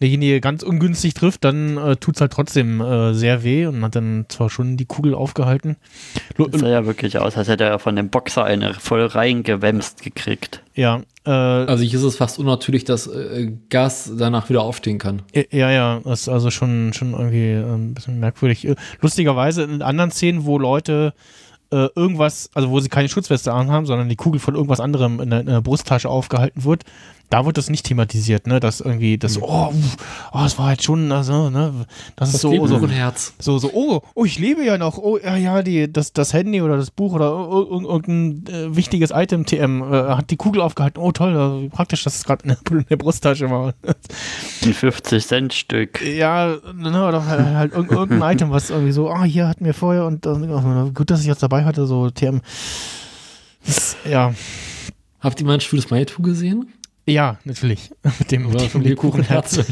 derjenige 0.02 0.40
ganz 0.42 0.64
ungünstig 0.64 1.14
trifft, 1.14 1.44
dann 1.44 1.78
äh, 1.78 1.96
tut 1.96 2.16
es 2.16 2.22
halt 2.22 2.32
trotzdem 2.34 2.82
äh, 2.82 3.14
sehr 3.14 3.44
weh 3.44 3.66
und 3.66 3.84
hat 3.84 3.96
dann 3.96 4.26
zwar 4.30 4.50
schon 4.50 4.78
die 4.78 4.86
Kugel 4.86 5.14
aufgehalten. 5.16 5.76
Lo- 6.38 6.48
Das 6.48 6.62
sah 6.62 6.70
ja 6.70 6.86
wirklich 6.86 7.18
aus, 7.18 7.36
als 7.38 7.48
hätte 7.48 7.64
er 7.64 7.80
von 7.80 7.96
dem 7.96 8.10
Boxer 8.10 8.44
eine 8.44 8.74
voll 8.76 9.06
reingewämst 9.06 10.02
gekriegt. 10.04 10.62
Ja, 10.76 11.02
äh, 11.26 11.30
Also 11.32 11.84
hier 11.84 11.98
ist 12.00 12.06
es 12.06 12.16
fast 12.18 12.38
unnatürlich, 12.40 12.84
dass 12.86 13.08
äh, 13.08 13.52
Gas 13.70 14.12
danach 14.18 14.50
wieder 14.50 14.62
aufstehen 14.62 14.98
kann. 15.00 15.24
Ja, 15.52 15.72
ja, 15.72 16.00
das 16.04 16.22
ist 16.22 16.30
also 16.30 16.52
schon, 16.52 16.94
schon 16.94 17.14
irgendwie 17.14 17.52
äh, 17.52 17.64
ein 17.64 17.94
bisschen 17.94 18.20
merkwürdig. 18.20 18.68
Äh, 18.68 18.76
Lustigerweise 19.02 19.64
in 19.64 19.82
anderen 19.82 20.12
Szenen, 20.12 20.46
wo 20.46 20.60
Leute 20.60 21.14
äh, 21.72 21.88
irgendwas, 21.96 22.50
also 22.54 22.70
wo 22.70 22.80
sie 22.80 22.88
keine 22.88 23.10
Schutzweste 23.10 23.52
anhaben, 23.52 23.86
sondern 23.86 24.08
die 24.08 24.16
Kugel 24.16 24.40
von 24.40 24.56
irgendwas 24.56 24.80
anderem 24.80 25.20
in 25.20 25.30
der, 25.32 25.42
in 25.42 25.48
der 25.48 25.62
Brusttasche 25.62 26.08
aufgehalten 26.08 26.64
wird, 26.64 26.84
da 27.30 27.46
wird 27.46 27.58
das 27.58 27.70
nicht 27.70 27.86
thematisiert, 27.86 28.48
ne? 28.48 28.60
Dass 28.62 28.80
irgendwie 28.80 29.18
das, 29.18 29.42
oh, 29.42 29.74
oh, 30.32 30.38
das 30.38 30.58
war 30.58 30.68
halt 30.68 30.82
schon, 30.84 31.12
also, 31.12 31.50
ne? 31.50 31.86
Das, 32.16 32.34
ist 32.34 32.40
so, 32.42 32.66
so, 32.68 32.88
Herz. 32.88 33.34
so, 33.38 33.58
so, 33.60 33.70
oh, 33.74 34.02
oh, 34.16 34.24
ich 34.26 34.40
lebe 34.40 34.64
ja 34.64 34.78
noch, 34.78 34.98
oh, 34.98 35.18
ja, 35.18 35.36
ja, 35.36 35.62
die, 35.62 35.92
das, 35.92 36.14
das 36.14 36.32
Handy 36.34 36.62
oder 36.62 36.78
das 36.78 36.90
Buch 36.90 37.14
oder 37.14 37.28
ir- 37.32 37.84
irgendein 37.90 38.46
äh, 38.54 38.76
wichtiges 38.76 39.12
Item 39.12 39.46
TM 39.46 39.82
äh, 39.82 39.86
hat 40.16 40.30
die 40.30 40.38
Kugel 40.38 40.62
aufgehalten. 40.62 41.00
Oh, 41.02 41.12
toll, 41.12 41.36
äh, 41.36 41.64
wie 41.66 41.70
praktisch, 41.70 42.04
dass 42.06 42.16
es 42.16 42.24
gerade 42.24 42.44
in, 42.44 42.50
der- 42.50 42.72
in 42.80 42.86
der 42.90 42.96
Brusttasche 42.98 43.50
war. 43.50 43.74
Ein 44.64 44.74
50-Cent-Stück. 44.74 46.02
Ja, 46.06 46.56
ne, 46.74 47.06
oder 47.08 47.26
halt, 47.26 47.46
halt 47.46 47.74
irg- 47.76 47.92
irgendein 47.92 48.32
Item, 48.36 48.52
was 48.52 48.70
irgendwie 48.70 48.92
so, 48.94 49.10
ah, 49.10 49.24
hier 49.26 49.48
hatten 49.48 49.66
wir 49.66 49.74
vorher 49.74 50.06
und 50.06 50.26
äh, 50.26 50.92
gut, 50.94 51.10
dass 51.12 51.22
ich 51.22 51.28
das 51.28 51.40
dabei 51.40 51.66
hatte, 51.66 51.86
so 51.88 52.10
TM. 52.10 52.40
Das, 53.66 53.98
ja, 54.10 54.34
Habt 55.20 55.40
ihr 55.42 55.48
mal 55.48 55.56
ein 55.56 55.62
schwules 55.62 55.90
Manitou 55.90 56.22
gesehen? 56.22 56.72
Ja, 57.08 57.40
natürlich. 57.46 57.90
Mit 58.20 58.32
dem, 58.32 58.48
mit 58.50 58.60
dem 58.62 58.70
vom 58.70 58.82
Lebkuchenherz. 58.82 59.60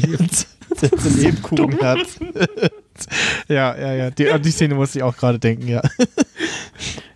Das 0.80 1.16
Lebkuchenherz. 1.16 2.18
ja, 3.48 3.76
ja, 3.78 3.94
ja. 3.94 4.10
Die, 4.10 4.28
an 4.30 4.42
die 4.42 4.50
Szene 4.50 4.74
musste 4.74 4.98
ich 4.98 5.02
auch 5.04 5.16
gerade 5.16 5.38
denken, 5.38 5.68
ja. 5.68 5.80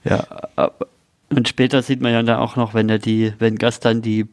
Ja, 0.04 0.20
ab- 0.54 0.86
und 1.30 1.48
später 1.48 1.82
sieht 1.82 2.00
man 2.00 2.12
ja 2.12 2.22
dann 2.22 2.38
auch 2.38 2.54
noch, 2.56 2.74
wenn 2.74 2.88
er 2.88 2.98
die, 3.00 3.32
wenn 3.40 3.56
Gas 3.56 3.80
dann 3.80 4.02
die 4.02 4.26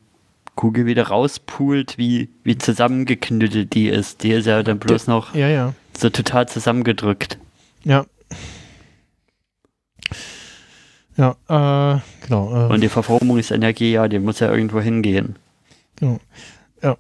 Kugel 0.56 0.86
wieder 0.86 1.08
rauspult, 1.08 1.98
wie, 1.98 2.30
wie 2.44 2.58
zusammengeknüttelt 2.60 3.74
die 3.74 3.88
ist. 3.90 4.22
Die 4.24 4.32
ist 4.32 4.46
ja 4.46 4.62
dann 4.64 4.78
bloß 4.80 5.08
noch 5.08 5.34
Ja, 5.34 5.48
ja. 5.50 5.74
so 5.98 6.10
total 6.12 6.48
zusammengedrückt. 6.48 7.38
Ja. 7.84 8.06
Ja, 11.18 11.32
äh, 11.50 12.00
genau. 12.26 12.68
Äh, 12.70 12.74
Und 12.74 12.82
die 12.82 12.90
Verformungsenergie, 12.90 13.92
ja, 13.94 14.08
die 14.08 14.20
muss 14.20 14.40
ja 14.40 14.52
irgendwo 14.52 14.80
hingehen. 14.80 15.36
Genau. 15.98 16.20
Ja. 16.82 16.98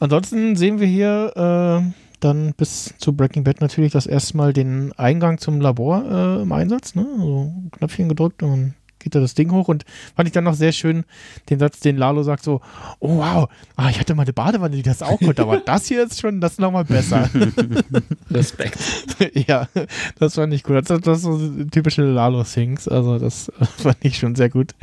Ansonsten 0.00 0.56
sehen 0.56 0.80
wir 0.80 0.86
hier 0.86 1.32
äh, 1.36 1.92
dann 2.20 2.54
bis 2.54 2.94
zu 2.98 3.12
Breaking 3.14 3.44
Bad 3.44 3.60
natürlich 3.60 3.92
das 3.92 4.06
erste 4.06 4.36
Mal 4.36 4.52
den 4.52 4.92
Eingang 4.96 5.38
zum 5.38 5.60
Labor 5.60 6.04
äh, 6.10 6.42
im 6.42 6.52
Einsatz. 6.52 6.94
Ne? 6.94 7.06
Also 7.18 7.52
Knöpfchen 7.72 8.08
gedrückt 8.08 8.42
und 8.42 8.50
dann 8.50 8.74
geht 8.98 9.14
da 9.14 9.20
das 9.20 9.34
Ding 9.34 9.52
hoch. 9.52 9.68
Und 9.68 9.84
fand 10.16 10.28
ich 10.28 10.32
dann 10.32 10.44
noch 10.44 10.54
sehr 10.54 10.72
schön 10.72 11.04
den 11.50 11.58
Satz, 11.58 11.80
den 11.80 11.96
Lalo 11.96 12.22
sagt 12.22 12.42
so, 12.42 12.60
oh 12.98 13.18
wow, 13.18 13.48
ah, 13.76 13.90
ich 13.90 14.00
hatte 14.00 14.14
mal 14.14 14.22
eine 14.22 14.32
Badewanne, 14.32 14.76
die 14.76 14.82
das 14.82 15.02
auch 15.02 15.18
konnte, 15.18 15.42
aber 15.42 15.58
das 15.58 15.86
hier 15.86 16.04
ist 16.04 16.20
schon, 16.20 16.40
das 16.40 16.52
ist 16.52 16.60
nochmal 16.60 16.84
besser. 16.84 17.30
Respekt. 18.30 18.78
ja, 19.48 19.68
das 20.18 20.34
fand 20.34 20.52
ich 20.52 20.64
gut. 20.64 20.76
Das, 20.76 21.00
das 21.00 21.18
ist 21.18 21.24
so 21.24 21.64
typische 21.70 22.02
Lalo-Things. 22.02 22.88
Also 22.88 23.18
das 23.18 23.48
äh, 23.48 23.64
fand 23.64 23.98
ich 24.02 24.18
schon 24.18 24.34
sehr 24.34 24.48
gut. 24.48 24.74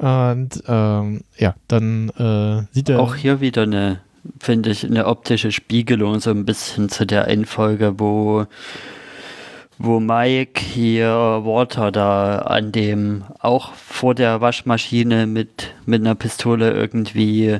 Und 0.00 0.62
ähm, 0.66 1.20
ja, 1.36 1.54
dann 1.68 2.08
äh, 2.16 2.74
sieht 2.74 2.88
er. 2.88 3.00
Auch 3.00 3.14
hier 3.14 3.42
wieder 3.42 3.64
eine, 3.64 4.00
finde 4.38 4.70
ich, 4.70 4.86
eine 4.86 5.06
optische 5.06 5.52
Spiegelung, 5.52 6.20
so 6.20 6.30
ein 6.30 6.46
bisschen 6.46 6.88
zu 6.88 7.04
der 7.04 7.28
Endfolge, 7.28 8.00
wo, 8.00 8.46
wo 9.76 10.00
Mike 10.00 10.58
hier 10.58 11.10
Walter 11.44 11.92
da 11.92 12.38
an 12.38 12.72
dem, 12.72 13.24
auch 13.40 13.74
vor 13.74 14.14
der 14.14 14.40
Waschmaschine 14.40 15.26
mit, 15.26 15.74
mit 15.84 16.00
einer 16.00 16.14
Pistole 16.14 16.72
irgendwie 16.72 17.58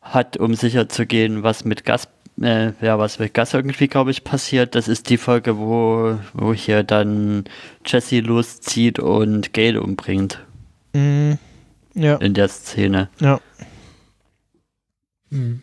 hat, 0.00 0.38
um 0.38 0.54
sicher 0.54 0.88
zu 0.88 1.04
gehen, 1.04 1.42
was 1.42 1.66
mit 1.66 1.84
Gas, 1.84 2.08
äh, 2.40 2.72
ja, 2.80 2.98
was 2.98 3.18
mit 3.18 3.34
Gas 3.34 3.52
irgendwie, 3.52 3.88
glaube 3.88 4.10
ich, 4.10 4.24
passiert. 4.24 4.74
Das 4.74 4.88
ist 4.88 5.10
die 5.10 5.18
Folge, 5.18 5.58
wo, 5.58 6.18
wo 6.32 6.54
hier 6.54 6.82
dann 6.82 7.44
Jesse 7.84 8.20
loszieht 8.20 8.98
und 8.98 9.52
Gail 9.52 9.76
umbringt 9.76 10.38
Mm, 10.92 11.32
ja, 11.94 12.16
in 12.16 12.34
der 12.34 12.48
Szene. 12.48 13.08
ja. 13.20 13.40
Mhm. 15.30 15.62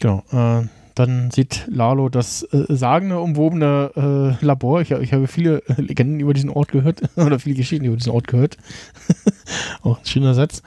Genau. 0.00 0.22
Äh, 0.30 0.66
dann 0.94 1.30
sieht 1.30 1.64
Lalo 1.68 2.08
das 2.08 2.42
äh, 2.42 2.64
sagende, 2.68 3.20
umwobene 3.20 4.36
äh, 4.40 4.44
Labor. 4.44 4.80
Ich, 4.80 4.90
ich 4.90 5.12
habe 5.12 5.26
viele 5.28 5.62
äh, 5.68 5.80
Legenden 5.80 6.20
über 6.20 6.34
diesen 6.34 6.50
Ort 6.50 6.72
gehört 6.72 7.02
oder 7.16 7.38
viele 7.38 7.56
Geschichten 7.56 7.84
über 7.84 7.96
diesen 7.96 8.12
Ort 8.12 8.26
gehört. 8.26 8.56
Auch 9.82 9.98
ein 9.98 10.06
schöner 10.06 10.34
Satz. 10.34 10.62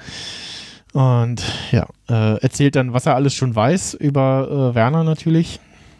Und 0.94 1.44
ja, 1.72 1.88
äh, 2.10 2.42
erzählt 2.42 2.76
dann, 2.76 2.94
was 2.94 3.06
er 3.06 3.16
alles 3.16 3.34
schon 3.34 3.56
weiß 3.56 3.94
über 3.96 4.72
äh, 4.72 4.76
Werner 4.76 5.04
natürlich. 5.04 5.60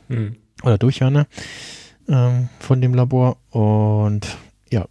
Mhm. 0.10 0.36
oder 0.64 0.78
durch 0.78 1.00
Werner 1.00 1.28
ähm, 2.12 2.50
von 2.60 2.82
dem 2.82 2.94
Labor. 2.94 3.38
Und 3.50 4.28
ja. 4.70 4.86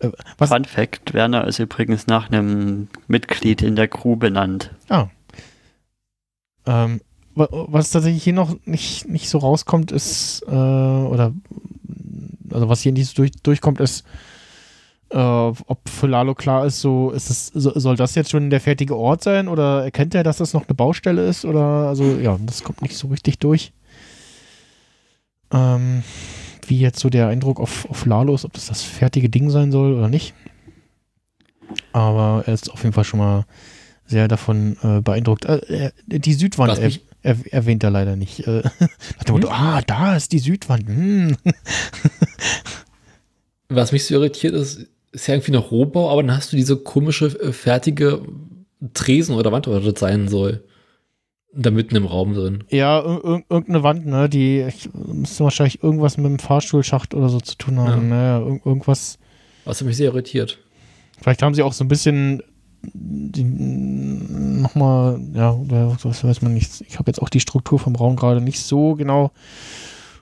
Äh, 0.00 0.10
was, 0.38 0.48
Fun 0.48 0.64
Fact: 0.64 1.14
Werner 1.14 1.46
ist 1.46 1.60
übrigens 1.60 2.08
nach 2.08 2.28
einem 2.30 2.88
Mitglied 3.06 3.62
in 3.62 3.76
der 3.76 3.86
Crew 3.86 4.16
benannt. 4.16 4.72
ah. 4.88 5.06
Ähm, 6.66 7.00
wa- 7.36 7.48
was 7.50 7.90
tatsächlich 7.90 8.24
hier 8.24 8.32
noch 8.32 8.56
nicht, 8.64 9.08
nicht 9.08 9.28
so 9.28 9.38
rauskommt, 9.38 9.92
ist, 9.92 10.42
äh, 10.48 10.50
oder 10.50 11.32
also 12.52 12.68
was 12.68 12.80
hier 12.80 12.90
nicht 12.90 13.06
so 13.06 13.14
durch, 13.14 13.30
durchkommt, 13.42 13.78
ist, 13.78 14.04
äh, 15.10 15.16
ob 15.16 15.88
für 15.88 16.08
Lalo 16.08 16.34
klar 16.34 16.66
ist, 16.66 16.80
so, 16.80 17.12
ist 17.12 17.30
es, 17.30 17.46
so, 17.46 17.78
soll 17.78 17.94
das 17.94 18.16
jetzt 18.16 18.30
schon 18.30 18.50
der 18.50 18.60
fertige 18.60 18.96
Ort 18.96 19.22
sein 19.22 19.46
oder 19.46 19.84
erkennt 19.84 20.16
er, 20.16 20.24
dass 20.24 20.38
das 20.38 20.54
noch 20.54 20.66
eine 20.66 20.74
Baustelle 20.74 21.24
ist? 21.28 21.44
Oder 21.44 21.86
also 21.88 22.02
ja, 22.02 22.36
das 22.44 22.64
kommt 22.64 22.82
nicht 22.82 22.96
so 22.96 23.06
richtig 23.06 23.38
durch. 23.38 23.72
Ähm, 25.52 26.02
wie 26.68 26.78
jetzt 26.78 27.00
so 27.00 27.08
der 27.10 27.28
Eindruck 27.28 27.60
auf, 27.60 27.88
auf 27.90 28.06
Lalo 28.06 28.34
ist, 28.34 28.44
ob 28.44 28.52
das 28.52 28.66
das 28.66 28.82
fertige 28.82 29.28
Ding 29.28 29.50
sein 29.50 29.72
soll 29.72 29.94
oder 29.94 30.08
nicht. 30.08 30.34
Aber 31.92 32.44
er 32.46 32.54
ist 32.54 32.70
auf 32.70 32.82
jeden 32.82 32.92
Fall 32.92 33.04
schon 33.04 33.20
mal 33.20 33.44
sehr 34.06 34.28
davon 34.28 34.76
äh, 34.82 35.00
beeindruckt. 35.00 35.44
Äh, 35.44 35.86
äh, 35.86 35.90
die 36.06 36.34
Südwand 36.34 36.70
Was 36.70 36.78
er, 36.78 36.92
er, 37.22 37.36
erwähnt 37.50 37.82
er 37.82 37.90
leider 37.90 38.16
nicht. 38.16 38.46
Äh, 38.46 38.62
Motto, 39.28 39.48
ah, 39.48 39.82
da 39.86 40.16
ist 40.16 40.32
die 40.32 40.38
Südwand. 40.38 40.86
Hm. 40.86 41.36
Was 43.68 43.90
mich 43.90 44.06
so 44.06 44.14
irritiert 44.14 44.54
ist, 44.54 44.86
ist 45.10 45.26
ja 45.26 45.34
irgendwie 45.34 45.52
noch 45.52 45.70
Rohbau, 45.70 46.10
aber 46.10 46.22
dann 46.22 46.36
hast 46.36 46.52
du 46.52 46.56
diese 46.56 46.76
komische, 46.76 47.26
äh, 47.40 47.52
fertige 47.52 48.22
Tresen 48.94 49.34
oder 49.34 49.50
Wand, 49.50 49.66
oder 49.66 49.80
das 49.80 49.98
sein 49.98 50.28
soll. 50.28 50.62
Da 51.52 51.70
mitten 51.70 51.96
im 51.96 52.04
Raum 52.06 52.34
drin. 52.34 52.64
Ja, 52.70 53.00
ir 53.00 53.24
ir 53.24 53.42
irgendeine 53.48 53.82
Wand, 53.82 54.06
ne? 54.06 54.28
Die 54.28 54.66
müsste 54.94 55.44
wahrscheinlich 55.44 55.82
irgendwas 55.82 56.16
mit 56.18 56.26
dem 56.26 56.38
Fahrstuhlschacht 56.38 57.14
oder 57.14 57.28
so 57.28 57.40
zu 57.40 57.56
tun 57.56 57.78
haben. 57.78 58.08
Naja, 58.10 58.40
ir 58.40 58.60
irgendwas. 58.64 59.18
Was 59.64 59.80
hat 59.80 59.86
mich 59.86 59.96
sehr 59.96 60.10
irritiert. 60.10 60.58
Vielleicht 61.20 61.42
haben 61.42 61.54
sie 61.54 61.62
auch 61.62 61.72
so 61.72 61.82
ein 61.84 61.88
bisschen 61.88 62.42
die, 62.82 63.42
nochmal, 63.42 65.18
ja, 65.32 65.56
was 66.04 66.22
weiß 66.22 66.42
man 66.42 66.54
nicht. 66.54 66.82
Ich 66.88 66.98
habe 66.98 67.10
jetzt 67.10 67.20
auch 67.22 67.28
die 67.30 67.40
Struktur 67.40 67.78
vom 67.78 67.96
Raum 67.96 68.16
gerade 68.16 68.40
nicht 68.40 68.60
so 68.60 68.94
genau 68.94 69.30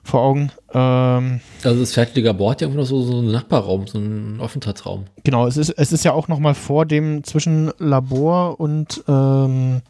vor 0.04 0.20
Augen. 0.20 0.52
Ähm, 0.72 1.40
Also 1.62 1.80
das 1.80 1.92
fertige 1.94 2.28
Labor 2.28 2.52
hat 2.52 2.60
ja 2.60 2.66
einfach 2.68 2.78
noch 2.80 2.86
so, 2.86 3.02
so 3.02 3.18
einen 3.18 3.32
Nachbarraum, 3.32 3.86
so 3.86 3.98
einen 3.98 4.40
Aufenthaltsraum. 4.40 5.06
genau, 5.24 5.46
es 5.46 5.56
ist, 5.56 5.70
es 5.70 5.92
ist 5.92 6.04
ja 6.04 6.12
auch 6.12 6.28
nochmal 6.28 6.54
vor 6.54 6.86
dem 6.86 7.24
zwischen 7.24 7.72
Labor 7.78 8.60
und 8.60 9.02
ähm, 9.08 9.80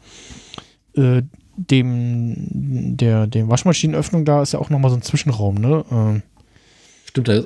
äh, 0.95 1.21
dem, 1.57 2.97
der, 2.97 3.27
dem 3.27 3.47
Waschmaschinenöffnung 3.49 4.25
da 4.25 4.41
ist 4.41 4.51
ja 4.53 4.59
auch 4.59 4.69
nochmal 4.69 4.91
so 4.91 4.97
ein 4.97 5.01
Zwischenraum, 5.01 5.55
ne? 5.55 5.85
Ähm, 5.91 6.21
Stimmt, 7.05 7.29
da, 7.29 7.41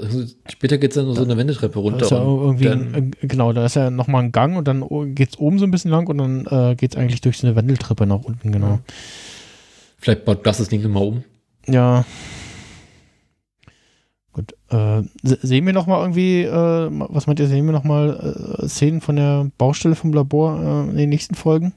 später 0.49 0.79
geht 0.79 0.91
es 0.91 0.95
dann 0.95 1.05
noch 1.05 1.15
so 1.15 1.23
eine 1.23 1.37
Wendetreppe 1.37 1.75
da 1.75 1.79
runter. 1.79 2.05
ist 2.05 2.11
ja 2.11 2.23
irgendwie, 2.23 2.69
ein, 2.69 3.13
äh, 3.21 3.27
genau, 3.27 3.53
da 3.53 3.65
ist 3.65 3.75
ja 3.75 3.91
nochmal 3.91 4.23
ein 4.23 4.31
Gang 4.31 4.57
und 4.57 4.67
dann 4.67 4.83
geht 5.13 5.29
es 5.29 5.37
oben 5.39 5.59
so 5.59 5.65
ein 5.65 5.69
bisschen 5.71 5.91
lang 5.91 6.07
und 6.07 6.17
dann 6.17 6.47
äh, 6.47 6.75
geht 6.75 6.93
es 6.93 6.97
eigentlich 6.97 7.21
durch 7.21 7.37
so 7.37 7.45
eine 7.45 7.55
Wendeltreppe 7.55 8.07
nach 8.07 8.21
unten, 8.23 8.51
genau. 8.51 8.79
vielleicht 9.99 10.25
baut 10.25 10.43
das 10.47 10.57
das 10.57 10.69
Ding 10.69 10.81
nochmal 10.81 11.03
um. 11.03 11.23
Ja. 11.67 12.03
Gut. 14.33 14.53
Äh, 14.69 15.03
se- 15.23 15.39
sehen 15.41 15.65
wir 15.65 15.73
nochmal 15.73 16.01
irgendwie, 16.01 16.41
äh, 16.43 16.87
was 16.91 17.27
meint 17.27 17.39
ihr, 17.39 17.47
sehen 17.47 17.65
wir 17.65 17.71
nochmal 17.73 18.57
äh, 18.63 18.67
Szenen 18.67 19.01
von 19.01 19.15
der 19.17 19.51
Baustelle 19.57 19.95
vom 19.95 20.13
Labor 20.13 20.59
äh, 20.87 20.89
in 20.91 20.97
den 20.97 21.09
nächsten 21.09 21.35
Folgen? 21.35 21.73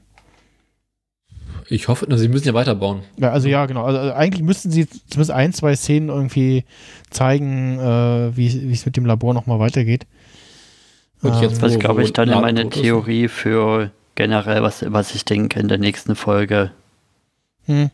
Ich 1.69 1.87
hoffe, 1.87 2.05
sie 2.17 2.27
müssen 2.27 2.47
ja 2.47 2.53
weiterbauen. 2.53 3.01
Ja, 3.17 3.31
also 3.31 3.47
ja, 3.47 3.65
genau. 3.65 3.83
Also, 3.85 3.99
also 3.99 4.13
eigentlich 4.13 4.43
müssten 4.43 4.69
sie 4.71 4.87
zumindest 4.87 5.31
ein, 5.31 5.53
zwei 5.53 5.75
Szenen 5.75 6.09
irgendwie 6.09 6.65
zeigen, 7.09 7.79
äh, 7.79 8.35
wie 8.35 8.69
wie 8.69 8.73
es 8.73 8.85
mit 8.85 8.97
dem 8.97 9.05
Labor 9.05 9.33
nochmal 9.33 9.59
weitergeht. 9.59 10.05
Und 11.21 11.39
jetzt, 11.41 11.61
Was 11.61 11.75
Wo- 11.75 11.79
glaube 11.79 12.03
ich 12.03 12.11
dann 12.13 12.29
meine. 12.29 12.69
Theorie 12.69 13.27
für 13.29 13.91
generell, 14.15 14.61
was, 14.61 14.83
was 14.91 15.15
ich 15.15 15.23
denke 15.25 15.59
in 15.59 15.67
der 15.69 15.77
nächsten 15.77 16.15
Folge. 16.15 16.71
Hm, 17.65 17.89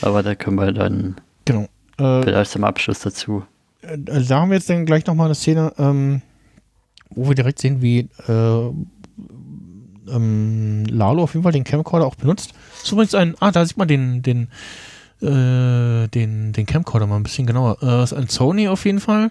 Aber 0.00 0.22
da 0.22 0.34
können 0.34 0.56
wir 0.56 0.72
dann 0.72 1.16
genau. 1.44 1.68
Äh, 1.98 2.22
vielleicht 2.22 2.50
zum 2.52 2.64
Abschluss 2.64 3.00
dazu. 3.00 3.44
äh, 3.82 3.98
da 3.98 4.40
haben 4.40 4.50
wir 4.50 4.56
jetzt 4.56 4.70
dann 4.70 4.86
gleich 4.86 5.04
nochmal 5.06 5.26
eine 5.26 5.34
Szene, 5.34 5.72
ähm, 5.78 6.22
wo 7.10 7.28
wir 7.28 7.34
direkt 7.34 7.58
sehen, 7.58 7.82
wie 7.82 8.08
äh, 8.26 8.70
ähm, 10.10 10.84
Lalo 10.86 11.22
auf 11.22 11.34
jeden 11.34 11.42
Fall 11.42 11.52
den 11.52 11.64
Camcorder 11.64 12.06
auch 12.06 12.14
benutzt. 12.14 12.52
Das 12.74 12.84
ist 12.84 12.92
übrigens 12.92 13.14
ein, 13.14 13.34
ah, 13.40 13.50
da 13.50 13.64
sieht 13.64 13.76
man 13.76 13.88
den, 13.88 14.22
den, 14.22 14.48
äh, 15.20 16.08
den, 16.08 16.52
den 16.52 16.66
Camcorder 16.66 17.06
mal 17.06 17.16
ein 17.16 17.22
bisschen 17.22 17.46
genauer. 17.46 17.78
Äh, 17.82 18.02
ist 18.02 18.12
ein 18.12 18.28
Sony 18.28 18.68
auf 18.68 18.84
jeden 18.84 19.00
Fall. 19.00 19.30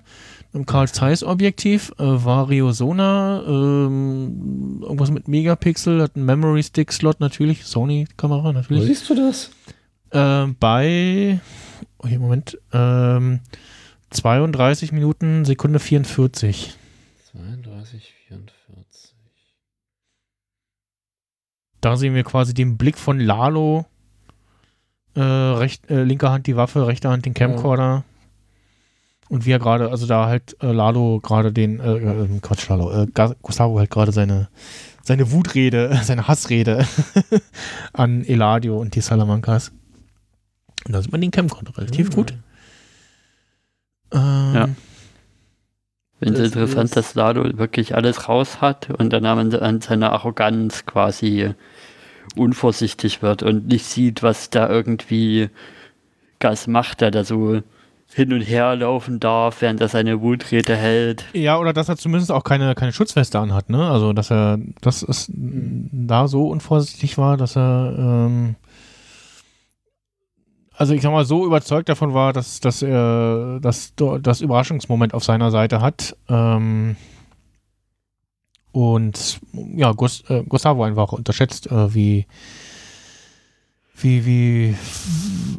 Ein 0.54 0.66
Carl 0.66 0.88
Zeiss 0.88 1.22
Objektiv, 1.22 1.92
äh, 2.00 2.04
Vario 2.04 2.72
Sona, 2.72 3.44
ähm, 3.46 4.80
irgendwas 4.82 5.12
mit 5.12 5.28
Megapixel, 5.28 6.02
hat 6.02 6.16
einen 6.16 6.26
Memory 6.26 6.64
Stick 6.64 6.94
Slot 6.94 7.20
natürlich, 7.20 7.66
Sony 7.66 8.08
Kamera 8.16 8.46
Wo 8.46 8.52
natürlich. 8.54 8.86
siehst 8.86 9.10
du 9.10 9.16
das? 9.16 9.52
Ähm, 10.12 10.56
bei, 10.58 11.42
oh, 11.98 12.08
hier, 12.08 12.20
Moment, 12.20 12.58
ähm, 12.72 13.42
32 14.12 14.94
Minuten, 14.94 15.44
Sekunde 15.44 15.80
44. 15.80 16.74
32, 17.34 18.14
44. 18.30 19.14
Da 21.86 21.98
sehen 21.98 22.16
wir 22.16 22.24
quasi 22.24 22.56
den 22.56 22.78
Blick 22.78 22.98
von 22.98 23.20
Lalo. 23.20 23.86
Äh, 25.14 25.22
recht, 25.22 25.88
äh, 25.92 26.02
linke 26.04 26.32
Hand 26.32 26.48
die 26.48 26.56
Waffe, 26.56 26.88
rechte 26.88 27.10
Hand 27.10 27.28
den 27.28 27.36
Camcorder. 27.36 28.04
Und 29.30 29.46
wie 29.46 29.52
er 29.52 29.60
gerade, 29.60 29.92
also 29.92 30.08
da 30.08 30.26
halt 30.26 30.58
äh, 30.64 30.72
Lalo 30.72 31.20
gerade 31.22 31.54
den, 31.54 31.80
äh, 31.80 31.98
äh, 31.98 32.40
Quatsch, 32.42 32.68
Lalo, 32.70 32.92
äh, 32.92 33.06
Gustavo 33.44 33.78
halt 33.78 33.92
gerade 33.92 34.12
seine, 34.12 34.50
seine 35.04 35.32
Wutrede, 35.32 36.00
seine 36.04 36.28
Hassrede 36.28 36.88
an 37.94 38.24
Eladio 38.26 38.80
und 38.82 38.96
die 38.96 39.02
Salamancas. 39.02 39.72
Und 40.88 40.94
da 40.94 41.04
sieht 41.04 41.12
man 41.12 41.22
den 41.22 41.30
Camcorder 41.30 41.78
relativ 41.78 42.10
gut. 42.16 42.34
Ähm, 44.12 44.52
Ja. 44.56 44.70
Ich 46.22 46.28
finde 46.30 46.42
es 46.44 46.48
interessant, 46.54 46.86
ist- 46.86 46.96
dass 46.96 47.14
Lado 47.14 47.44
wirklich 47.60 47.94
alles 47.94 48.28
raus 48.28 48.60
hat 48.62 48.90
und 48.90 49.12
dann 49.14 49.26
an, 49.26 49.54
an 49.54 49.82
seiner 49.82 50.14
Arroganz 50.14 50.86
quasi 50.88 51.54
unvorsichtig 52.38 53.22
wird 53.22 53.44
und 53.44 53.68
nicht 53.68 53.86
sieht, 53.86 54.24
was 54.24 54.50
da 54.50 54.70
irgendwie 54.70 55.50
Gas 56.40 56.68
macht, 56.68 57.02
der 57.02 57.12
da 57.12 57.24
so 57.24 57.62
hin 58.14 58.32
und 58.34 58.42
her 58.42 58.76
laufen 58.76 59.20
darf, 59.20 59.62
während 59.62 59.82
er 59.82 59.88
seine 59.90 60.22
Wutrede 60.22 60.76
hält. 60.76 61.26
Ja, 61.34 61.58
oder 61.58 61.74
dass 61.74 61.90
er 61.90 61.98
zumindest 61.98 62.32
auch 62.32 62.44
keine, 62.44 62.76
keine 62.76 62.94
Schutzweste 62.94 63.40
anhat, 63.40 63.70
ne? 63.70 63.90
Also, 63.90 64.14
dass 64.14 64.32
er, 64.32 64.60
dass 64.82 65.02
es 65.02 65.30
da 65.34 66.28
so 66.28 66.48
unvorsichtig 66.48 67.18
war, 67.18 67.36
dass 67.36 67.58
er, 67.58 67.96
ähm, 67.98 68.56
also 70.78 70.94
ich 70.94 71.02
sag 71.02 71.12
mal, 71.12 71.26
so 71.26 71.46
überzeugt 71.46 71.90
davon 71.90 72.14
war, 72.14 72.32
dass, 72.34 72.60
dass 72.60 72.82
er 72.82 73.60
dass 73.62 73.96
do- 73.96 74.18
das 74.18 74.42
Überraschungsmoment 74.42 75.14
auf 75.14 75.24
seiner 75.24 75.50
Seite 75.52 75.82
hat. 75.82 76.16
Ähm, 76.30 76.96
und 78.76 79.40
ja, 79.74 79.94
Gus, 79.94 80.22
äh, 80.28 80.44
Gustavo 80.44 80.84
einfach 80.84 81.14
unterschätzt, 81.14 81.72
äh, 81.72 81.96
wie, 81.96 82.26
wie, 83.96 84.26
wie, 84.26 84.76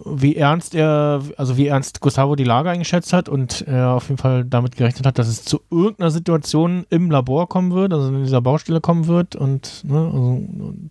wie 0.05 0.37
ernst 0.37 0.75
er, 0.75 1.23
also 1.39 1.57
wie 1.57 1.69
ernst 1.69 2.01
Gustavo 2.03 2.37
die 2.37 2.45
Lage 2.45 2.69
eingeschätzt 2.69 3.15
hat 3.15 3.31
und 3.31 3.63
er 3.63 3.93
auf 3.95 4.11
jeden 4.11 4.19
Fall 4.19 4.45
damit 4.45 4.77
gerechnet 4.77 5.07
hat, 5.07 5.19
dass 5.19 5.29
es 5.29 5.45
zu 5.47 5.63
irgendeiner 5.71 6.11
Situation 6.11 6.85
im 6.91 7.11
Labor 7.11 7.49
kommen 7.49 7.73
wird, 7.73 7.95
also 7.95 8.09
in 8.09 8.23
dieser 8.23 8.43
Baustelle 8.43 8.83
kommen 8.83 9.07
wird 9.07 9.35
und, 9.35 9.83
ne, 9.85 9.97
also, 9.97 10.19
und 10.19 10.91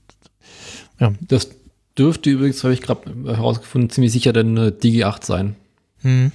Das 1.22 1.52
dürfte 1.96 2.32
übrigens, 2.32 2.64
habe 2.64 2.74
ich 2.74 2.82
gerade 2.82 3.02
herausgefunden, 3.28 3.92
ziemlich 3.92 4.14
sicher 4.14 4.34
dann 4.34 4.58
äh, 4.58 4.72
DG8 4.72 5.24
sein. 5.24 5.56
hm, 6.02 6.32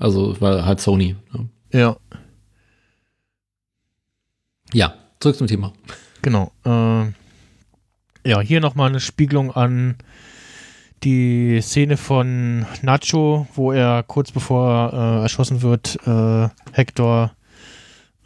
Also, 0.00 0.40
weil 0.40 0.64
halt 0.64 0.80
Sony. 0.80 1.16
Ne? 1.34 1.48
ja, 1.78 1.96
Ja, 4.72 4.94
zurück 5.20 5.36
zum 5.36 5.46
Thema. 5.46 5.72
genau. 6.22 6.52
Äh, 6.64 7.12
ja, 8.24 8.40
hier 8.40 8.60
nochmal 8.60 8.88
eine 8.88 9.00
Spiegelung 9.00 9.50
an 9.50 9.96
die 11.02 11.60
Szene 11.60 11.96
von 11.96 12.64
Nacho, 12.82 13.46
wo 13.54 13.72
er 13.72 14.04
kurz 14.04 14.30
bevor 14.30 14.92
äh, 14.92 15.22
erschossen 15.22 15.62
wird, 15.62 15.98
äh, 16.06 16.48
Hector 16.72 17.32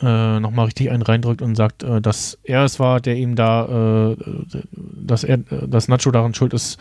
äh, 0.01 0.41
nochmal 0.41 0.67
richtig 0.67 0.91
einen 0.91 1.03
reindrückt 1.03 1.41
und 1.41 1.55
sagt, 1.55 1.83
äh, 1.83 2.03
dass 2.03 2.39
er 2.43 2.65
es 2.65 2.79
war, 2.79 3.01
der 3.01 3.17
ihm 3.17 3.35
da, 3.35 4.13
äh, 4.13 4.17
dass 4.73 5.25
er, 5.25 5.39
dass 5.39 5.89
Nacho 5.89 6.11
daran 6.11 6.35
schuld 6.35 6.53
ist, 6.53 6.79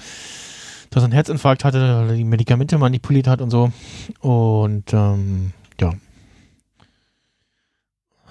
dass 0.90 1.04
er 1.04 1.06
einen 1.06 1.14
Herzinfarkt 1.14 1.64
hatte, 1.64 1.80
weil 1.80 2.10
er 2.10 2.16
die 2.16 2.26
Medikamente 2.26 2.78
manipuliert 2.78 3.28
hat 3.28 3.42
und 3.42 3.52
so. 3.52 3.72
Und 4.20 4.94
ähm, 4.94 5.54
ja. 5.80 5.94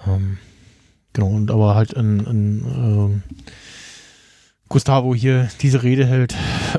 Ähm, 0.07 0.37
genau, 1.15 1.29
und 1.29 1.49
aber 1.49 1.73
halt 1.73 1.93
in, 1.93 2.19
in 2.19 2.65
ähm, 2.65 3.23
Gustavo 4.69 5.15
hier 5.15 5.49
diese 5.61 5.81
Rede 5.81 6.05
hält, 6.05 6.35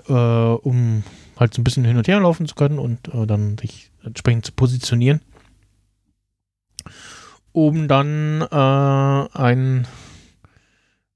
äh, 0.08 0.12
um 0.12 1.02
halt 1.36 1.54
so 1.54 1.60
ein 1.60 1.64
bisschen 1.64 1.84
hin 1.84 1.96
und 1.96 2.06
her 2.06 2.20
laufen 2.20 2.46
zu 2.46 2.54
können 2.54 2.78
und 2.78 3.08
äh, 3.12 3.26
dann 3.26 3.58
sich 3.58 3.90
entsprechend 4.04 4.46
zu 4.46 4.52
positionieren. 4.52 5.20
Oben 7.52 7.88
dann 7.88 8.42
äh, 8.42 9.38
ein, 9.38 9.86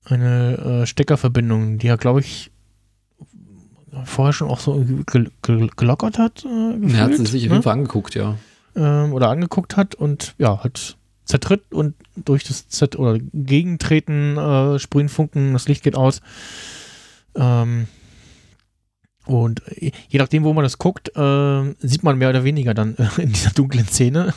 eine 0.05 0.83
äh, 0.83 0.87
Steckerverbindung, 0.87 1.79
die 1.79 1.89
er, 1.89 1.99
glaube 1.99 2.21
ich, 2.21 2.51
vorher 4.05 4.33
schon 4.33 4.49
auch 4.49 4.61
so 4.61 4.83
gel 5.07 5.31
gel 5.43 5.69
gelockert 5.77 6.19
hat. 6.19 6.45
Äh, 6.45 6.49
er 6.49 7.01
hat 7.03 7.11
gefühlt, 7.11 7.27
sie 7.29 7.33
sich 7.33 7.43
auf 7.45 7.49
ne? 7.49 7.55
jeden 7.57 7.63
Fall 7.63 7.75
angeguckt, 7.75 8.15
ja. 8.15 8.37
ähm, 8.75 9.13
oder 9.13 9.29
angeguckt 9.29 9.77
hat 9.77 9.95
und 9.95 10.35
ja, 10.39 10.65
hat 10.65 10.97
zertritt 11.31 11.73
und 11.73 11.95
durch 12.17 12.45
das 12.45 12.69
Z 12.69 12.99
oder 12.99 13.19
Gegentreten 13.33 14.37
äh, 14.37 14.79
sprühen 14.79 15.09
Funken, 15.09 15.53
das 15.53 15.69
Licht 15.69 15.83
geht 15.83 15.97
aus. 15.97 16.21
Ähm, 17.35 17.87
und 19.27 19.63
je 19.79 20.19
nachdem, 20.19 20.45
wo 20.45 20.53
man 20.53 20.65
das 20.65 20.79
guckt, 20.79 21.17
äh, 21.17 21.75
sieht 21.79 22.03
man 22.03 22.19
mehr 22.19 22.31
oder 22.31 22.45
weniger 22.45 22.75
dann 22.75 22.97
äh, 22.97 23.23
in 23.23 23.33
dieser 23.33 23.51
dunklen 23.51 23.87
Szene. 23.87 24.35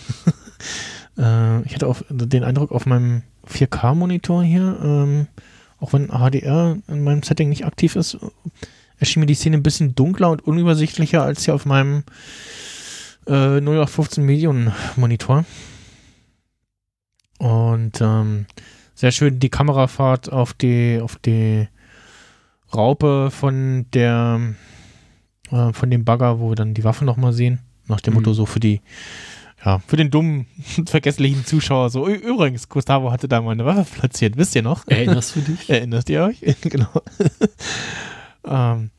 äh, 1.18 1.62
ich 1.64 1.74
hatte 1.74 1.88
auf, 1.88 2.06
den 2.10 2.44
Eindruck 2.44 2.72
auf 2.72 2.86
meinem 2.86 3.24
4K-Monitor 3.50 4.44
hier, 4.44 4.80
ähm, 4.84 5.28
auch 5.80 5.94
wenn 5.94 6.10
HDR 6.10 6.78
in 6.88 7.04
meinem 7.04 7.24
Setting 7.24 7.50
nicht 7.50 7.66
aktiv 7.66 7.96
ist, 7.96 8.18
erschien 8.98 9.20
mir 9.20 9.26
die 9.26 9.34
Szene 9.34 9.58
ein 9.58 9.64
bisschen 9.64 9.96
dunkler 9.96 10.30
und 10.30 10.46
unübersichtlicher 10.46 11.24
als 11.24 11.44
hier 11.44 11.56
auf 11.56 11.66
meinem 11.66 12.04
äh, 13.26 13.60
0815 13.60 14.24
Medium 14.24 14.72
Monitor. 14.96 15.46
Und 17.44 18.00
ähm, 18.00 18.46
sehr 18.96 19.12
schön 19.12 19.40
die 19.40 19.50
Kamerafahrt 19.50 20.32
auf 20.32 20.54
die 20.54 21.00
auf 21.04 21.18
die 21.18 21.68
Raupe 22.74 23.30
von 23.32 23.86
der 23.94 24.40
äh, 25.52 25.74
von 25.74 25.92
dem 25.92 26.06
Bagger, 26.06 26.40
wo 26.40 26.50
wir 26.52 26.56
dann 26.56 26.74
die 26.74 26.84
Waffe 26.86 27.04
nochmal 27.06 27.34
sehen. 27.34 27.60
Nach 27.88 28.00
dem 28.00 28.14
Mhm. 28.14 28.20
Motto 28.22 28.34
so 28.34 28.46
für 28.46 28.60
die 28.62 28.80
ja, 29.66 29.80
für 29.88 29.96
den 29.98 30.10
dummen, 30.12 30.46
vergesslichen 30.88 31.46
Zuschauer 31.46 31.90
so. 31.90 32.06
"Ü- 32.08 32.16
Übrigens, 32.16 32.68
Gustavo 32.70 33.12
hatte 33.12 33.28
da 33.28 33.42
mal 33.42 33.52
eine 33.52 33.66
Waffe 33.66 33.86
platziert, 34.00 34.38
wisst 34.38 34.56
ihr 34.56 34.62
noch? 34.62 34.88
Erinnerst 34.88 35.36
du 35.36 35.42
dich? 35.42 35.70
Erinnerst 35.70 36.10
ihr 36.10 36.24
euch? 36.24 36.40
genau. 36.62 36.88
ähm, 38.46 38.90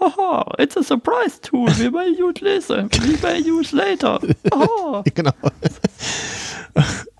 Haha, 0.00 0.52
it's 0.58 0.76
a 0.76 0.82
surprise 0.82 1.40
tool, 1.40 1.68
wie 1.78 1.90
bei 1.90 2.06
Use 2.08 2.44
Laser, 2.44 2.88
wie 3.02 3.16
bei 3.16 3.40
Use 3.40 3.74
Later. 3.74 4.20
Haha. 4.52 5.02
genau. 5.14 5.32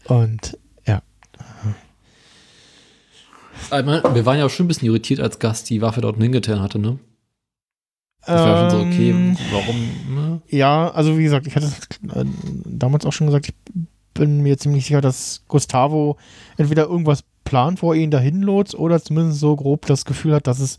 Und 0.07 0.59
ja. 0.87 1.03
Einmal, 3.71 4.03
wir 4.15 4.27
waren 4.27 4.39
ja 4.39 4.47
auch 4.47 4.51
schon 4.51 4.67
ein 4.67 4.69
bisschen 4.69 4.89
irritiert, 4.89 5.21
als 5.21 5.39
Gast 5.39 5.71
die 5.71 5.81
Waffe 5.81 6.01
dort 6.01 6.17
hingetan 6.17 6.61
hatte, 6.61 6.79
ne? 6.79 6.99
Das 8.27 8.41
war 8.41 8.71
schon 8.71 8.81
so, 8.81 8.87
okay, 8.87 9.11
Ähm, 9.11 9.37
warum, 9.53 9.77
ne? 10.15 10.43
Ja, 10.49 10.91
also 10.91 11.19
wie 11.19 11.25
gesagt, 11.25 11.47
ich 11.47 11.57
hatte 11.57 11.67
äh, 12.15 12.25
damals 12.65 13.05
auch 13.05 13.13
schon 13.13 13.27
gesagt, 13.27 13.49
ich 13.49 13.55
bin 14.15 14.41
mir 14.41 14.57
ziemlich 14.57 14.85
sicher, 14.87 15.01
dass 15.01 15.43
Gustavo 15.49 16.17
entweder 16.57 16.85
irgendwas 16.85 17.25
plant, 17.45 17.83
wo 17.83 17.93
er 17.93 18.01
ihn 18.01 18.11
dahin 18.11 18.43
lotst, 18.43 18.75
oder 18.75 19.03
zumindest 19.03 19.41
so 19.41 19.55
grob 19.57 19.87
das 19.87 20.05
Gefühl 20.05 20.35
hat, 20.35 20.47
dass 20.47 20.61
es 20.61 20.79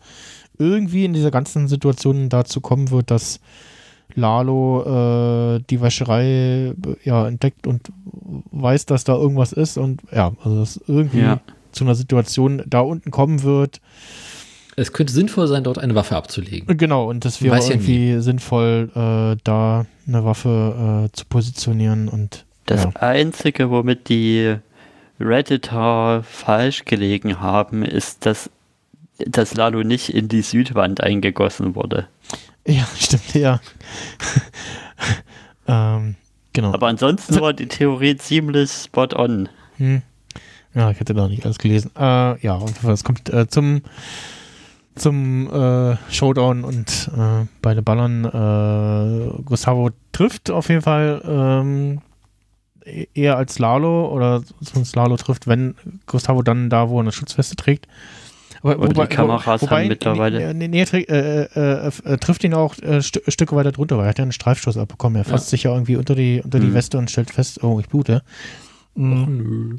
irgendwie 0.58 1.06
in 1.06 1.14
dieser 1.14 1.32
ganzen 1.32 1.68
Situation 1.68 2.30
dazu 2.30 2.62
kommen 2.62 2.90
wird, 2.90 3.12
dass 3.12 3.40
Lalo 4.16 5.56
äh, 5.58 5.60
die 5.70 5.82
Wäscherei 5.82 6.24
äh, 6.26 6.74
ja, 7.04 7.28
entdeckt 7.28 7.68
und 7.68 7.92
weiß, 8.52 8.86
dass 8.86 9.04
da 9.04 9.14
irgendwas 9.16 9.52
ist 9.54 9.78
und 9.78 10.02
ja, 10.12 10.32
also 10.44 10.60
dass 10.60 10.80
irgendwie 10.88 11.20
Ja. 11.20 11.40
zu 11.72 11.84
einer 11.84 11.96
Situation 11.96 12.64
da 12.66 12.80
unten 12.80 13.12
kommen 13.12 13.44
wird. 13.44 13.82
Es 14.78 14.92
könnte 14.92 15.14
sinnvoll 15.14 15.48
sein, 15.48 15.64
dort 15.64 15.78
eine 15.80 15.96
Waffe 15.96 16.16
abzulegen. 16.18 16.78
Genau, 16.78 17.10
und 17.10 17.24
das 17.24 17.42
wäre 17.42 17.58
ja 17.58 17.64
irgendwie 17.70 18.20
sinnvoll, 18.20 18.90
äh, 18.94 19.38
da 19.44 19.86
eine 20.08 20.26
Waffe 20.26 21.06
äh, 21.08 21.16
zu 21.16 21.26
positionieren 21.26 22.08
und 22.10 22.46
Das 22.66 22.84
ja. 22.84 22.90
Einzige, 23.00 23.70
womit 23.70 24.10
die 24.10 24.56
Redditor 25.20 26.24
falsch 26.24 26.84
gelegen 26.86 27.40
haben, 27.40 27.84
ist, 27.84 28.26
dass, 28.26 28.50
dass 29.26 29.54
Lalo 29.56 29.84
nicht 29.84 30.14
in 30.14 30.28
die 30.28 30.42
Südwand 30.42 31.02
eingegossen 31.02 31.76
wurde. 31.76 32.08
Ja, 32.68 32.86
stimmt, 32.98 33.34
ja. 33.34 33.60
ähm, 35.68 36.16
genau. 36.54 36.74
Aber 36.74 36.88
ansonsten 36.88 37.40
war 37.40 37.54
die 37.54 37.68
Theorie 37.68 38.16
ziemlich 38.18 38.72
spot 38.72 39.10
on. 39.16 39.50
Hm. 39.78 40.02
Ja, 40.74 40.92
ich 40.92 41.00
hätte 41.00 41.14
da 41.14 41.28
nicht 41.28 41.46
alles 41.46 41.58
gelesen. 41.58 41.92
Äh, 41.96 42.40
ja, 42.42 42.56
auf 42.56 42.68
jeden 42.70 42.76
Fall, 42.76 42.94
es 42.94 43.04
kommt 43.04 43.30
äh, 43.30 43.48
zum, 43.48 43.82
zum 44.96 45.48
äh, 45.54 45.96
Showdown 46.12 46.64
und 46.66 47.10
äh, 47.16 47.46
beide 47.62 47.82
ballern. 47.82 48.26
Äh, 48.26 49.42
Gustavo 49.44 49.92
trifft 50.12 50.52
auf 50.52 50.68
jeden 50.68 50.82
Fall 50.82 51.22
ähm, 51.26 52.02
e- 52.84 53.08
eher 53.14 53.38
als 53.38 53.58
Lalo 53.60 54.10
oder 54.10 54.44
zumindest 54.64 54.96
Lalo 54.98 55.16
trifft, 55.16 55.48
wenn 55.48 55.76
Gustavo 56.08 56.42
dann 56.42 56.70
da, 56.70 56.90
wo 56.90 56.98
er 56.98 57.02
eine 57.02 57.12
Schutzweste 57.14 57.56
trägt. 57.56 57.88
Aber, 58.74 58.80
Und 58.80 58.98
die 58.98 59.06
Kameras 59.08 59.62
haben 59.70 59.88
mittlerweile- 59.88 60.54
Nee, 60.54 60.68
nee, 60.68 60.80
er, 60.80 60.86
trägt, 60.86 61.10
äh, 61.10 61.44
äh, 61.44 61.92
äh, 62.04 62.18
trifft 62.18 62.44
ihn 62.44 62.54
auch 62.54 62.76
äh, 62.80 63.02
St 63.02 63.22
Stücke 63.28 63.56
weiter 63.56 63.72
drunter, 63.72 63.98
weil 63.98 64.06
er 64.06 64.10
hat 64.10 64.18
ja 64.18 64.24
einen 64.24 64.32
Streifstoß 64.32 64.78
abbekommen. 64.78 65.18
Er 65.18 65.26
fasst 65.26 65.50
sich 65.50 65.64
ja 65.64 65.72
irgendwie 65.72 65.96
unter 65.98 66.16
die, 66.16 66.42
unter 66.44 66.60
die 66.60 66.68
Hm. 66.68 66.74
Weste 66.74 66.98
und 66.98 67.12
stellt 67.12 67.30
fest, 67.32 67.64
oh, 67.64 67.80
ich 67.80 67.88
blute. 67.88 68.24
Mhm. 68.96 69.38
Nö. 69.38 69.78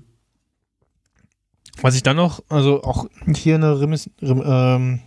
Was 1.83 1.95
ich 1.97 2.03
dann 2.03 2.17
noch, 2.17 2.43
also 2.49 2.83
auch 2.85 3.07
hier 3.35 3.57
eine 3.57 3.81
Remis, 3.81 4.09
Rem, 4.23 4.43
ähm, 4.47 5.01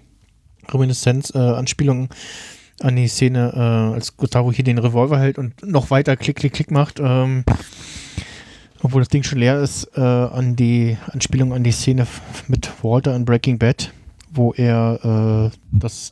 Reminiszenz, 0.70 1.34
äh, 1.34 1.38
Anspielung 1.40 2.10
an 2.82 2.96
die 2.96 3.08
Szene, 3.08 3.52
äh, 3.56 3.94
als 3.96 4.18
Gustavo 4.18 4.52
hier 4.52 4.64
den 4.64 4.78
Revolver 4.78 5.18
hält 5.20 5.38
und 5.38 5.54
noch 5.66 5.90
weiter 5.90 6.16
Klick, 6.16 6.36
Klick, 6.38 6.54
Klick 6.54 6.70
macht, 6.72 7.00
ähm, 7.02 7.44
obwohl 8.82 9.02
das 9.02 9.10
Ding 9.10 9.24
schon 9.24 9.40
leer 9.40 9.62
ist, 9.62 9.90
äh, 9.96 10.02
an 10.02 10.56
die 10.56 10.98
Anspielung 11.08 11.54
an 11.54 11.64
die 11.64 11.72
Szene 11.72 12.08
mit 12.48 12.72
Walter 12.84 13.16
in 13.16 13.26
Breaking 13.26 13.60
Bad, 13.60 13.92
wo 14.32 14.54
er 14.54 15.52
äh, 15.52 15.58
das 15.72 16.12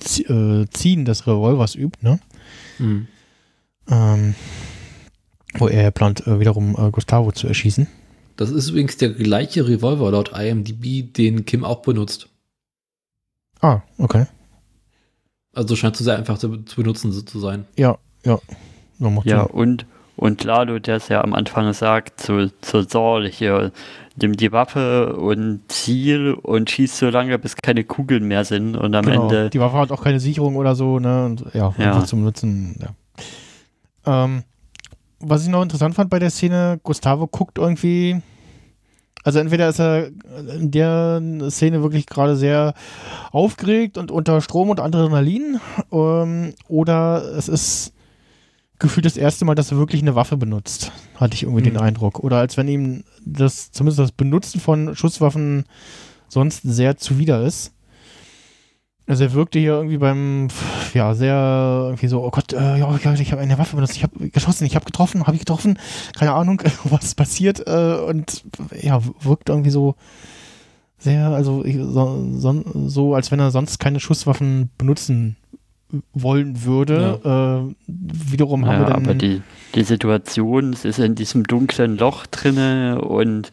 Z 0.00 0.28
äh, 0.30 0.66
Ziehen 0.70 1.04
des 1.04 1.26
Revolvers 1.26 1.74
übt, 1.74 1.98
ne? 2.02 2.18
Hm. 2.78 3.06
Ähm, 3.88 4.34
wo 5.54 5.68
er 5.68 5.90
plant, 5.90 6.26
äh, 6.26 6.40
wiederum 6.40 6.76
äh, 6.76 6.90
Gustavo 6.90 7.32
zu 7.32 7.46
erschießen. 7.46 7.86
Das 8.36 8.50
ist 8.50 8.68
übrigens 8.68 8.96
der 8.98 9.10
gleiche 9.10 9.66
Revolver 9.66 10.10
laut 10.10 10.32
IMDb, 10.36 11.12
den 11.12 11.46
Kim 11.46 11.64
auch 11.64 11.82
benutzt. 11.82 12.28
Ah, 13.60 13.80
okay. 13.96 14.26
Also 15.54 15.74
scheint 15.74 15.96
zu 15.96 16.04
sehr 16.04 16.18
einfach 16.18 16.36
zu, 16.36 16.58
zu 16.64 16.76
benutzen 16.76 17.12
so 17.12 17.22
zu 17.22 17.40
sein. 17.40 17.64
Ja, 17.76 17.96
ja. 18.24 18.38
Ja, 19.24 19.42
und, 19.42 19.86
und 20.16 20.42
Lalo, 20.44 20.78
der 20.78 20.96
es 20.96 21.08
ja 21.08 21.22
am 21.22 21.34
Anfang 21.34 21.72
sagt, 21.72 22.20
zu, 22.20 22.50
zu 22.62 22.82
Saul 22.82 23.28
hier, 23.28 23.70
nimm 24.20 24.32
die 24.36 24.50
Waffe 24.52 25.14
und 25.16 25.60
ziel 25.68 26.32
und 26.32 26.70
schieß 26.70 26.98
so 26.98 27.10
lange, 27.10 27.38
bis 27.38 27.56
keine 27.56 27.84
Kugeln 27.84 28.26
mehr 28.26 28.44
sind 28.44 28.76
und 28.76 28.94
am 28.94 29.04
Genau. 29.04 29.24
Ende. 29.24 29.50
Die 29.50 29.60
Waffe 29.60 29.76
hat 29.76 29.92
auch 29.92 30.02
keine 30.02 30.20
Sicherung 30.20 30.56
oder 30.56 30.74
so, 30.74 30.98
ne? 30.98 31.26
Und 31.26 31.44
ja, 31.52 31.74
Ja. 31.78 32.04
zum 32.04 32.24
Nutzen. 32.24 32.78
Ja. 32.80 34.24
Ähm, 34.24 34.42
was 35.20 35.42
ich 35.42 35.48
noch 35.48 35.62
interessant 35.62 35.94
fand 35.94 36.10
bei 36.10 36.18
der 36.18 36.30
Szene, 36.30 36.78
Gustavo 36.82 37.26
guckt 37.26 37.58
irgendwie. 37.58 38.20
Also 39.24 39.40
entweder 39.40 39.68
ist 39.68 39.80
er 39.80 40.06
in 40.56 40.70
der 40.70 41.20
Szene 41.50 41.82
wirklich 41.82 42.06
gerade 42.06 42.36
sehr 42.36 42.74
aufgeregt 43.32 43.98
und 43.98 44.10
unter 44.12 44.40
Strom 44.40 44.70
und 44.70 44.78
Adrenalin, 44.78 45.58
ähm, 45.90 46.54
oder 46.68 47.22
es 47.36 47.48
ist 47.48 47.92
gefühlt 48.78 49.06
das 49.06 49.16
erste 49.16 49.44
Mal, 49.44 49.54
dass 49.54 49.72
er 49.72 49.78
wirklich 49.78 50.02
eine 50.02 50.14
Waffe 50.14 50.36
benutzt, 50.36 50.92
hatte 51.16 51.34
ich 51.34 51.42
irgendwie 51.44 51.62
den 51.62 51.74
Mhm. 51.74 51.80
Eindruck. 51.80 52.20
Oder 52.20 52.38
als 52.38 52.56
wenn 52.56 52.68
ihm 52.68 53.04
das, 53.24 53.70
zumindest 53.72 53.98
das 53.98 54.12
Benutzen 54.12 54.60
von 54.60 54.94
Schusswaffen 54.94 55.64
sonst 56.28 56.62
sehr 56.62 56.96
zuwider 56.96 57.42
ist. 57.42 57.72
Also 59.08 59.22
er 59.22 59.32
wirkte 59.34 59.60
hier 59.60 59.74
irgendwie 59.74 59.98
beim, 59.98 60.48
ja, 60.92 61.14
sehr 61.14 61.82
irgendwie 61.84 62.08
so, 62.08 62.24
oh 62.24 62.30
Gott, 62.30 62.52
äh, 62.52 62.78
ja, 62.78 62.96
ja, 62.96 63.14
ich 63.14 63.30
habe 63.30 63.40
eine 63.40 63.56
Waffe 63.56 63.76
benutzt, 63.76 63.94
ich 63.96 64.02
habe 64.02 64.30
geschossen, 64.30 64.66
ich 64.66 64.74
habe 64.74 64.84
getroffen, 64.84 65.24
habe 65.28 65.34
ich 65.36 65.40
getroffen, 65.40 65.78
keine 66.18 66.32
Ahnung, 66.32 66.60
was 66.84 67.14
passiert 67.14 67.64
äh, 67.68 67.98
und 68.00 68.44
ja, 68.82 69.00
wirkt 69.22 69.48
irgendwie 69.48 69.70
so 69.70 69.94
sehr, 70.98 71.28
also 71.28 71.62
so, 71.64 72.32
so, 72.32 72.64
so, 72.88 73.14
als 73.14 73.30
wenn 73.30 73.38
er 73.38 73.52
sonst 73.52 73.78
keine 73.78 74.00
Schusswaffen 74.00 74.70
benutzen 74.76 75.36
wollen 76.12 76.64
würde. 76.64 77.20
Äh, 77.68 77.74
wiederum 77.86 78.66
haben 78.66 78.72
Ja, 78.72 78.80
wir 78.80 78.86
dann, 78.94 79.04
aber 79.04 79.14
die, 79.14 79.42
die 79.74 79.84
Situation, 79.84 80.72
es 80.72 80.84
ist 80.84 80.98
in 80.98 81.14
diesem 81.14 81.44
dunklen 81.44 81.96
Loch 81.96 82.26
drinne 82.26 83.00
und 83.00 83.50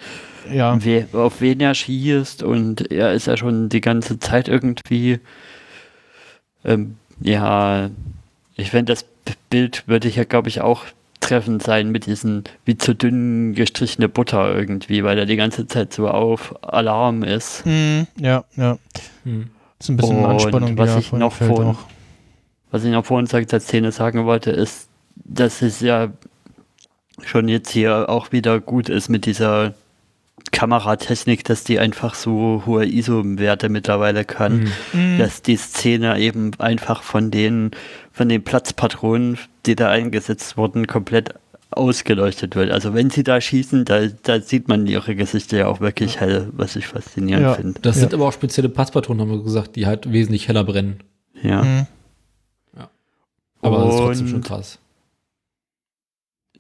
ja, 0.52 0.84
we, 0.84 1.08
auf 1.14 1.42
wen 1.42 1.60
er 1.62 1.74
schießt 1.74 2.44
und 2.44 2.92
er 2.92 3.14
ist 3.14 3.28
ja 3.28 3.38
schon 3.38 3.70
die 3.70 3.82
ganze 3.82 4.20
Zeit 4.20 4.48
irgendwie, 4.50 5.20
ähm, 6.66 6.96
ja, 7.22 7.90
ich 8.56 8.72
finde, 8.72 8.94
das 8.94 9.06
Bild 9.50 9.88
würde 9.88 10.08
ich 10.08 10.16
ja, 10.18 10.24
glaube 10.26 10.50
ich, 10.50 10.62
auch 10.62 10.84
treffend 11.22 11.64
sein 11.64 11.90
mit 11.92 12.06
diesen 12.06 12.44
wie 12.66 12.78
zu 12.78 12.94
dünn 12.94 13.54
gestrichene 13.54 14.10
Butter 14.10 14.54
irgendwie, 14.54 15.06
weil 15.06 15.18
er 15.18 15.26
die 15.26 15.38
ganze 15.38 15.68
Zeit 15.68 15.94
so 15.94 16.10
auf 16.10 16.54
Alarm 16.62 17.24
ist. 17.24 17.64
Hm, 17.64 18.08
ja, 18.20 18.44
ja, 18.58 18.78
Hm. 19.24 19.50
ist 19.80 19.90
ein 19.90 19.96
bisschen 19.98 20.18
Und 20.18 20.26
Anspannung, 20.26 20.78
was 20.78 20.98
ich 20.98 21.14
noch 21.14 21.34
von-. 21.34 21.78
Was 22.74 22.84
ich 22.84 22.92
noch 22.92 23.06
vorhin 23.06 23.28
zu 23.28 23.40
der 23.46 23.60
Szene 23.60 23.92
sagen 23.92 24.26
wollte, 24.26 24.50
ist, 24.50 24.88
dass 25.16 25.62
es 25.62 25.80
ja 25.80 26.10
schon 27.24 27.48
jetzt 27.48 27.70
hier 27.70 28.10
auch 28.10 28.32
wieder 28.32 28.60
gut 28.60 28.90
ist 28.90 29.10
mit 29.10 29.28
dieser 29.28 29.76
Kameratechnik, 30.52 31.44
dass 31.44 31.64
die 31.64 31.78
einfach 31.80 32.16
so 32.16 32.64
hohe 32.66 32.86
ISO-Werte 32.86 33.70
mittlerweile 33.70 34.26
kann, 34.26 34.72
Mhm. 34.92 35.20
dass 35.20 35.44
die 35.44 35.56
Szene 35.56 36.20
eben 36.20 36.52
einfach 36.58 37.04
von 37.04 37.30
den, 37.30 37.72
von 38.12 38.28
den 38.28 38.44
Platzpatronen, 38.44 39.38
die 39.68 39.76
da 39.76 39.90
eingesetzt 39.90 40.58
wurden, 40.58 40.88
komplett 40.88 41.36
ausgeleuchtet 41.70 42.56
wird. 42.56 42.72
Also 42.72 42.94
wenn 42.96 43.10
sie 43.12 43.24
da 43.24 43.40
schießen, 43.40 43.86
da, 43.86 44.02
da 44.24 44.40
sieht 44.42 44.68
man 44.68 44.86
ihre 44.88 45.16
Gesichter 45.16 45.58
ja 45.58 45.68
auch 45.68 45.80
wirklich 45.80 46.20
hell, 46.20 46.50
was 46.52 46.76
ich 46.76 46.88
faszinierend 46.88 47.46
Ja. 47.46 47.54
finde. 47.54 47.80
Das 47.82 47.96
Ja. 47.98 48.02
sind 48.02 48.14
aber 48.16 48.28
auch 48.28 48.34
spezielle 48.34 48.70
Passpatronen, 48.70 49.22
haben 49.22 49.32
wir 49.38 49.44
gesagt, 49.44 49.76
die 49.76 49.86
halt 49.86 50.12
wesentlich 50.12 50.48
heller 50.48 50.64
brennen. 50.64 51.00
Ja. 51.42 51.64
Mhm. 51.64 51.88
Aber 53.64 53.86
das 53.86 53.94
ist 53.94 54.00
trotzdem 54.00 54.28
schon 54.28 54.42
krass. 54.42 54.80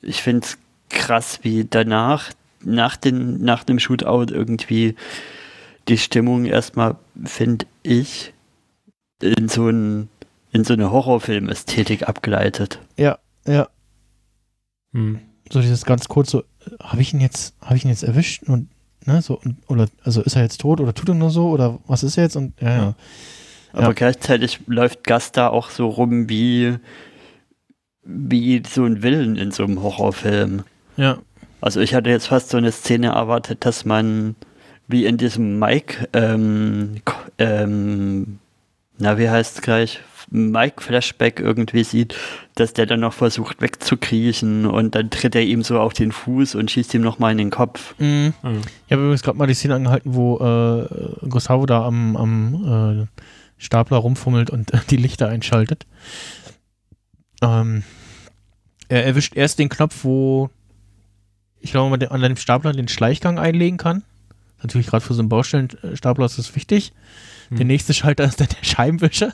ich 0.01 0.21
finde 0.21 0.45
es 0.45 0.57
krass, 0.89 1.39
wie 1.43 1.65
danach, 1.65 2.31
nach, 2.61 2.95
den, 2.95 3.43
nach 3.43 3.63
dem 3.63 3.79
Shootout 3.79 4.33
irgendwie 4.33 4.95
die 5.87 5.97
Stimmung 5.97 6.45
erstmal, 6.45 6.95
finde 7.25 7.65
ich, 7.81 8.33
in 9.21 9.49
so, 9.49 9.69
ein, 9.69 10.09
in 10.51 10.63
so 10.63 10.73
eine 10.73 10.91
Horrorfilm-Ästhetik 10.91 12.07
abgleitet. 12.07 12.79
Ja, 12.97 13.19
ja. 13.45 13.67
Hm. 14.93 15.19
so 15.51 15.59
dieses 15.59 15.85
ganz 15.85 16.07
kurz 16.07 16.29
so, 16.29 16.43
habe 16.79 17.01
ich 17.01 17.13
ihn 17.13 17.19
jetzt, 17.19 17.55
habe 17.61 17.75
ich 17.75 17.83
ihn 17.83 17.89
jetzt 17.89 18.03
erwischt 18.03 18.43
und 18.43 18.69
ne, 19.05 19.21
so 19.21 19.39
und, 19.39 19.57
oder 19.67 19.87
also 20.03 20.21
ist 20.21 20.35
er 20.35 20.43
jetzt 20.43 20.61
tot 20.61 20.79
oder 20.79 20.93
tut 20.93 21.09
er 21.09 21.15
nur 21.15 21.31
so 21.31 21.49
oder 21.49 21.79
was 21.87 22.03
ist 22.03 22.17
er 22.17 22.25
jetzt 22.25 22.35
und 22.35 22.53
ja, 22.61 22.75
ja. 22.75 22.95
Aber 23.73 23.87
Ja. 23.87 23.91
gleichzeitig 23.93 24.59
läuft 24.67 25.03
Gast 25.03 25.35
da 25.37 25.49
auch 25.49 25.69
so 25.69 25.87
rum 25.87 26.29
wie, 26.29 26.75
wie 28.03 28.61
so 28.67 28.85
ein 28.85 29.01
Willen 29.03 29.35
in 29.35 29.51
so 29.51 29.63
einem 29.63 29.81
Horrorfilm. 29.81 30.63
Ja. 30.97 31.17
Also 31.61 31.79
ich 31.79 31.93
hatte 31.95 32.09
jetzt 32.09 32.27
fast 32.27 32.49
so 32.49 32.57
eine 32.57 32.71
Szene 32.71 33.07
erwartet, 33.07 33.65
dass 33.65 33.85
man 33.85 34.35
wie 34.87 35.05
in 35.05 35.17
diesem 35.17 35.59
Mike 35.59 36.07
ähm, 36.13 36.97
ähm, 37.37 38.39
na, 38.99 39.17
wie 39.17 39.29
heißt 39.29 39.55
es 39.55 39.61
gleich? 39.61 39.99
Mike 40.29 40.81
Flashback 40.81 41.39
irgendwie 41.39 41.83
sieht, 41.83 42.15
dass 42.55 42.73
der 42.73 42.85
dann 42.85 43.01
noch 43.01 43.13
versucht 43.13 43.61
wegzukriechen 43.61 44.65
und 44.65 44.95
dann 44.95 45.09
tritt 45.09 45.35
er 45.35 45.43
ihm 45.43 45.63
so 45.63 45.79
auf 45.79 45.93
den 45.93 46.11
Fuß 46.11 46.55
und 46.55 46.71
schießt 46.71 46.93
ihm 46.93 47.01
nochmal 47.01 47.33
in 47.33 47.37
den 47.37 47.49
Kopf. 47.49 47.93
Mhm. 47.99 48.33
Ich 48.87 48.91
habe 48.91 49.01
übrigens 49.03 49.21
gerade 49.21 49.37
mal 49.37 49.47
die 49.47 49.53
Szene 49.53 49.75
angehalten, 49.75 50.15
wo 50.15 50.37
äh, 50.39 51.27
Gustavo 51.27 51.65
da 51.65 51.85
am, 51.85 52.15
am 52.15 53.07
äh, 53.07 53.21
Stapler 53.63 53.97
rumfummelt 53.97 54.49
und 54.49 54.71
die 54.89 54.97
Lichter 54.97 55.29
einschaltet. 55.29 55.85
Ähm, 57.41 57.83
er 58.89 59.05
erwischt 59.05 59.35
erst 59.35 59.59
den 59.59 59.69
Knopf, 59.69 60.03
wo 60.03 60.49
ich 61.59 61.71
glaube, 61.71 61.89
man 61.89 62.07
an 62.09 62.21
dem 62.21 62.35
Stapler 62.35 62.73
den 62.73 62.89
Schleichgang 62.89 63.39
einlegen 63.39 63.77
kann. 63.77 64.03
Natürlich 64.61 64.87
gerade 64.87 65.03
für 65.03 65.13
so 65.13 65.21
einen 65.21 65.29
Baustellenstapler 65.29 66.25
ist 66.25 66.37
das 66.37 66.55
wichtig. 66.55 66.93
Der 67.49 67.65
nächste 67.65 67.93
Schalter 67.93 68.23
ist 68.23 68.39
dann 68.39 68.47
der 68.47 68.65
Scheibenwischer. 68.65 69.31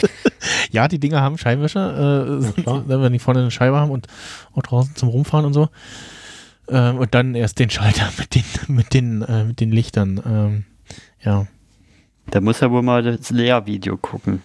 ja, 0.72 0.88
die 0.88 0.98
Dinger 0.98 1.20
haben 1.20 1.38
Scheibenwischer, 1.38 2.40
äh, 2.40 2.62
klar. 2.62 2.84
wenn 2.86 3.12
die 3.12 3.18
vorne 3.18 3.40
eine 3.40 3.50
Scheibe 3.50 3.76
haben 3.76 3.90
und 3.90 4.06
auch 4.54 4.62
draußen 4.62 4.96
zum 4.96 5.08
Rumfahren 5.10 5.46
und 5.46 5.52
so. 5.52 5.68
Ähm, 6.68 6.98
und 6.98 7.14
dann 7.14 7.34
erst 7.34 7.58
den 7.58 7.70
Schalter 7.70 8.10
mit 8.18 8.34
den, 8.34 8.44
mit 8.68 8.94
den, 8.94 9.22
äh, 9.22 9.44
mit 9.44 9.60
den 9.60 9.70
Lichtern. 9.70 10.20
Ähm, 10.26 10.64
ja. 11.22 11.46
Da 12.30 12.40
muss 12.40 12.60
er 12.62 12.70
wohl 12.70 12.82
mal 12.82 13.02
das 13.02 13.30
Lehrvideo 13.30 13.96
gucken. 13.96 14.42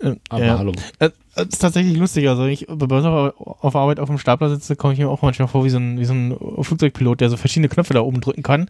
Äh, 0.00 0.16
Aber 0.28 0.44
ja. 0.44 0.58
hallo. 0.58 0.72
Äh, 0.98 1.10
Das 1.34 1.46
ist 1.46 1.58
tatsächlich 1.60 1.96
lustig. 1.96 2.28
Also, 2.28 2.42
wenn 2.42 2.50
ich 2.50 2.66
bei 2.68 2.86
Börse 2.86 3.08
auf 3.08 3.74
Arbeit 3.76 4.00
auf 4.00 4.08
dem 4.08 4.18
Stapler 4.18 4.50
sitze, 4.50 4.76
komme 4.76 4.92
ich 4.92 4.98
mir 4.98 5.08
auch 5.08 5.22
manchmal 5.22 5.48
vor 5.48 5.64
wie 5.64 5.70
so, 5.70 5.78
ein, 5.78 5.98
wie 5.98 6.04
so 6.04 6.12
ein 6.12 6.36
Flugzeugpilot, 6.62 7.20
der 7.20 7.30
so 7.30 7.36
verschiedene 7.36 7.68
Knöpfe 7.68 7.94
da 7.94 8.00
oben 8.00 8.20
drücken 8.20 8.42
kann. 8.42 8.68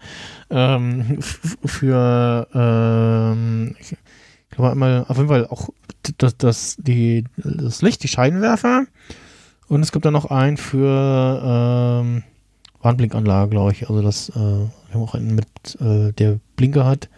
Ähm, 0.51 1.19
für, 1.65 2.47
ähm, 2.55 3.75
ich 3.81 3.97
glaube 4.51 4.71
einmal, 4.71 5.07
auf 5.09 5.17
jeden 5.17 5.29
Fall 5.29 5.47
auch 5.49 5.71
das, 6.19 6.37
das, 6.37 6.77
die, 6.79 7.25
das 7.37 7.83
Licht, 7.83 8.03
die 8.03 8.09
Scheinwerfer. 8.09 8.85
Und 9.69 9.81
es 9.83 9.91
gibt 9.93 10.05
dann 10.05 10.13
noch 10.13 10.27
einen 10.27 10.57
für 10.59 12.03
ähm, 12.05 12.23
Warnblinkanlage, 12.83 13.51
glaube 13.51 13.73
ich. 13.73 13.89
Also, 13.89 14.03
das, 14.03 14.29
äh, 14.31 14.35
wir 14.35 14.71
haben 14.95 15.03
auch 15.03 15.15
einen 15.15 15.35
mit, 15.35 15.47
äh, 15.81 16.13
der 16.13 16.39
Blinker 16.57 16.85
hat. 16.85 17.09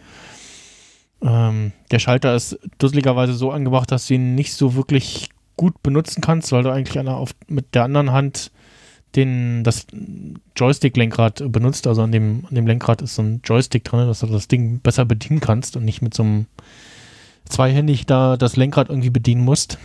Ähm, 1.21 1.71
der 1.91 1.99
Schalter 1.99 2.35
ist 2.35 2.59
dusseligerweise 2.77 3.33
so 3.33 3.51
angebracht, 3.51 3.91
dass 3.91 4.07
du 4.07 4.15
ihn 4.15 4.35
nicht 4.35 4.53
so 4.53 4.75
wirklich 4.75 5.29
gut 5.57 5.81
benutzen 5.81 6.21
kannst, 6.21 6.51
weil 6.51 6.63
du 6.63 6.71
eigentlich 6.71 6.93
der, 6.93 7.15
auf, 7.15 7.31
mit 7.47 7.75
der 7.75 7.83
anderen 7.83 8.11
Hand 8.11 8.51
den, 9.15 9.63
das 9.63 9.87
Joystick-Lenkrad 10.55 11.51
benutzt. 11.51 11.87
Also 11.87 12.01
an 12.01 12.11
dem, 12.11 12.45
an 12.49 12.55
dem 12.55 12.67
Lenkrad 12.67 13.01
ist 13.01 13.15
so 13.15 13.21
ein 13.21 13.41
Joystick 13.43 13.83
drin, 13.85 14.07
dass 14.07 14.19
du 14.19 14.27
das 14.27 14.47
Ding 14.47 14.79
besser 14.79 15.05
bedienen 15.05 15.39
kannst 15.39 15.77
und 15.77 15.85
nicht 15.85 16.01
mit 16.01 16.13
so 16.13 16.23
einem 16.23 16.45
zweihändig 17.47 18.05
da 18.05 18.37
das 18.37 18.55
Lenkrad 18.55 18.89
irgendwie 18.89 19.09
bedienen 19.09 19.45
musst. 19.45 19.77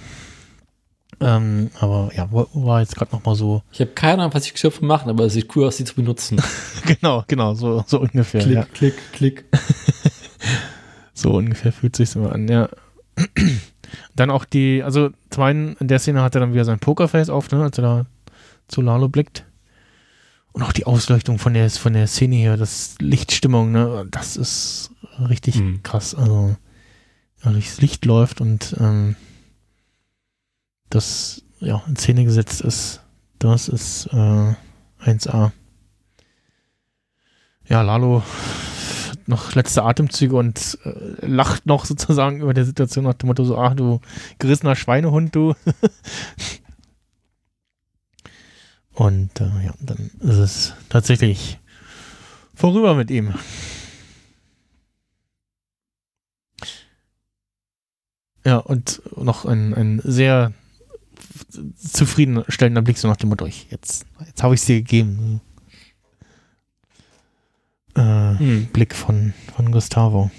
Ähm, 1.23 1.71
aber 1.79 2.11
ja, 2.17 2.33
war, 2.33 2.47
war 2.55 2.81
jetzt 2.81 2.97
gerade 2.97 3.13
nochmal 3.13 3.35
so. 3.35 3.63
Ich 3.73 3.81
habe 3.81 3.91
keine 3.91 4.23
Ahnung, 4.23 4.35
was 4.35 4.45
die 4.45 4.53
Knöpfe 4.53 4.85
machen, 4.85 5.11
aber 5.11 5.27
es 5.27 5.35
sieht 5.35 5.55
cool 5.55 5.67
aus, 5.67 5.77
sie 5.77 5.85
zu 5.85 5.95
benutzen. 5.95 6.41
genau, 6.87 7.25
genau, 7.27 7.55
so, 7.55 7.85
so 7.87 8.01
ungefähr. 8.01 8.41
klick, 8.41 8.55
ja. 8.55 8.65
klick, 8.73 8.95
klick. 9.13 9.45
So 11.21 11.33
ungefähr 11.37 11.73
fühlt 11.73 11.97
sich 11.97 12.17
immer 12.17 12.33
an, 12.33 12.49
ja. 12.49 12.69
Dann 14.17 14.31
auch 14.31 14.45
die, 14.45 14.83
also 14.83 15.11
zum 15.31 15.43
einen 15.43 15.77
in 15.77 15.89
der 15.89 15.99
Szene 15.99 16.23
hat 16.23 16.35
er 16.35 16.41
dann 16.41 16.53
wieder 16.53 16.65
sein 16.65 16.79
Pokerface 16.79 17.29
auf, 17.29 17.51
ne, 17.51 17.63
als 17.63 17.77
er 17.79 17.83
da 17.83 18.07
zu 18.69 18.81
Lalo 18.83 19.09
blickt. 19.09 19.45
Und 20.53 20.63
auch 20.63 20.73
die 20.73 20.87
Ausleuchtung 20.87 21.39
von 21.39 21.55
der, 21.55 21.69
von 21.71 21.93
der 21.93 22.07
Szene 22.07 22.37
hier, 22.37 22.57
das 22.57 22.95
Lichtstimmung, 23.01 23.73
ne, 23.73 24.07
das 24.11 24.37
ist 24.37 24.93
richtig 25.29 25.57
Mhm. 25.57 25.83
krass. 25.83 26.15
Also, 26.15 26.57
durchs 27.43 27.81
Licht 27.81 28.05
läuft 28.05 28.41
und 28.41 28.77
ähm, 28.79 29.17
das 30.89 31.43
ja 31.59 31.83
in 31.87 31.97
Szene 31.97 32.25
gesetzt 32.25 32.61
ist, 32.63 33.01
das 33.39 33.69
ist 33.69 34.07
äh, 34.13 34.55
1A. 35.05 35.51
Ja, 37.69 37.83
Lalo 37.83 38.23
noch 39.31 39.55
letzte 39.55 39.85
Atemzüge 39.85 40.37
und 40.37 40.79
äh, 40.85 41.27
lacht 41.27 41.65
noch 41.65 41.85
sozusagen 41.87 42.43
über 42.43 42.53
der 42.53 42.67
Situation 42.67 43.05
nach 43.05 43.15
dem 43.15 43.29
Motto 43.29 43.45
so, 43.45 43.57
ach 43.57 43.75
du 43.75 44.01
gerissener 44.39 44.77
Schweinehund, 44.77 45.35
du. 45.35 45.55
und 48.93 49.41
äh, 49.41 49.65
ja, 49.65 49.75
dann 49.81 50.11
ist 50.21 50.37
es 50.37 50.75
tatsächlich 50.91 51.59
vorüber 52.55 52.95
mit 52.95 53.11
ihm. 53.11 53.35
Ja, 58.45 58.59
und 58.59 59.03
noch 59.17 59.45
ein, 59.45 59.75
ein 59.75 60.01
sehr 60.03 60.53
zufriedenstellender 61.77 62.83
Blick 62.83 62.99
so 62.99 63.09
nach 63.09 63.17
dem 63.17 63.29
Motto, 63.29 63.47
ich, 63.47 63.71
jetzt, 63.71 64.07
jetzt 64.27 64.43
habe 64.43 64.55
ich 64.55 64.61
es 64.61 64.67
dir 64.67 64.77
gegeben. 64.77 65.41
Äh, 67.97 68.39
Hm. 68.39 68.67
Blick 68.73 68.95
von, 68.95 69.35
von 69.57 69.71
Gustavo. 69.73 70.31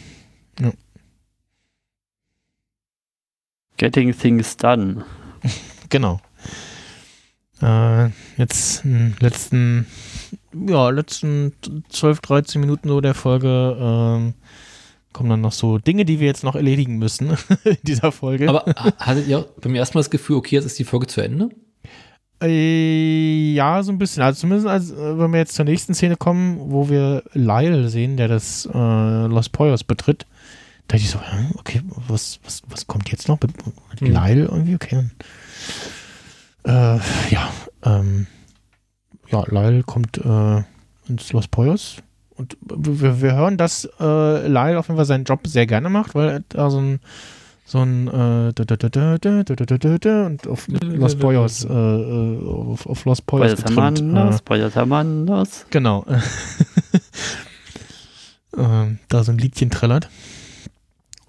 Getting 3.78 4.14
things 4.18 4.58
done. 4.58 5.04
Genau. 5.90 6.22
Äh, 7.62 8.12
jetzt 8.38 8.86
in 8.86 9.14
letzten, 9.20 9.86
ja, 10.54 10.90
letzten 10.90 11.52
12, 11.90 12.22
13 12.22 12.62
Minuten 12.62 12.88
so 12.88 13.02
der 13.02 13.14
Folge 13.14 13.76
ähm, 13.78 14.34
kommen 15.12 15.30
dann 15.30 15.42
noch 15.42 15.52
so 15.52 15.78
Dinge, 15.80 16.06
die 16.06 16.22
wir 16.22 16.28
jetzt 16.28 16.46
noch 16.46 16.56
erledigen 16.56 16.98
müssen 16.98 17.32
in 17.66 17.78
dieser 17.84 18.14
Folge. 18.14 18.48
Aber 18.48 18.64
ha- 18.74 18.94
hattet 19.00 19.28
ihr 19.28 19.46
beim 19.60 19.76
ersten 19.76 19.98
Mal 19.98 20.00
das 20.00 20.10
Gefühl, 20.10 20.38
okay, 20.38 20.56
jetzt 20.56 20.64
ist 20.66 20.80
die 20.80 20.86
Folge 20.86 21.08
zu 21.08 21.20
Ende? 21.20 21.50
Äh, 22.42 23.54
ja, 23.54 23.84
so 23.84 23.92
ein 23.92 23.98
bisschen. 23.98 24.24
Also 24.24 24.42
zumindest, 24.42 24.68
als, 24.68 24.92
äh, 24.92 25.20
wenn 25.20 25.32
wir 25.32 25.40
jetzt 25.40 25.56
zur 25.56 25.66
nächsten 25.66 25.94
Szene 25.94 26.16
kommen, 26.16 26.58
wo 26.72 26.90
wir 26.90 27.24
Lyle 27.34 27.88
sehen, 27.90 28.18
der 28.18 28.28
das 28.28 28.68
äh, 28.74 29.26
Los 29.28 29.50
Poyos 29.50 29.84
betritt, 29.84 30.26
da 30.88 30.98
dachte 30.98 31.04
ich 31.04 31.10
so, 31.12 31.20
okay, 31.58 31.82
was, 32.08 32.40
was, 32.44 32.64
was 32.68 32.88
kommt 32.88 33.12
jetzt 33.12 33.28
noch 33.28 33.38
Mhm. 34.02 34.08
Lyle 34.08 34.46
irgendwie? 34.46 34.76
Okay. 34.76 35.06
Äh, 36.64 36.98
ja, 37.30 37.50
ähm, 37.84 38.28
ja, 39.30 39.44
Lyle 39.48 39.84
kommt 39.84 40.18
äh, 40.18 40.64
ins 41.08 41.32
Los 41.34 41.48
Poyos 41.48 41.98
und 42.36 42.58
wir, 42.62 43.22
wir 43.22 43.36
hören, 43.36 43.58
dass 43.58 43.86
äh, 44.00 44.48
Lyle 44.48 44.80
auf 44.80 44.88
jeden 44.88 44.98
Fall 44.98 45.06
seinen 45.06 45.24
Job 45.26 45.48
sehr 45.48 45.68
gerne 45.68 45.90
macht, 45.90 46.16
weil 46.16 46.30
er 46.30 46.40
da 46.50 46.70
so 46.70 46.80
ein 46.80 47.00
so 47.66 47.80
ein 47.80 48.08
und 50.26 50.48
auf 50.48 50.68
Los 50.82 51.16
Boyos, 51.16 51.64
äh, 51.64 51.68
äh, 51.70 52.48
auf, 52.48 53.06
Los 53.06 53.22
Boyos 53.22 53.62
Boyos 54.42 54.76
Manos. 54.86 55.66
Genau. 55.70 56.06
Ähm, 58.58 59.00
da 59.08 59.24
so 59.24 59.32
ein 59.32 59.38
Liedchen 59.38 59.70
trällert. 59.70 60.10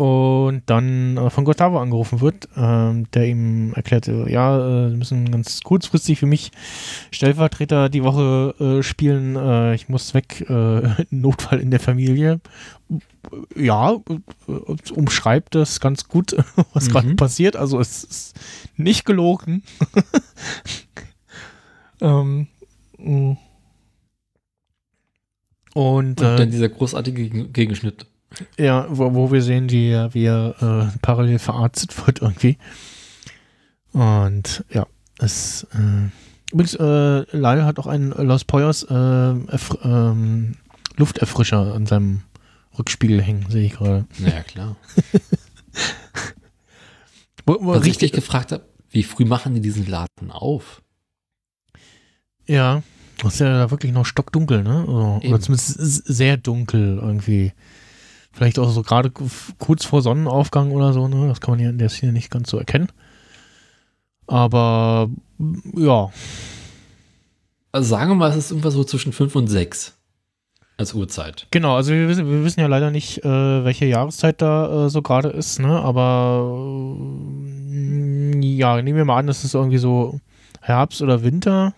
Und 0.02 0.62
dann 0.66 1.16
äh, 1.16 1.30
von 1.30 1.44
Gustavo 1.44 1.78
angerufen 1.78 2.20
wird, 2.20 2.48
ähm, 2.56 3.08
der 3.12 3.28
ihm 3.28 3.72
erklärt, 3.74 4.08
äh, 4.08 4.28
ja, 4.32 4.86
äh, 4.86 4.90
Sie 4.90 4.96
müssen 4.96 5.30
ganz 5.30 5.60
kurzfristig 5.60 6.18
für 6.18 6.26
mich 6.26 6.50
Stellvertreter 7.12 7.88
die 7.88 8.02
Woche 8.02 8.52
äh, 8.58 8.82
spielen. 8.82 9.36
Äh, 9.36 9.76
ich 9.76 9.88
muss 9.88 10.12
weg, 10.12 10.44
Notfall 11.10 11.60
in 11.60 11.70
der 11.70 11.78
Familie. 11.78 12.40
Ja, 13.54 13.96
umschreibt 14.92 15.54
das 15.54 15.78
ganz 15.78 16.08
gut, 16.08 16.34
was 16.72 16.88
Mhm. 16.88 16.92
gerade 16.92 17.14
passiert. 17.14 17.54
Also 17.54 17.78
es 17.78 18.02
ist 18.02 18.40
nicht 18.76 19.04
gelogen. 19.04 19.62
ähm, 22.00 22.48
mh. 22.98 23.36
und, 25.74 25.74
Und 25.74 26.20
dann 26.20 26.50
dieser 26.50 26.70
großartige 26.70 27.22
Gegen- 27.28 27.52
Gegenschnitt. 27.52 28.06
Ja, 28.58 28.86
wo, 28.90 29.14
wo 29.14 29.30
wir 29.32 29.42
sehen, 29.42 29.70
wie, 29.70 29.90
er- 29.90 30.12
wie 30.14 30.24
er 30.24 30.54
äh, 30.92 30.98
parallel 31.02 31.38
verarztet 31.38 31.94
wird 32.06 32.20
irgendwie. 32.22 32.58
Und 33.92 34.64
ja, 34.70 34.86
es 35.18 35.66
äh, 35.74 36.08
übrigens, 36.52 36.74
äh, 36.74 37.36
Lyle 37.36 37.64
hat 37.64 37.78
auch 37.78 37.86
einen 37.86 38.10
Los 38.10 38.44
Poyos 38.44 38.84
äh, 38.84 38.94
ähm, 39.84 40.54
Lufterfrischer 40.96 41.74
an 41.74 41.86
seinem 41.86 42.22
Rückspiegel 42.78 43.20
hängen, 43.20 43.46
sehe 43.50 43.66
ich 43.66 43.72
gerade. 43.74 44.06
Naja, 44.18 44.42
klar. 44.42 44.76
Wo- 47.46 47.58
wo- 47.60 47.74
Was 47.74 47.86
ich 47.86 47.98
dich 47.98 48.12
gefragt 48.12 48.52
habe, 48.52 48.64
wie 48.90 49.02
früh 49.02 49.24
machen 49.24 49.54
die 49.54 49.60
diesen 49.60 49.86
Laden 49.86 50.30
auf? 50.30 50.82
Ja, 52.46 52.82
das 53.20 53.34
ist 53.34 53.40
ja 53.40 53.58
da 53.58 53.70
wirklich 53.70 53.92
noch 53.92 54.06
stockdunkel, 54.06 54.62
ne? 54.62 54.84
Oder, 54.86 55.20
Eben. 55.22 55.32
oder 55.34 55.42
zumindest 55.42 55.74
sehr 56.06 56.36
dunkel 56.36 56.98
irgendwie. 57.00 57.52
Vielleicht 58.32 58.58
auch 58.58 58.70
so 58.70 58.82
gerade 58.82 59.10
kurz 59.58 59.84
vor 59.84 60.02
Sonnenaufgang 60.02 60.70
oder 60.72 60.92
so, 60.92 61.06
ne? 61.08 61.28
Das 61.28 61.40
kann 61.40 61.52
man 61.52 61.58
hier 61.60 61.70
in 61.70 61.78
der 61.78 61.90
Szene 61.90 62.12
nicht 62.12 62.30
ganz 62.30 62.50
so 62.50 62.58
erkennen. 62.58 62.88
Aber 64.26 65.10
ja, 65.74 66.10
Also 67.72 67.90
sagen 67.90 68.10
wir 68.10 68.14
mal, 68.14 68.30
es 68.30 68.36
ist 68.36 68.50
irgendwas 68.50 68.74
so 68.74 68.84
zwischen 68.84 69.12
5 69.12 69.36
und 69.36 69.48
6. 69.48 69.94
als 70.78 70.94
Uhrzeit. 70.94 71.46
Genau, 71.50 71.76
also 71.76 71.92
wir 71.92 72.08
wissen, 72.08 72.26
wir 72.30 72.44
wissen 72.44 72.60
ja 72.60 72.66
leider 72.66 72.90
nicht, 72.90 73.24
äh, 73.24 73.64
welche 73.64 73.84
Jahreszeit 73.86 74.40
da 74.40 74.86
äh, 74.86 74.88
so 74.90 75.02
gerade 75.02 75.28
ist, 75.28 75.58
ne? 75.58 75.80
Aber 75.80 76.56
äh, 77.70 78.46
ja, 78.46 78.80
nehmen 78.80 78.96
wir 78.96 79.04
mal 79.04 79.18
an, 79.18 79.28
es 79.28 79.52
irgendwie 79.54 79.78
so 79.78 80.20
Herbst 80.60 81.02
oder 81.02 81.22
Winter 81.22 81.74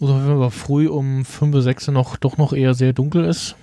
oder 0.00 0.26
wenn 0.26 0.38
wir 0.38 0.50
früh 0.50 0.88
um 0.88 1.24
5 1.24 1.54
oder 1.54 1.62
6 1.62 1.88
noch 1.88 2.16
doch 2.16 2.38
noch 2.38 2.52
eher 2.52 2.74
sehr 2.74 2.92
dunkel 2.92 3.24
ist. 3.24 3.56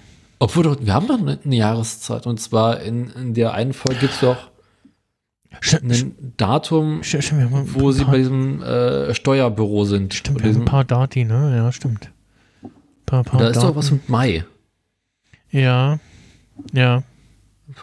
Obwohl, 0.45 0.63
doch, 0.63 0.77
wir 0.79 0.93
haben 0.93 1.07
doch 1.07 1.17
eine, 1.17 1.39
eine 1.43 1.55
Jahreszeit. 1.55 2.27
Und 2.27 2.39
zwar 2.39 2.81
in, 2.81 3.09
in 3.09 3.33
der 3.33 3.53
einen 3.55 3.73
Folge 3.73 4.01
gibt 4.01 4.13
es 4.13 4.19
doch 4.19 4.37
ein 5.81 6.33
Datum, 6.37 7.01
sch 7.01 7.17
sch 7.19 7.33
wo 7.73 7.91
sie 7.91 8.03
bei 8.05 8.17
diesem 8.19 8.61
äh, 8.61 9.15
Steuerbüro 9.15 9.85
sind. 9.85 10.13
Stimmt, 10.13 10.43
wir 10.43 10.53
haben 10.53 10.61
ein 10.61 10.65
paar 10.65 10.83
Dati, 10.83 11.25
ne? 11.25 11.55
Ja, 11.57 11.71
stimmt. 11.71 12.11
Paar, 13.07 13.23
paar 13.23 13.39
da 13.39 13.47
ist 13.47 13.57
doch 13.57 13.63
Daten. 13.63 13.75
was 13.75 13.89
mit 13.89 14.07
Mai. 14.07 14.45
Ja, 15.49 15.97
ja, 16.73 17.01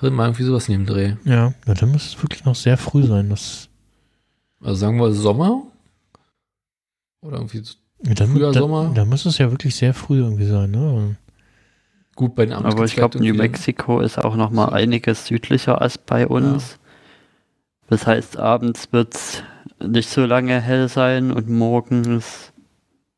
Mai, 0.01 0.25
irgendwie 0.27 0.45
sowas 0.45 0.67
dem 0.67 0.87
Dreh. 0.87 1.15
ja. 1.25 1.53
Ja, 1.67 1.75
dann 1.75 1.91
muss 1.91 2.07
es 2.07 2.23
wirklich 2.23 2.45
noch 2.45 2.55
sehr 2.55 2.77
früh 2.77 3.03
sein. 3.05 3.29
Das, 3.29 3.69
Also 4.61 4.77
sagen 4.77 5.01
wir 5.01 5.13
Sommer? 5.13 5.65
Oder 7.23 7.39
irgendwie 7.39 7.63
ja, 8.05 8.15
dann, 8.15 8.31
Früher, 8.31 8.53
dann, 8.53 8.63
Sommer? 8.63 8.93
dann 8.95 9.09
muss 9.09 9.27
es 9.27 9.39
ja 9.39 9.51
wirklich 9.51 9.75
sehr 9.75 9.95
früh 9.95 10.19
irgendwie 10.19 10.47
sein, 10.47 10.71
ne? 10.71 11.17
Gut 12.15 12.35
bei 12.35 12.45
den 12.47 12.55
Amis 12.55 12.75
Aber 12.75 12.85
ich 12.85 12.95
glaube, 12.95 13.19
New 13.19 13.35
Mexico 13.35 14.01
ist 14.01 14.19
auch 14.19 14.37
noch 14.37 14.51
mal 14.51 14.69
einiges 14.71 15.27
südlicher 15.27 15.81
als 15.81 15.99
bei 15.99 16.27
uns. 16.27 16.79
Das 17.89 18.07
heißt, 18.07 18.37
abends 18.39 18.93
wird 18.93 19.15
es 19.15 19.43
nicht 19.81 20.09
so 20.09 20.25
lange 20.25 20.61
hell 20.61 20.89
sein 20.89 21.31
und 21.33 21.49
morgens 21.49 22.53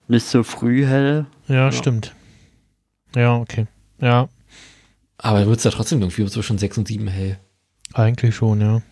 nicht 0.09 0.27
so 0.27 0.43
früh 0.43 0.85
hell. 0.87 1.27
Ja, 1.49 1.71
stimmt. 1.73 2.15
Ja, 3.15 3.37
okay. 3.37 3.66
Ja, 4.01 4.29
Aber 5.19 5.47
wird 5.47 5.59
es 5.59 5.65
ja 5.65 5.71
trotzdem 5.71 6.01
irgendwie 6.01 6.27
zwischen 6.27 6.59
6 6.59 6.79
und 6.79 6.89
7 6.89 7.07
hell. 7.09 7.39
eigentlich 7.93 8.35
schon, 8.35 8.61
ja. 8.61 8.83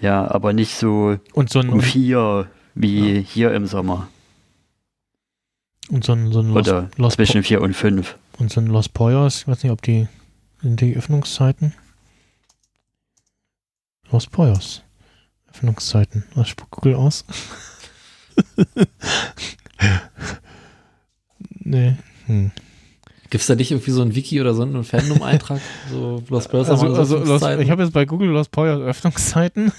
Ja, 0.00 0.30
aber 0.30 0.52
nicht 0.52 0.76
so 0.76 1.16
Und 1.32 1.50
so 1.50 1.58
ein, 1.60 1.70
um 1.70 1.80
vier 1.80 2.46
wie 2.74 3.20
hier 3.20 3.52
im 3.52 3.66
Sommer. 3.66 4.08
Und 5.88 6.04
so 6.04 6.12
ein, 6.12 6.32
so 6.32 6.40
ein 6.40 6.48
Los, 6.48 6.68
Oder 6.68 6.90
Los, 6.96 7.14
zwischen 7.14 7.42
vier 7.42 7.60
und 7.60 7.74
fünf. 7.74 8.16
und 8.38 8.50
so 8.52 8.60
ein 8.60 8.66
Los 8.66 8.88
Poyos, 8.88 9.42
ich 9.42 9.48
weiß 9.48 9.62
nicht, 9.62 9.72
ob 9.72 9.82
die 9.82 10.08
sind 10.62 10.80
die 10.80 10.96
Öffnungszeiten. 10.96 11.74
Los 14.10 14.26
Poyos. 14.26 14.82
Öffnungszeiten. 15.50 16.24
Was 16.34 16.48
spuckt 16.48 16.70
Google 16.70 16.94
aus? 16.94 17.24
nee. 21.60 21.96
Hm. 22.26 22.50
Gibt 23.30 23.42
es 23.42 23.46
da 23.46 23.54
nicht 23.54 23.70
irgendwie 23.70 23.90
so 23.90 24.00
ein 24.02 24.14
Wiki 24.14 24.40
oder 24.40 24.54
so 24.54 24.62
einen 24.62 24.84
Fandom-Eintrag? 24.84 25.60
so 25.90 26.22
Los 26.28 26.48
Bros. 26.48 26.68
Also, 26.70 26.94
also 26.94 27.18
Los, 27.18 27.42
ich 27.42 27.70
habe 27.70 27.82
jetzt 27.82 27.92
bei 27.92 28.06
Google 28.06 28.28
Los 28.28 28.48
Poyos 28.48 28.80
Öffnungszeiten. 28.80 29.72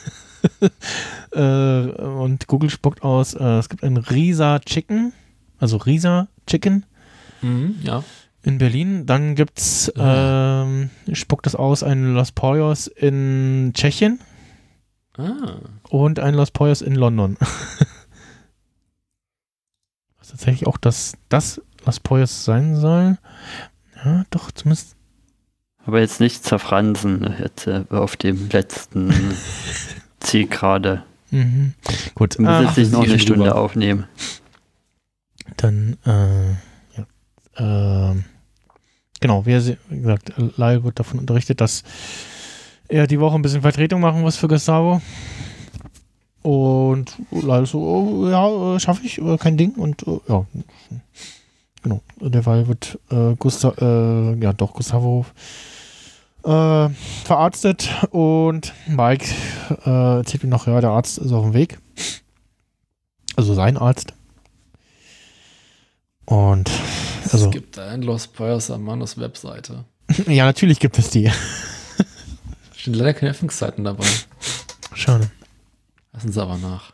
äh, 1.32 1.40
und 1.40 2.48
Google 2.48 2.70
spuckt 2.70 3.04
aus, 3.04 3.34
äh, 3.34 3.44
es 3.44 3.70
gibt 3.70 3.84
ein 3.84 3.98
Risa 3.98 4.60
Chicken, 4.60 5.14
also 5.60 5.78
Risa 5.78 6.28
Chicken 6.48 6.86
mhm, 7.42 7.76
ja. 7.84 8.04
in 8.44 8.58
Berlin. 8.58 9.06
Dann 9.06 9.36
gibt's, 9.36 9.92
ähm, 9.96 10.90
spuckt 11.14 11.46
es 11.48 11.56
aus, 11.56 11.84
ein 11.84 12.14
Los 12.14 12.32
Poyos 12.32 12.88
in 12.88 13.72
Tschechien 13.74 14.20
Ah. 15.18 15.60
und 15.90 16.20
ein 16.20 16.34
Los 16.34 16.52
Poyos 16.52 16.82
in 16.82 16.96
London. 16.96 17.38
Was 20.20 20.30
tatsächlich 20.30 20.68
auch 20.68 20.78
das, 20.78 21.14
das 21.30 21.62
Los 21.86 22.00
Poyos 22.00 22.46
sein 22.46 22.76
soll. 22.76 23.18
Ja, 24.04 24.24
doch, 24.30 24.52
zumindest. 24.52 24.96
Aber 25.86 26.00
jetzt 26.00 26.20
nicht 26.20 26.44
zerfransen 26.44 27.34
jetzt, 27.40 27.68
äh, 27.68 27.84
auf 27.90 28.16
dem 28.16 28.50
letzten 28.50 29.14
Ziel 30.20 30.48
gerade. 30.48 31.04
Mhm. 31.32 31.74
Gut, 32.16 32.38
Muss 32.40 32.48
ah, 32.50 32.62
jetzt 32.64 32.78
nicht 32.78 32.92
noch 32.92 33.04
eine 33.04 33.20
Stunde 33.20 33.46
drüber. 33.46 33.56
aufnehmen. 33.60 34.06
Dann, 35.58 35.98
äh, 36.06 36.52
ja, 36.98 38.12
ähm, 38.12 38.26
genau, 39.20 39.46
wie, 39.46 39.52
er 39.52 39.66
wie 39.66 40.02
gesagt, 40.02 40.34
Lyle 40.58 40.84
wird 40.84 41.00
davon 41.00 41.20
unterrichtet, 41.20 41.62
dass 41.62 41.84
er 42.88 43.08
die 43.08 43.20
Woche 43.20 43.36
ein 43.36 43.42
bisschen 43.42 43.62
Vertretung 43.62 44.02
machen 44.02 44.22
muss 44.22 44.38
für 44.38 44.48
Gustavo. 44.48 45.02
Und 46.42 47.16
Lyle 47.32 47.66
so, 47.66 47.80
oh, 47.82 48.30
ja, 48.30 48.76
äh, 48.76 48.80
schaffe 48.80 49.06
ich, 49.06 49.20
äh, 49.20 49.38
kein 49.38 49.58
Ding. 49.58 49.74
Und 49.74 50.08
äh, 50.08 50.20
ja, 50.28 50.46
genau, 51.84 52.02
derweil 52.20 52.68
wird 52.68 53.00
äh, 53.12 53.36
Gusta 53.36 53.74
äh, 53.78 54.40
ja 54.40 54.54
doch, 54.54 54.74
Gustavo 54.74 55.26
äh, 56.44 56.90
verarztet 57.26 57.90
und 58.12 58.74
Mike 58.88 59.26
äh, 59.86 60.18
erzählt 60.18 60.44
ihm 60.44 60.50
noch, 60.50 60.68
ja, 60.68 60.80
der 60.80 60.92
Arzt 60.92 61.18
ist 61.18 61.32
auf 61.32 61.44
dem 61.44 61.54
Weg. 61.54 61.80
Also 63.36 63.54
sein 63.54 63.78
Arzt. 63.78 64.14
Und 66.30 66.70
also, 67.32 67.48
Es 67.48 67.52
gibt 67.52 67.80
ein 67.80 68.04
Los 68.04 68.28
Poyos 68.28 68.70
Hermanos 68.70 69.18
Webseite. 69.18 69.86
ja, 70.28 70.46
natürlich 70.46 70.80
gibt 70.80 71.00
es 71.00 71.10
die. 71.10 71.32
Stehen 72.78 72.94
leider 72.94 73.16
keine 73.16 73.32
Öffnungszeiten 73.32 73.84
dabei. 73.84 74.06
Schade. 74.94 75.32
Lassen 76.14 76.32
Sie 76.32 76.40
aber 76.40 76.58
nach. 76.58 76.94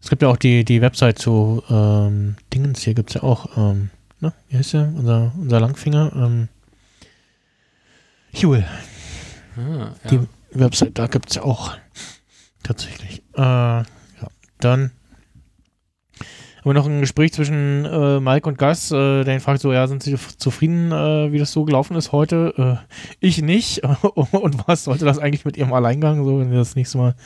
Es 0.00 0.10
gibt 0.10 0.22
ja 0.22 0.28
auch 0.28 0.36
die, 0.36 0.64
die 0.64 0.80
Website 0.80 1.18
zu 1.18 1.64
ähm, 1.68 2.36
Dingens, 2.54 2.82
hier 2.82 2.94
gibt 2.94 3.10
es 3.10 3.14
ja 3.14 3.24
auch, 3.24 3.56
ähm, 3.56 3.90
ne, 4.20 4.32
wie 4.48 4.58
heißt 4.58 4.74
der? 4.74 4.92
Unser, 4.96 5.32
unser 5.36 5.58
Langfinger, 5.58 6.12
ähm, 6.14 6.48
Huel. 8.40 8.64
Ah, 9.56 9.92
ja. 10.04 10.10
Die 10.10 10.20
Website, 10.52 10.98
da 10.98 11.08
gibt 11.08 11.30
es 11.30 11.34
ja 11.36 11.42
auch 11.42 11.76
tatsächlich. 12.62 13.24
Äh, 13.34 13.40
ja, 13.40 13.84
dann 14.60 14.92
haben 16.62 16.70
wir 16.70 16.74
noch 16.74 16.86
ein 16.86 17.00
Gespräch 17.00 17.32
zwischen 17.32 17.84
äh, 17.84 18.20
Mike 18.20 18.48
und 18.48 18.56
Gus, 18.56 18.92
äh, 18.92 19.24
der 19.24 19.34
ihn 19.34 19.40
fragt 19.40 19.60
so, 19.60 19.72
ja, 19.72 19.88
sind 19.88 20.00
Sie 20.04 20.16
zufrieden, 20.36 20.92
äh, 20.92 21.32
wie 21.32 21.38
das 21.38 21.50
so 21.50 21.64
gelaufen 21.64 21.96
ist 21.96 22.12
heute? 22.12 22.54
Äh, 22.80 22.94
ich 23.18 23.42
nicht. 23.42 23.82
und 24.14 24.68
was 24.68 24.84
sollte 24.84 25.04
das 25.04 25.18
eigentlich 25.18 25.44
mit 25.44 25.56
Ihrem 25.56 25.72
Alleingang, 25.72 26.24
so, 26.24 26.38
wenn 26.38 26.52
wir 26.52 26.58
das 26.58 26.76
nächste 26.76 26.98
Mal 26.98 27.16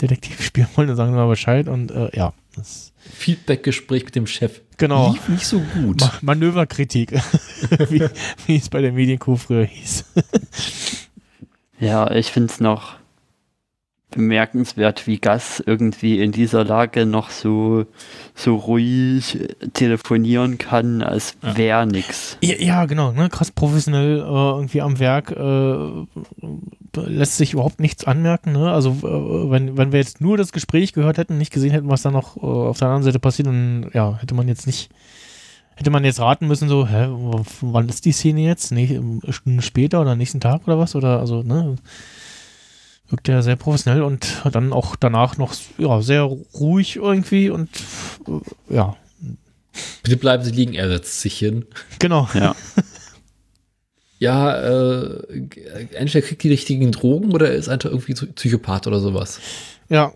Detektiv 0.00 0.42
spielen 0.42 0.66
wollen, 0.74 0.88
dann 0.88 0.96
sagen 0.96 1.12
Sie 1.12 1.16
mal 1.16 1.28
Bescheid 1.28 1.68
und 1.68 1.92
äh, 1.92 2.10
ja, 2.16 2.32
das 2.56 2.92
Feedback-Gespräch 2.98 4.04
mit 4.04 4.16
dem 4.16 4.26
Chef. 4.26 4.60
Genau. 4.78 5.12
Lief 5.12 5.28
nicht 5.28 5.46
so 5.46 5.60
gut. 5.60 6.00
Ma 6.00 6.12
Manöverkritik, 6.22 7.12
wie, 7.88 8.08
wie 8.46 8.56
es 8.56 8.68
bei 8.68 8.80
der 8.80 8.90
Medienkuh 8.90 9.36
früher 9.36 9.64
hieß. 9.64 10.04
Ja, 11.78 12.10
ich 12.10 12.32
finde 12.32 12.52
es 12.52 12.58
noch 12.58 12.96
bemerkenswert, 14.12 15.06
wie 15.06 15.18
Gas 15.18 15.62
irgendwie 15.64 16.20
in 16.20 16.32
dieser 16.32 16.64
Lage 16.64 17.04
noch 17.04 17.30
so, 17.30 17.86
so 18.34 18.56
ruhig 18.56 19.38
telefonieren 19.72 20.58
kann, 20.58 21.02
als 21.02 21.36
wäre 21.42 21.86
nix. 21.86 22.38
Ja, 22.42 22.56
ja, 22.56 22.84
genau, 22.86 23.12
ne? 23.12 23.28
krass 23.28 23.50
professionell 23.50 24.18
äh, 24.18 24.22
irgendwie 24.22 24.80
am 24.80 24.98
Werk, 24.98 25.32
äh, 25.32 27.00
lässt 27.00 27.36
sich 27.36 27.54
überhaupt 27.54 27.80
nichts 27.80 28.04
anmerken. 28.04 28.52
Ne? 28.52 28.72
Also 28.72 28.90
äh, 28.90 29.50
wenn, 29.50 29.76
wenn 29.76 29.92
wir 29.92 29.98
jetzt 29.98 30.20
nur 30.20 30.36
das 30.36 30.52
Gespräch 30.52 30.92
gehört 30.92 31.18
hätten, 31.18 31.38
nicht 31.38 31.52
gesehen 31.52 31.72
hätten, 31.72 31.88
was 31.88 32.02
da 32.02 32.10
noch 32.10 32.36
äh, 32.36 32.40
auf 32.40 32.78
der 32.78 32.88
anderen 32.88 33.04
Seite 33.04 33.18
passiert, 33.18 33.48
dann 33.48 33.90
ja, 33.92 34.16
hätte 34.20 34.34
man 34.34 34.48
jetzt 34.48 34.66
nicht, 34.66 34.90
hätte 35.74 35.90
man 35.90 36.04
jetzt 36.04 36.20
raten 36.20 36.46
müssen, 36.46 36.68
so, 36.68 36.86
hä, 36.86 37.08
wann 37.60 37.88
ist 37.88 38.04
die 38.04 38.12
Szene 38.12 38.42
jetzt? 38.42 38.72
Nee, 38.72 39.00
Stunden 39.30 39.62
später 39.62 40.00
oder 40.00 40.14
nächsten 40.14 40.40
Tag 40.40 40.62
oder 40.66 40.78
was? 40.78 40.94
Oder 40.94 41.20
also, 41.20 41.42
ne? 41.42 41.76
Wirkt 43.12 43.28
ja 43.28 43.42
sehr 43.42 43.56
professionell 43.56 44.02
und 44.02 44.42
dann 44.50 44.72
auch 44.72 44.96
danach 44.96 45.36
noch 45.36 45.54
ja, 45.78 46.00
sehr 46.02 46.22
ruhig 46.22 46.96
irgendwie 46.96 47.50
und 47.50 47.68
äh, 48.26 48.74
ja, 48.74 48.96
Bitte 50.02 50.16
bleiben 50.16 50.42
Sie 50.44 50.50
liegen, 50.50 50.74
er 50.74 50.88
setzt 50.88 51.20
sich 51.20 51.38
hin. 51.38 51.66
genau. 51.98 52.28
Ja. 52.34 52.54
Ja, 54.18 54.54
äh, 54.54 55.20
entweder 55.94 56.24
kriegt 56.24 56.44
die 56.44 56.48
richtigen 56.48 56.92
Drogen 56.92 57.32
oder 57.32 57.48
er 57.48 57.56
ist 57.56 57.68
einfach 57.68 57.90
irgendwie 57.90 58.14
Psychopath 58.14 58.86
oder 58.86 59.00
sowas. 59.00 59.40
Ja, 59.88 60.12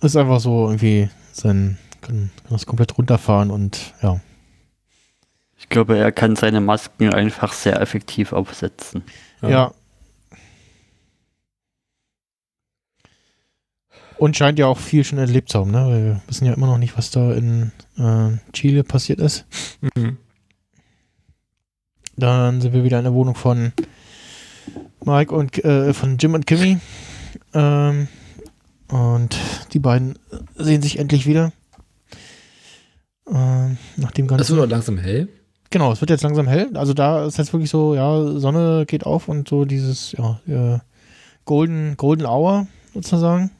ist 0.00 0.16
einfach 0.16 0.40
so 0.40 0.66
irgendwie 0.66 1.08
sein, 1.30 1.78
kann, 2.00 2.32
kann 2.42 2.50
das 2.50 2.66
komplett 2.66 2.98
runterfahren 2.98 3.52
und 3.52 3.94
ja. 4.02 4.20
Ich 5.56 5.68
glaube, 5.68 5.96
er 5.96 6.10
kann 6.10 6.34
seine 6.34 6.60
Masken 6.60 7.14
einfach 7.14 7.52
sehr 7.52 7.80
effektiv 7.80 8.32
aufsetzen. 8.32 9.04
Ja. 9.40 9.72
Und 14.18 14.36
scheint 14.36 14.58
ja 14.58 14.66
auch 14.66 14.78
viel 14.78 15.04
schon 15.04 15.18
erlebt 15.18 15.48
zu 15.48 15.60
haben, 15.60 15.70
ne? 15.70 15.86
Weil 15.86 16.04
wir 16.04 16.20
wissen 16.26 16.44
ja 16.44 16.52
immer 16.52 16.66
noch 16.66 16.78
nicht, 16.78 16.96
was 16.98 17.10
da 17.10 17.32
in 17.32 17.70
äh, 17.96 18.30
Chile 18.52 18.82
passiert 18.82 19.20
ist. 19.20 19.46
Mhm. 19.80 20.16
Dann 22.16 22.60
sind 22.60 22.72
wir 22.72 22.82
wieder 22.82 22.98
in 22.98 23.04
der 23.04 23.14
Wohnung 23.14 23.36
von 23.36 23.72
Mike 25.04 25.32
und 25.32 25.64
äh, 25.64 25.94
von 25.94 26.18
Jim 26.18 26.34
und 26.34 26.46
Kimmy. 26.46 26.78
Ähm, 27.54 28.08
und 28.88 29.36
die 29.72 29.78
beiden 29.78 30.18
sehen 30.56 30.82
sich 30.82 30.98
endlich 30.98 31.26
wieder. 31.26 31.52
Ähm, 33.30 33.78
nach 33.96 34.10
dem 34.10 34.26
Das 34.26 34.38
ganzen. 34.38 34.56
wird 34.56 34.66
auch 34.66 34.70
langsam 34.70 34.98
hell. 34.98 35.28
genau, 35.70 35.92
es 35.92 36.00
wird 36.00 36.10
jetzt 36.10 36.22
langsam 36.22 36.48
hell. 36.48 36.70
Also 36.74 36.92
da 36.92 37.24
ist 37.26 37.38
jetzt 37.38 37.52
wirklich 37.52 37.70
so, 37.70 37.94
ja, 37.94 38.38
Sonne 38.38 38.84
geht 38.86 39.06
auf 39.06 39.28
und 39.28 39.48
so 39.48 39.64
dieses, 39.64 40.12
ja, 40.12 40.40
äh, 40.48 40.78
Golden, 41.44 41.96
Golden 41.96 42.26
Hour 42.26 42.66
sozusagen. 42.94 43.50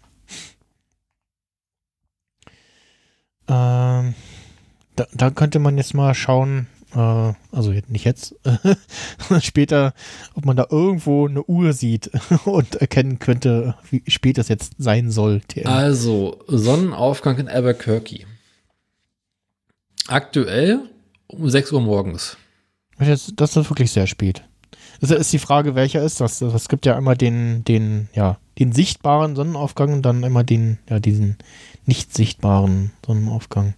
Ähm, 3.49 4.15
da, 4.97 5.07
da 5.13 5.31
könnte 5.31 5.59
man 5.59 5.77
jetzt 5.79 5.95
mal 5.95 6.15
schauen, 6.15 6.67
äh, 6.95 7.33
also 7.53 7.73
nicht 7.89 8.05
jetzt, 8.05 8.35
sondern 8.45 9.43
später, 9.43 9.95
ob 10.35 10.45
man 10.45 10.57
da 10.57 10.67
irgendwo 10.71 11.27
eine 11.27 11.43
Uhr 11.45 11.73
sieht 11.73 12.11
und 12.45 12.77
erkennen 12.77 13.19
könnte, 13.19 13.75
wie 13.91 14.03
spät 14.09 14.39
das 14.39 14.49
jetzt 14.49 14.75
sein 14.79 15.11
soll. 15.11 15.41
TM. 15.41 15.67
Also, 15.67 16.41
Sonnenaufgang 16.47 17.39
in 17.39 17.49
Albuquerque. 17.49 18.27
Aktuell 20.09 20.81
um 21.27 21.49
6 21.49 21.73
Uhr 21.73 21.81
morgens. 21.81 22.37
Das, 22.99 23.33
das 23.37 23.57
ist 23.57 23.71
wirklich 23.71 23.93
sehr 23.93 24.07
spät. 24.07 24.43
Das 25.01 25.11
ist 25.11 25.33
die 25.33 25.39
Frage, 25.39 25.75
welcher 25.75 26.03
ist 26.03 26.21
das? 26.21 26.41
Es 26.41 26.69
gibt 26.69 26.85
ja 26.85 26.97
einmal 26.97 27.17
den, 27.17 27.63
den, 27.65 28.09
ja, 28.15 28.39
den 28.59 28.73
sichtbaren 28.73 29.37
Sonnenaufgang 29.37 29.93
und 29.93 30.03
dann 30.03 30.25
immer 30.25 30.43
den, 30.43 30.79
ja, 30.89 30.99
diesen 30.99 31.37
nicht 31.89 32.15
sichtbaren 32.15 32.93
Sonnenaufgang. 33.05 33.75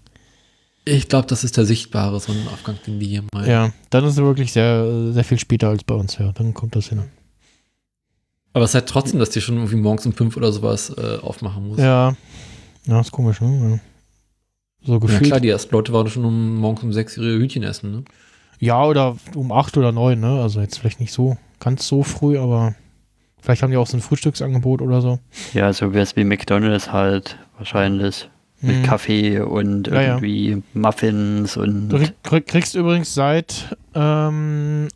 Ich 0.85 1.09
glaube, 1.09 1.27
das 1.28 1.45
ist 1.45 1.57
der 1.57 1.65
sichtbare 1.66 2.19
Sonnenaufgang, 2.20 2.77
den 2.87 3.01
wir 3.01 3.07
hier 3.07 3.24
meinen. 3.32 3.49
Ja, 3.49 3.73
dann 3.91 4.05
ist 4.05 4.12
es 4.12 4.16
wirklich 4.19 4.53
sehr, 4.53 5.12
sehr 5.12 5.24
viel 5.24 5.39
später 5.39 5.69
als 5.69 5.85
bei 5.85 5.95
uns, 5.95 6.19
ja. 6.19 6.32
Dann 6.32 6.53
kommt 6.53 6.74
das 6.74 6.89
hin. 6.89 7.05
Aber 8.53 8.65
es 8.65 8.70
ist 8.73 8.74
halt 8.74 8.89
trotzdem, 8.89 9.20
dass 9.20 9.31
die 9.31 9.41
schon 9.41 9.57
irgendwie 9.57 9.77
morgens 9.77 10.07
um 10.07 10.12
5 10.12 10.37
oder 10.37 10.53
sowas 10.53 10.91
äh, 10.91 11.19
aufmachen 11.23 11.69
muss. 11.69 11.78
Ja. 11.78 12.16
Ja, 12.87 13.01
ist 13.01 13.12
komisch, 13.12 13.41
ne? 13.41 13.70
Ja. 13.70 13.78
So 14.87 14.93
Ja, 14.95 14.99
gefühlt. 14.99 15.24
klar, 15.24 15.41
die 15.41 15.51
ersten 15.51 15.73
Leute 15.73 15.93
waren 15.93 16.09
schon 16.09 16.24
um, 16.24 16.57
morgens 16.57 16.82
um 16.82 16.93
6 16.93 17.19
ihre 17.19 17.39
Hütchen 17.39 17.62
essen, 17.62 17.93
ne? 17.93 18.05
Ja, 18.59 18.85
oder 18.85 19.16
um 19.35 19.53
acht 19.53 19.77
oder 19.77 19.93
neun, 19.93 20.20
ne? 20.20 20.43
Also 20.43 20.61
jetzt 20.61 20.78
vielleicht 20.78 21.01
nicht 21.01 21.12
so 21.12 21.37
ganz 21.61 21.87
so 21.87 22.03
früh, 22.03 22.39
aber 22.39 22.74
vielleicht 23.43 23.62
haben 23.62 23.71
die 23.71 23.77
auch 23.77 23.87
so 23.87 23.97
ein 23.97 24.01
Frühstücksangebot 24.01 24.83
oder 24.83 25.01
so. 25.01 25.21
Ja, 25.55 25.73
so 25.73 25.93
wäre 25.93 26.03
es 26.03 26.17
wie 26.17 26.25
McDonalds 26.25 26.93
halt 26.93 27.39
wahrscheinlich. 27.57 28.29
Mit 28.62 28.77
Hm. 28.77 28.83
Kaffee 28.83 29.41
und 29.41 29.87
Ja, 29.89 29.95
ja. 29.95 30.03
irgendwie 30.17 30.62
Muffins 30.75 31.57
und 31.57 31.89
Du 31.89 31.97
krieg- 31.97 32.12
krieg, 32.23 32.47
kriegst 32.47 32.75
übrigens 32.75 33.15
seit 33.15 33.75
ähm, 33.95 34.89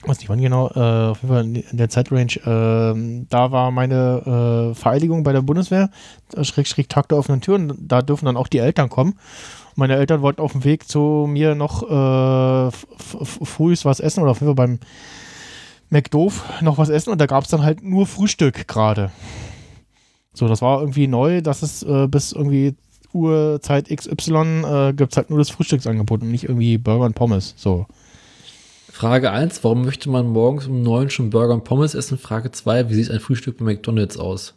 weiß 0.04 0.20
nicht 0.20 0.30
wann 0.30 0.42
genau, 0.42 0.70
äh, 0.70 1.12
auf 1.12 1.22
jeden 1.22 1.34
Fall 1.34 1.46
in 1.46 1.78
der 1.78 1.90
Zeitrange, 1.90 2.36
äh, 2.38 3.26
da 3.30 3.52
war 3.52 3.72
meine 3.72 4.72
äh, 4.72 4.76
Vereidigung 4.76 5.24
bei 5.24 5.34
der 5.34 5.42
Bundeswehr, 5.42 5.90
äh, 6.36 6.44
schräg, 6.44 6.68
schräg 6.68 6.90
Tag 6.90 7.10
der 7.10 7.18
offenen 7.18 7.42
Türen, 7.42 7.74
da 7.80 8.02
dürfen 8.02 8.26
dann 8.26 8.38
auch 8.38 8.48
die 8.48 8.60
Eltern 8.60 8.90
kommen. 8.90 9.20
Meine 9.76 9.96
Eltern 9.96 10.22
wollten 10.22 10.42
auf 10.42 10.52
dem 10.52 10.64
Weg 10.66 10.88
zu 10.88 11.26
mir 11.30 11.56
noch 11.56 11.84
äh, 11.84 12.72
frühs 12.72 13.86
was 13.86 14.00
essen 14.00 14.22
oder 14.22 14.32
auf 14.32 14.42
jeden 14.42 14.56
Fall 14.56 14.68
beim 14.68 14.80
McDoof 15.90 16.44
noch 16.62 16.78
was 16.78 16.90
essen 16.90 17.12
und 17.12 17.22
da 17.22 17.26
gab 17.26 17.44
es 17.44 17.50
dann 17.50 17.64
halt 17.64 17.84
nur 17.84 18.06
Frühstück 18.06 18.68
gerade. 18.68 19.12
So, 20.34 20.48
das 20.48 20.62
war 20.62 20.80
irgendwie 20.80 21.08
neu, 21.08 21.42
dass 21.42 21.62
es 21.62 21.84
äh, 21.84 22.08
bis 22.08 22.32
irgendwie 22.32 22.76
Uhrzeit 23.14 23.90
XY 23.90 24.64
äh, 24.64 24.94
gibt 24.94 25.12
es 25.14 25.18
halt 25.18 25.30
nur 25.30 25.40
das 25.40 25.50
Frühstücksangebot 25.50 26.22
und 26.22 26.32
nicht 26.32 26.44
irgendwie 26.44 26.78
Burger 26.78 27.06
und 27.06 27.16
Pommes. 27.16 27.54
So. 27.58 27.86
Frage 28.92 29.32
1, 29.32 29.64
warum 29.64 29.86
möchte 29.86 30.10
man 30.10 30.28
morgens 30.28 30.68
um 30.68 30.82
9 30.82 31.10
schon 31.10 31.30
Burger 31.30 31.54
und 31.54 31.64
Pommes 31.64 31.96
essen? 31.96 32.18
Frage 32.18 32.52
2, 32.52 32.90
wie 32.90 32.94
sieht 32.96 33.10
ein 33.10 33.20
Frühstück 33.20 33.58
bei 33.58 33.66
McDonalds 33.66 34.18
aus? 34.18 34.54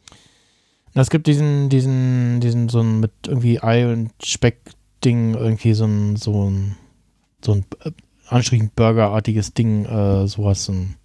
Es 0.94 1.10
gibt 1.10 1.26
diesen, 1.26 1.68
diesen, 1.68 2.40
diesen, 2.40 2.68
so 2.68 2.80
ein 2.80 3.00
mit 3.00 3.10
irgendwie 3.26 3.60
Ei 3.60 3.92
und 3.92 4.10
Speck-Ding, 4.22 5.34
irgendwie 5.34 5.74
so 5.74 5.86
ein, 5.86 6.16
so 6.16 6.50
ein, 6.50 6.76
so 7.44 7.52
ein 7.52 7.64
äh, 7.84 7.90
anstrengend 8.28 8.76
Burgerartiges 8.76 9.54
Ding, 9.54 9.86
äh, 9.86 10.26
sowas. 10.28 10.64
So 10.66 10.72
ein, 10.72 10.96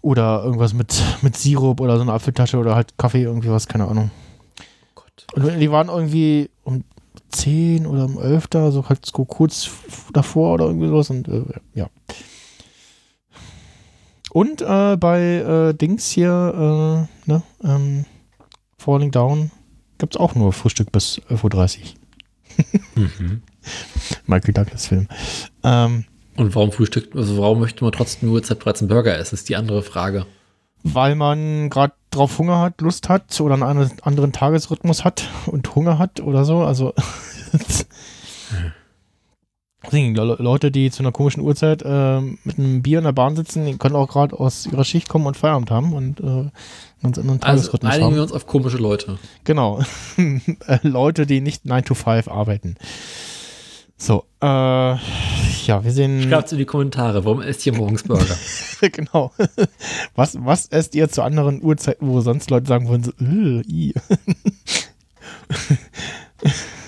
oder 0.00 0.44
irgendwas 0.44 0.74
mit, 0.74 1.02
mit 1.22 1.36
Sirup 1.36 1.80
oder 1.80 1.96
so 1.96 2.02
eine 2.02 2.12
Apfeltasche 2.12 2.58
oder 2.58 2.74
halt 2.74 2.96
Kaffee, 2.98 3.22
irgendwie 3.22 3.48
was, 3.48 3.66
keine 3.66 3.88
Ahnung. 3.88 4.10
Gott. 5.34 5.44
Und 5.44 5.58
die 5.60 5.70
waren 5.70 5.88
irgendwie 5.88 6.50
um 6.62 6.84
10 7.30 7.86
oder 7.86 8.04
um 8.06 8.18
11 8.20 8.46
da, 8.48 8.70
so 8.70 8.88
halt 8.88 9.04
so 9.06 9.24
kurz 9.24 9.70
davor 10.12 10.54
oder 10.54 10.66
irgendwie 10.66 10.88
sowas 10.88 11.10
und 11.10 11.28
äh, 11.28 11.42
ja. 11.74 11.88
Und 14.30 14.62
äh, 14.62 14.96
bei 14.96 15.20
äh, 15.20 15.74
Dings 15.74 16.10
hier, 16.10 17.06
äh, 17.26 17.30
ne, 17.30 17.42
ähm, 17.62 18.04
Falling 18.78 19.10
Down 19.12 19.50
gibt 19.98 20.14
es 20.16 20.20
auch 20.20 20.34
nur 20.34 20.52
Frühstück 20.52 20.90
bis 20.90 21.20
11.30 21.30 21.78
Uhr. 21.78 23.06
Michael 24.26 24.54
Douglas 24.54 24.86
Film. 24.88 25.08
Ähm, 25.62 26.04
Und 26.36 26.54
warum 26.54 26.72
frühstückt, 26.72 27.14
also 27.16 27.38
warum 27.38 27.60
möchte 27.60 27.84
man 27.84 27.92
trotzdem 27.92 28.28
nur 28.28 28.36
Uhrzeit 28.36 28.58
bereits 28.58 28.80
einen 28.80 28.88
Burger 28.88 29.16
essen, 29.16 29.36
ist 29.36 29.48
die 29.48 29.56
andere 29.56 29.82
Frage. 29.82 30.26
weil 30.82 31.14
man 31.14 31.70
gerade 31.70 31.94
drauf 32.16 32.38
Hunger 32.38 32.58
hat, 32.60 32.80
Lust 32.80 33.08
hat 33.08 33.40
oder 33.40 33.54
einen 33.54 33.62
anderen- 34.02 34.32
Tagesrhythmus 34.32 35.04
hat 35.04 35.28
und 35.46 35.74
Hunger 35.74 35.98
hat 35.98 36.20
oder 36.20 36.44
so. 36.44 36.58
Also 36.62 36.92
Deswegen, 39.86 40.14
Leute, 40.14 40.70
die 40.70 40.90
zu 40.90 41.02
einer 41.02 41.12
komischen 41.12 41.42
Uhrzeit 41.42 41.82
äh, 41.82 42.20
mit 42.20 42.58
einem 42.58 42.80
Bier 42.82 42.98
in 42.98 43.04
der 43.04 43.12
Bahn 43.12 43.36
sitzen, 43.36 43.66
die 43.66 43.76
können 43.76 43.96
auch 43.96 44.08
gerade 44.08 44.38
aus 44.38 44.64
ihrer 44.64 44.84
Schicht 44.84 45.10
kommen 45.10 45.26
und 45.26 45.36
Feierabend 45.36 45.70
haben 45.70 45.92
und 45.92 46.20
äh, 46.20 46.24
einen 46.24 46.52
ganz 47.02 47.18
anderen 47.18 47.42
Also 47.42 47.64
Tagesrhythmus 47.64 47.92
einigen 47.92 48.06
haben. 48.06 48.14
wir 48.14 48.22
uns 48.22 48.32
auf 48.32 48.46
komische 48.46 48.78
Leute. 48.78 49.18
Genau. 49.44 49.82
Leute, 50.82 51.26
die 51.26 51.42
nicht 51.42 51.66
9 51.66 51.84
to 51.84 51.94
5 51.94 52.28
arbeiten. 52.28 52.76
So, 53.96 54.24
äh, 54.42 54.46
ja, 54.46 55.84
wir 55.84 55.92
sehen. 55.92 56.22
Schreibt 56.22 56.52
in 56.52 56.58
die 56.58 56.64
Kommentare, 56.64 57.24
warum 57.24 57.40
esst 57.40 57.64
ihr 57.66 57.72
morgens 57.74 58.02
Burger? 58.02 58.36
genau. 58.80 59.32
Was, 60.14 60.36
was 60.44 60.66
esst 60.66 60.94
ihr 60.94 61.08
zu 61.08 61.22
anderen 61.22 61.62
Uhrzeiten, 61.62 62.08
wo 62.08 62.20
sonst 62.20 62.50
Leute 62.50 62.66
sagen 62.66 62.88
würden, 62.88 63.04
so, 63.04 63.12
äh, 63.20 63.62
i. 63.66 63.94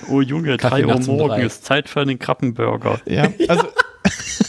Oh 0.09 0.21
Junge, 0.21 0.57
Kaffee 0.57 0.83
3 0.83 0.87
Uhr 0.87 0.95
nachts 0.95 1.07
morgen 1.07 1.29
drei. 1.29 1.43
ist 1.43 1.65
Zeit 1.65 1.89
für 1.89 2.01
einen 2.01 2.19
Krabbenburger. 2.19 3.01
Ja, 3.07 3.29
also. 3.49 3.67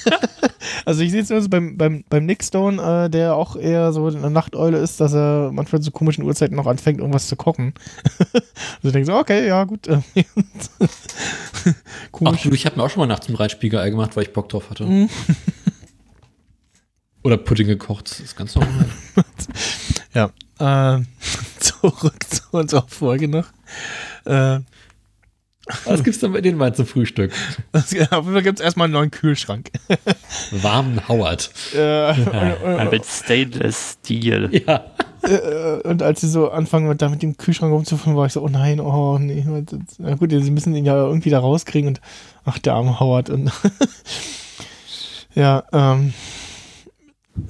also 0.87 1.01
ich 1.01 1.11
sehe 1.11 1.21
es 1.21 1.29
nur 1.29 1.45
beim, 1.49 1.75
beim, 1.75 2.05
beim 2.07 2.25
Nick 2.25 2.41
Stone, 2.41 2.81
äh, 2.81 3.09
der 3.09 3.35
auch 3.35 3.57
eher 3.57 3.91
so 3.91 4.07
eine 4.07 4.29
Nachteule 4.29 4.77
ist, 4.77 5.01
dass 5.01 5.13
er 5.13 5.51
manchmal 5.51 5.81
zu 5.81 5.91
komischen 5.91 6.23
Uhrzeiten 6.23 6.55
noch 6.55 6.65
anfängt, 6.65 6.99
irgendwas 6.99 7.27
zu 7.27 7.35
kochen. 7.35 7.73
also 8.33 8.39
ich 8.83 8.93
denke 8.93 9.05
so, 9.05 9.13
okay, 9.15 9.45
ja, 9.45 9.65
gut. 9.65 9.85
Ach 9.89 10.01
du, 12.41 12.51
ich 12.53 12.65
habe 12.65 12.77
mir 12.77 12.83
auch 12.83 12.89
schon 12.89 13.01
mal 13.01 13.07
nachts 13.07 13.27
ein 13.27 13.35
Reitspiegelei 13.35 13.89
gemacht, 13.89 14.15
weil 14.15 14.23
ich 14.23 14.31
Bock 14.31 14.47
drauf 14.47 14.69
hatte. 14.69 14.85
Mhm. 14.85 15.09
Oder 17.25 17.35
Pudding 17.35 17.67
gekocht, 17.67 18.09
das 18.09 18.21
ist 18.21 18.37
ganz 18.37 18.55
normal. 18.55 18.85
Ja. 20.13 20.29
Äh, 20.59 21.03
zurück 21.59 22.23
zu 22.29 22.43
unserer 22.51 22.87
Folge 22.87 23.27
noch. 23.27 23.47
Äh, 24.23 24.61
Was 25.85 26.03
gibt's 26.03 26.19
denn 26.19 26.31
bei 26.33 26.41
den 26.41 26.57
Wein 26.59 26.73
zum 26.73 26.85
Frühstück? 26.85 27.31
auf 27.73 27.91
jeden 27.91 28.07
Fall 28.09 28.41
gibt 28.43 28.59
es 28.59 28.63
erstmal 28.65 28.85
einen 28.85 28.93
neuen 28.93 29.11
Kühlschrank. 29.11 29.69
Warmen 30.51 31.07
Howard. 31.07 31.49
äh, 31.75 32.11
Ja, 32.13 32.85
mit 32.89 33.05
Stainless 33.05 33.97
Steel. 33.99 34.49
Ja. 34.65 34.85
Äh, 35.23 35.81
und 35.87 36.01
als 36.03 36.21
sie 36.21 36.29
so 36.29 36.49
anfangen, 36.51 36.87
mit- 36.87 37.01
da 37.01 37.09
mit 37.09 37.21
dem 37.21 37.35
Kühlschrank 37.37 37.73
rumzufahren, 37.73 38.15
war 38.15 38.25
ich 38.27 38.33
so, 38.33 38.41
oh 38.43 38.47
nein, 38.49 38.79
oh 38.79 39.17
nee. 39.19 39.45
Na 39.97 40.15
gut, 40.15 40.31
sie 40.31 40.51
müssen 40.51 40.73
ihn 40.75 40.85
ja 40.85 40.95
irgendwie 40.95 41.29
da 41.31 41.39
rauskriegen 41.39 41.89
und 41.89 42.01
ach, 42.45 42.59
der 42.59 42.73
arme 42.75 42.99
Howard. 42.99 43.29
Und 43.29 43.51
ja, 45.35 45.63
ähm, 45.73 46.13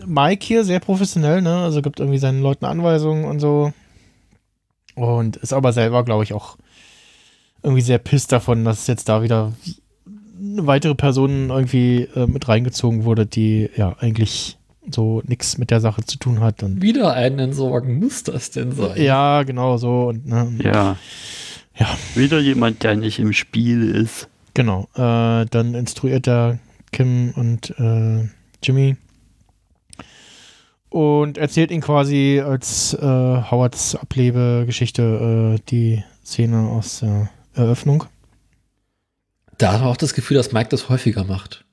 Mike 0.06 0.46
hier 0.46 0.64
sehr 0.66 0.80
professionell, 0.80 1.42
ne? 1.42 1.58
Also 1.64 1.82
gibt 1.82 2.00
irgendwie 2.00 2.18
seinen 2.20 2.42
Leuten 2.42 2.66
Anweisungen 2.66 3.26
und 3.26 3.40
so. 3.40 3.72
Und 4.96 5.38
ist 5.38 5.54
aber 5.54 5.72
selber, 5.74 6.04
glaube 6.04 6.24
ich, 6.24 6.34
auch 6.34 6.58
irgendwie 7.68 7.82
sehr 7.82 7.98
pisst 7.98 8.32
davon, 8.32 8.64
dass 8.64 8.88
jetzt 8.88 9.10
da 9.10 9.22
wieder 9.22 9.52
eine 10.40 10.66
weitere 10.68 10.96
Person 10.96 11.50
irgendwie 11.50 12.08
äh, 12.16 12.26
mit 12.28 12.48
reingezogen 12.48 13.04
wurde, 13.04 13.26
die 13.26 13.70
ja 13.76 13.96
eigentlich 14.00 14.58
so 14.90 15.22
nichts 15.26 15.58
mit 15.58 15.70
der 15.70 15.82
Sache 15.82 16.06
zu 16.06 16.18
tun 16.18 16.40
hat. 16.40 16.64
Und 16.64 16.82
Wieder 16.82 17.12
einen 17.14 17.40
entsorgen, 17.40 18.00
muss 18.00 18.24
das 18.24 18.52
denn 18.52 18.72
sein? 18.72 19.02
ja, 19.02 19.44
genau 19.44 19.76
so. 19.78 20.08
Und, 20.08 20.26
ne, 20.28 20.50
Ja. 20.64 20.96
Ja. 21.76 21.88
Wieder 22.16 22.40
jemand, 22.40 22.84
der 22.84 22.96
nicht 22.96 23.20
im 23.20 23.34
Spiel 23.34 23.92
ist. 23.92 24.30
Genau. 24.54 24.88
Äh, 24.96 25.46
dann 25.46 25.76
instruiert 25.76 26.26
er 26.28 26.58
Kim 26.92 27.34
und 27.36 27.72
äh, 27.78 28.28
Jimmy. 28.64 28.96
und 30.90 31.38
erzählt 31.38 31.70
ihn 31.72 31.82
quasi 31.82 32.42
als 32.44 32.94
äh, 32.94 33.02
Howards 33.06 33.96
Ablebegeschichte 33.96 35.58
äh, 35.58 35.62
die 35.70 36.04
Szene 36.26 36.70
aus 36.70 37.02
der 37.02 37.30
Eröffnung. 37.58 38.06
Da 39.58 39.74
hat 39.74 39.82
man 39.82 39.90
auch 39.90 39.98
das 39.98 40.14
Gefühl, 40.14 40.38
dass 40.38 40.52
Mike 40.52 40.70
das 40.70 40.88
häufiger 40.90 41.24
macht. 41.24 41.66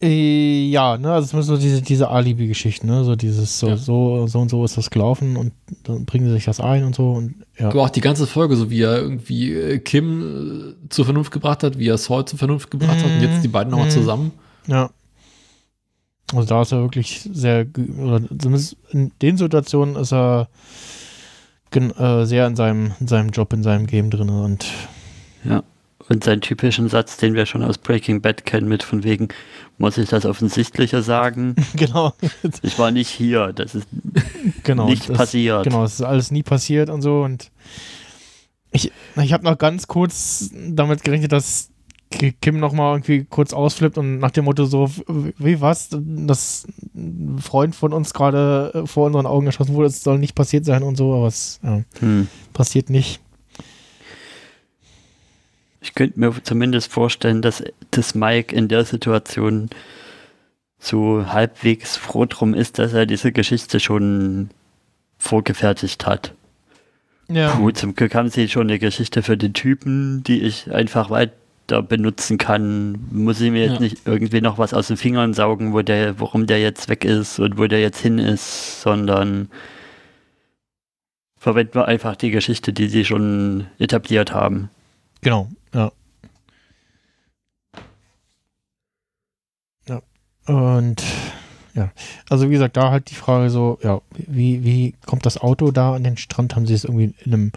Äh, 0.00 0.68
ja, 0.68 0.96
ne, 0.96 1.12
also 1.12 1.26
es 1.26 1.32
müssen 1.32 1.48
so 1.48 1.56
diese, 1.56 1.82
diese 1.82 2.08
Alibi-Geschichten, 2.08 2.86
ne, 2.86 3.02
so 3.04 3.16
dieses, 3.16 3.58
so, 3.58 3.70
Ja. 3.70 3.76
so, 3.76 4.28
so 4.28 4.38
und 4.38 4.48
so 4.48 4.64
ist 4.64 4.76
das 4.76 4.90
gelaufen 4.90 5.36
und 5.36 5.52
dann 5.82 6.04
bringen 6.04 6.26
sie 6.26 6.34
sich 6.34 6.44
das 6.44 6.60
ein 6.60 6.84
und 6.84 6.94
so 6.94 7.10
und 7.14 7.44
ja. 7.58 7.68
Aber 7.68 7.82
auch 7.82 7.90
die 7.90 8.00
ganze 8.00 8.28
Folge, 8.28 8.54
so 8.54 8.70
wie 8.70 8.82
er 8.82 8.98
irgendwie 8.98 9.52
äh, 9.52 9.78
Kim 9.80 10.76
äh, 10.84 10.88
zur 10.88 11.04
Vernunft 11.04 11.32
gebracht 11.32 11.64
hat, 11.64 11.78
wie 11.80 11.88
er 11.88 11.98
Saul 11.98 12.24
zur 12.26 12.38
Vernunft 12.38 12.70
gebracht 12.70 12.98
hat 13.02 13.10
und 13.10 13.20
jetzt 13.20 13.42
die 13.42 13.48
beiden 13.48 13.72
nochmal 13.72 13.88
Mhm. 13.88 13.92
zusammen. 13.92 14.32
Ja. 14.68 14.90
Also 16.32 16.46
da 16.46 16.62
ist 16.62 16.70
er 16.70 16.82
wirklich 16.82 17.28
sehr, 17.32 17.66
oder 17.98 18.20
zumindest 18.38 18.76
in 18.90 19.10
den 19.20 19.36
Situationen 19.36 19.96
ist 19.96 20.12
er 20.12 20.48
äh, 21.74 22.24
sehr 22.24 22.46
in 22.46 22.56
seinem, 22.56 22.92
in 23.00 23.08
seinem 23.08 23.30
Job, 23.30 23.52
in 23.52 23.62
seinem 23.62 23.86
Game 23.86 24.10
drin 24.10 24.30
und 24.30 24.66
Ja. 25.44 25.62
Und 26.08 26.24
seinen 26.24 26.40
typischen 26.40 26.88
Satz, 26.88 27.18
den 27.18 27.34
wir 27.34 27.44
schon 27.44 27.62
aus 27.62 27.76
Breaking 27.76 28.22
Bad 28.22 28.46
kennen, 28.46 28.66
mit 28.66 28.82
von 28.82 29.04
wegen, 29.04 29.28
muss 29.76 29.98
ich 29.98 30.08
das 30.08 30.24
Offensichtliche 30.24 31.02
sagen? 31.02 31.54
genau, 31.76 32.14
Ich 32.62 32.78
war 32.78 32.90
nicht 32.90 33.10
hier, 33.10 33.52
das 33.52 33.74
ist 33.74 33.86
genau. 34.62 34.88
nicht 34.88 35.10
das, 35.10 35.18
passiert. 35.18 35.64
Genau, 35.64 35.84
es 35.84 35.94
ist 35.94 36.02
alles 36.02 36.30
nie 36.30 36.42
passiert 36.42 36.88
und 36.88 37.02
so 37.02 37.22
und 37.22 37.50
ich, 38.70 38.90
ich 39.16 39.32
habe 39.32 39.44
noch 39.44 39.58
ganz 39.58 39.86
kurz 39.86 40.50
damit 40.54 41.02
gerechnet, 41.02 41.32
dass 41.32 41.70
Kim 42.10 42.58
noch 42.58 42.72
mal 42.72 42.94
irgendwie 42.94 43.24
kurz 43.24 43.52
ausflippt 43.52 43.98
und 43.98 44.18
nach 44.18 44.30
dem 44.30 44.46
Motto 44.46 44.64
so, 44.64 44.90
wie 45.38 45.60
was, 45.60 45.90
dass 45.90 46.66
ein 46.94 47.38
Freund 47.38 47.76
von 47.76 47.92
uns 47.92 48.14
gerade 48.14 48.72
äh, 48.74 48.86
vor 48.86 49.06
unseren 49.06 49.26
Augen 49.26 49.46
erschossen 49.46 49.74
wurde, 49.74 49.88
es 49.88 50.02
soll 50.02 50.18
nicht 50.18 50.34
passiert 50.34 50.64
sein 50.64 50.82
und 50.82 50.96
so, 50.96 51.14
aber 51.14 51.26
es 51.26 51.60
ja, 51.62 51.82
Hm. 52.00 52.28
passiert 52.54 52.88
nicht. 52.90 53.20
Ich 55.80 55.94
könnte 55.94 56.18
mir 56.18 56.34
zumindest 56.42 56.90
vorstellen, 56.90 57.42
dass, 57.42 57.62
dass 57.90 58.14
Mike 58.14 58.54
in 58.54 58.68
der 58.68 58.84
Situation 58.84 59.70
so 60.78 61.26
halbwegs 61.26 61.96
froh 61.96 62.24
drum 62.24 62.54
ist, 62.54 62.78
dass 62.78 62.92
er 62.92 63.06
diese 63.06 63.32
Geschichte 63.32 63.80
schon 63.80 64.50
vorgefertigt 65.18 66.06
hat. 66.06 66.34
Ja. 67.30 67.54
Gut, 67.56 67.76
zum 67.76 67.94
Glück 67.94 68.14
haben 68.14 68.30
sie 68.30 68.48
schon 68.48 68.68
eine 68.68 68.78
Geschichte 68.78 69.22
für 69.22 69.36
den 69.36 69.52
Typen, 69.52 70.22
die 70.24 70.40
ich 70.40 70.72
einfach 70.72 71.10
weiter 71.68 71.82
benutzen 71.82 72.38
kann. 72.38 72.98
Muss 73.10 73.40
ich 73.40 73.50
mir 73.50 73.62
jetzt 73.64 73.74
Ja. 73.74 73.80
nicht 73.80 74.06
irgendwie 74.06 74.40
noch 74.40 74.58
was 74.58 74.74
aus 74.74 74.88
den 74.88 74.96
Fingern 74.96 75.34
saugen, 75.34 75.72
wo 75.72 75.82
der, 75.82 76.18
warum 76.20 76.46
der 76.46 76.60
jetzt 76.60 76.88
weg 76.88 77.04
ist 77.04 77.38
und 77.38 77.58
wo 77.58 77.66
der 77.66 77.80
jetzt 77.80 78.00
hin 78.00 78.18
ist, 78.18 78.80
sondern 78.82 79.48
verwenden 81.36 81.74
wir 81.74 81.86
einfach 81.86 82.16
die 82.16 82.30
Geschichte, 82.30 82.72
die 82.72 82.88
sie 82.88 83.04
schon 83.04 83.66
etabliert 83.78 84.32
haben. 84.32 84.70
Genau, 85.20 85.48
ja. 85.74 85.92
Ja. 89.88 90.02
Und 90.46 91.02
ja, 91.74 91.92
also 92.28 92.48
wie 92.48 92.54
gesagt, 92.54 92.76
da 92.76 92.90
halt 92.90 93.10
die 93.10 93.14
Frage 93.14 93.50
so, 93.50 93.78
ja, 93.82 94.00
wie, 94.16 94.64
wie 94.64 94.94
kommt 95.06 95.26
das 95.26 95.38
Auto 95.38 95.70
da 95.70 95.94
an 95.94 96.02
den 96.04 96.16
Strand? 96.16 96.56
Haben 96.56 96.66
sie 96.66 96.74
es 96.74 96.84
irgendwie 96.84 97.14
in 97.24 97.32
einem 97.32 97.52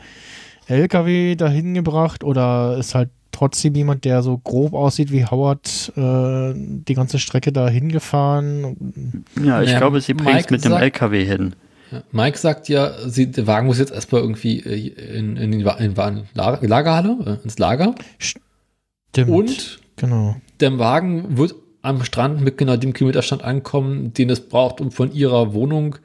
LKW 0.68 1.36
dahin 1.36 1.74
gebracht 1.74 2.24
oder 2.24 2.78
ist 2.78 2.94
halt 2.94 3.10
trotzdem 3.32 3.76
jemand, 3.76 4.06
der 4.06 4.22
so 4.24 4.38
grob 4.38 4.74
aussieht 4.74 5.12
wie 5.12 5.26
Howard, 5.26 5.92
äh, 5.96 6.54
die 6.56 6.94
ganze 6.94 7.20
Strecke 7.20 7.52
da 7.52 7.68
hingefahren? 7.70 9.24
Ja, 9.44 9.62
ich 9.62 9.68
Naja, 9.70 9.78
glaube, 9.80 10.02
sie 10.02 10.14
bringt 10.14 10.30
es 10.30 10.36
Mike 10.36 10.54
mit 10.54 10.66
dem 10.66 10.72
sagt- 10.72 10.84
LKW 10.84 11.26
hin. 11.26 11.56
Ja. 11.92 12.04
Mike 12.12 12.38
sagt 12.38 12.70
ja, 12.70 12.92
sie, 13.10 13.30
der 13.32 13.48
Wagen 13.48 13.68
muss 13.68 13.78
jetzt 13.80 13.92
erstmal 13.92 14.22
irgendwie 14.22 14.60
äh, 14.60 15.18
in, 15.18 15.36
in, 15.38 15.54
in, 15.54 15.62
in 15.62 15.96
Lager, 16.34 16.66
Lagerhalle, 16.68 17.40
äh, 17.40 17.44
ins 17.44 17.58
Lager. 17.60 17.96
Stimmt. 18.18 19.30
Und 19.30 19.80
Genau. 19.98 20.36
der 20.62 20.80
Wagen 20.80 21.38
wird 21.38 21.54
am 21.82 22.04
Strand 22.04 22.42
mit 22.42 22.58
genau 22.58 22.78
dem 22.78 22.94
Kilometerstand 22.94 23.44
ankommen, 23.44 24.14
den 24.14 24.30
es 24.30 24.40
braucht, 24.48 24.80
um 24.82 24.92
von 24.92 25.12
ihrer 25.14 25.54
Wohnung 25.54 25.98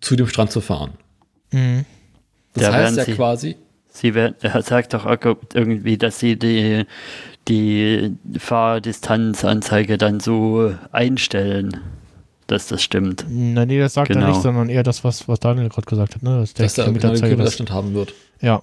zu 0.00 0.14
dem 0.14 0.26
Strand 0.28 0.52
zu 0.52 0.60
fahren. 0.60 0.92
Mhm. 1.52 1.84
Das 2.54 2.64
Da 2.64 2.72
heißt 2.72 2.96
ja 2.96 3.04
quasi, 3.06 3.56
Sie 3.96 4.14
werden, 4.14 4.34
er 4.42 4.60
sagt 4.62 4.92
doch 4.94 5.06
irgendwie, 5.54 5.96
dass 5.96 6.18
sie 6.18 6.38
die, 6.38 6.84
die 7.48 8.14
Fahrdistanzanzeige 8.38 9.96
dann 9.96 10.20
so 10.20 10.74
einstellen, 10.92 11.80
dass 12.46 12.68
das 12.68 12.82
stimmt. 12.82 13.24
Na, 13.28 13.64
nee, 13.66 13.78
das 13.78 13.94
sagt 13.94 14.10
er 14.10 14.16
Genau. 14.16 14.28
nicht, 14.28 14.42
sondern 14.42 14.68
eher 14.68 14.82
das, 14.82 15.02
was, 15.02 15.26
was 15.28 15.40
Daniel 15.40 15.68
gerade 15.68 15.86
gesagt 15.86 16.14
hat, 16.14 16.22
ne? 16.22 16.38
Dass 16.40 16.54
der 16.54 16.66
dass 16.66 16.78
er 16.78 16.92
genau 16.92 17.12
den 17.12 17.22
Kilometerstand 17.22 17.70
haben 17.70 17.94
wird. 17.94 18.12
ja, 18.40 18.62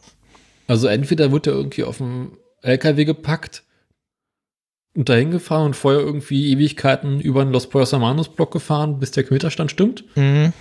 Also 0.67 0.87
entweder 0.87 1.31
wird 1.31 1.47
er 1.47 1.53
irgendwie 1.53 1.83
auf 1.83 1.97
dem 1.97 2.37
LKW 2.61 3.03
gepackt 3.03 3.63
und 4.95 5.09
dahin 5.09 5.31
gefahren 5.31 5.65
und 5.65 5.75
vorher 5.75 5.99
irgendwie 6.01 6.51
Ewigkeiten 6.51 7.19
über 7.19 7.43
den 7.43 7.51
Los 7.51 7.67
Pollos 7.67 7.91
Hermanos 7.91 8.29
Block 8.29 8.51
gefahren, 8.51 8.99
bis 8.99 9.11
der 9.11 9.23
Kilometerstand 9.23 9.71
stimmt. 9.71 10.05
mhm. 10.15 10.53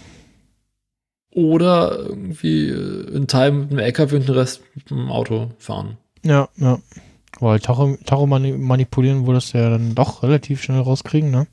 Oder 1.35 1.99
irgendwie 1.99 2.69
äh, 2.69 3.17
einen 3.17 3.27
Teil 3.27 3.53
mit 3.53 3.71
dem 3.71 3.79
LKW 3.79 4.17
und 4.17 4.29
den 4.29 4.35
Rest 4.35 4.63
mit 4.75 4.91
dem 4.91 5.11
Auto 5.11 5.51
fahren. 5.59 5.97
Ja, 6.23 6.49
ja. 6.57 6.79
Weil 7.41 7.59
Tacho, 7.61 7.97
Tacho 8.05 8.27
mani 8.27 8.53
manipulieren 8.53 9.27
würdest 9.27 9.55
du 9.55 9.59
ja 9.59 9.71
dann 9.71 9.95
doch 9.95 10.23
relativ 10.23 10.63
schnell 10.63 10.81
rauskriegen, 10.81 11.31
ne? 11.31 11.47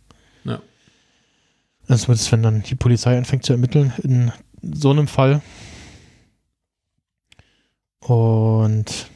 Ja. 0.44 0.62
Das 1.88 2.08
wird 2.08 2.20
es, 2.20 2.32
wenn 2.32 2.44
dann 2.44 2.62
die 2.62 2.76
Polizei 2.76 3.18
anfängt 3.18 3.46
zu 3.46 3.54
ermitteln 3.54 3.94
in 4.04 4.32
so 4.62 4.92
einem 4.92 5.08
Fall. 5.08 5.42
Und 8.02 9.10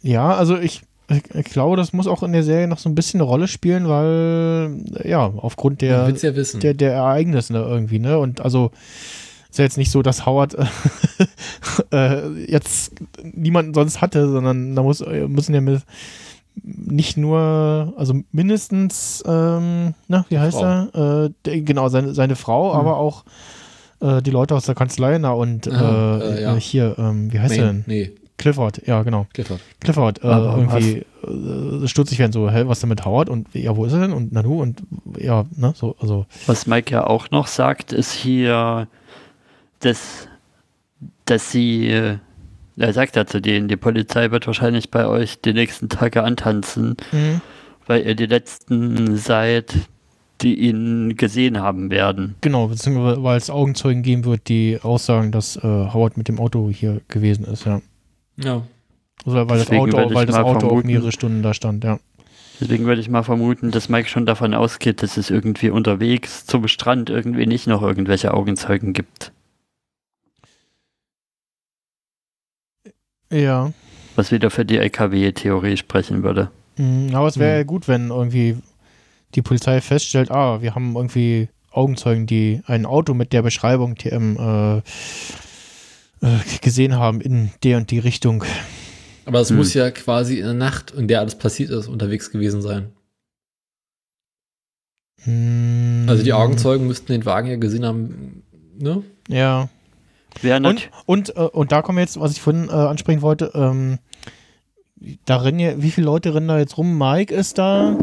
ja, 0.00 0.34
also 0.34 0.58
ich, 0.58 0.82
ich, 1.08 1.44
glaube, 1.44 1.76
das 1.76 1.92
muss 1.92 2.06
auch 2.06 2.22
in 2.22 2.32
der 2.32 2.42
Serie 2.42 2.66
noch 2.66 2.78
so 2.78 2.88
ein 2.88 2.94
bisschen 2.94 3.20
eine 3.20 3.28
Rolle 3.28 3.46
spielen, 3.48 3.88
weil 3.88 4.76
ja, 5.04 5.26
aufgrund 5.36 5.80
der, 5.82 6.08
ja 6.10 6.32
der, 6.60 6.74
der 6.74 6.92
Ereignisse 6.94 7.52
ne, 7.52 7.58
irgendwie, 7.60 7.98
ne? 7.98 8.18
Und 8.18 8.40
also 8.40 8.70
ist 9.50 9.58
ja 9.58 9.64
jetzt 9.64 9.76
nicht 9.78 9.90
so, 9.90 10.02
dass 10.02 10.26
Howard 10.26 10.56
äh, 11.92 12.28
jetzt 12.50 12.92
niemanden 13.22 13.74
sonst 13.74 14.00
hatte, 14.00 14.28
sondern 14.28 14.74
da 14.74 14.82
muss, 14.82 15.04
müssen 15.28 15.54
ja 15.54 15.60
mit, 15.60 15.82
nicht 16.62 17.16
nur, 17.16 17.92
also 17.96 18.14
mindestens, 18.32 19.22
ähm, 19.26 19.94
na, 20.08 20.24
wie 20.28 20.38
heißt 20.38 20.58
Frau. 20.58 20.64
er? 20.92 21.24
Äh, 21.26 21.30
der, 21.44 21.60
genau, 21.62 21.88
seine, 21.88 22.14
seine 22.14 22.36
Frau, 22.36 22.72
Hm. 22.72 22.80
aber 22.80 22.96
auch 22.96 23.24
äh, 24.00 24.22
die 24.22 24.30
Leute 24.30 24.54
aus 24.54 24.64
der 24.66 24.74
Kanzlei, 24.74 25.18
na 25.18 25.32
und 25.32 25.70
Ah, 25.70 26.18
äh, 26.18 26.38
äh, 26.38 26.42
ja. 26.42 26.54
hier, 26.56 26.94
ähm, 26.98 27.32
wie 27.32 27.38
heißt 27.40 27.56
er 27.56 27.66
Maine. 27.66 27.82
denn? 27.86 27.94
Nee, 27.94 28.12
Clifford, 28.36 28.86
ja, 28.86 29.02
genau. 29.02 29.26
Clifford. 29.32 29.60
Clifford, 29.80 30.24
äh, 30.24 30.26
irgendwie 30.26 31.04
äh, 31.22 31.86
stutzig 31.86 32.18
werden, 32.18 32.32
so, 32.32 32.50
hä, 32.50 32.64
was 32.66 32.80
denn 32.80 32.88
mit 32.88 33.04
Howard? 33.04 33.28
Und 33.28 33.48
ja, 33.54 33.76
wo 33.76 33.84
ist 33.84 33.92
er 33.92 34.00
denn? 34.00 34.12
Und 34.12 34.32
Nanu 34.32 34.60
und 34.60 34.82
ja, 35.18 35.44
ne, 35.56 35.72
so, 35.76 35.96
also, 36.00 36.26
Was 36.46 36.66
Mike 36.66 36.92
ja 36.92 37.06
auch 37.06 37.30
noch 37.30 37.46
sagt, 37.46 37.92
ist 37.92 38.12
hier, 38.12 38.88
dass, 39.80 40.28
dass 41.26 41.52
sie, 41.52 41.88
äh, 41.88 42.18
er 42.76 42.92
sagt 42.92 43.14
ja 43.16 43.24
zu 43.24 43.40
denen, 43.40 43.68
die 43.68 43.76
Polizei 43.76 44.30
wird 44.32 44.46
wahrscheinlich 44.46 44.90
bei 44.90 45.06
euch 45.06 45.40
die 45.40 45.52
nächsten 45.52 45.88
Tage 45.88 46.24
antanzen, 46.24 46.96
mhm. 47.12 47.40
weil 47.86 48.04
ihr 48.04 48.16
die 48.16 48.26
letzten 48.26 49.16
seid, 49.16 49.74
die 50.40 50.58
ihn 50.58 51.16
gesehen 51.16 51.60
haben 51.60 51.90
werden. 51.90 52.34
genau, 52.40 52.66
beziehungsweise 52.66 53.22
weil 53.22 53.36
es 53.38 53.48
Augenzeugen 53.48 54.02
geben 54.02 54.24
wird, 54.24 54.48
die 54.48 54.80
aussagen, 54.82 55.30
dass 55.30 55.56
äh, 55.56 55.62
Howard 55.62 56.16
mit 56.16 56.26
dem 56.26 56.40
Auto 56.40 56.68
hier 56.68 57.00
gewesen 57.06 57.44
ist, 57.44 57.64
ja. 57.64 57.80
Ja. 58.36 58.62
Also, 59.24 59.36
weil 59.36 59.46
das 59.46 59.66
Deswegen 59.66 59.82
Auto, 59.82 59.96
würde 59.96 60.08
ich 60.10 60.14
weil 60.14 60.26
das 60.26 60.36
Auto 60.36 60.68
auch 60.68 60.82
mehrere 60.82 61.12
Stunden 61.12 61.42
da 61.42 61.54
stand, 61.54 61.84
ja. 61.84 61.98
Deswegen 62.60 62.84
würde 62.86 63.00
ich 63.00 63.08
mal 63.08 63.22
vermuten, 63.22 63.70
dass 63.70 63.88
Mike 63.88 64.08
schon 64.08 64.26
davon 64.26 64.54
ausgeht, 64.54 65.02
dass 65.02 65.16
es 65.16 65.30
irgendwie 65.30 65.70
unterwegs 65.70 66.46
zum 66.46 66.68
Strand 66.68 67.10
irgendwie 67.10 67.46
nicht 67.46 67.66
noch 67.66 67.82
irgendwelche 67.82 68.32
Augenzeugen 68.32 68.92
gibt. 68.92 69.32
Ja. 73.32 73.72
Was 74.14 74.30
wieder 74.30 74.50
für 74.50 74.64
die 74.64 74.78
LKW-Theorie 74.78 75.76
sprechen 75.76 76.22
würde. 76.22 76.50
Mhm, 76.76 77.14
aber 77.14 77.26
es 77.26 77.38
wäre 77.38 77.52
Mhm. 77.52 77.58
ja 77.58 77.64
gut, 77.64 77.88
wenn 77.88 78.10
irgendwie 78.10 78.56
die 79.34 79.42
Polizei 79.42 79.80
feststellt, 79.80 80.30
ah, 80.30 80.62
wir 80.62 80.76
haben 80.76 80.94
irgendwie 80.94 81.48
Augenzeugen, 81.72 82.26
die 82.26 82.62
ein 82.66 82.86
Auto 82.86 83.14
mit 83.14 83.32
der 83.32 83.42
Beschreibung 83.42 83.96
TM 83.96 84.36
äh, 84.38 84.76
äh, 84.78 84.82
gesehen 86.60 86.96
haben 86.96 87.20
in 87.20 87.50
der 87.62 87.76
und 87.76 87.90
die 87.90 87.98
Richtung. 87.98 88.44
Aber 89.26 89.40
es 89.40 89.50
Hm. 89.50 89.56
muss 89.56 89.74
ja 89.74 89.90
quasi 89.90 90.38
in 90.38 90.44
der 90.44 90.54
Nacht, 90.54 90.90
in 90.92 91.08
der 91.08 91.20
alles 91.20 91.34
passiert 91.36 91.70
ist, 91.70 91.88
unterwegs 91.88 92.30
gewesen 92.30 92.62
sein. 92.62 92.92
Mhm. 95.24 96.06
Also 96.08 96.22
die 96.22 96.32
Augenzeugen 96.32 96.86
müssten 96.86 97.12
den 97.12 97.24
Wagen 97.24 97.48
ja 97.48 97.56
gesehen 97.56 97.84
haben, 97.86 98.42
ne? 98.78 99.02
Ja. 99.28 99.68
Wer 100.42 100.56
Und, 100.56 100.90
und, 101.06 101.36
äh, 101.36 101.40
und 101.40 101.72
da 101.72 101.80
kommen 101.80 101.98
wir 101.98 102.02
jetzt, 102.02 102.18
was 102.18 102.32
ich 102.32 102.40
vorhin 102.40 102.68
äh, 102.68 102.72
ansprechen 102.72 103.22
wollte, 103.22 103.52
ähm, 103.54 103.98
da 105.24 105.36
rennen 105.36 105.60
ja, 105.60 105.80
wie 105.82 105.90
viele 105.90 106.06
Leute 106.06 106.34
rennen 106.34 106.48
da 106.48 106.58
jetzt 106.58 106.76
rum? 106.76 106.98
Mike 106.98 107.32
ist 107.34 107.58
da 107.58 107.98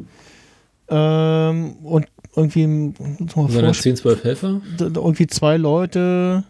ähm, 0.87 1.73
und 1.83 2.07
irgendwie, 2.35 2.93
vorstellen, 3.27 3.73
10, 3.73 3.95
12 3.97 4.23
Helfer? 4.23 4.61
irgendwie 4.79 5.27
zwei 5.27 5.57
Leute, 5.57 6.43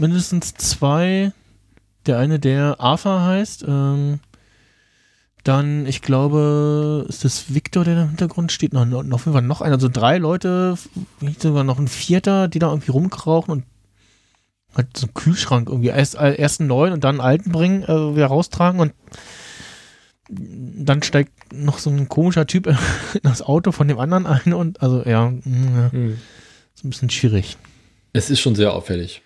mindestens 0.00 0.54
zwei. 0.54 1.32
Der 2.06 2.18
eine, 2.18 2.38
der 2.38 2.80
Arthur 2.80 3.22
heißt. 3.22 3.64
Ähm, 3.68 4.20
dann, 5.44 5.86
ich 5.86 6.02
glaube, 6.02 7.06
ist 7.08 7.24
das 7.24 7.54
Victor, 7.54 7.84
der 7.84 7.94
da 7.94 8.02
im 8.02 8.08
Hintergrund 8.08 8.52
steht. 8.52 8.72
Noch, 8.72 8.84
noch, 8.84 9.04
auf 9.12 9.24
jeden 9.24 9.32
Fall 9.32 9.42
noch 9.42 9.60
einer. 9.60 9.74
Also 9.74 9.88
drei 9.88 10.18
Leute, 10.18 10.76
sogar 11.38 11.64
noch 11.64 11.78
ein 11.78 11.88
vierter, 11.88 12.48
die 12.48 12.58
da 12.58 12.68
irgendwie 12.68 12.90
rumkrauchen 12.90 13.52
und 13.52 13.64
halt 14.74 14.96
so 14.96 15.06
einen 15.06 15.14
Kühlschrank 15.14 15.68
irgendwie. 15.68 15.88
Erst, 15.88 16.16
äh, 16.16 16.34
erst 16.34 16.60
einen 16.60 16.68
neuen 16.68 16.92
und 16.92 17.04
dann 17.04 17.20
einen 17.20 17.26
alten 17.26 17.52
bringen, 17.52 17.82
äh, 17.84 18.16
wieder 18.16 18.26
raustragen 18.26 18.80
und 18.80 18.92
dann 20.30 21.02
steigt 21.02 21.52
noch 21.52 21.78
so 21.78 21.90
ein 21.90 22.08
komischer 22.08 22.46
Typ 22.46 22.66
in 22.66 22.76
das 23.22 23.42
Auto 23.42 23.72
von 23.72 23.88
dem 23.88 23.98
anderen 23.98 24.26
ein 24.26 24.52
und 24.52 24.80
also 24.80 25.02
ja, 25.04 25.28
mm, 25.28 25.76
ja 25.76 25.92
Hm. 25.92 26.18
ist 26.74 26.84
ein 26.84 26.90
bisschen 26.90 27.10
schwierig. 27.10 27.56
Es 28.12 28.30
ist 28.30 28.40
schon 28.40 28.54
sehr 28.54 28.72
auffällig. 28.72 29.22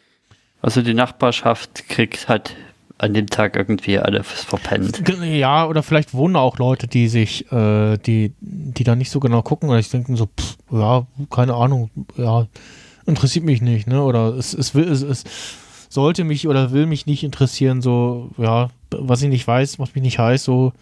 Also 0.64 0.80
die 0.80 0.94
Nachbarschaft 0.94 1.90
kriegt 1.90 2.26
hat 2.26 2.56
an 2.96 3.12
dem 3.12 3.26
Tag 3.26 3.54
irgendwie 3.54 3.98
alles 3.98 4.26
verpennt. 4.26 5.02
Ja, 5.22 5.66
oder 5.66 5.82
vielleicht 5.82 6.14
wohnen 6.14 6.36
auch 6.36 6.56
Leute, 6.56 6.86
die 6.86 7.08
sich, 7.08 7.52
äh, 7.52 7.98
die, 7.98 8.32
die 8.40 8.82
da 8.82 8.96
nicht 8.96 9.10
so 9.10 9.20
genau 9.20 9.42
gucken 9.42 9.68
oder 9.68 9.78
ich 9.78 9.90
denke 9.90 10.16
so, 10.16 10.24
pff, 10.26 10.56
ja, 10.70 11.06
keine 11.28 11.52
Ahnung, 11.52 11.90
ja, 12.16 12.46
interessiert 13.04 13.44
mich 13.44 13.60
nicht, 13.60 13.86
ne? 13.86 14.02
Oder 14.02 14.28
es, 14.36 14.54
es 14.54 14.74
will, 14.74 14.88
es, 14.88 15.02
es 15.02 15.24
sollte 15.90 16.24
mich 16.24 16.48
oder 16.48 16.72
will 16.72 16.86
mich 16.86 17.04
nicht 17.04 17.24
interessieren, 17.24 17.82
so, 17.82 18.30
ja, 18.38 18.70
was 18.90 19.20
ich 19.20 19.28
nicht 19.28 19.46
weiß, 19.46 19.76
macht 19.76 19.94
mich 19.94 20.02
nicht 20.02 20.18
heiß, 20.18 20.44
so, 20.44 20.72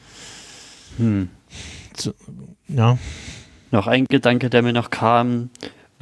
Hm. 0.99 1.29
ja. 2.69 2.99
Noch 3.73 3.89
ein 3.89 4.05
Gedanke, 4.05 4.49
der 4.49 4.63
mir 4.63 4.75
noch 4.75 4.91
kam, 4.91 5.51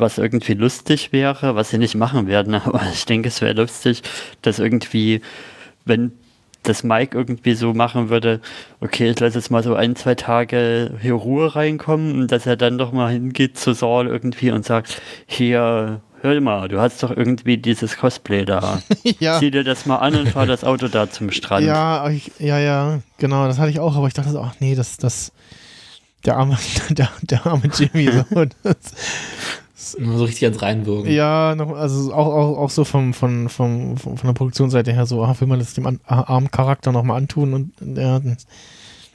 was 0.01 0.19
irgendwie 0.19 0.55
lustig 0.55 1.13
wäre, 1.13 1.55
was 1.55 1.71
sie 1.71 1.79
nicht 1.79 1.95
machen 1.95 2.27
werden, 2.27 2.55
aber 2.65 2.83
ich 2.93 3.05
denke, 3.07 3.29
es 3.29 3.41
wäre 3.41 3.55
lustig, 3.55 4.03
dass 4.43 4.59
irgendwie, 4.59 5.21
wenn 5.85 6.13
das 6.63 6.83
Mike 6.83 7.17
irgendwie 7.17 7.55
so 7.55 7.73
machen 7.73 8.11
würde, 8.11 8.41
okay, 8.81 9.11
ich 9.11 9.21
lasse 9.21 9.39
jetzt 9.39 9.51
mal 9.51 9.63
so 9.63 9.75
ein, 9.75 9.97
zwei 9.97 10.15
Tage 10.15 10.93
hier 11.01 11.15
Ruhe 11.15 11.57
reinkommen 11.57 12.21
und 12.21 12.33
dass 12.33 12.47
er 12.47 12.57
dann 12.57 12.77
doch 12.77 12.93
mal 12.93 13.11
hingeht 13.11 13.59
zu 13.59 13.73
Saul 13.73 14.07
irgendwie 14.09 14.51
und 14.51 14.65
sagt, 14.65 15.01
hier, 15.27 16.03
hör 16.23 16.41
mal, 16.41 16.69
du 16.69 16.81
hast 16.81 17.03
doch 17.03 17.17
irgendwie 17.17 17.57
dieses 17.57 17.97
Cosplay 17.97 18.45
da. 18.45 18.83
ja. 19.21 19.39
Zieh 19.39 19.51
dir 19.51 19.65
das 19.65 19.87
mal 19.87 19.97
an 19.97 20.17
und 20.17 20.29
fahr 20.31 20.47
das 20.47 20.65
Auto 20.65 20.89
da 20.89 21.11
zum 21.11 21.31
Strand. 21.31 21.67
Ja, 21.67 22.09
ich, 22.11 22.31
ja, 22.39 22.59
ja, 22.59 23.01
genau, 23.19 23.47
das 23.47 23.59
hatte 23.59 23.71
ich 23.71 23.81
auch, 23.81 23.97
aber 23.97 24.07
ich 24.07 24.15
dachte 24.15 24.31
so, 24.31 24.41
ach 24.41 24.55
nee, 24.61 24.75
das, 24.75 24.99
das, 24.99 25.33
der 26.25 26.37
arme, 26.37 26.59
der, 26.91 27.09
der 27.23 27.47
arme 27.47 27.71
Jimmy, 27.75 28.11
so, 28.13 28.45
das, 28.63 28.77
Immer 29.95 30.19
so 30.19 30.25
richtig 30.25 30.45
ans 30.45 30.63
Reinwirken. 30.63 31.11
Ja, 31.13 31.55
noch, 31.57 31.71
also 31.71 32.13
auch, 32.13 32.27
auch, 32.27 32.59
auch 32.59 32.71
so 32.71 32.85
vom, 32.85 33.15
von, 33.15 33.49
vom, 33.49 33.97
vom, 33.97 34.17
von 34.17 34.27
der 34.27 34.35
Produktionsseite 34.35 34.93
her 34.93 35.07
so, 35.07 35.23
ah, 35.23 35.35
will 35.39 35.49
man 35.49 35.59
das 35.59 35.75
dem 35.75 35.87
an, 35.87 36.01
armen 36.05 36.51
Charakter 36.51 36.93
nochmal 36.93 37.19
antun 37.19 37.55
und 37.55 37.97
ja, 37.97 38.21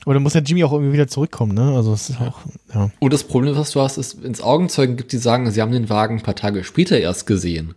aber 0.05 0.13
dann 0.13 0.23
muss 0.23 0.35
ja 0.35 0.41
Jimmy 0.41 0.63
auch 0.63 0.71
irgendwie 0.71 0.93
wieder 0.93 1.07
zurückkommen, 1.07 1.55
ne? 1.55 1.75
Also 1.75 1.91
es 1.91 2.11
ist 2.11 2.21
auch, 2.21 2.39
ja. 2.73 2.91
Und 2.99 3.11
das 3.11 3.23
Problem, 3.23 3.55
was 3.55 3.71
du 3.71 3.81
hast, 3.81 3.97
ist, 3.97 4.21
wenn 4.21 4.31
es 4.31 4.41
Augenzeugen 4.41 4.97
gibt, 4.97 5.11
die 5.11 5.17
sagen, 5.17 5.49
sie 5.49 5.61
haben 5.61 5.71
den 5.71 5.89
Wagen 5.89 6.17
ein 6.17 6.23
paar 6.23 6.35
Tage 6.35 6.63
später 6.63 6.99
erst 6.99 7.25
gesehen. 7.25 7.73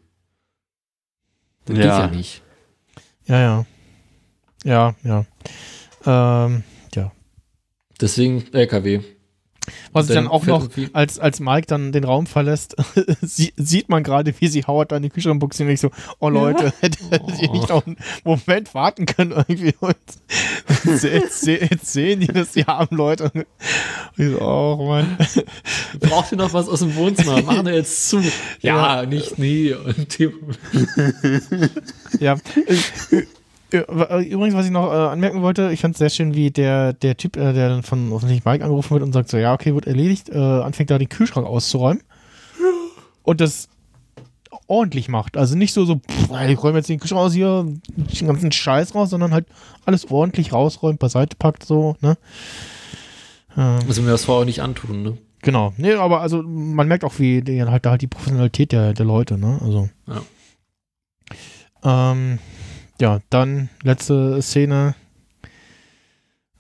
Das 1.65 1.77
geht 1.77 1.87
Ja. 1.87 2.01
ja 2.01 2.07
nicht. 2.09 2.43
Ja, 3.27 3.41
ja. 3.41 3.67
Ja, 4.65 4.95
ja. 5.05 5.25
Ähm, 6.45 6.65
ja. 6.95 7.13
Deswegen 7.99 8.45
LKW. 8.53 9.01
Was 9.93 10.09
ich 10.09 10.15
Dann 10.15 10.29
auch 10.29 10.47
noch, 10.47 10.69
als, 10.93 11.19
als 11.19 11.41
Mike 11.41 11.67
dann 11.67 11.93
den 11.93 12.05
Raum 12.05 12.27
verlässt, 12.27 12.77
sie, 13.23 13.53
sieht 13.57 13.89
man 13.89 14.03
gerade, 14.03 14.35
wie 14.39 14.49
sie 14.49 14.65
Howard 14.65 14.93
dann 14.93 15.03
die 15.03 15.11
Küche 15.11 15.35
buchst 15.35 15.61
und 15.61 15.69
ich 15.69 15.81
so, 15.81 15.91
oh 16.21 16.29
Leute, 16.29 16.73
hättet 16.81 17.01
ihr 17.41 17.51
nicht 17.51 17.69
noch 17.69 17.87
einen 17.87 17.97
Moment 18.25 18.75
warten 18.75 19.07
können 19.07 19.33
irgendwie 19.33 19.75
und 19.81 19.97
jetzt, 20.85 21.05
jetzt, 21.05 21.47
jetzt 21.47 21.93
sehen 21.93 22.21
die 22.21 22.27
das, 22.27 22.53
die 22.53 22.67
armen 22.67 22.97
Leute. 22.97 23.31
Und 23.35 23.47
ich 24.17 24.31
so, 24.31 24.41
oh 24.41 24.87
Mann. 24.89 25.17
Braucht 26.01 26.33
ihr 26.33 26.39
noch 26.39 26.53
was 26.53 26.69
aus 26.69 26.81
dem 26.81 26.95
Wohnzimmer? 26.97 27.43
Machen 27.43 27.67
wir 27.67 27.75
jetzt 27.75 28.09
zu. 28.09 28.23
Ja, 28.61 29.05
nicht 29.07 29.39
nie. 29.39 29.73
Und 29.73 30.19
die, 30.19 30.31
Ja. 32.21 32.37
Äh, 33.71 34.23
Übrigens, 34.29 34.55
was 34.55 34.67
ich 34.67 34.73
noch 34.73 34.91
äh, 34.91 34.97
anmerken 34.97 35.43
wollte, 35.43 35.71
ich 35.73 35.81
fand 35.81 35.95
es 35.95 35.99
sehr 35.99 36.11
schön, 36.11 36.35
wie 36.35 36.51
der, 36.51 36.95
der 36.95 37.17
Typ, 37.17 37.37
äh, 37.37 37.53
der 37.53 37.69
dann 37.69 37.83
von 37.83 38.13
offensichtlich 38.13 38.45
Mike 38.45 38.65
angerufen 38.65 38.93
wird 38.93 39.03
und 39.03 39.13
sagt 39.13 39.29
so, 39.29 39.37
ja, 39.37 39.53
okay, 39.53 39.75
wird 39.75 39.87
erledigt, 39.87 40.31
äh, 40.31 40.39
anfängt 40.39 40.91
da 40.91 40.99
den 40.99 41.09
Kühlschrank 41.09 41.47
auszuräumen 41.47 42.03
und 43.23 43.41
das 43.41 43.69
ordentlich 44.67 45.09
macht. 45.09 45.37
Also 45.37 45.57
nicht 45.57 45.75
so, 45.75 45.85
so, 45.85 45.97
pff, 45.97 46.31
ich 46.49 46.63
räume 46.63 46.79
jetzt 46.79 46.89
den 46.89 46.99
Kühlschrank 46.99 47.21
aus 47.21 47.35
hier, 47.35 47.67
den 47.97 48.27
ganzen 48.27 48.53
Scheiß 48.53 48.95
raus, 48.95 49.11
sondern 49.11 49.33
halt 49.33 49.47
alles 49.85 50.11
ordentlich 50.11 50.53
rausräumt, 50.53 50.99
beiseite 50.99 51.37
packt, 51.37 51.65
so, 51.65 51.97
ne? 52.01 52.17
Ähm, 53.57 53.79
müssen 53.87 54.05
wir 54.05 54.13
das 54.13 54.25
vorher 54.25 54.43
auch 54.43 54.47
nicht 54.47 54.63
antun, 54.63 55.03
ne? 55.03 55.19
Genau. 55.43 55.73
Nee, 55.77 55.95
aber 55.95 56.21
also 56.21 56.43
man 56.43 56.89
merkt 56.89 57.05
auch, 57.05 57.19
wie 57.19 57.43
die, 57.43 57.63
halt, 57.63 57.87
da 57.87 57.91
halt 57.91 58.03
die 58.03 58.07
Professionalität 58.07 58.73
der, 58.73 58.93
der 58.93 59.07
Leute, 59.07 59.39
ne? 59.39 59.59
Also. 59.63 59.89
Ähm, 61.85 62.39
ja, 63.01 63.21
dann 63.31 63.69
letzte 63.83 64.41
Szene. 64.43 64.95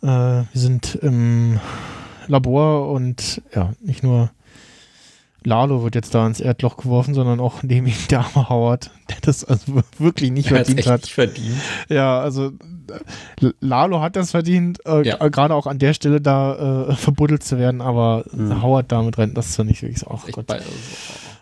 Äh, 0.02 0.06
wir 0.06 0.46
sind 0.54 0.94
im 0.96 1.58
Labor 2.28 2.90
und 2.92 3.42
ja, 3.54 3.72
nicht 3.80 4.02
nur 4.02 4.30
Lalo 5.44 5.82
wird 5.84 5.94
jetzt 5.94 6.14
da 6.14 6.26
ins 6.26 6.40
Erdloch 6.40 6.76
geworfen, 6.76 7.14
sondern 7.14 7.40
auch 7.40 7.62
neben 7.62 7.86
ihm 7.86 7.94
der 8.10 8.20
arme 8.20 8.48
Howard, 8.48 8.90
der 9.08 9.16
das 9.22 9.44
also 9.44 9.82
wirklich 9.98 10.30
nicht 10.30 10.50
Er 10.50 10.58
hat's 10.58 10.68
verdient 10.68 10.78
echt 10.80 10.88
hat. 10.90 11.00
nicht 11.02 11.14
verdient. 11.14 11.56
Ja, 11.88 12.20
also 12.20 12.48
äh, 13.40 13.50
Lalo 13.60 14.00
hat 14.00 14.16
das 14.16 14.32
verdient, 14.32 14.84
äh, 14.86 15.06
Ja. 15.06 15.16
g- 15.16 15.30
gerade 15.30 15.54
auch 15.54 15.66
an 15.66 15.78
der 15.78 15.94
Stelle 15.94 16.20
da 16.20 16.88
äh, 16.90 16.96
verbuddelt 16.96 17.42
zu 17.42 17.58
werden, 17.58 17.80
aber 17.80 18.24
Mhm. 18.32 18.62
Howard 18.62 18.92
damit 18.92 19.16
rennt, 19.18 19.36
das 19.38 19.48
ist 19.50 19.56
ja 19.58 19.64
nicht 19.64 19.80
wirklich 19.82 20.00
so. 20.00 20.08
Ach 20.10 20.26
Gott. 20.30 20.46
bei, 20.46 20.56
also, 20.56 20.68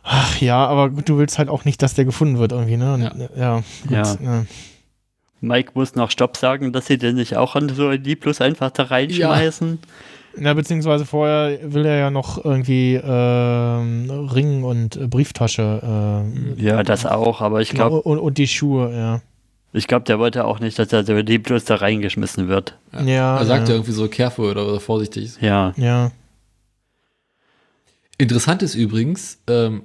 Ach 0.04 0.40
ja, 0.40 0.64
aber 0.66 0.90
gut, 0.90 1.08
du 1.08 1.18
willst 1.18 1.38
halt 1.38 1.48
auch 1.48 1.64
nicht, 1.64 1.82
dass 1.82 1.94
der 1.94 2.04
gefunden 2.04 2.38
wird 2.38 2.52
irgendwie, 2.52 2.76
ne? 2.76 2.98
Ja. 3.02 3.24
äh, 3.24 3.40
ja, 3.40 3.56
gut, 3.82 3.90
Ja. 4.22 4.44
Ja. 5.40 5.48
Mike 5.48 5.72
muss 5.74 5.94
noch 5.94 6.10
Stopp 6.10 6.36
sagen, 6.36 6.72
dass 6.72 6.86
sie 6.86 6.98
den 6.98 7.16
nicht 7.16 7.36
auch 7.36 7.56
an 7.56 7.68
so 7.68 7.88
ein 7.88 8.02
Lieblos 8.02 8.40
einfach 8.40 8.70
da 8.70 8.84
reinschmeißen. 8.84 9.78
Ja, 10.38 10.52
beziehungsweise 10.54 11.06
vorher 11.06 11.58
will 11.62 11.86
er 11.86 11.96
ja 11.96 12.10
noch 12.10 12.44
irgendwie 12.44 13.00
ähm, 13.02 14.10
Ring 14.32 14.64
und 14.64 14.96
äh, 14.96 15.06
Brieftasche. 15.06 16.24
Äh, 16.58 16.62
Ja, 16.62 16.82
das 16.82 17.06
auch, 17.06 17.40
aber 17.40 17.62
ich 17.62 17.70
glaube, 17.70 18.02
und, 18.02 18.18
und 18.18 18.36
die 18.36 18.46
Schuhe, 18.46 18.94
ja. 18.94 19.22
ich 19.72 19.86
glaube, 19.86 20.04
der 20.04 20.18
wollte 20.18 20.44
auch 20.44 20.60
nicht, 20.60 20.78
dass 20.78 20.92
er 20.92 21.04
so 21.04 21.14
lieblos 21.14 21.64
da 21.64 21.76
reingeschmissen 21.76 22.48
wird. 22.48 22.76
ja. 22.92 23.02
Ja, 23.02 23.38
er 23.38 23.46
sagt 23.46 23.68
ja 23.68 23.74
ja. 23.74 23.74
irgendwie 23.76 23.92
so 23.92 24.08
careful 24.08 24.50
oder, 24.50 24.66
oder 24.66 24.80
vorsichtig. 24.80 25.38
Ja. 25.40 25.72
Ja. 25.76 26.12
Interessant 28.18 28.62
ist 28.62 28.74
übrigens, 28.74 29.38
ähm, 29.48 29.82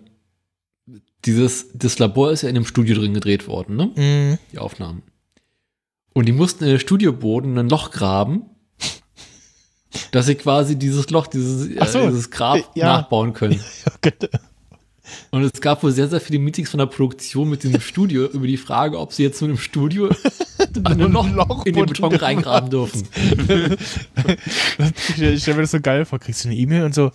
dieses, 1.26 1.70
das 1.74 2.00
Labor 2.00 2.32
ist 2.32 2.42
ja 2.42 2.50
in 2.50 2.56
einem 2.56 2.66
Studio 2.66 2.96
drin 2.96 3.14
gedreht 3.14 3.48
worden, 3.48 3.76
ne? 3.76 3.92
Mhm. 3.96 4.38
Die 4.52 4.58
Aufnahmen. 4.58 5.04
Und 6.14 6.26
die 6.26 6.34
mussten 6.34 6.64
in 6.66 6.72
den 6.72 6.80
Studioboden 6.80 7.58
ein 7.58 7.70
Loch 7.70 7.92
graben, 7.92 8.44
dass 10.12 10.26
sie 10.26 10.36
quasi 10.36 10.78
dieses 10.78 11.10
Loch, 11.10 11.28
dieses, 11.28 11.70
Ach 11.80 11.88
so, 11.88 12.00
äh, 12.00 12.08
dieses 12.08 12.32
Grab 12.32 12.58
äh, 12.58 12.64
ja. 12.76 12.98
nachbauen 12.98 13.34
können. 13.34 13.60
Okay. 13.98 14.14
Und 15.32 15.44
es 15.44 15.60
gab 15.60 15.84
wohl 15.84 15.92
sehr, 15.92 16.08
sehr 16.08 16.22
viele 16.22 16.40
Meetings 16.40 16.70
von 16.70 16.78
der 16.78 16.86
Produktion 16.86 17.50
mit 17.50 17.64
diesem 17.64 17.82
Studio 17.82 18.26
über 18.34 18.48
die 18.48 18.56
Frage, 18.56 18.98
ob 18.98 19.12
sie 19.12 19.24
jetzt 19.24 19.42
mit 19.42 19.50
dem 19.50 19.58
Studio 19.58 20.10
ein 20.86 21.00
Loch, 21.00 21.28
Loch 21.30 21.66
in 21.66 21.76
den 21.76 21.86
Beton 21.86 22.16
reingraben 22.16 22.70
dürfen. 22.70 23.06
Ich, 25.10 25.22
ich 25.22 25.42
stelle 25.42 25.58
mir 25.58 25.64
das 25.64 25.72
so 25.72 25.82
geil 25.82 26.06
vor, 26.06 26.20
kriegst 26.20 26.46
du 26.46 26.50
eine 26.50 26.58
E-Mail 26.58 26.84
und 26.86 26.96
so, 26.96 27.12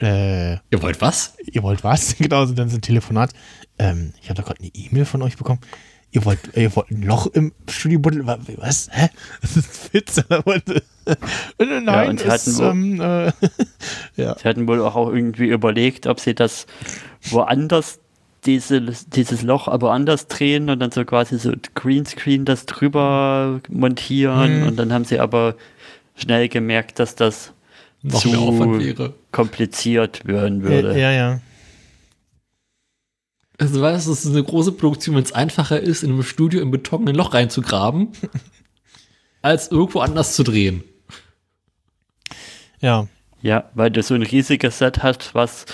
äh, 0.00 0.54
Ihr 0.54 0.82
wollt 0.82 1.00
was? 1.00 1.34
ihr 1.46 1.62
wollt 1.62 1.84
was? 1.84 2.16
Genau, 2.18 2.44
so 2.46 2.54
dann 2.54 2.68
so 2.68 2.76
ein 2.76 2.82
Telefonat. 2.82 3.32
Ähm, 3.78 4.12
ich 4.20 4.28
habe 4.28 4.36
da 4.36 4.42
gerade 4.42 4.60
eine 4.60 4.70
E-Mail 4.74 5.04
von 5.04 5.22
euch 5.22 5.36
bekommen. 5.36 5.60
Ihr 6.14 6.24
wollt, 6.24 6.38
ihr 6.54 6.74
wollt 6.76 6.90
ein 6.92 7.02
Loch 7.02 7.26
im 7.34 7.50
Studio 7.68 7.98
buddeln? 7.98 8.24
Was? 8.58 8.88
Hä? 8.92 9.08
Das 9.42 9.56
ist 9.56 9.92
Witz. 9.92 10.22
Und, 10.44 10.62
äh, 11.58 11.80
Nein, 11.82 12.10
und 12.10 12.20
sie 12.20 12.30
hatten 12.30 12.56
wohl- 12.56 12.66
ähm, 12.70 13.00
äh, 13.00 13.32
Sie 14.16 14.48
hatten 14.48 14.68
wohl 14.68 14.80
auch 14.80 15.08
irgendwie 15.12 15.48
überlegt, 15.48 16.06
ob 16.06 16.20
sie 16.20 16.34
das 16.34 16.66
woanders 17.30 17.98
diese, 18.46 18.80
dieses 18.80 19.42
Loch 19.42 19.66
aber 19.66 19.92
anders 19.92 20.28
drehen 20.28 20.70
und 20.70 20.78
dann 20.78 20.92
so 20.92 21.04
quasi 21.04 21.36
so 21.38 21.52
Greenscreen 21.74 22.44
das 22.44 22.66
drüber 22.66 23.60
montieren 23.68 24.60
Mhm. 24.60 24.66
und 24.68 24.76
dann 24.76 24.92
haben 24.92 25.04
sie 25.04 25.18
aber 25.18 25.56
schnell 26.14 26.48
gemerkt, 26.48 26.98
dass 27.00 27.16
das 27.16 27.52
Noch 28.02 28.20
zu 28.20 28.28
mehr 28.28 28.38
Aufwand 28.38 28.84
wäre. 28.84 29.14
kompliziert 29.32 30.24
werden 30.26 30.62
würde. 30.62 30.96
ja, 31.00 31.10
ja. 31.10 31.40
Also 33.58 33.80
weißt 33.80 34.06
du, 34.06 34.12
es 34.12 34.24
ist 34.24 34.32
eine 34.32 34.42
große 34.42 34.72
Produktion, 34.72 35.14
wenn 35.16 35.22
es 35.22 35.32
einfacher 35.32 35.80
ist, 35.80 36.02
in 36.02 36.10
einem 36.10 36.22
Studio 36.22 36.60
im 36.60 36.70
Beton 36.70 37.08
ein 37.08 37.14
Loch 37.14 37.34
reinzugraben, 37.34 38.08
als 39.42 39.70
irgendwo 39.70 40.00
anders 40.00 40.34
zu 40.34 40.42
drehen. 40.42 40.82
Ja. 42.80 43.06
Ja, 43.42 43.70
weil 43.74 43.90
du 43.90 44.02
so 44.02 44.14
ein 44.14 44.22
riesiges 44.22 44.78
Set 44.78 45.02
hast, 45.02 45.34
was 45.34 45.66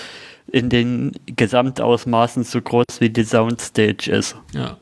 in 0.51 0.69
den 0.69 1.13
Gesamtausmaßen 1.25 2.43
so 2.43 2.61
groß 2.61 2.99
wie 2.99 3.09
die 3.09 3.23
Soundstage 3.23 4.11
ist. 4.11 4.35
Ja. 4.53 4.77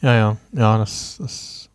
Ja, 0.00 0.14
ja, 0.14 0.36
ja, 0.52 0.78
das, 0.78 1.16
das. 1.20 1.68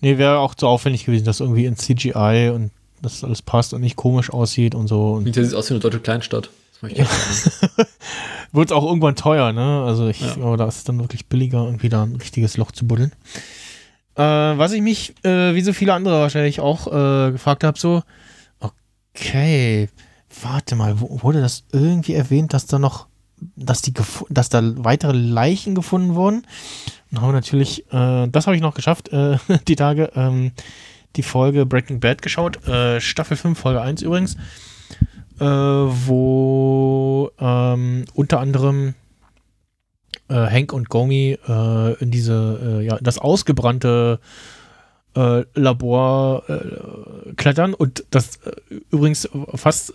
Nee, 0.00 0.18
wäre 0.18 0.38
auch 0.38 0.54
zu 0.54 0.66
aufwendig 0.66 1.04
gewesen, 1.04 1.24
dass 1.24 1.40
irgendwie 1.40 1.66
in 1.66 1.76
CGI 1.76 2.50
und 2.54 2.70
das 3.02 3.24
alles 3.24 3.42
passt 3.42 3.74
und 3.74 3.80
nicht 3.80 3.96
komisch 3.96 4.30
aussieht 4.30 4.74
und 4.74 4.86
so. 4.86 5.14
Und 5.14 5.34
Sieht 5.34 5.54
aus 5.54 5.68
wie 5.68 5.74
eine 5.74 5.80
deutsche 5.80 6.00
Kleinstadt. 6.00 6.50
Möchte 6.82 7.02
ich 7.02 7.08
sagen. 7.08 7.70
wird 8.52 8.70
es 8.70 8.72
auch 8.76 8.84
irgendwann 8.84 9.16
teuer, 9.16 9.52
ne? 9.52 9.84
Also 9.86 10.08
ich 10.08 10.20
Ja. 10.20 10.34
glaube, 10.34 10.56
da 10.58 10.66
ist 10.68 10.76
es 10.78 10.84
dann 10.84 10.98
wirklich 11.00 11.26
billiger, 11.26 11.64
irgendwie 11.64 11.88
da 11.88 12.02
ein 12.02 12.16
richtiges 12.16 12.56
Loch 12.58 12.72
zu 12.72 12.86
buddeln. 12.86 13.12
Äh, 14.16 14.22
was 14.22 14.72
ich 14.72 14.82
mich, 14.82 15.14
äh, 15.24 15.54
wie 15.54 15.62
so 15.62 15.72
viele 15.72 15.94
andere 15.94 16.20
wahrscheinlich 16.20 16.60
auch 16.60 16.86
äh, 16.88 17.32
gefragt 17.32 17.64
habe, 17.64 17.78
so, 17.78 18.02
okay, 18.60 19.88
warte 20.42 20.76
mal, 20.76 21.00
wurde 21.00 21.40
das 21.40 21.64
irgendwie 21.72 22.14
erwähnt, 22.14 22.52
dass 22.52 22.66
da 22.66 22.78
noch, 22.78 23.06
dass 23.56 23.80
die, 23.82 23.94
dass 24.28 24.48
da 24.50 24.60
weitere 24.84 25.12
Leichen 25.12 25.74
gefunden 25.74 26.14
wurden? 26.14 26.46
Und 27.10 27.20
haben 27.20 27.28
wir 27.28 27.32
natürlich, 27.32 27.86
äh, 27.92 28.26
das 28.28 28.46
habe 28.46 28.56
ich 28.56 28.62
noch 28.62 28.74
geschafft, 28.74 29.08
äh, 29.12 29.38
die 29.68 29.76
Tage, 29.76 30.10
ähm, 30.14 30.52
die 31.16 31.22
Folge 31.22 31.66
Breaking 31.66 32.00
Bad 32.00 32.22
geschaut, 32.22 32.66
äh, 32.66 33.00
Staffel 33.00 33.36
5, 33.36 33.58
Folge 33.58 33.80
1 33.82 34.02
übrigens 34.02 34.36
äh, 35.42 36.06
wo 36.06 37.32
ähm, 37.40 38.04
unter 38.14 38.38
anderem 38.38 38.94
äh, 40.28 40.34
Hank 40.34 40.72
und 40.72 40.88
Gomi 40.88 41.36
äh, 41.48 41.94
in 41.94 42.12
diese, 42.12 42.80
äh, 42.80 42.86
ja, 42.86 42.98
das 43.00 43.18
ausgebrannte 43.18 44.20
äh, 45.16 45.42
Labor 45.54 46.44
äh, 46.48 47.34
klettern 47.34 47.74
und 47.74 48.04
das 48.10 48.38
übrigens 48.90 49.28
fast 49.54 49.94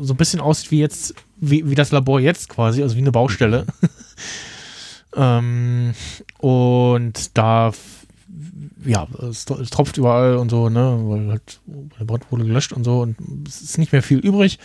so 0.00 0.14
ein 0.14 0.16
bisschen 0.16 0.40
aussieht 0.40 0.70
wie 0.70 0.78
jetzt, 0.78 1.14
wie, 1.38 1.68
wie 1.68 1.74
das 1.74 1.90
Labor 1.90 2.20
jetzt 2.20 2.48
quasi, 2.48 2.82
also 2.82 2.94
wie 2.94 3.00
eine 3.00 3.10
Baustelle. 3.10 3.66
ähm, 5.16 5.92
und 6.38 7.36
da 7.36 7.72
ja, 8.88 9.06
es, 9.28 9.44
es 9.50 9.70
tropft 9.70 9.98
überall 9.98 10.36
und 10.36 10.50
so, 10.50 10.70
ne, 10.70 10.98
weil 11.04 11.28
halt 11.28 11.60
der 11.66 12.04
Brand 12.06 12.30
wurde 12.32 12.44
gelöscht 12.44 12.72
und 12.72 12.84
so 12.84 13.02
und 13.02 13.16
es 13.46 13.60
ist 13.60 13.78
nicht 13.78 13.92
mehr 13.92 14.02
viel 14.02 14.18
übrig. 14.18 14.58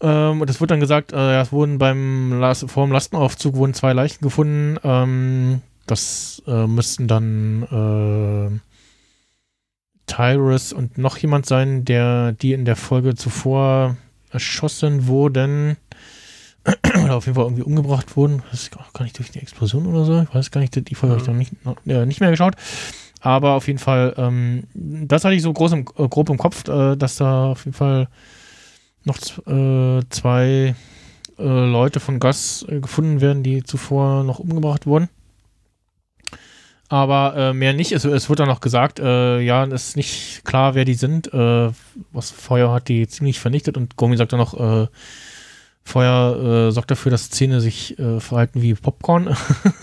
Ähm, 0.00 0.40
und 0.40 0.50
es 0.50 0.60
wird 0.60 0.70
dann 0.70 0.80
gesagt, 0.80 1.12
äh, 1.12 1.16
ja, 1.16 1.42
es 1.42 1.52
wurden 1.52 1.78
beim 1.78 2.38
Last, 2.40 2.68
vor 2.68 2.84
dem 2.86 2.92
Lastenaufzug 2.92 3.54
wurden 3.54 3.74
zwei 3.74 3.92
Leichen 3.92 4.22
gefunden. 4.22 4.78
Ähm, 4.82 5.62
das 5.86 6.42
äh, 6.46 6.66
müssten 6.66 7.06
dann 7.06 7.62
äh, 7.62 8.58
Tyrus 10.06 10.72
und 10.72 10.98
noch 10.98 11.16
jemand 11.18 11.46
sein, 11.46 11.84
der 11.84 12.32
die 12.32 12.52
in 12.52 12.64
der 12.64 12.76
Folge 12.76 13.14
zuvor 13.14 13.96
erschossen 14.30 15.06
wurden. 15.06 15.76
oder 17.04 17.16
auf 17.16 17.26
jeden 17.26 17.36
Fall 17.36 17.44
irgendwie 17.44 17.62
umgebracht 17.62 18.16
wurden. 18.16 18.42
Das 18.50 18.62
ist 18.62 18.70
gar 18.70 19.04
nicht 19.04 19.18
durch 19.18 19.30
die 19.30 19.38
Explosion 19.40 19.86
oder 19.86 20.04
so. 20.04 20.22
Ich 20.22 20.34
weiß 20.34 20.50
gar 20.50 20.60
nicht, 20.60 20.74
die 20.88 20.94
Folge 20.94 21.14
habe 21.14 21.22
ich 21.22 21.28
noch 21.28 21.34
nicht, 21.34 21.64
noch, 21.64 21.76
äh, 21.86 22.04
nicht 22.04 22.20
mehr 22.20 22.30
geschaut. 22.30 22.56
Aber 23.20 23.52
auf 23.52 23.66
jeden 23.66 23.78
Fall, 23.78 24.14
ähm, 24.16 24.64
das 24.74 25.24
hatte 25.24 25.34
ich 25.34 25.42
so 25.42 25.52
groß 25.52 25.72
im, 25.72 25.80
äh, 25.96 26.08
grob 26.08 26.30
im 26.30 26.38
Kopf, 26.38 26.68
äh, 26.68 26.96
dass 26.96 27.16
da 27.16 27.50
auf 27.50 27.64
jeden 27.64 27.76
Fall 27.76 28.08
noch 29.04 29.18
äh, 29.46 30.02
zwei 30.10 30.74
äh, 31.38 31.42
Leute 31.42 32.00
von 32.00 32.20
Gas 32.20 32.64
äh, 32.68 32.80
gefunden 32.80 33.20
werden, 33.20 33.42
die 33.42 33.62
zuvor 33.62 34.24
noch 34.24 34.38
umgebracht 34.38 34.86
wurden. 34.86 35.08
Aber 36.88 37.34
äh, 37.36 37.52
mehr 37.52 37.74
nicht. 37.74 37.92
Es, 37.92 38.04
es 38.04 38.28
wird 38.28 38.38
dann 38.38 38.48
noch 38.48 38.60
gesagt, 38.60 38.98
ja, 38.98 39.64
es 39.66 39.90
ist 39.90 39.96
nicht 39.96 40.42
klar, 40.44 40.74
wer 40.74 40.86
die 40.86 40.94
sind. 40.94 41.30
Was 41.32 42.30
Feuer 42.30 42.72
hat 42.72 42.88
die 42.88 43.06
ziemlich 43.06 43.40
vernichtet 43.40 43.76
und 43.76 43.96
Gomi 43.96 44.16
sagt 44.16 44.32
dann 44.32 44.40
noch, 44.40 44.88
Feuer 45.84 46.72
sorgt 46.72 46.90
dafür, 46.90 47.10
dass 47.10 47.28
Zähne 47.28 47.60
sich 47.60 47.94
verhalten 47.98 48.62
wie 48.62 48.72
Popcorn. 48.72 49.36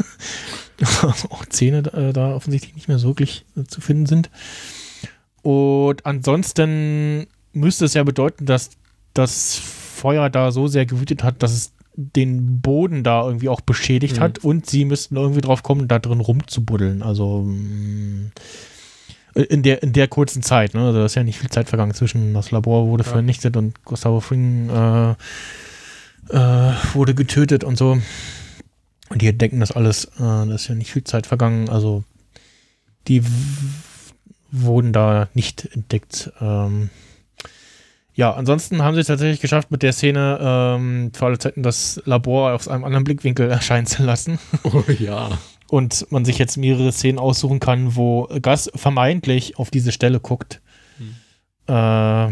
auch 1.29 1.45
Zähne 1.47 1.79
äh, 1.93 2.13
da 2.13 2.33
offensichtlich 2.35 2.75
nicht 2.75 2.87
mehr 2.87 2.99
so 2.99 3.09
wirklich 3.09 3.45
äh, 3.57 3.63
zu 3.63 3.81
finden 3.81 4.05
sind. 4.05 4.29
Und 5.41 6.05
ansonsten 6.05 7.27
müsste 7.53 7.85
es 7.85 7.93
ja 7.93 8.03
bedeuten, 8.03 8.45
dass 8.45 8.71
das 9.13 9.55
Feuer 9.55 10.29
da 10.29 10.51
so 10.51 10.67
sehr 10.67 10.85
gewütet 10.85 11.23
hat, 11.23 11.41
dass 11.43 11.53
es 11.53 11.71
den 11.97 12.59
Boden 12.61 13.03
da 13.03 13.25
irgendwie 13.25 13.47
auch 13.47 13.61
beschädigt 13.61 14.17
Mhm. 14.17 14.21
hat 14.21 14.39
und 14.39 14.65
sie 14.69 14.83
müssten 14.83 15.15
irgendwie 15.15 15.39
drauf 15.41 15.63
kommen, 15.63 15.87
da 15.87 15.99
drin 15.99 16.19
rumzubuddeln. 16.19 17.01
Also 17.01 17.43
mm, 17.43 18.31
in 19.35 19.63
der, 19.63 19.81
in 19.83 19.93
der 19.93 20.07
kurzen 20.09 20.41
Zeit, 20.43 20.73
ne? 20.73 20.81
Also 20.87 20.99
da 20.99 21.05
ist 21.05 21.15
ja 21.15 21.23
nicht 21.23 21.39
viel 21.39 21.49
Zeit 21.49 21.69
vergangen 21.69 21.93
zwischen 21.93 22.33
das 22.33 22.51
Labor 22.51 22.87
wurde 22.87 23.03
Ja. 23.05 23.11
vernichtet 23.11 23.55
und 23.55 23.83
Gustavo 23.85 24.19
Fring 24.19 24.69
äh, 24.69 25.11
äh, 26.31 26.73
wurde 26.93 27.15
getötet 27.15 27.63
und 27.63 27.77
so. 27.77 27.97
Und 29.09 29.21
die 29.21 29.27
entdecken 29.27 29.59
das 29.59 29.71
alles. 29.71 30.05
Äh, 30.05 30.19
da 30.19 30.53
ist 30.55 30.67
ja 30.67 30.75
nicht 30.75 30.91
viel 30.91 31.03
Zeit 31.03 31.27
vergangen. 31.27 31.69
Also 31.69 32.03
die 33.07 33.23
wurden 34.51 34.93
da 34.93 35.27
nicht 35.33 35.65
entdeckt. 35.73 36.31
Ähm, 36.41 36.89
ja, 38.13 38.33
ansonsten 38.33 38.81
haben 38.81 38.95
sie 38.95 39.01
es 39.01 39.07
tatsächlich 39.07 39.41
geschafft, 39.41 39.71
mit 39.71 39.83
der 39.83 39.91
Szene 39.91 40.39
ähm, 40.41 41.11
für 41.13 41.25
alle 41.25 41.37
Zeiten 41.37 41.63
das 41.63 42.01
Labor 42.05 42.53
aus 42.53 42.67
einem 42.67 42.85
anderen 42.85 43.03
Blickwinkel 43.03 43.49
erscheinen 43.51 43.85
zu 43.85 44.03
lassen. 44.03 44.39
Oh 44.63 44.83
ja. 44.99 45.29
Und 45.67 46.09
man 46.11 46.23
sich 46.25 46.37
jetzt 46.37 46.57
mehrere 46.57 46.91
Szenen 46.91 47.19
aussuchen 47.19 47.59
kann, 47.59 47.95
wo 47.95 48.29
Gas 48.41 48.71
vermeintlich 48.75 49.57
auf 49.57 49.69
diese 49.71 49.91
Stelle 49.91 50.19
guckt. 50.19 50.61
Äh, 51.67 52.27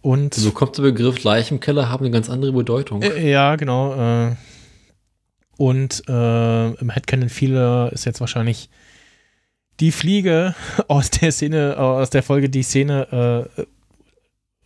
und 0.00 0.34
So 0.34 0.52
kommt 0.52 0.78
der 0.78 0.82
Begriff 0.84 1.22
Leichen 1.24 1.54
im 1.54 1.60
Keller 1.60 1.88
haben 1.88 2.04
eine 2.04 2.12
ganz 2.12 2.30
andere 2.30 2.52
Bedeutung. 2.52 3.02
äh, 3.02 3.30
ja, 3.30 3.56
genau. 3.56 3.94
Äh, 4.28 4.36
und 5.60 6.08
äh, 6.08 6.70
im 6.70 6.88
Headcanon 6.88 7.28
viele 7.28 7.90
ist 7.90 8.06
jetzt 8.06 8.20
wahrscheinlich 8.20 8.70
die 9.78 9.92
Fliege 9.92 10.54
aus 10.88 11.10
der 11.10 11.32
Szene, 11.32 11.74
äh, 11.74 11.76
aus 11.76 12.08
der 12.08 12.22
Folge 12.22 12.48
die 12.48 12.62
Szene 12.62 13.46
äh, 13.58 13.64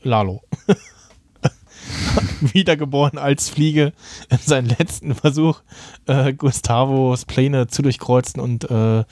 Lalo. 0.04 0.42
Wiedergeboren 2.40 3.18
als 3.18 3.48
Fliege 3.48 3.92
in 4.30 4.38
seinem 4.38 4.68
letzten 4.68 5.16
Versuch, 5.16 5.62
äh, 6.06 6.32
Gustavos 6.32 7.24
Pläne 7.24 7.66
zu 7.66 7.82
durchkreuzen 7.82 8.40
und 8.40 8.70
äh, 8.70 9.00
äh, 9.00 9.04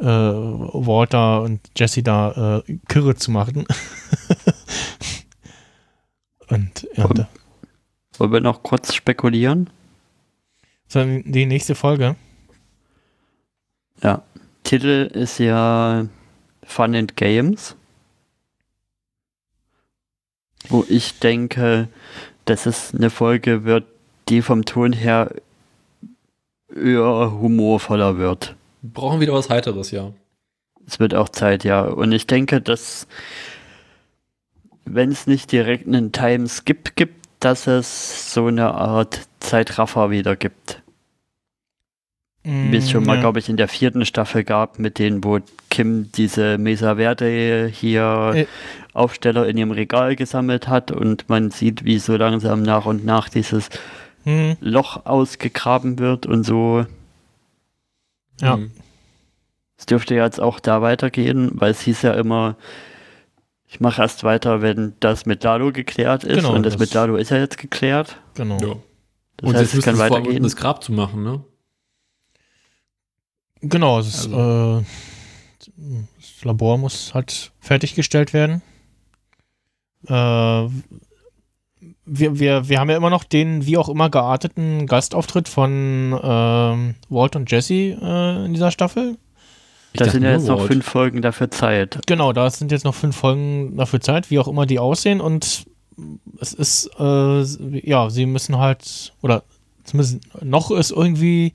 Walter 0.00 1.40
und 1.40 1.62
Jesse 1.78 2.02
da 2.02 2.62
äh, 2.66 2.78
kirre 2.88 3.14
zu 3.14 3.30
machen. 3.30 3.64
und 6.48 6.86
ja, 6.94 7.08
Wollen 8.18 8.32
wir 8.32 8.40
noch 8.42 8.62
kurz 8.62 8.92
spekulieren? 8.92 9.70
So 10.90 11.04
die 11.04 11.46
nächste 11.46 11.74
Folge. 11.74 12.16
Ja. 14.02 14.22
Titel 14.64 15.08
ist 15.12 15.38
ja 15.38 16.06
Fun 16.64 16.94
and 16.94 17.16
Games. 17.16 17.76
Wo 20.68 20.84
ich 20.88 21.18
denke, 21.20 21.88
dass 22.44 22.66
es 22.66 22.92
eine 22.94 23.10
Folge 23.10 23.64
wird, 23.64 23.84
die 24.28 24.42
vom 24.42 24.64
Ton 24.64 24.92
her 24.92 25.34
eher 26.74 27.32
humorvoller 27.32 28.18
wird. 28.18 28.56
Brauchen 28.82 29.20
wieder 29.20 29.32
was 29.32 29.48
Heiteres, 29.48 29.92
ja. 29.92 30.12
Es 30.86 30.98
wird 30.98 31.14
auch 31.14 31.28
Zeit, 31.28 31.64
ja. 31.64 31.82
Und 31.82 32.12
ich 32.12 32.26
denke, 32.26 32.60
dass 32.60 33.06
wenn 34.84 35.12
es 35.12 35.28
nicht 35.28 35.52
direkt 35.52 35.86
einen 35.86 36.10
Time-Skip 36.10 36.96
gibt, 36.96 37.19
dass 37.40 37.66
es 37.66 38.32
so 38.32 38.46
eine 38.46 38.74
Art 38.74 39.22
Zeitraffer 39.40 40.10
wieder 40.10 40.36
gibt. 40.36 40.82
Wie 42.42 42.76
es 42.76 42.90
schon 42.90 43.04
mal, 43.04 43.16
ja. 43.16 43.20
glaube 43.20 43.38
ich, 43.38 43.50
in 43.50 43.58
der 43.58 43.68
vierten 43.68 44.06
Staffel 44.06 44.44
gab, 44.44 44.78
mit 44.78 44.98
denen, 44.98 45.22
wo 45.22 45.40
Kim 45.68 46.10
diese 46.12 46.56
Mesa 46.56 46.96
Verde 46.96 47.70
hier 47.72 48.32
Äh. 48.34 48.46
Aufsteller 48.94 49.46
in 49.46 49.58
ihrem 49.58 49.72
Regal 49.72 50.16
gesammelt 50.16 50.66
hat 50.66 50.90
und 50.90 51.28
man 51.28 51.50
sieht, 51.50 51.84
wie 51.84 51.98
so 51.98 52.16
langsam 52.16 52.62
nach 52.62 52.86
und 52.86 53.04
nach 53.04 53.28
dieses 53.28 53.68
Hm, 54.24 54.56
Loch 54.60 55.04
ausgegraben 55.06 55.98
wird 55.98 56.24
und 56.26 56.44
so. 56.44 56.86
ja. 58.40 58.58
Es 59.78 59.86
dürfte 59.86 60.14
jetzt 60.14 60.40
auch 60.40 60.60
da 60.60 60.82
weitergehen, 60.82 61.52
weil 61.54 61.70
es 61.70 61.80
hieß 61.80 62.02
ja 62.02 62.12
immer, 62.12 62.56
ich 63.72 63.78
mache 63.80 64.02
erst 64.02 64.24
weiter, 64.24 64.62
wenn 64.62 64.94
das 65.00 65.26
mit 65.26 65.42
Lalo 65.44 65.72
geklärt 65.72 66.24
ist. 66.24 66.36
Genau, 66.36 66.54
und 66.54 66.64
das, 66.64 66.74
das- 66.74 66.80
mit 66.80 66.92
Lalo 66.94 67.16
ist 67.16 67.30
ja 67.30 67.38
jetzt 67.38 67.56
geklärt. 67.58 68.16
genau. 68.34 68.58
Ja. 68.60 68.74
Das 69.36 69.48
Und 69.48 69.56
heißt, 69.56 69.72
jetzt 69.72 69.78
es 69.78 69.84
kann 69.84 69.98
weitergehen. 69.98 70.42
das 70.42 70.56
Grab 70.56 70.82
zu 70.84 70.92
machen, 70.92 71.22
ne? 71.22 71.42
Genau, 73.62 73.98
es 74.00 74.08
ist, 74.08 74.26
äh, 74.26 74.82
das 76.18 76.44
Labor 76.44 76.78
muss 76.78 77.14
halt 77.14 77.52
fertiggestellt 77.60 78.32
werden. 78.32 78.62
Äh, 80.06 80.12
wir, 80.12 80.70
wir, 82.38 82.68
wir 82.68 82.80
haben 82.80 82.90
ja 82.90 82.96
immer 82.96 83.10
noch 83.10 83.24
den 83.24 83.66
wie 83.66 83.76
auch 83.76 83.88
immer 83.88 84.10
gearteten 84.10 84.86
Gastauftritt 84.86 85.48
von 85.48 86.18
ähm, 86.22 86.94
Walt 87.08 87.36
und 87.36 87.50
Jesse 87.50 87.96
äh, 88.00 88.44
in 88.46 88.54
dieser 88.54 88.70
Staffel. 88.70 89.18
Da 89.94 90.08
sind 90.08 90.22
ja 90.22 90.32
jetzt 90.32 90.46
noch 90.46 90.66
fünf 90.66 90.86
Folgen 90.86 91.20
dafür 91.22 91.50
Zeit. 91.50 91.98
Genau, 92.06 92.32
da 92.32 92.48
sind 92.50 92.70
jetzt 92.72 92.84
noch 92.84 92.94
fünf 92.94 93.16
Folgen 93.16 93.76
dafür 93.76 94.00
Zeit, 94.00 94.30
wie 94.30 94.38
auch 94.38 94.48
immer 94.48 94.66
die 94.66 94.78
aussehen. 94.78 95.20
Und 95.20 95.64
es 96.40 96.52
ist, 96.52 96.90
äh, 96.98 97.42
ja, 97.88 98.08
sie 98.10 98.26
müssen 98.26 98.58
halt, 98.58 99.12
oder 99.20 99.42
zumindest 99.84 100.20
noch 100.42 100.70
ist 100.70 100.92
irgendwie 100.92 101.54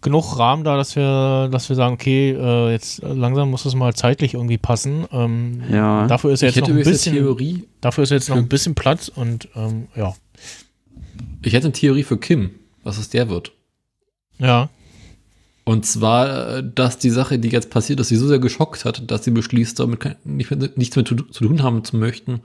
genug 0.00 0.38
Rahmen 0.38 0.62
da, 0.62 0.76
dass 0.76 0.94
wir, 0.94 1.48
dass 1.50 1.68
wir 1.68 1.74
sagen, 1.74 1.94
okay, 1.94 2.30
äh, 2.30 2.70
jetzt 2.70 3.02
langsam 3.02 3.50
muss 3.50 3.64
es 3.64 3.74
mal 3.74 3.94
zeitlich 3.94 4.34
irgendwie 4.34 4.58
passen. 4.58 5.06
Ähm, 5.10 5.62
Ja. 5.70 6.06
Dafür 6.06 6.32
ist 6.32 6.42
jetzt 6.42 6.60
noch 6.60 6.68
ein 6.68 6.76
bisschen, 6.76 7.14
Theorie. 7.14 7.64
dafür 7.80 8.04
ist 8.04 8.10
jetzt 8.10 8.28
noch 8.28 8.36
ein 8.36 8.48
bisschen 8.48 8.74
Platz 8.74 9.08
und 9.08 9.48
ähm, 9.56 9.88
ja, 9.96 10.14
Ich 11.42 11.52
hätte 11.52 11.66
eine 11.66 11.72
Theorie 11.72 12.04
für 12.04 12.18
Kim, 12.18 12.50
was 12.84 12.98
es 12.98 13.08
der 13.08 13.28
wird. 13.28 13.52
ja, 14.38 14.68
Und 15.68 15.84
zwar, 15.84 16.62
dass 16.62 16.96
die 16.96 17.10
Sache, 17.10 17.38
die 17.38 17.50
jetzt 17.50 17.68
passiert 17.68 18.00
ist, 18.00 18.08
sie 18.08 18.16
so 18.16 18.26
sehr 18.26 18.38
geschockt 18.38 18.86
hat, 18.86 19.10
dass 19.10 19.24
sie 19.24 19.30
beschließt, 19.30 19.78
damit 19.78 20.02
nicht 20.24 20.50
mehr, 20.50 20.70
nichts 20.76 20.96
mehr 20.96 21.04
zu, 21.04 21.14
zu 21.14 21.46
tun 21.46 21.62
haben 21.62 21.84
zu 21.84 21.98
möchten 21.98 22.40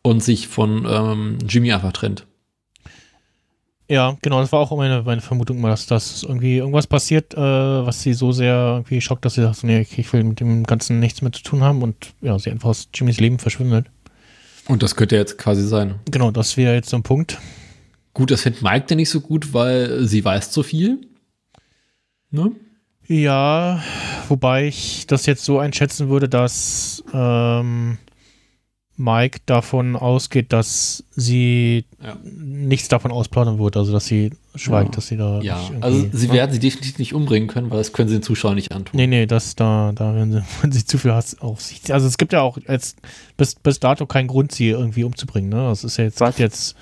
und 0.00 0.24
sich 0.24 0.48
von 0.48 0.86
ähm, 0.88 1.36
Jimmy 1.46 1.74
einfach 1.74 1.92
trennt. 1.92 2.26
ja, 3.86 4.16
genau, 4.22 4.40
das 4.40 4.50
war 4.50 4.60
auch 4.60 4.74
meine, 4.78 5.02
meine 5.02 5.20
Vermutung 5.20 5.60
mal, 5.60 5.68
dass 5.68 5.84
das 5.84 6.22
irgendwie 6.22 6.56
irgendwas 6.56 6.86
passiert, 6.86 7.34
äh, 7.34 7.36
was 7.38 8.00
sie 8.00 8.14
so 8.14 8.32
sehr 8.32 8.76
irgendwie 8.76 9.02
schockt, 9.02 9.26
dass 9.26 9.34
sie 9.34 9.42
sagt, 9.42 9.62
nee, 9.62 9.80
ich 9.82 10.12
will 10.14 10.24
mit 10.24 10.40
dem 10.40 10.64
Ganzen 10.64 11.00
nichts 11.00 11.20
mehr 11.20 11.32
zu 11.32 11.42
tun 11.42 11.62
haben 11.62 11.82
und 11.82 12.14
ja, 12.22 12.38
sie 12.38 12.50
einfach 12.50 12.70
aus 12.70 12.88
Jimmys 12.94 13.20
Leben 13.20 13.40
verschwindet. 13.40 13.88
Und 14.68 14.82
das 14.82 14.96
könnte 14.96 15.16
jetzt 15.16 15.36
quasi 15.36 15.68
sein. 15.68 15.96
Genau, 16.10 16.30
das 16.30 16.56
wäre 16.56 16.72
jetzt 16.72 16.88
so 16.88 16.96
ein 16.96 17.02
Punkt. 17.02 17.36
Gut, 18.14 18.30
das 18.30 18.40
findet 18.40 18.62
Mike 18.62 18.86
dann 18.88 18.96
nicht 18.96 19.10
so 19.10 19.20
gut, 19.20 19.52
weil 19.52 20.06
sie 20.06 20.24
weiß 20.24 20.50
zu 20.50 20.62
viel. 20.62 21.08
Ne? 22.34 22.50
Ja, 23.06 23.82
wobei 24.28 24.66
ich 24.66 25.06
das 25.06 25.26
jetzt 25.26 25.44
so 25.44 25.58
einschätzen 25.58 26.08
würde, 26.08 26.28
dass 26.28 27.04
ähm, 27.12 27.98
Mike 28.96 29.40
davon 29.46 29.94
ausgeht, 29.94 30.52
dass 30.52 31.04
sie 31.10 31.84
Ja. 32.02 32.16
nichts 32.24 32.88
davon 32.88 33.10
ausplaudern 33.12 33.58
wird, 33.58 33.76
also 33.76 33.92
dass 33.92 34.06
sie 34.06 34.30
schweigt, 34.54 34.90
Ja. 34.90 34.94
dass 34.96 35.06
sie 35.08 35.16
da 35.16 35.40
Ja, 35.42 35.60
also 35.80 36.06
sie 36.12 36.28
ne? 36.28 36.32
werden 36.32 36.52
sie 36.52 36.60
definitiv 36.60 36.98
nicht 36.98 37.12
umbringen 37.14 37.48
können, 37.48 37.70
weil 37.70 37.78
das 37.78 37.92
können 37.92 38.08
sie 38.08 38.16
den 38.16 38.22
Zuschauern 38.22 38.54
nicht 38.54 38.72
antun. 38.72 38.96
Nee, 38.96 39.06
nee, 39.06 39.26
das 39.26 39.54
da, 39.54 39.92
da 39.94 40.14
werden 40.14 40.32
sie, 40.32 40.42
wenn 40.62 40.72
sie 40.72 40.84
zu 40.86 40.96
viel 40.98 41.12
Hass 41.12 41.38
auf 41.40 41.60
sich. 41.60 41.92
Also 41.92 42.06
es 42.06 42.16
gibt 42.18 42.32
ja 42.32 42.40
auch 42.40 42.56
jetzt 42.68 42.98
bis, 43.36 43.54
bis 43.54 43.80
dato 43.80 44.06
keinen 44.06 44.28
Grund, 44.28 44.50
sie 44.52 44.68
irgendwie 44.70 45.04
umzubringen, 45.04 45.50
ne? 45.50 45.68
Das 45.68 45.84
ist 45.84 45.98
ja 45.98 46.04
jetzt, 46.04 46.20
jetzt 46.38 46.74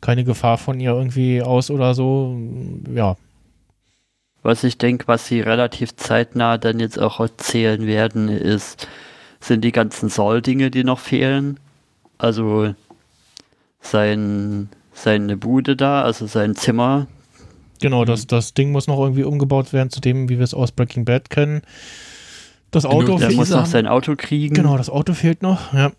keine 0.00 0.24
Gefahr 0.24 0.56
von 0.58 0.80
ihr 0.80 0.92
irgendwie 0.92 1.42
aus 1.42 1.70
oder 1.70 1.94
so. 1.94 2.36
Ja. 2.94 3.16
Was 4.42 4.64
ich 4.64 4.78
denke, 4.78 5.08
was 5.08 5.26
sie 5.26 5.40
relativ 5.40 5.96
zeitnah 5.96 6.56
dann 6.58 6.78
jetzt 6.78 6.98
auch 6.98 7.20
erzählen 7.20 7.86
werden, 7.86 8.28
ist, 8.28 8.86
sind 9.40 9.64
die 9.64 9.72
ganzen 9.72 10.08
Soll-Dinge, 10.08 10.70
die 10.70 10.84
noch 10.84 11.00
fehlen. 11.00 11.58
Also 12.18 12.74
sein, 13.80 14.68
seine 14.92 15.36
Bude 15.36 15.76
da, 15.76 16.02
also 16.02 16.26
sein 16.26 16.54
Zimmer. 16.54 17.06
Genau, 17.80 18.04
das, 18.04 18.26
das 18.26 18.54
Ding 18.54 18.72
muss 18.72 18.86
noch 18.86 18.98
irgendwie 18.98 19.24
umgebaut 19.24 19.72
werden 19.72 19.90
zu 19.90 20.00
dem, 20.00 20.28
wie 20.28 20.38
wir 20.38 20.44
es 20.44 20.54
aus 20.54 20.72
Breaking 20.72 21.04
Bad 21.04 21.30
kennen. 21.30 21.62
Das 22.70 22.84
Auto 22.84 23.18
Der 23.18 23.28
Teaser 23.28 23.40
muss 23.40 23.50
noch 23.50 23.66
sein 23.66 23.86
Auto 23.86 24.16
kriegen. 24.16 24.54
Genau, 24.54 24.76
das 24.76 24.90
Auto 24.90 25.14
fehlt 25.14 25.42
noch. 25.42 25.72
Ja. 25.72 25.92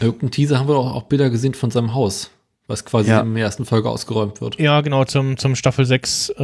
Irgendein 0.00 0.30
Teaser 0.30 0.58
haben 0.58 0.68
wir 0.68 0.76
auch, 0.76 0.94
auch 0.94 1.04
Bilder 1.04 1.30
gesehen 1.30 1.54
von 1.54 1.70
seinem 1.70 1.94
Haus, 1.94 2.30
was 2.68 2.84
quasi 2.84 3.10
Ja. 3.10 3.20
in 3.20 3.34
der 3.34 3.44
ersten 3.44 3.64
Folge 3.64 3.88
ausgeräumt 3.88 4.40
wird. 4.40 4.58
Ja, 4.58 4.80
genau, 4.80 5.04
zum, 5.04 5.36
zum 5.36 5.54
Staffel 5.54 5.84
6, 5.86 6.30
äh, 6.30 6.34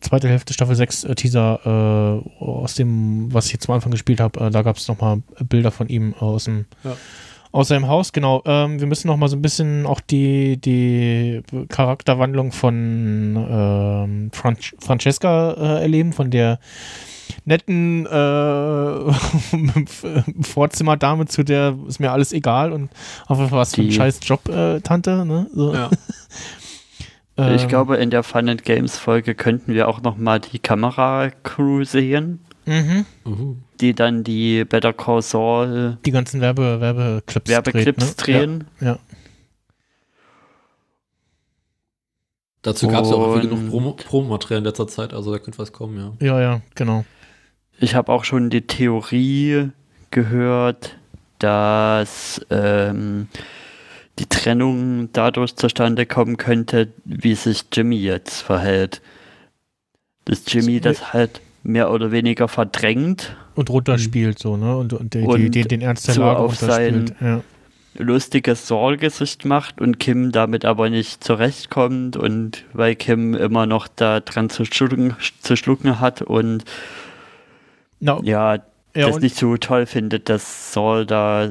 zweite 0.00 0.28
Hälfte 0.28 0.52
Staffel 0.52 0.74
6 0.76 1.04
äh, 1.04 1.14
Teaser 1.14 2.22
äh, 2.40 2.44
aus 2.44 2.74
dem, 2.74 3.32
was 3.32 3.46
ich 3.46 3.52
jetzt 3.54 3.68
am 3.68 3.74
Anfang 3.76 3.90
gespielt 3.92 4.20
habe, 4.20 4.38
äh, 4.40 4.50
da 4.50 4.62
gab 4.62 4.76
es 4.76 4.86
nochmal 4.88 5.22
Bilder 5.48 5.70
von 5.70 5.88
ihm 5.88 6.14
aus 6.14 6.44
dem 6.44 6.66
Ja. 6.84 6.94
aus 7.52 7.68
seinem 7.68 7.88
Haus, 7.88 8.12
genau. 8.12 8.42
Ähm, 8.44 8.78
wir 8.80 8.86
müssen 8.86 9.06
noch 9.08 9.16
mal 9.16 9.28
so 9.28 9.36
ein 9.36 9.42
bisschen 9.42 9.86
auch 9.86 10.00
die, 10.02 10.58
die 10.60 11.42
Charakterwandlung 11.70 12.52
von 12.52 13.36
ähm, 13.50 14.30
Fran 14.34 14.56
Francesca 14.78 15.52
äh, 15.52 15.80
erleben, 15.82 16.12
von 16.12 16.30
der 16.30 16.58
netten 17.48 18.06
äh, 18.06 19.12
Vorzimmerdame 20.42 21.26
zu 21.26 21.42
der 21.42 21.76
ist 21.88 21.98
mir 21.98 22.12
alles 22.12 22.32
egal 22.32 22.72
und 22.72 22.90
auf 23.26 23.38
was 23.50 23.74
für 23.74 23.80
ein 23.82 23.88
Die- 23.88 23.94
scheiß 23.94 24.20
Job, 24.22 24.48
äh, 24.48 24.80
Tante, 24.80 25.24
ne? 25.26 25.46
So. 25.54 25.74
Ja. 25.74 25.90
Ich 27.54 27.62
Ähm, 27.62 27.68
glaube, 27.68 27.96
in 27.98 28.10
der 28.10 28.24
Fun 28.24 28.48
and 28.48 28.64
Games 28.64 28.98
Folge 28.98 29.36
könnten 29.36 29.72
wir 29.72 29.86
auch 29.86 30.02
noch 30.02 30.16
mal 30.16 30.40
die 30.40 30.58
Kameracrew 30.58 31.84
sehen, 31.84 32.40
Mhm. 32.66 33.06
Die 33.80 33.94
dann 33.94 34.24
die 34.24 34.64
Better 34.64 34.92
Call 34.92 35.22
Saul 35.22 35.98
Die 36.04 36.10
ganzen 36.10 36.40
Werbe, 36.40 36.80
Werbeclips, 36.80 37.48
Werbeclips 37.48 38.16
dreht, 38.16 38.34
ne? 38.34 38.58
drehen. 38.58 38.64
Ja, 38.80 38.86
ja. 38.86 38.98
Dazu 42.62 42.88
gab 42.88 43.04
es 43.04 43.10
ja 43.10 43.16
auch 43.16 43.34
viel 43.34 43.42
genug 43.48 43.60
Und- 43.60 43.70
Promo- 43.70 43.92
Promomaterial 44.04 44.58
in 44.58 44.64
letzter 44.64 44.88
Zeit, 44.88 45.14
also 45.14 45.32
da 45.32 45.38
könnte 45.38 45.58
was 45.58 45.72
kommen, 45.72 46.16
ja. 46.20 46.26
ja, 46.26 46.40
ja, 46.40 46.60
genau. 46.74 47.04
Ich 47.80 47.94
habe 47.94 48.12
auch 48.12 48.24
schon 48.24 48.50
die 48.50 48.62
Theorie 48.62 49.70
gehört, 50.10 50.96
dass 51.38 52.44
ähm, 52.50 53.28
die 54.18 54.26
Trennung 54.26 55.10
dadurch 55.12 55.54
zustande 55.54 56.06
kommen 56.06 56.36
könnte, 56.36 56.88
wie 57.04 57.34
sich 57.34 57.64
Jimmy 57.72 57.96
jetzt 57.96 58.42
verhält. 58.42 59.00
Dass 60.24 60.42
Jimmy 60.46 60.80
das 60.80 61.12
halt 61.12 61.40
mehr 61.62 61.90
oder 61.90 62.10
weniger 62.10 62.48
verdrängt, 62.48 63.36
Und 63.54 63.70
runterspielt 63.70 64.38
so, 64.38 64.56
ne? 64.56 64.76
Und, 64.76 64.92
und, 64.92 65.14
die, 65.14 65.20
die, 65.20 65.26
Und 65.26 65.50
die, 65.54 65.62
den 65.62 65.80
Ernst 65.80 66.08
der 66.08 66.14
so 66.14 66.22
Lage 66.22 66.38
auf 66.38 66.62
runterspielt. 66.62 67.14
Ja. 67.20 67.42
lustiges 67.96 68.66
Saul-Gesicht 68.68 69.44
macht 69.44 69.80
und 69.80 69.98
Kim 69.98 70.32
damit 70.32 70.64
aber 70.64 70.90
nicht 70.90 71.22
zurechtkommt 71.22 72.16
und 72.16 72.64
weil 72.72 72.94
Kim 72.94 73.34
immer 73.34 73.66
noch 73.66 73.88
da 73.88 74.20
dran 74.20 74.50
zu 74.50 74.64
schlucken, 74.64 75.16
zu 75.40 75.56
schlucken 75.56 76.00
hat 76.00 76.22
und 76.22 76.64
Na, 78.00 78.20
ja, 78.22 78.54
ja, 78.54 78.60
das 78.94 79.20
nicht 79.20 79.36
so 79.36 79.56
toll 79.56 79.86
findet, 79.86 80.28
dass 80.28 80.72
Saul 80.72 81.06
da 81.06 81.50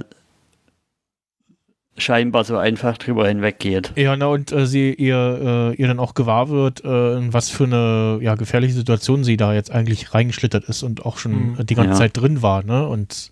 scheinbar 1.97 2.43
so 2.43 2.57
einfach 2.57 2.97
drüber 2.99 3.27
hinweggeht. 3.27 3.91
Ja, 3.95 4.15
na 4.15 4.27
und 4.27 4.51
äh, 4.51 4.67
sie 4.67 4.93
ihr, 4.93 5.73
äh, 5.73 5.75
ihr 5.81 5.87
dann 5.87 5.99
auch 5.99 6.13
gewahr 6.13 6.49
wird, 6.49 6.83
äh, 6.85 7.17
in 7.17 7.33
was 7.33 7.49
für 7.49 7.63
eine 7.63 8.19
ja, 8.21 8.35
gefährliche 8.35 8.73
Situation 8.75 9.23
sie 9.23 9.35
da 9.35 9.53
jetzt 9.53 9.71
eigentlich 9.71 10.13
reingeschlittert 10.13 10.65
ist 10.65 10.83
und 10.83 11.05
auch 11.05 11.17
schon 11.17 11.53
Mhm. 11.53 11.59
äh, 11.59 11.63
die 11.65 11.73
ganze 11.75 11.91
Ja. 11.93 11.97
Zeit 11.97 12.15
drin 12.15 12.43
war, 12.43 12.63
ne? 12.63 12.87
Und 12.87 13.31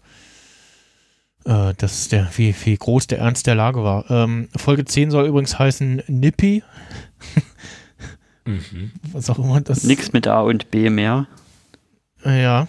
äh, 1.46 1.74
das 1.78 2.00
ist 2.00 2.12
der, 2.12 2.28
wie, 2.38 2.56
wie 2.64 2.76
groß 2.76 3.06
der 3.06 3.20
Ernst 3.20 3.46
der 3.46 3.54
Lage 3.54 3.84
war. 3.84 4.10
Ähm, 4.10 4.50
Folge 4.56 4.84
10 4.84 5.12
soll 5.12 5.28
übrigens 5.28 5.60
heißen 5.60 6.02
Nippy. 6.08 6.64
Mhm. 8.46 8.92
Was 9.12 9.30
auch 9.30 9.38
immer 9.38 9.62
das 9.62 9.84
Nix 9.84 10.12
mit 10.12 10.28
A 10.28 10.42
und 10.42 10.72
B 10.72 10.90
mehr. 10.90 11.28
Ja. 12.24 12.68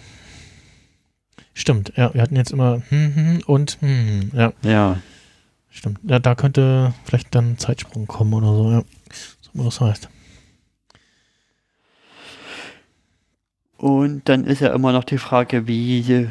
Stimmt, 1.57 1.91
ja, 1.95 2.13
wir 2.13 2.21
hatten 2.21 2.35
jetzt 2.35 2.51
immer 2.51 2.83
hm, 2.89 3.15
hm, 3.15 3.41
und 3.47 3.79
hm, 3.81 4.29
ja, 4.31 4.53
Ja. 4.61 4.97
stimmt. 5.71 5.97
Ja, 6.03 6.19
da 6.19 6.35
könnte 6.35 6.93
vielleicht 7.03 7.33
dann 7.33 7.53
ein 7.53 7.57
Zeitsprung 7.57 8.05
kommen 8.05 8.35
oder 8.35 8.53
so, 8.53 8.69
ja. 8.69 8.83
So 9.41 9.49
wie 9.53 9.63
das 9.63 9.81
heißt. 9.81 10.07
Und 13.77 14.29
dann 14.29 14.43
ist 14.43 14.61
ja 14.61 14.71
immer 14.71 14.91
noch 14.91 15.03
die 15.03 15.17
Frage, 15.17 15.65
wie 15.65 16.29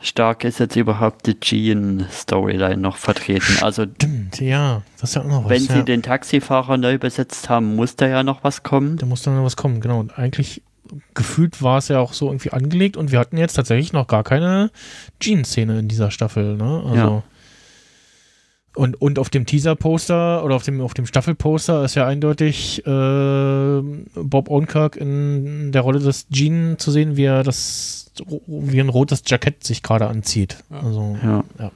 stark 0.00 0.44
ist 0.44 0.60
jetzt 0.60 0.76
überhaupt 0.76 1.26
die 1.26 1.40
Jean-Storyline 1.40 2.76
noch 2.76 2.98
vertreten? 2.98 3.56
Also, 3.62 3.82
Stimmt, 3.82 4.40
ja. 4.40 4.82
Das 5.00 5.10
ist 5.10 5.16
ja 5.16 5.22
auch 5.22 5.26
noch 5.26 5.44
was. 5.44 5.50
wenn 5.50 5.64
ja. 5.64 5.74
sie 5.74 5.84
den 5.84 6.02
Taxifahrer 6.02 6.76
neu 6.76 6.98
besetzt 6.98 7.48
haben, 7.48 7.74
muss 7.74 7.96
da 7.96 8.06
ja 8.06 8.22
noch 8.22 8.44
was 8.44 8.62
kommen. 8.62 8.96
Da 8.96 9.06
muss 9.06 9.22
dann 9.22 9.34
noch 9.34 9.44
was 9.44 9.56
kommen, 9.56 9.80
genau. 9.80 9.98
Und 9.98 10.16
eigentlich 10.16 10.62
gefühlt 11.14 11.62
war 11.62 11.78
es 11.78 11.88
ja 11.88 11.98
auch 11.98 12.12
so 12.12 12.28
irgendwie 12.28 12.50
angelegt 12.50 12.96
und 12.96 13.12
wir 13.12 13.18
hatten 13.18 13.36
jetzt 13.36 13.54
tatsächlich 13.54 13.92
noch 13.92 14.06
gar 14.06 14.24
keine 14.24 14.70
Jean-Szene 15.20 15.78
in 15.78 15.88
dieser 15.88 16.10
Staffel, 16.10 16.56
ne? 16.56 16.82
Also. 16.84 16.96
Ja. 16.96 17.22
Und, 18.76 19.00
und 19.02 19.18
auf 19.18 19.30
dem 19.30 19.46
Teaser-Poster 19.46 20.44
oder 20.44 20.54
auf 20.54 20.62
dem, 20.62 20.80
auf 20.80 20.94
dem 20.94 21.04
Staffelposter 21.04 21.84
ist 21.84 21.96
ja 21.96 22.06
eindeutig 22.06 22.86
äh, 22.86 23.80
Bob 24.14 24.48
Odenkirk 24.48 24.96
in 24.96 25.72
der 25.72 25.82
Rolle 25.82 25.98
des 25.98 26.28
Jean 26.28 26.78
zu 26.78 26.92
sehen, 26.92 27.16
wie 27.16 27.24
er 27.24 27.42
das 27.42 28.12
wie 28.46 28.80
ein 28.80 28.88
rotes 28.88 29.22
Jackett 29.26 29.64
sich 29.64 29.82
gerade 29.82 30.06
anzieht. 30.06 30.58
Also, 30.70 31.18
Ja. 31.22 31.44
Ja. 31.58 31.72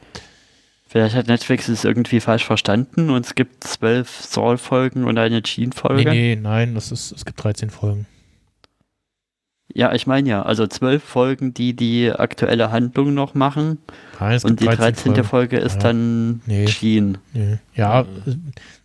Vielleicht 0.95 1.17
hat 1.17 1.27
Netflix 1.27 1.67
es 1.67 1.83
irgendwie 1.83 2.21
falsch 2.21 2.45
verstanden 2.45 3.11
und 3.11 3.27
es 3.27 3.35
gibt 3.35 3.65
zwölf 3.65 4.09
Saul-Folgen 4.09 5.03
und 5.03 5.19
eine 5.19 5.35
nee, 5.35 5.43
Jean-Folge. 5.43 6.09
nee, 6.09 6.39
nein, 6.41 6.77
das 6.77 6.93
ist, 6.93 7.11
es 7.11 7.25
gibt 7.25 7.43
13 7.43 7.71
Folgen. 7.71 8.07
Ja, 9.77 9.93
ich 9.93 10.07
meine 10.07 10.29
ja, 10.29 10.43
also 10.43 10.69
zwölf 10.69 11.03
Folgen, 11.03 11.53
die 11.53 11.75
die 11.75 12.11
aktuelle 12.13 12.71
Handlung 12.71 13.13
noch 13.13 13.35
machen 13.35 13.79
es 14.21 14.45
und 14.45 14.61
die 14.61 14.67
13 14.67 14.79
13. 14.79 15.03
Folgen. 15.15 15.25
Folge 15.25 15.57
ist 15.59 15.75
Ja. 15.75 15.81
dann 15.81 16.41
Nee. 16.47 16.67
Jean. 16.67 17.19
Nee. 17.33 17.59
Ja, 17.75 18.03
äh, 18.03 18.05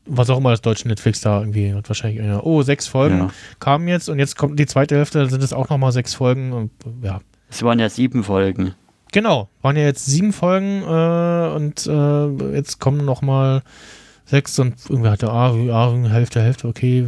was 0.07 0.32
auch 0.32 0.40
immer 0.40 0.49
das 0.49 0.61
deutsche 0.61 0.88
Netflix 0.88 1.22
da 1.22 1.41
irgendwie 1.41 1.74
hat 1.76 1.88
wahrscheinlich 1.88 2.28
oh, 2.41 2.64
sechs 2.64 2.88
Folgen 2.88 3.20
Ja. 3.20 3.30
kamen 3.60 3.88
jetzt 3.88 4.10
und 4.10 4.18
jetzt 4.18 4.36
kommt 4.36 4.60
die 4.60 4.66
zweite 4.66 4.95
Hälfte, 4.98 5.20
dann 5.20 5.30
sind 5.30 5.44
es 5.44 5.53
auch 5.53 5.70
nochmal 5.70 5.91
sechs 5.91 6.16
Folgen 6.16 6.52
und 6.53 6.72
ja. 7.03 7.22
Es 7.52 7.61
waren 7.61 7.78
ja 7.78 7.90
sieben 7.90 8.24
Folgen. 8.24 8.74
Genau, 9.11 9.49
waren 9.61 9.76
ja 9.76 9.84
jetzt 9.84 10.06
sieben 10.07 10.34
Folgen 10.34 10.82
äh, 10.84 11.56
und 11.56 11.86
äh, 11.86 12.53
jetzt 12.56 12.80
kommen 12.80 13.06
noch 13.06 13.22
mal 13.22 13.61
sechs 14.26 14.57
und 14.57 14.76
irgendwer 14.90 15.11
hatte, 15.11 15.32
ah, 15.32 15.53
ja, 15.56 15.91
Hälfte, 16.10 16.41
Hälfte, 16.41 16.68
okay, 16.68 17.07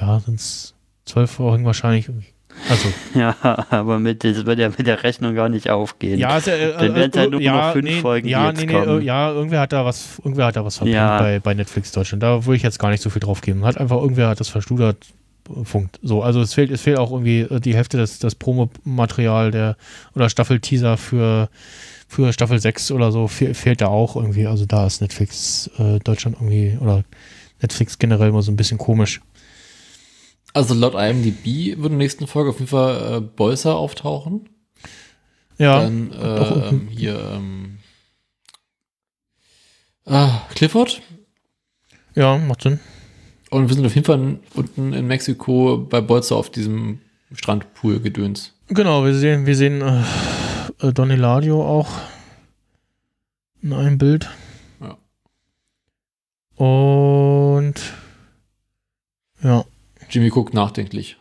ja, 0.00 0.20
sind 0.20 0.40
es 0.40 0.74
zwölf 1.04 1.30
Folgen 1.30 1.64
wahrscheinlich. 1.66 2.10
Also, 2.68 2.88
Ja, 3.14 3.34
aber 3.70 3.98
mit, 3.98 4.22
das 4.24 4.44
wird 4.46 4.58
ja 4.58 4.68
mit 4.68 4.86
der 4.86 5.02
Rechnung 5.02 5.34
gar 5.34 5.48
nicht 5.48 5.70
aufgehen. 5.70 6.18
ja, 6.18 6.36
ist 6.38 6.46
ja, 6.46 6.54
äh, 6.54 6.72
Dann 6.72 6.94
wären 6.94 7.10
es 7.10 7.16
äh, 7.16 7.20
halt 7.20 7.30
nur 7.32 7.40
ja, 7.40 7.66
noch 7.68 7.72
fünf 7.72 7.84
nee, 7.88 8.00
Folgen, 8.00 8.28
ja, 8.28 8.48
jetzt 8.48 8.60
nee, 8.60 8.66
nee, 8.66 8.72
kommen. 8.72 9.00
äh, 9.00 9.04
ja, 9.04 9.30
irgendwer 9.32 9.60
hat 9.60 9.72
da 9.72 9.84
was, 9.84 10.18
irgendwer 10.18 10.46
hat 10.46 10.56
da 10.56 10.64
was 10.64 10.76
verpennt 10.76 10.94
Ja. 10.96 11.18
bei, 11.18 11.38
bei 11.40 11.54
Netflix 11.54 11.92
Deutschland. 11.92 12.22
Da 12.22 12.44
würde 12.44 12.56
ich 12.56 12.62
jetzt 12.62 12.78
gar 12.78 12.90
nicht 12.90 13.02
so 13.02 13.10
viel 13.10 13.20
drauf 13.20 13.40
geben. 13.40 13.64
Hat 13.64 13.78
einfach 13.78 13.96
irgendwer 14.00 14.28
hat 14.28 14.40
das 14.40 14.48
verstudert. 14.48 14.96
äh, 15.48 15.64
Funkt. 15.64 15.98
So, 16.02 16.22
also 16.22 16.40
es 16.42 16.54
fehlt, 16.54 16.70
es 16.70 16.82
fehlt 16.82 16.98
auch 16.98 17.10
irgendwie 17.10 17.40
äh, 17.40 17.60
die 17.60 17.74
Hälfte 17.74 17.96
des, 17.96 18.18
des 18.20 18.34
Promomaterial 18.36 19.50
der 19.50 19.76
oder 20.14 20.28
Staffel-Teaser 20.28 20.96
für, 20.96 21.48
für 22.08 22.32
Staffel 22.32 22.60
6 22.60 22.92
oder 22.92 23.10
so 23.10 23.26
fe 23.26 23.54
fehlt 23.54 23.80
da 23.80 23.86
auch 23.88 24.16
irgendwie. 24.16 24.46
Also 24.46 24.66
da 24.66 24.86
ist 24.86 25.00
Netflix 25.00 25.70
äh, 25.78 25.98
Deutschland 26.00 26.36
irgendwie 26.38 26.76
oder 26.80 27.04
Netflix 27.62 27.98
generell 27.98 28.28
immer 28.28 28.42
so 28.42 28.52
ein 28.52 28.56
bisschen 28.56 28.78
komisch. 28.78 29.20
Also 30.52 30.74
laut 30.74 30.94
IMDb 30.94 31.76
würde 31.76 31.94
in 31.94 31.98
der 31.98 31.98
nächsten 31.98 32.26
Folge 32.26 32.50
auf 32.50 32.58
jeden 32.58 32.70
Fall 32.70 33.16
äh, 33.16 33.20
Bolzer 33.20 33.76
auftauchen. 33.76 34.48
Ja, 35.58 35.82
Dann 35.82 36.10
äh, 36.12 36.68
ähm, 36.68 36.88
hier 36.88 37.18
ähm, 37.34 37.78
ah, 40.06 40.42
Clifford. 40.54 41.02
ja, 42.14 42.38
macht 42.38 42.62
Sinn. 42.62 42.80
Und 43.50 43.68
wir 43.68 43.74
sind 43.74 43.84
auf 43.84 43.94
jeden 43.94 44.06
Fall 44.06 44.38
unten 44.54 44.92
in 44.92 45.06
Mexiko 45.06 45.78
bei 45.78 46.00
Bolzer 46.00 46.36
auf 46.36 46.50
diesem 46.50 47.00
Strandpool-Gedöns. 47.32 48.54
Genau, 48.68 49.04
wir 49.04 49.14
sehen, 49.14 49.46
wir 49.46 49.56
sehen 49.56 49.82
äh, 49.82 50.02
äh, 50.80 50.92
Don 50.92 51.10
Eladio 51.10 51.64
auch 51.64 51.88
in 53.62 53.72
einem 53.72 53.98
Bild. 53.98 54.30
Ja. 54.80 54.96
Und 56.64 57.74
ja, 59.42 59.64
Jimmy 60.10 60.28
guckt 60.28 60.54
nachdenklich. 60.54 61.16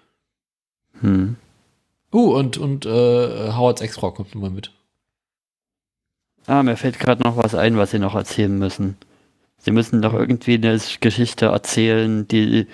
Hm. 1.01 1.35
Oh, 2.11 2.35
und, 2.35 2.57
und 2.57 2.85
äh, 2.85 2.89
Howards 3.53 3.81
Ex-Frau 3.81 4.11
kommt 4.11 4.33
nochmal 4.33 4.49
mit. 4.49 4.71
Ah, 6.47 6.63
mir 6.63 6.75
fällt 6.75 6.99
gerade 6.99 7.21
noch 7.21 7.37
was 7.37 7.53
ein, 7.53 7.77
was 7.77 7.91
sie 7.91 7.99
noch 7.99 8.15
erzählen 8.15 8.57
müssen. 8.57 8.97
Sie 9.59 9.71
müssen 9.71 10.01
doch 10.01 10.13
irgendwie 10.13 10.55
eine 10.55 10.79
Geschichte 10.99 11.47
erzählen, 11.47 12.27
die, 12.27 12.65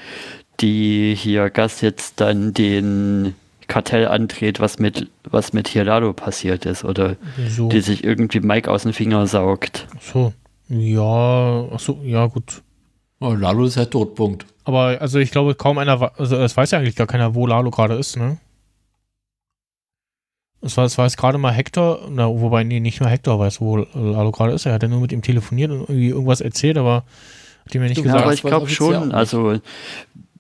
die 0.62 1.16
hier 1.16 1.50
Gast 1.50 1.82
jetzt 1.82 2.22
dann 2.22 2.54
den 2.54 3.36
Kartell 3.68 4.08
andreht, 4.08 4.60
was 4.60 4.80
mit, 4.80 5.10
was 5.24 5.52
mit 5.52 5.68
Hirado 5.68 6.14
passiert 6.14 6.66
ist, 6.66 6.86
oder 6.86 7.18
so. 7.50 7.68
die 7.68 7.82
sich 7.82 8.04
irgendwie 8.04 8.40
Mike 8.40 8.72
aus 8.72 8.84
den 8.84 8.94
Finger 8.94 9.28
saugt. 9.28 9.88
so. 10.00 10.32
Ja, 10.68 11.68
ach 11.72 11.80
so, 11.80 12.00
ja, 12.04 12.26
gut. 12.28 12.62
Oh, 13.20 13.34
Lalo 13.34 13.66
ist 13.66 13.78
halt 13.78 13.92
tot, 13.92 14.16
Punkt. 14.16 14.46
Aber 14.66 15.00
also 15.00 15.20
ich 15.20 15.32
glaube, 15.32 15.56
kaum 15.56 15.78
einer, 15.78 16.12
also 16.20 16.36
es 16.38 16.58
weiß 16.58 16.72
ja 16.72 16.80
eigentlich 16.80 16.96
gar 16.96 17.08
keiner, 17.08 17.34
wo 17.36 17.46
Lalo 17.48 17.70
gerade 17.72 17.94
ist, 17.96 18.18
ne? 18.18 18.38
Es 20.62 20.76
war, 20.78 20.86
es 20.86 20.98
war 20.98 21.06
jetzt 21.06 21.18
gerade 21.18 21.38
mal 21.38 21.52
Hector, 21.52 22.08
na, 22.10 22.28
wobei, 22.28 22.64
nee, 22.64 22.80
nicht 22.80 23.00
nur 23.00 23.10
Hector 23.10 23.38
weiß, 23.38 23.62
wo 23.62 23.78
Lalo 23.94 24.32
gerade 24.32 24.54
ist. 24.54 24.66
Er 24.66 24.74
hat 24.74 24.82
ja 24.82 24.90
nur 24.90 25.00
mit 25.02 25.12
ihm 25.12 25.22
telefoniert 25.22 25.70
und 25.72 25.82
irgendwie 25.82 26.10
irgendwas 26.10 26.42
erzählt, 26.42 26.78
aber 26.78 27.04
hat 27.66 27.76
ihm 27.76 27.84
ja 27.84 27.90
nicht 27.90 27.98
Ja, 28.00 28.04
gesagt. 28.04 28.24
aber 28.24 28.34
ich 28.34 28.44
weiß 28.44 28.50
glaube 28.52 28.70
schon, 28.70 29.12
also 29.12 29.60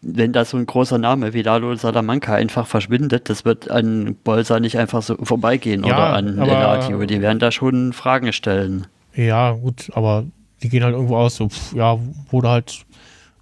wenn 0.01 0.33
da 0.33 0.45
so 0.45 0.57
ein 0.57 0.65
großer 0.65 0.97
Name 0.97 1.33
wie 1.33 1.43
Lalo 1.43 1.75
Salamanca 1.75 2.33
einfach 2.33 2.65
verschwindet, 2.65 3.29
das 3.29 3.45
wird 3.45 3.69
an 3.69 4.15
Bolsa 4.23 4.59
nicht 4.59 4.77
einfach 4.79 5.03
so 5.03 5.15
vorbeigehen 5.21 5.83
Ja, 5.83 5.93
oder 5.95 6.13
an 6.13 6.39
aber- 6.39 6.51
Eladio. 6.51 7.05
Die 7.05 7.21
werden 7.21 7.39
da 7.39 7.51
schon 7.51 7.93
Fragen 7.93 8.33
stellen. 8.33 8.87
Ja, 9.13 9.51
gut, 9.51 9.91
aber 9.93 10.25
die 10.63 10.69
gehen 10.69 10.83
halt 10.83 10.93
irgendwo 10.95 11.17
aus, 11.17 11.35
so, 11.35 11.49
pff, 11.49 11.73
ja, 11.73 11.97
wurde 12.31 12.49
halt 12.49 12.84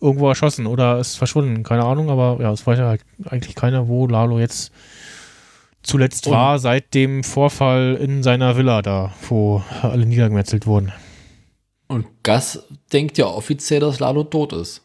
irgendwo 0.03 0.27
erschossen 0.29 0.67
oder 0.67 0.99
ist 0.99 1.15
verschwunden, 1.15 1.63
keine 1.63 1.85
Ahnung, 1.85 2.09
aber 2.09 2.37
ja, 2.41 2.51
es 2.51 2.67
weiß 2.67 2.77
ja 2.77 2.87
halt 2.87 3.01
eigentlich 3.25 3.55
keiner, 3.55 3.87
wo 3.87 4.05
Lalo 4.07 4.37
jetzt 4.39 4.71
zuletzt 5.81 6.27
Und- 6.27 6.33
war, 6.33 6.59
seit 6.59 6.93
dem 6.93 7.23
Vorfall 7.23 7.97
in 7.99 8.21
seiner 8.23 8.55
Villa 8.57 8.81
da, 8.81 9.13
wo 9.29 9.63
alle 9.81 10.05
niedergemetzelt 10.05 10.65
wurden. 10.67 10.91
Und 11.87 12.05
Gas 12.23 12.63
denkt 12.91 13.17
ja 13.17 13.25
offiziell, 13.25 13.79
dass 13.81 13.99
Lalo 13.99 14.23
tot 14.23 14.53
ist. 14.53 14.81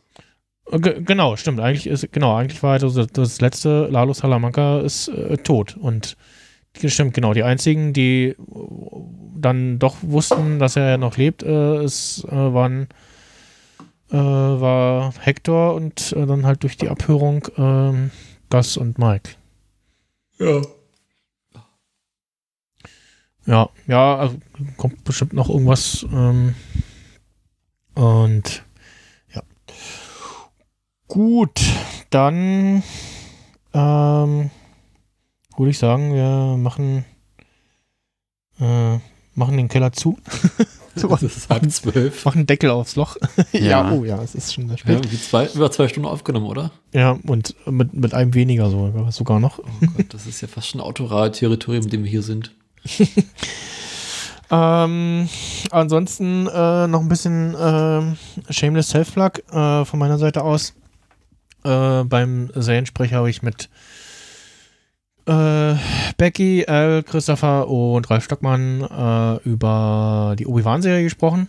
Ge- 0.70 1.00
Genau, 1.02 1.36
stimmt. 1.36 1.60
Eigentlich 1.60 1.86
ist, 1.86 2.12
genau, 2.12 2.36
eigentlich 2.36 2.62
war 2.62 2.78
das, 2.78 2.94
das 3.12 3.40
letzte 3.40 3.86
Lalo 3.86 4.12
Salamanca 4.12 4.80
ist 4.80 5.08
äh, 5.08 5.36
tot. 5.38 5.76
Und 5.80 6.16
stimmt, 6.84 7.14
genau, 7.14 7.32
die 7.32 7.42
einzigen, 7.44 7.92
die 7.94 8.34
dann 9.36 9.78
doch 9.78 9.96
wussten, 10.02 10.58
dass 10.58 10.76
er 10.76 10.98
noch 10.98 11.16
lebt, 11.16 11.42
äh, 11.42 11.76
es 11.76 12.24
äh, 12.28 12.32
waren 12.32 12.88
äh, 14.10 14.16
war 14.16 15.12
Hector 15.20 15.74
und 15.74 16.12
äh, 16.12 16.26
dann 16.26 16.46
halt 16.46 16.62
durch 16.62 16.76
die 16.76 16.88
Abhörung 16.88 17.46
ähm, 17.56 18.10
Gus 18.50 18.76
und 18.76 18.98
Mike. 18.98 19.30
Ja. 20.38 20.62
Ja, 23.46 23.70
ja, 23.86 24.16
also 24.16 24.38
kommt 24.76 25.04
bestimmt 25.04 25.32
noch 25.32 25.48
irgendwas. 25.48 26.06
Ähm, 26.12 26.54
und 27.94 28.64
ja. 29.34 29.42
Gut, 31.06 31.60
dann 32.10 32.82
ähm, 33.72 34.50
würde 35.56 35.70
ich 35.70 35.78
sagen, 35.78 36.12
wir 36.12 36.56
machen, 36.58 37.06
äh, 38.60 38.98
machen 39.34 39.56
den 39.56 39.68
Keller 39.68 39.92
zu. 39.92 40.18
Das 40.98 41.22
ist 41.36 41.48
halb 41.48 41.70
zwölf. 41.70 42.24
machen 42.24 42.46
Deckel 42.46 42.70
aufs 42.70 42.96
Loch. 42.96 43.16
ja. 43.52 43.60
Ja. 43.60 43.92
oh 43.92 44.04
ja, 44.04 44.22
es 44.22 44.34
ist 44.34 44.54
schon 44.54 44.68
sehr 44.68 44.76
Wir 44.78 44.94
haben 44.94 45.02
spät. 45.02 45.12
irgendwie 45.12 45.20
zwei, 45.20 45.46
über 45.46 45.70
zwei 45.70 45.88
Stunden 45.88 46.08
aufgenommen, 46.08 46.46
oder? 46.46 46.70
Ja, 46.92 47.18
und 47.26 47.54
mit, 47.66 47.94
mit 47.94 48.14
einem 48.14 48.34
weniger 48.34 48.70
so, 48.70 48.92
sogar 49.10 49.40
noch. 49.40 49.58
Oh 49.58 49.86
Gott, 49.96 50.06
das 50.10 50.26
ist 50.26 50.40
ja 50.40 50.48
fast 50.48 50.68
schon 50.68 50.80
Autoral-Territorium, 50.80 51.84
in 51.84 51.90
dem 51.90 52.04
wir 52.04 52.10
hier 52.10 52.22
sind. 52.22 52.52
Ähm, 54.50 55.28
ansonsten 55.70 56.46
äh, 56.46 56.86
noch 56.86 57.00
ein 57.00 57.08
bisschen 57.08 57.54
ähm, 57.60 58.16
Shameless 58.48 58.88
Self-Plug 58.90 59.40
äh, 59.50 59.84
von 59.84 59.98
meiner 59.98 60.18
Seite 60.18 60.42
aus. 60.42 60.74
Äh, 61.64 62.04
beim 62.04 62.50
Seriensprecher 62.54 63.16
habe 63.16 63.30
ich 63.30 63.42
mit 63.42 63.68
äh, 65.28 65.76
Becky, 66.16 66.64
Al, 66.66 67.02
Christopher 67.02 67.68
und 67.68 68.10
Ralf 68.10 68.24
Stockmann 68.24 68.80
äh, 68.80 69.48
über 69.48 70.34
die 70.38 70.46
Obi-Wan-Serie 70.46 71.02
gesprochen. 71.04 71.48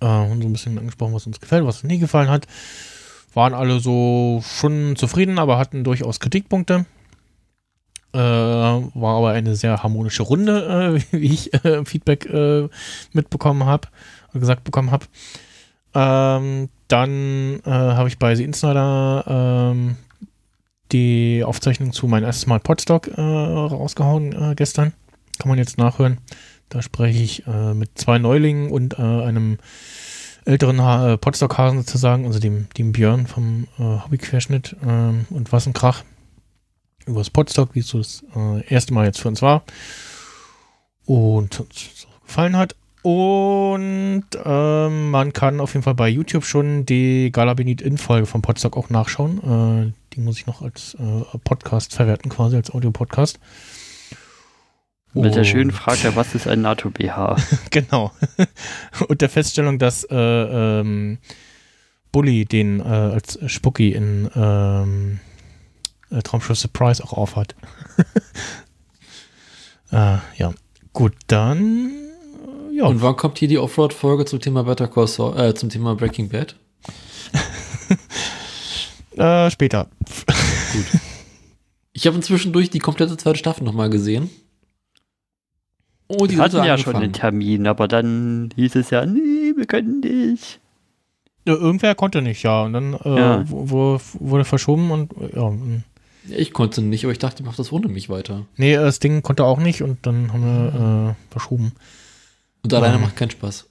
Äh, 0.00 0.06
und 0.06 0.40
so 0.40 0.48
ein 0.48 0.52
bisschen 0.52 0.78
angesprochen, 0.78 1.14
was 1.14 1.26
uns 1.26 1.40
gefällt, 1.40 1.64
was 1.64 1.82
uns 1.82 1.90
nie 1.90 1.98
gefallen 1.98 2.30
hat. 2.30 2.46
Waren 3.34 3.54
alle 3.54 3.80
so 3.80 4.42
schon 4.44 4.96
zufrieden, 4.96 5.38
aber 5.38 5.58
hatten 5.58 5.84
durchaus 5.84 6.20
Kritikpunkte. 6.20 6.86
Äh, 8.12 8.18
war 8.18 9.16
aber 9.18 9.30
eine 9.30 9.54
sehr 9.54 9.82
harmonische 9.82 10.22
Runde, 10.22 11.02
äh, 11.12 11.12
wie 11.18 11.34
ich 11.34 11.52
äh, 11.64 11.84
Feedback 11.84 12.24
äh, 12.26 12.68
mitbekommen 13.12 13.64
habe, 13.66 13.88
gesagt 14.32 14.64
bekommen 14.64 14.92
habe. 14.92 15.06
Ähm, 15.94 16.68
dann 16.86 17.60
äh, 17.64 17.70
habe 17.70 18.08
ich 18.08 18.18
bei 18.18 18.34
The 18.34 18.44
Insider 18.44 19.24
ähm, 19.26 19.96
die 20.92 21.42
Aufzeichnung 21.44 21.92
zu 21.92 22.06
mein 22.06 22.24
erstes 22.24 22.46
Mal 22.46 22.60
Podstock 22.60 23.08
äh, 23.08 23.20
rausgehauen 23.20 24.32
äh, 24.32 24.54
gestern. 24.54 24.92
Kann 25.38 25.48
man 25.48 25.58
jetzt 25.58 25.78
nachhören. 25.78 26.18
Da 26.68 26.82
spreche 26.82 27.22
ich 27.22 27.46
äh, 27.46 27.74
mit 27.74 27.90
zwei 27.96 28.18
Neulingen 28.18 28.70
und 28.70 28.98
äh, 28.98 29.02
einem 29.02 29.58
älteren 30.44 30.80
ha 30.82 31.12
äh, 31.12 31.18
Podstock-Hasen 31.18 31.78
sozusagen, 31.78 32.26
also 32.26 32.38
dem, 32.38 32.68
dem 32.76 32.92
Björn 32.92 33.26
vom 33.26 33.68
äh, 33.78 33.82
Hobbyquerschnitt 33.82 34.76
ähm, 34.86 35.26
und 35.30 35.52
was 35.52 35.66
ein 35.66 35.72
Krach 35.72 36.04
über 37.06 37.20
das 37.20 37.30
Podstock, 37.30 37.74
wie 37.74 37.80
es 37.80 37.88
so 37.88 37.98
das 37.98 38.22
erste 38.68 38.92
Mal 38.92 39.06
jetzt 39.06 39.20
für 39.20 39.28
uns 39.28 39.40
war. 39.40 39.62
Und 41.06 41.60
uns 41.60 42.06
gefallen 42.26 42.54
hat. 42.54 42.76
Und 43.02 44.24
ähm, 44.44 45.10
man 45.10 45.32
kann 45.32 45.60
auf 45.60 45.72
jeden 45.72 45.84
Fall 45.84 45.94
bei 45.94 46.08
YouTube 46.08 46.44
schon 46.44 46.84
die 46.84 47.30
Galabenit-In-Folge 47.32 48.26
vom 48.26 48.42
Podstock 48.42 48.76
auch 48.76 48.90
nachschauen. 48.90 49.92
Äh, 49.94 50.07
die 50.14 50.20
muss 50.20 50.38
ich 50.38 50.46
noch 50.46 50.62
als 50.62 50.94
äh, 50.94 51.38
Podcast 51.44 51.94
verwerten, 51.94 52.30
quasi 52.30 52.56
als 52.56 52.70
Audio-Podcast. 52.72 53.38
Mit 55.14 55.34
der 55.34 55.44
schönen 55.44 55.70
Und- 55.70 55.76
Frage, 55.76 56.14
was 56.16 56.34
ist 56.34 56.46
ein 56.46 56.60
NATO-BH? 56.62 57.36
Genau. 57.70 58.12
Und 59.08 59.20
der 59.20 59.28
Feststellung, 59.28 59.78
dass 59.78 60.04
äh, 60.04 60.14
ähm, 60.16 61.18
Bully 62.12 62.44
den 62.44 62.80
äh, 62.80 62.84
als 62.84 63.38
Spucky 63.50 63.92
in 63.92 64.30
ähm, 64.34 65.20
äh, 66.10 66.22
Traumschiff 66.22 66.58
Surprise 66.58 67.02
auch 67.02 67.12
aufhat. 67.14 67.54
äh, 69.92 70.16
ja. 70.36 70.52
Gut, 70.92 71.14
dann. 71.26 71.90
äh, 72.70 72.76
Ja. 72.76 72.84
Und 72.86 73.02
wann 73.02 73.16
kommt 73.16 73.38
hier 73.38 73.48
die 73.48 73.58
Offroad-Folge 73.58 74.24
zum 74.24 74.40
Thema 74.40 74.64
Better 74.64 74.88
Call 74.88 75.06
Saul, 75.08 75.38
äh, 75.38 75.54
zum 75.54 75.68
Thema 75.70 75.94
Breaking 75.94 76.28
Bad? 76.28 76.54
Äh, 79.18 79.50
später. 79.50 79.88
Ich 81.92 82.06
habe 82.06 82.14
inzwischen 82.14 82.52
durch 82.52 82.70
die 82.70 82.78
komplette 82.78 83.16
zweite 83.16 83.38
Staffel 83.38 83.64
nochmal 83.64 83.90
gesehen. 83.90 84.30
Oh, 86.06 86.26
die 86.26 86.36
Wir 86.36 86.44
hatten 86.44 86.56
ja 86.58 86.78
schon 86.78 86.94
angefangen. 86.94 87.02
einen 87.04 87.12
Termin, 87.12 87.66
aber 87.66 87.88
dann 87.88 88.50
hieß 88.54 88.76
es 88.76 88.90
ja, 88.90 89.04
nee, 89.04 89.52
wir 89.56 89.66
können 89.66 89.98
nicht. 90.00 90.60
Ja, 91.46 91.54
irgendwer 91.54 91.96
konnte 91.96 92.22
nicht, 92.22 92.44
ja. 92.44 92.62
Und 92.62 92.72
dann 92.74 92.94
äh, 92.94 93.18
Ja. 93.18 93.50
wo- 93.50 93.70
wo- 93.70 94.00
wurde 94.20 94.44
verschoben 94.44 94.92
und 94.92 95.12
äh, 95.16 95.34
ja. 95.36 95.52
Ich 96.28 96.52
konnte 96.52 96.82
nicht, 96.82 97.02
aber 97.04 97.10
ich 97.12 97.18
dachte, 97.18 97.42
ich 97.42 97.46
mach 97.46 97.56
das 97.56 97.72
ohne 97.72 97.88
mich 97.88 98.08
weiter. 98.08 98.46
Nee, 98.56 98.74
äh, 98.74 98.76
das 98.76 99.00
Ding 99.00 99.22
konnte 99.22 99.42
auch 99.44 99.58
nicht 99.58 99.82
und 99.82 100.06
dann 100.06 100.32
haben 100.32 100.44
wir 100.44 101.16
äh, 101.16 101.32
verschoben. 101.32 101.72
Und 102.62 102.72
alleine 102.74 102.96
Ähm. 102.96 103.00
macht 103.02 103.16
keinen 103.16 103.30
Spaß. 103.32 103.68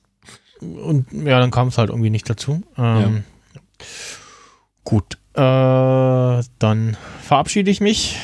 Und 0.59 1.05
ja, 1.13 1.39
dann 1.39 1.51
kam 1.51 1.69
es 1.69 1.77
halt 1.77 1.91
irgendwie 1.91 2.09
nicht 2.09 2.29
dazu. 2.29 2.61
Ähm, 2.77 3.23
Gut. 4.83 5.17
Äh, 5.37 6.43
dann 6.59 6.97
verabschiede 7.21 7.69
ich 7.69 7.79
mich. 7.79 8.17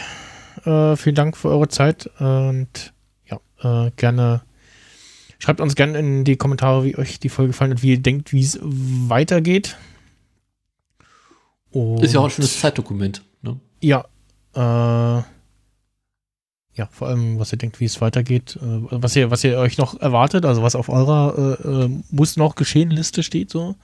Äh, 0.66 0.96
vielen 0.96 1.16
Dank 1.16 1.38
für 1.38 1.50
eure 1.50 1.68
Zeit 1.68 2.10
und 2.20 2.94
ja, 3.26 3.40
äh, 3.62 3.92
gerne 3.96 4.42
schreibt 5.44 5.60
uns 5.60 5.76
gerne 5.76 6.00
in 6.00 6.24
die 6.24 6.38
Kommentare, 6.38 6.86
wie 6.86 6.98
euch 6.98 7.20
die 7.20 7.28
Folge 7.28 7.50
gefallen 7.50 7.72
hat, 7.72 7.84
wie 7.84 7.92
ihr 7.92 8.02
denkt, 8.02 8.32
wie 8.32 8.42
es 8.42 8.58
weitergeht. 8.64 9.78
Und 11.72 12.02
Ist 12.02 12.14
ja 12.14 12.22
auch 12.22 12.26
ein 12.26 12.30
schönes 12.30 12.60
Zeitdokument. 12.60 13.24
Ne? 13.42 13.60
Ja, 13.82 14.06
äh, 14.56 15.24
ja, 16.76 16.88
vor 16.92 17.10
allem, 17.10 17.40
was 17.40 17.52
ihr 17.52 17.58
denkt, 17.58 17.80
wie 17.82 17.86
es 17.86 18.00
weitergeht, 18.00 18.58
äh, 18.62 18.80
was 18.90 19.16
ihr, 19.18 19.32
was 19.32 19.44
ihr 19.44 19.58
euch 19.58 19.78
noch 19.78 20.00
erwartet, 20.00 20.46
also 20.46 20.64
was 20.64 20.76
auf 20.76 20.88
eurer 20.88 21.58
äh, 21.60 21.68
äh, 21.68 21.90
muss 22.10 22.38
noch 22.38 22.56
geschehen 22.56 22.90
Liste 22.90 23.22
steht 23.22 23.50
so. 23.50 23.76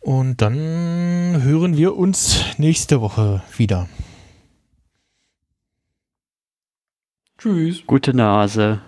Und 0.00 0.40
dann 0.40 1.42
hören 1.42 1.76
wir 1.76 1.96
uns 1.96 2.40
nächste 2.56 3.00
Woche 3.00 3.42
wieder. 3.56 3.88
Tschüss. 7.38 7.82
Gute 7.86 8.14
Nase. 8.14 8.80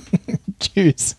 Tschüss. 0.58 1.16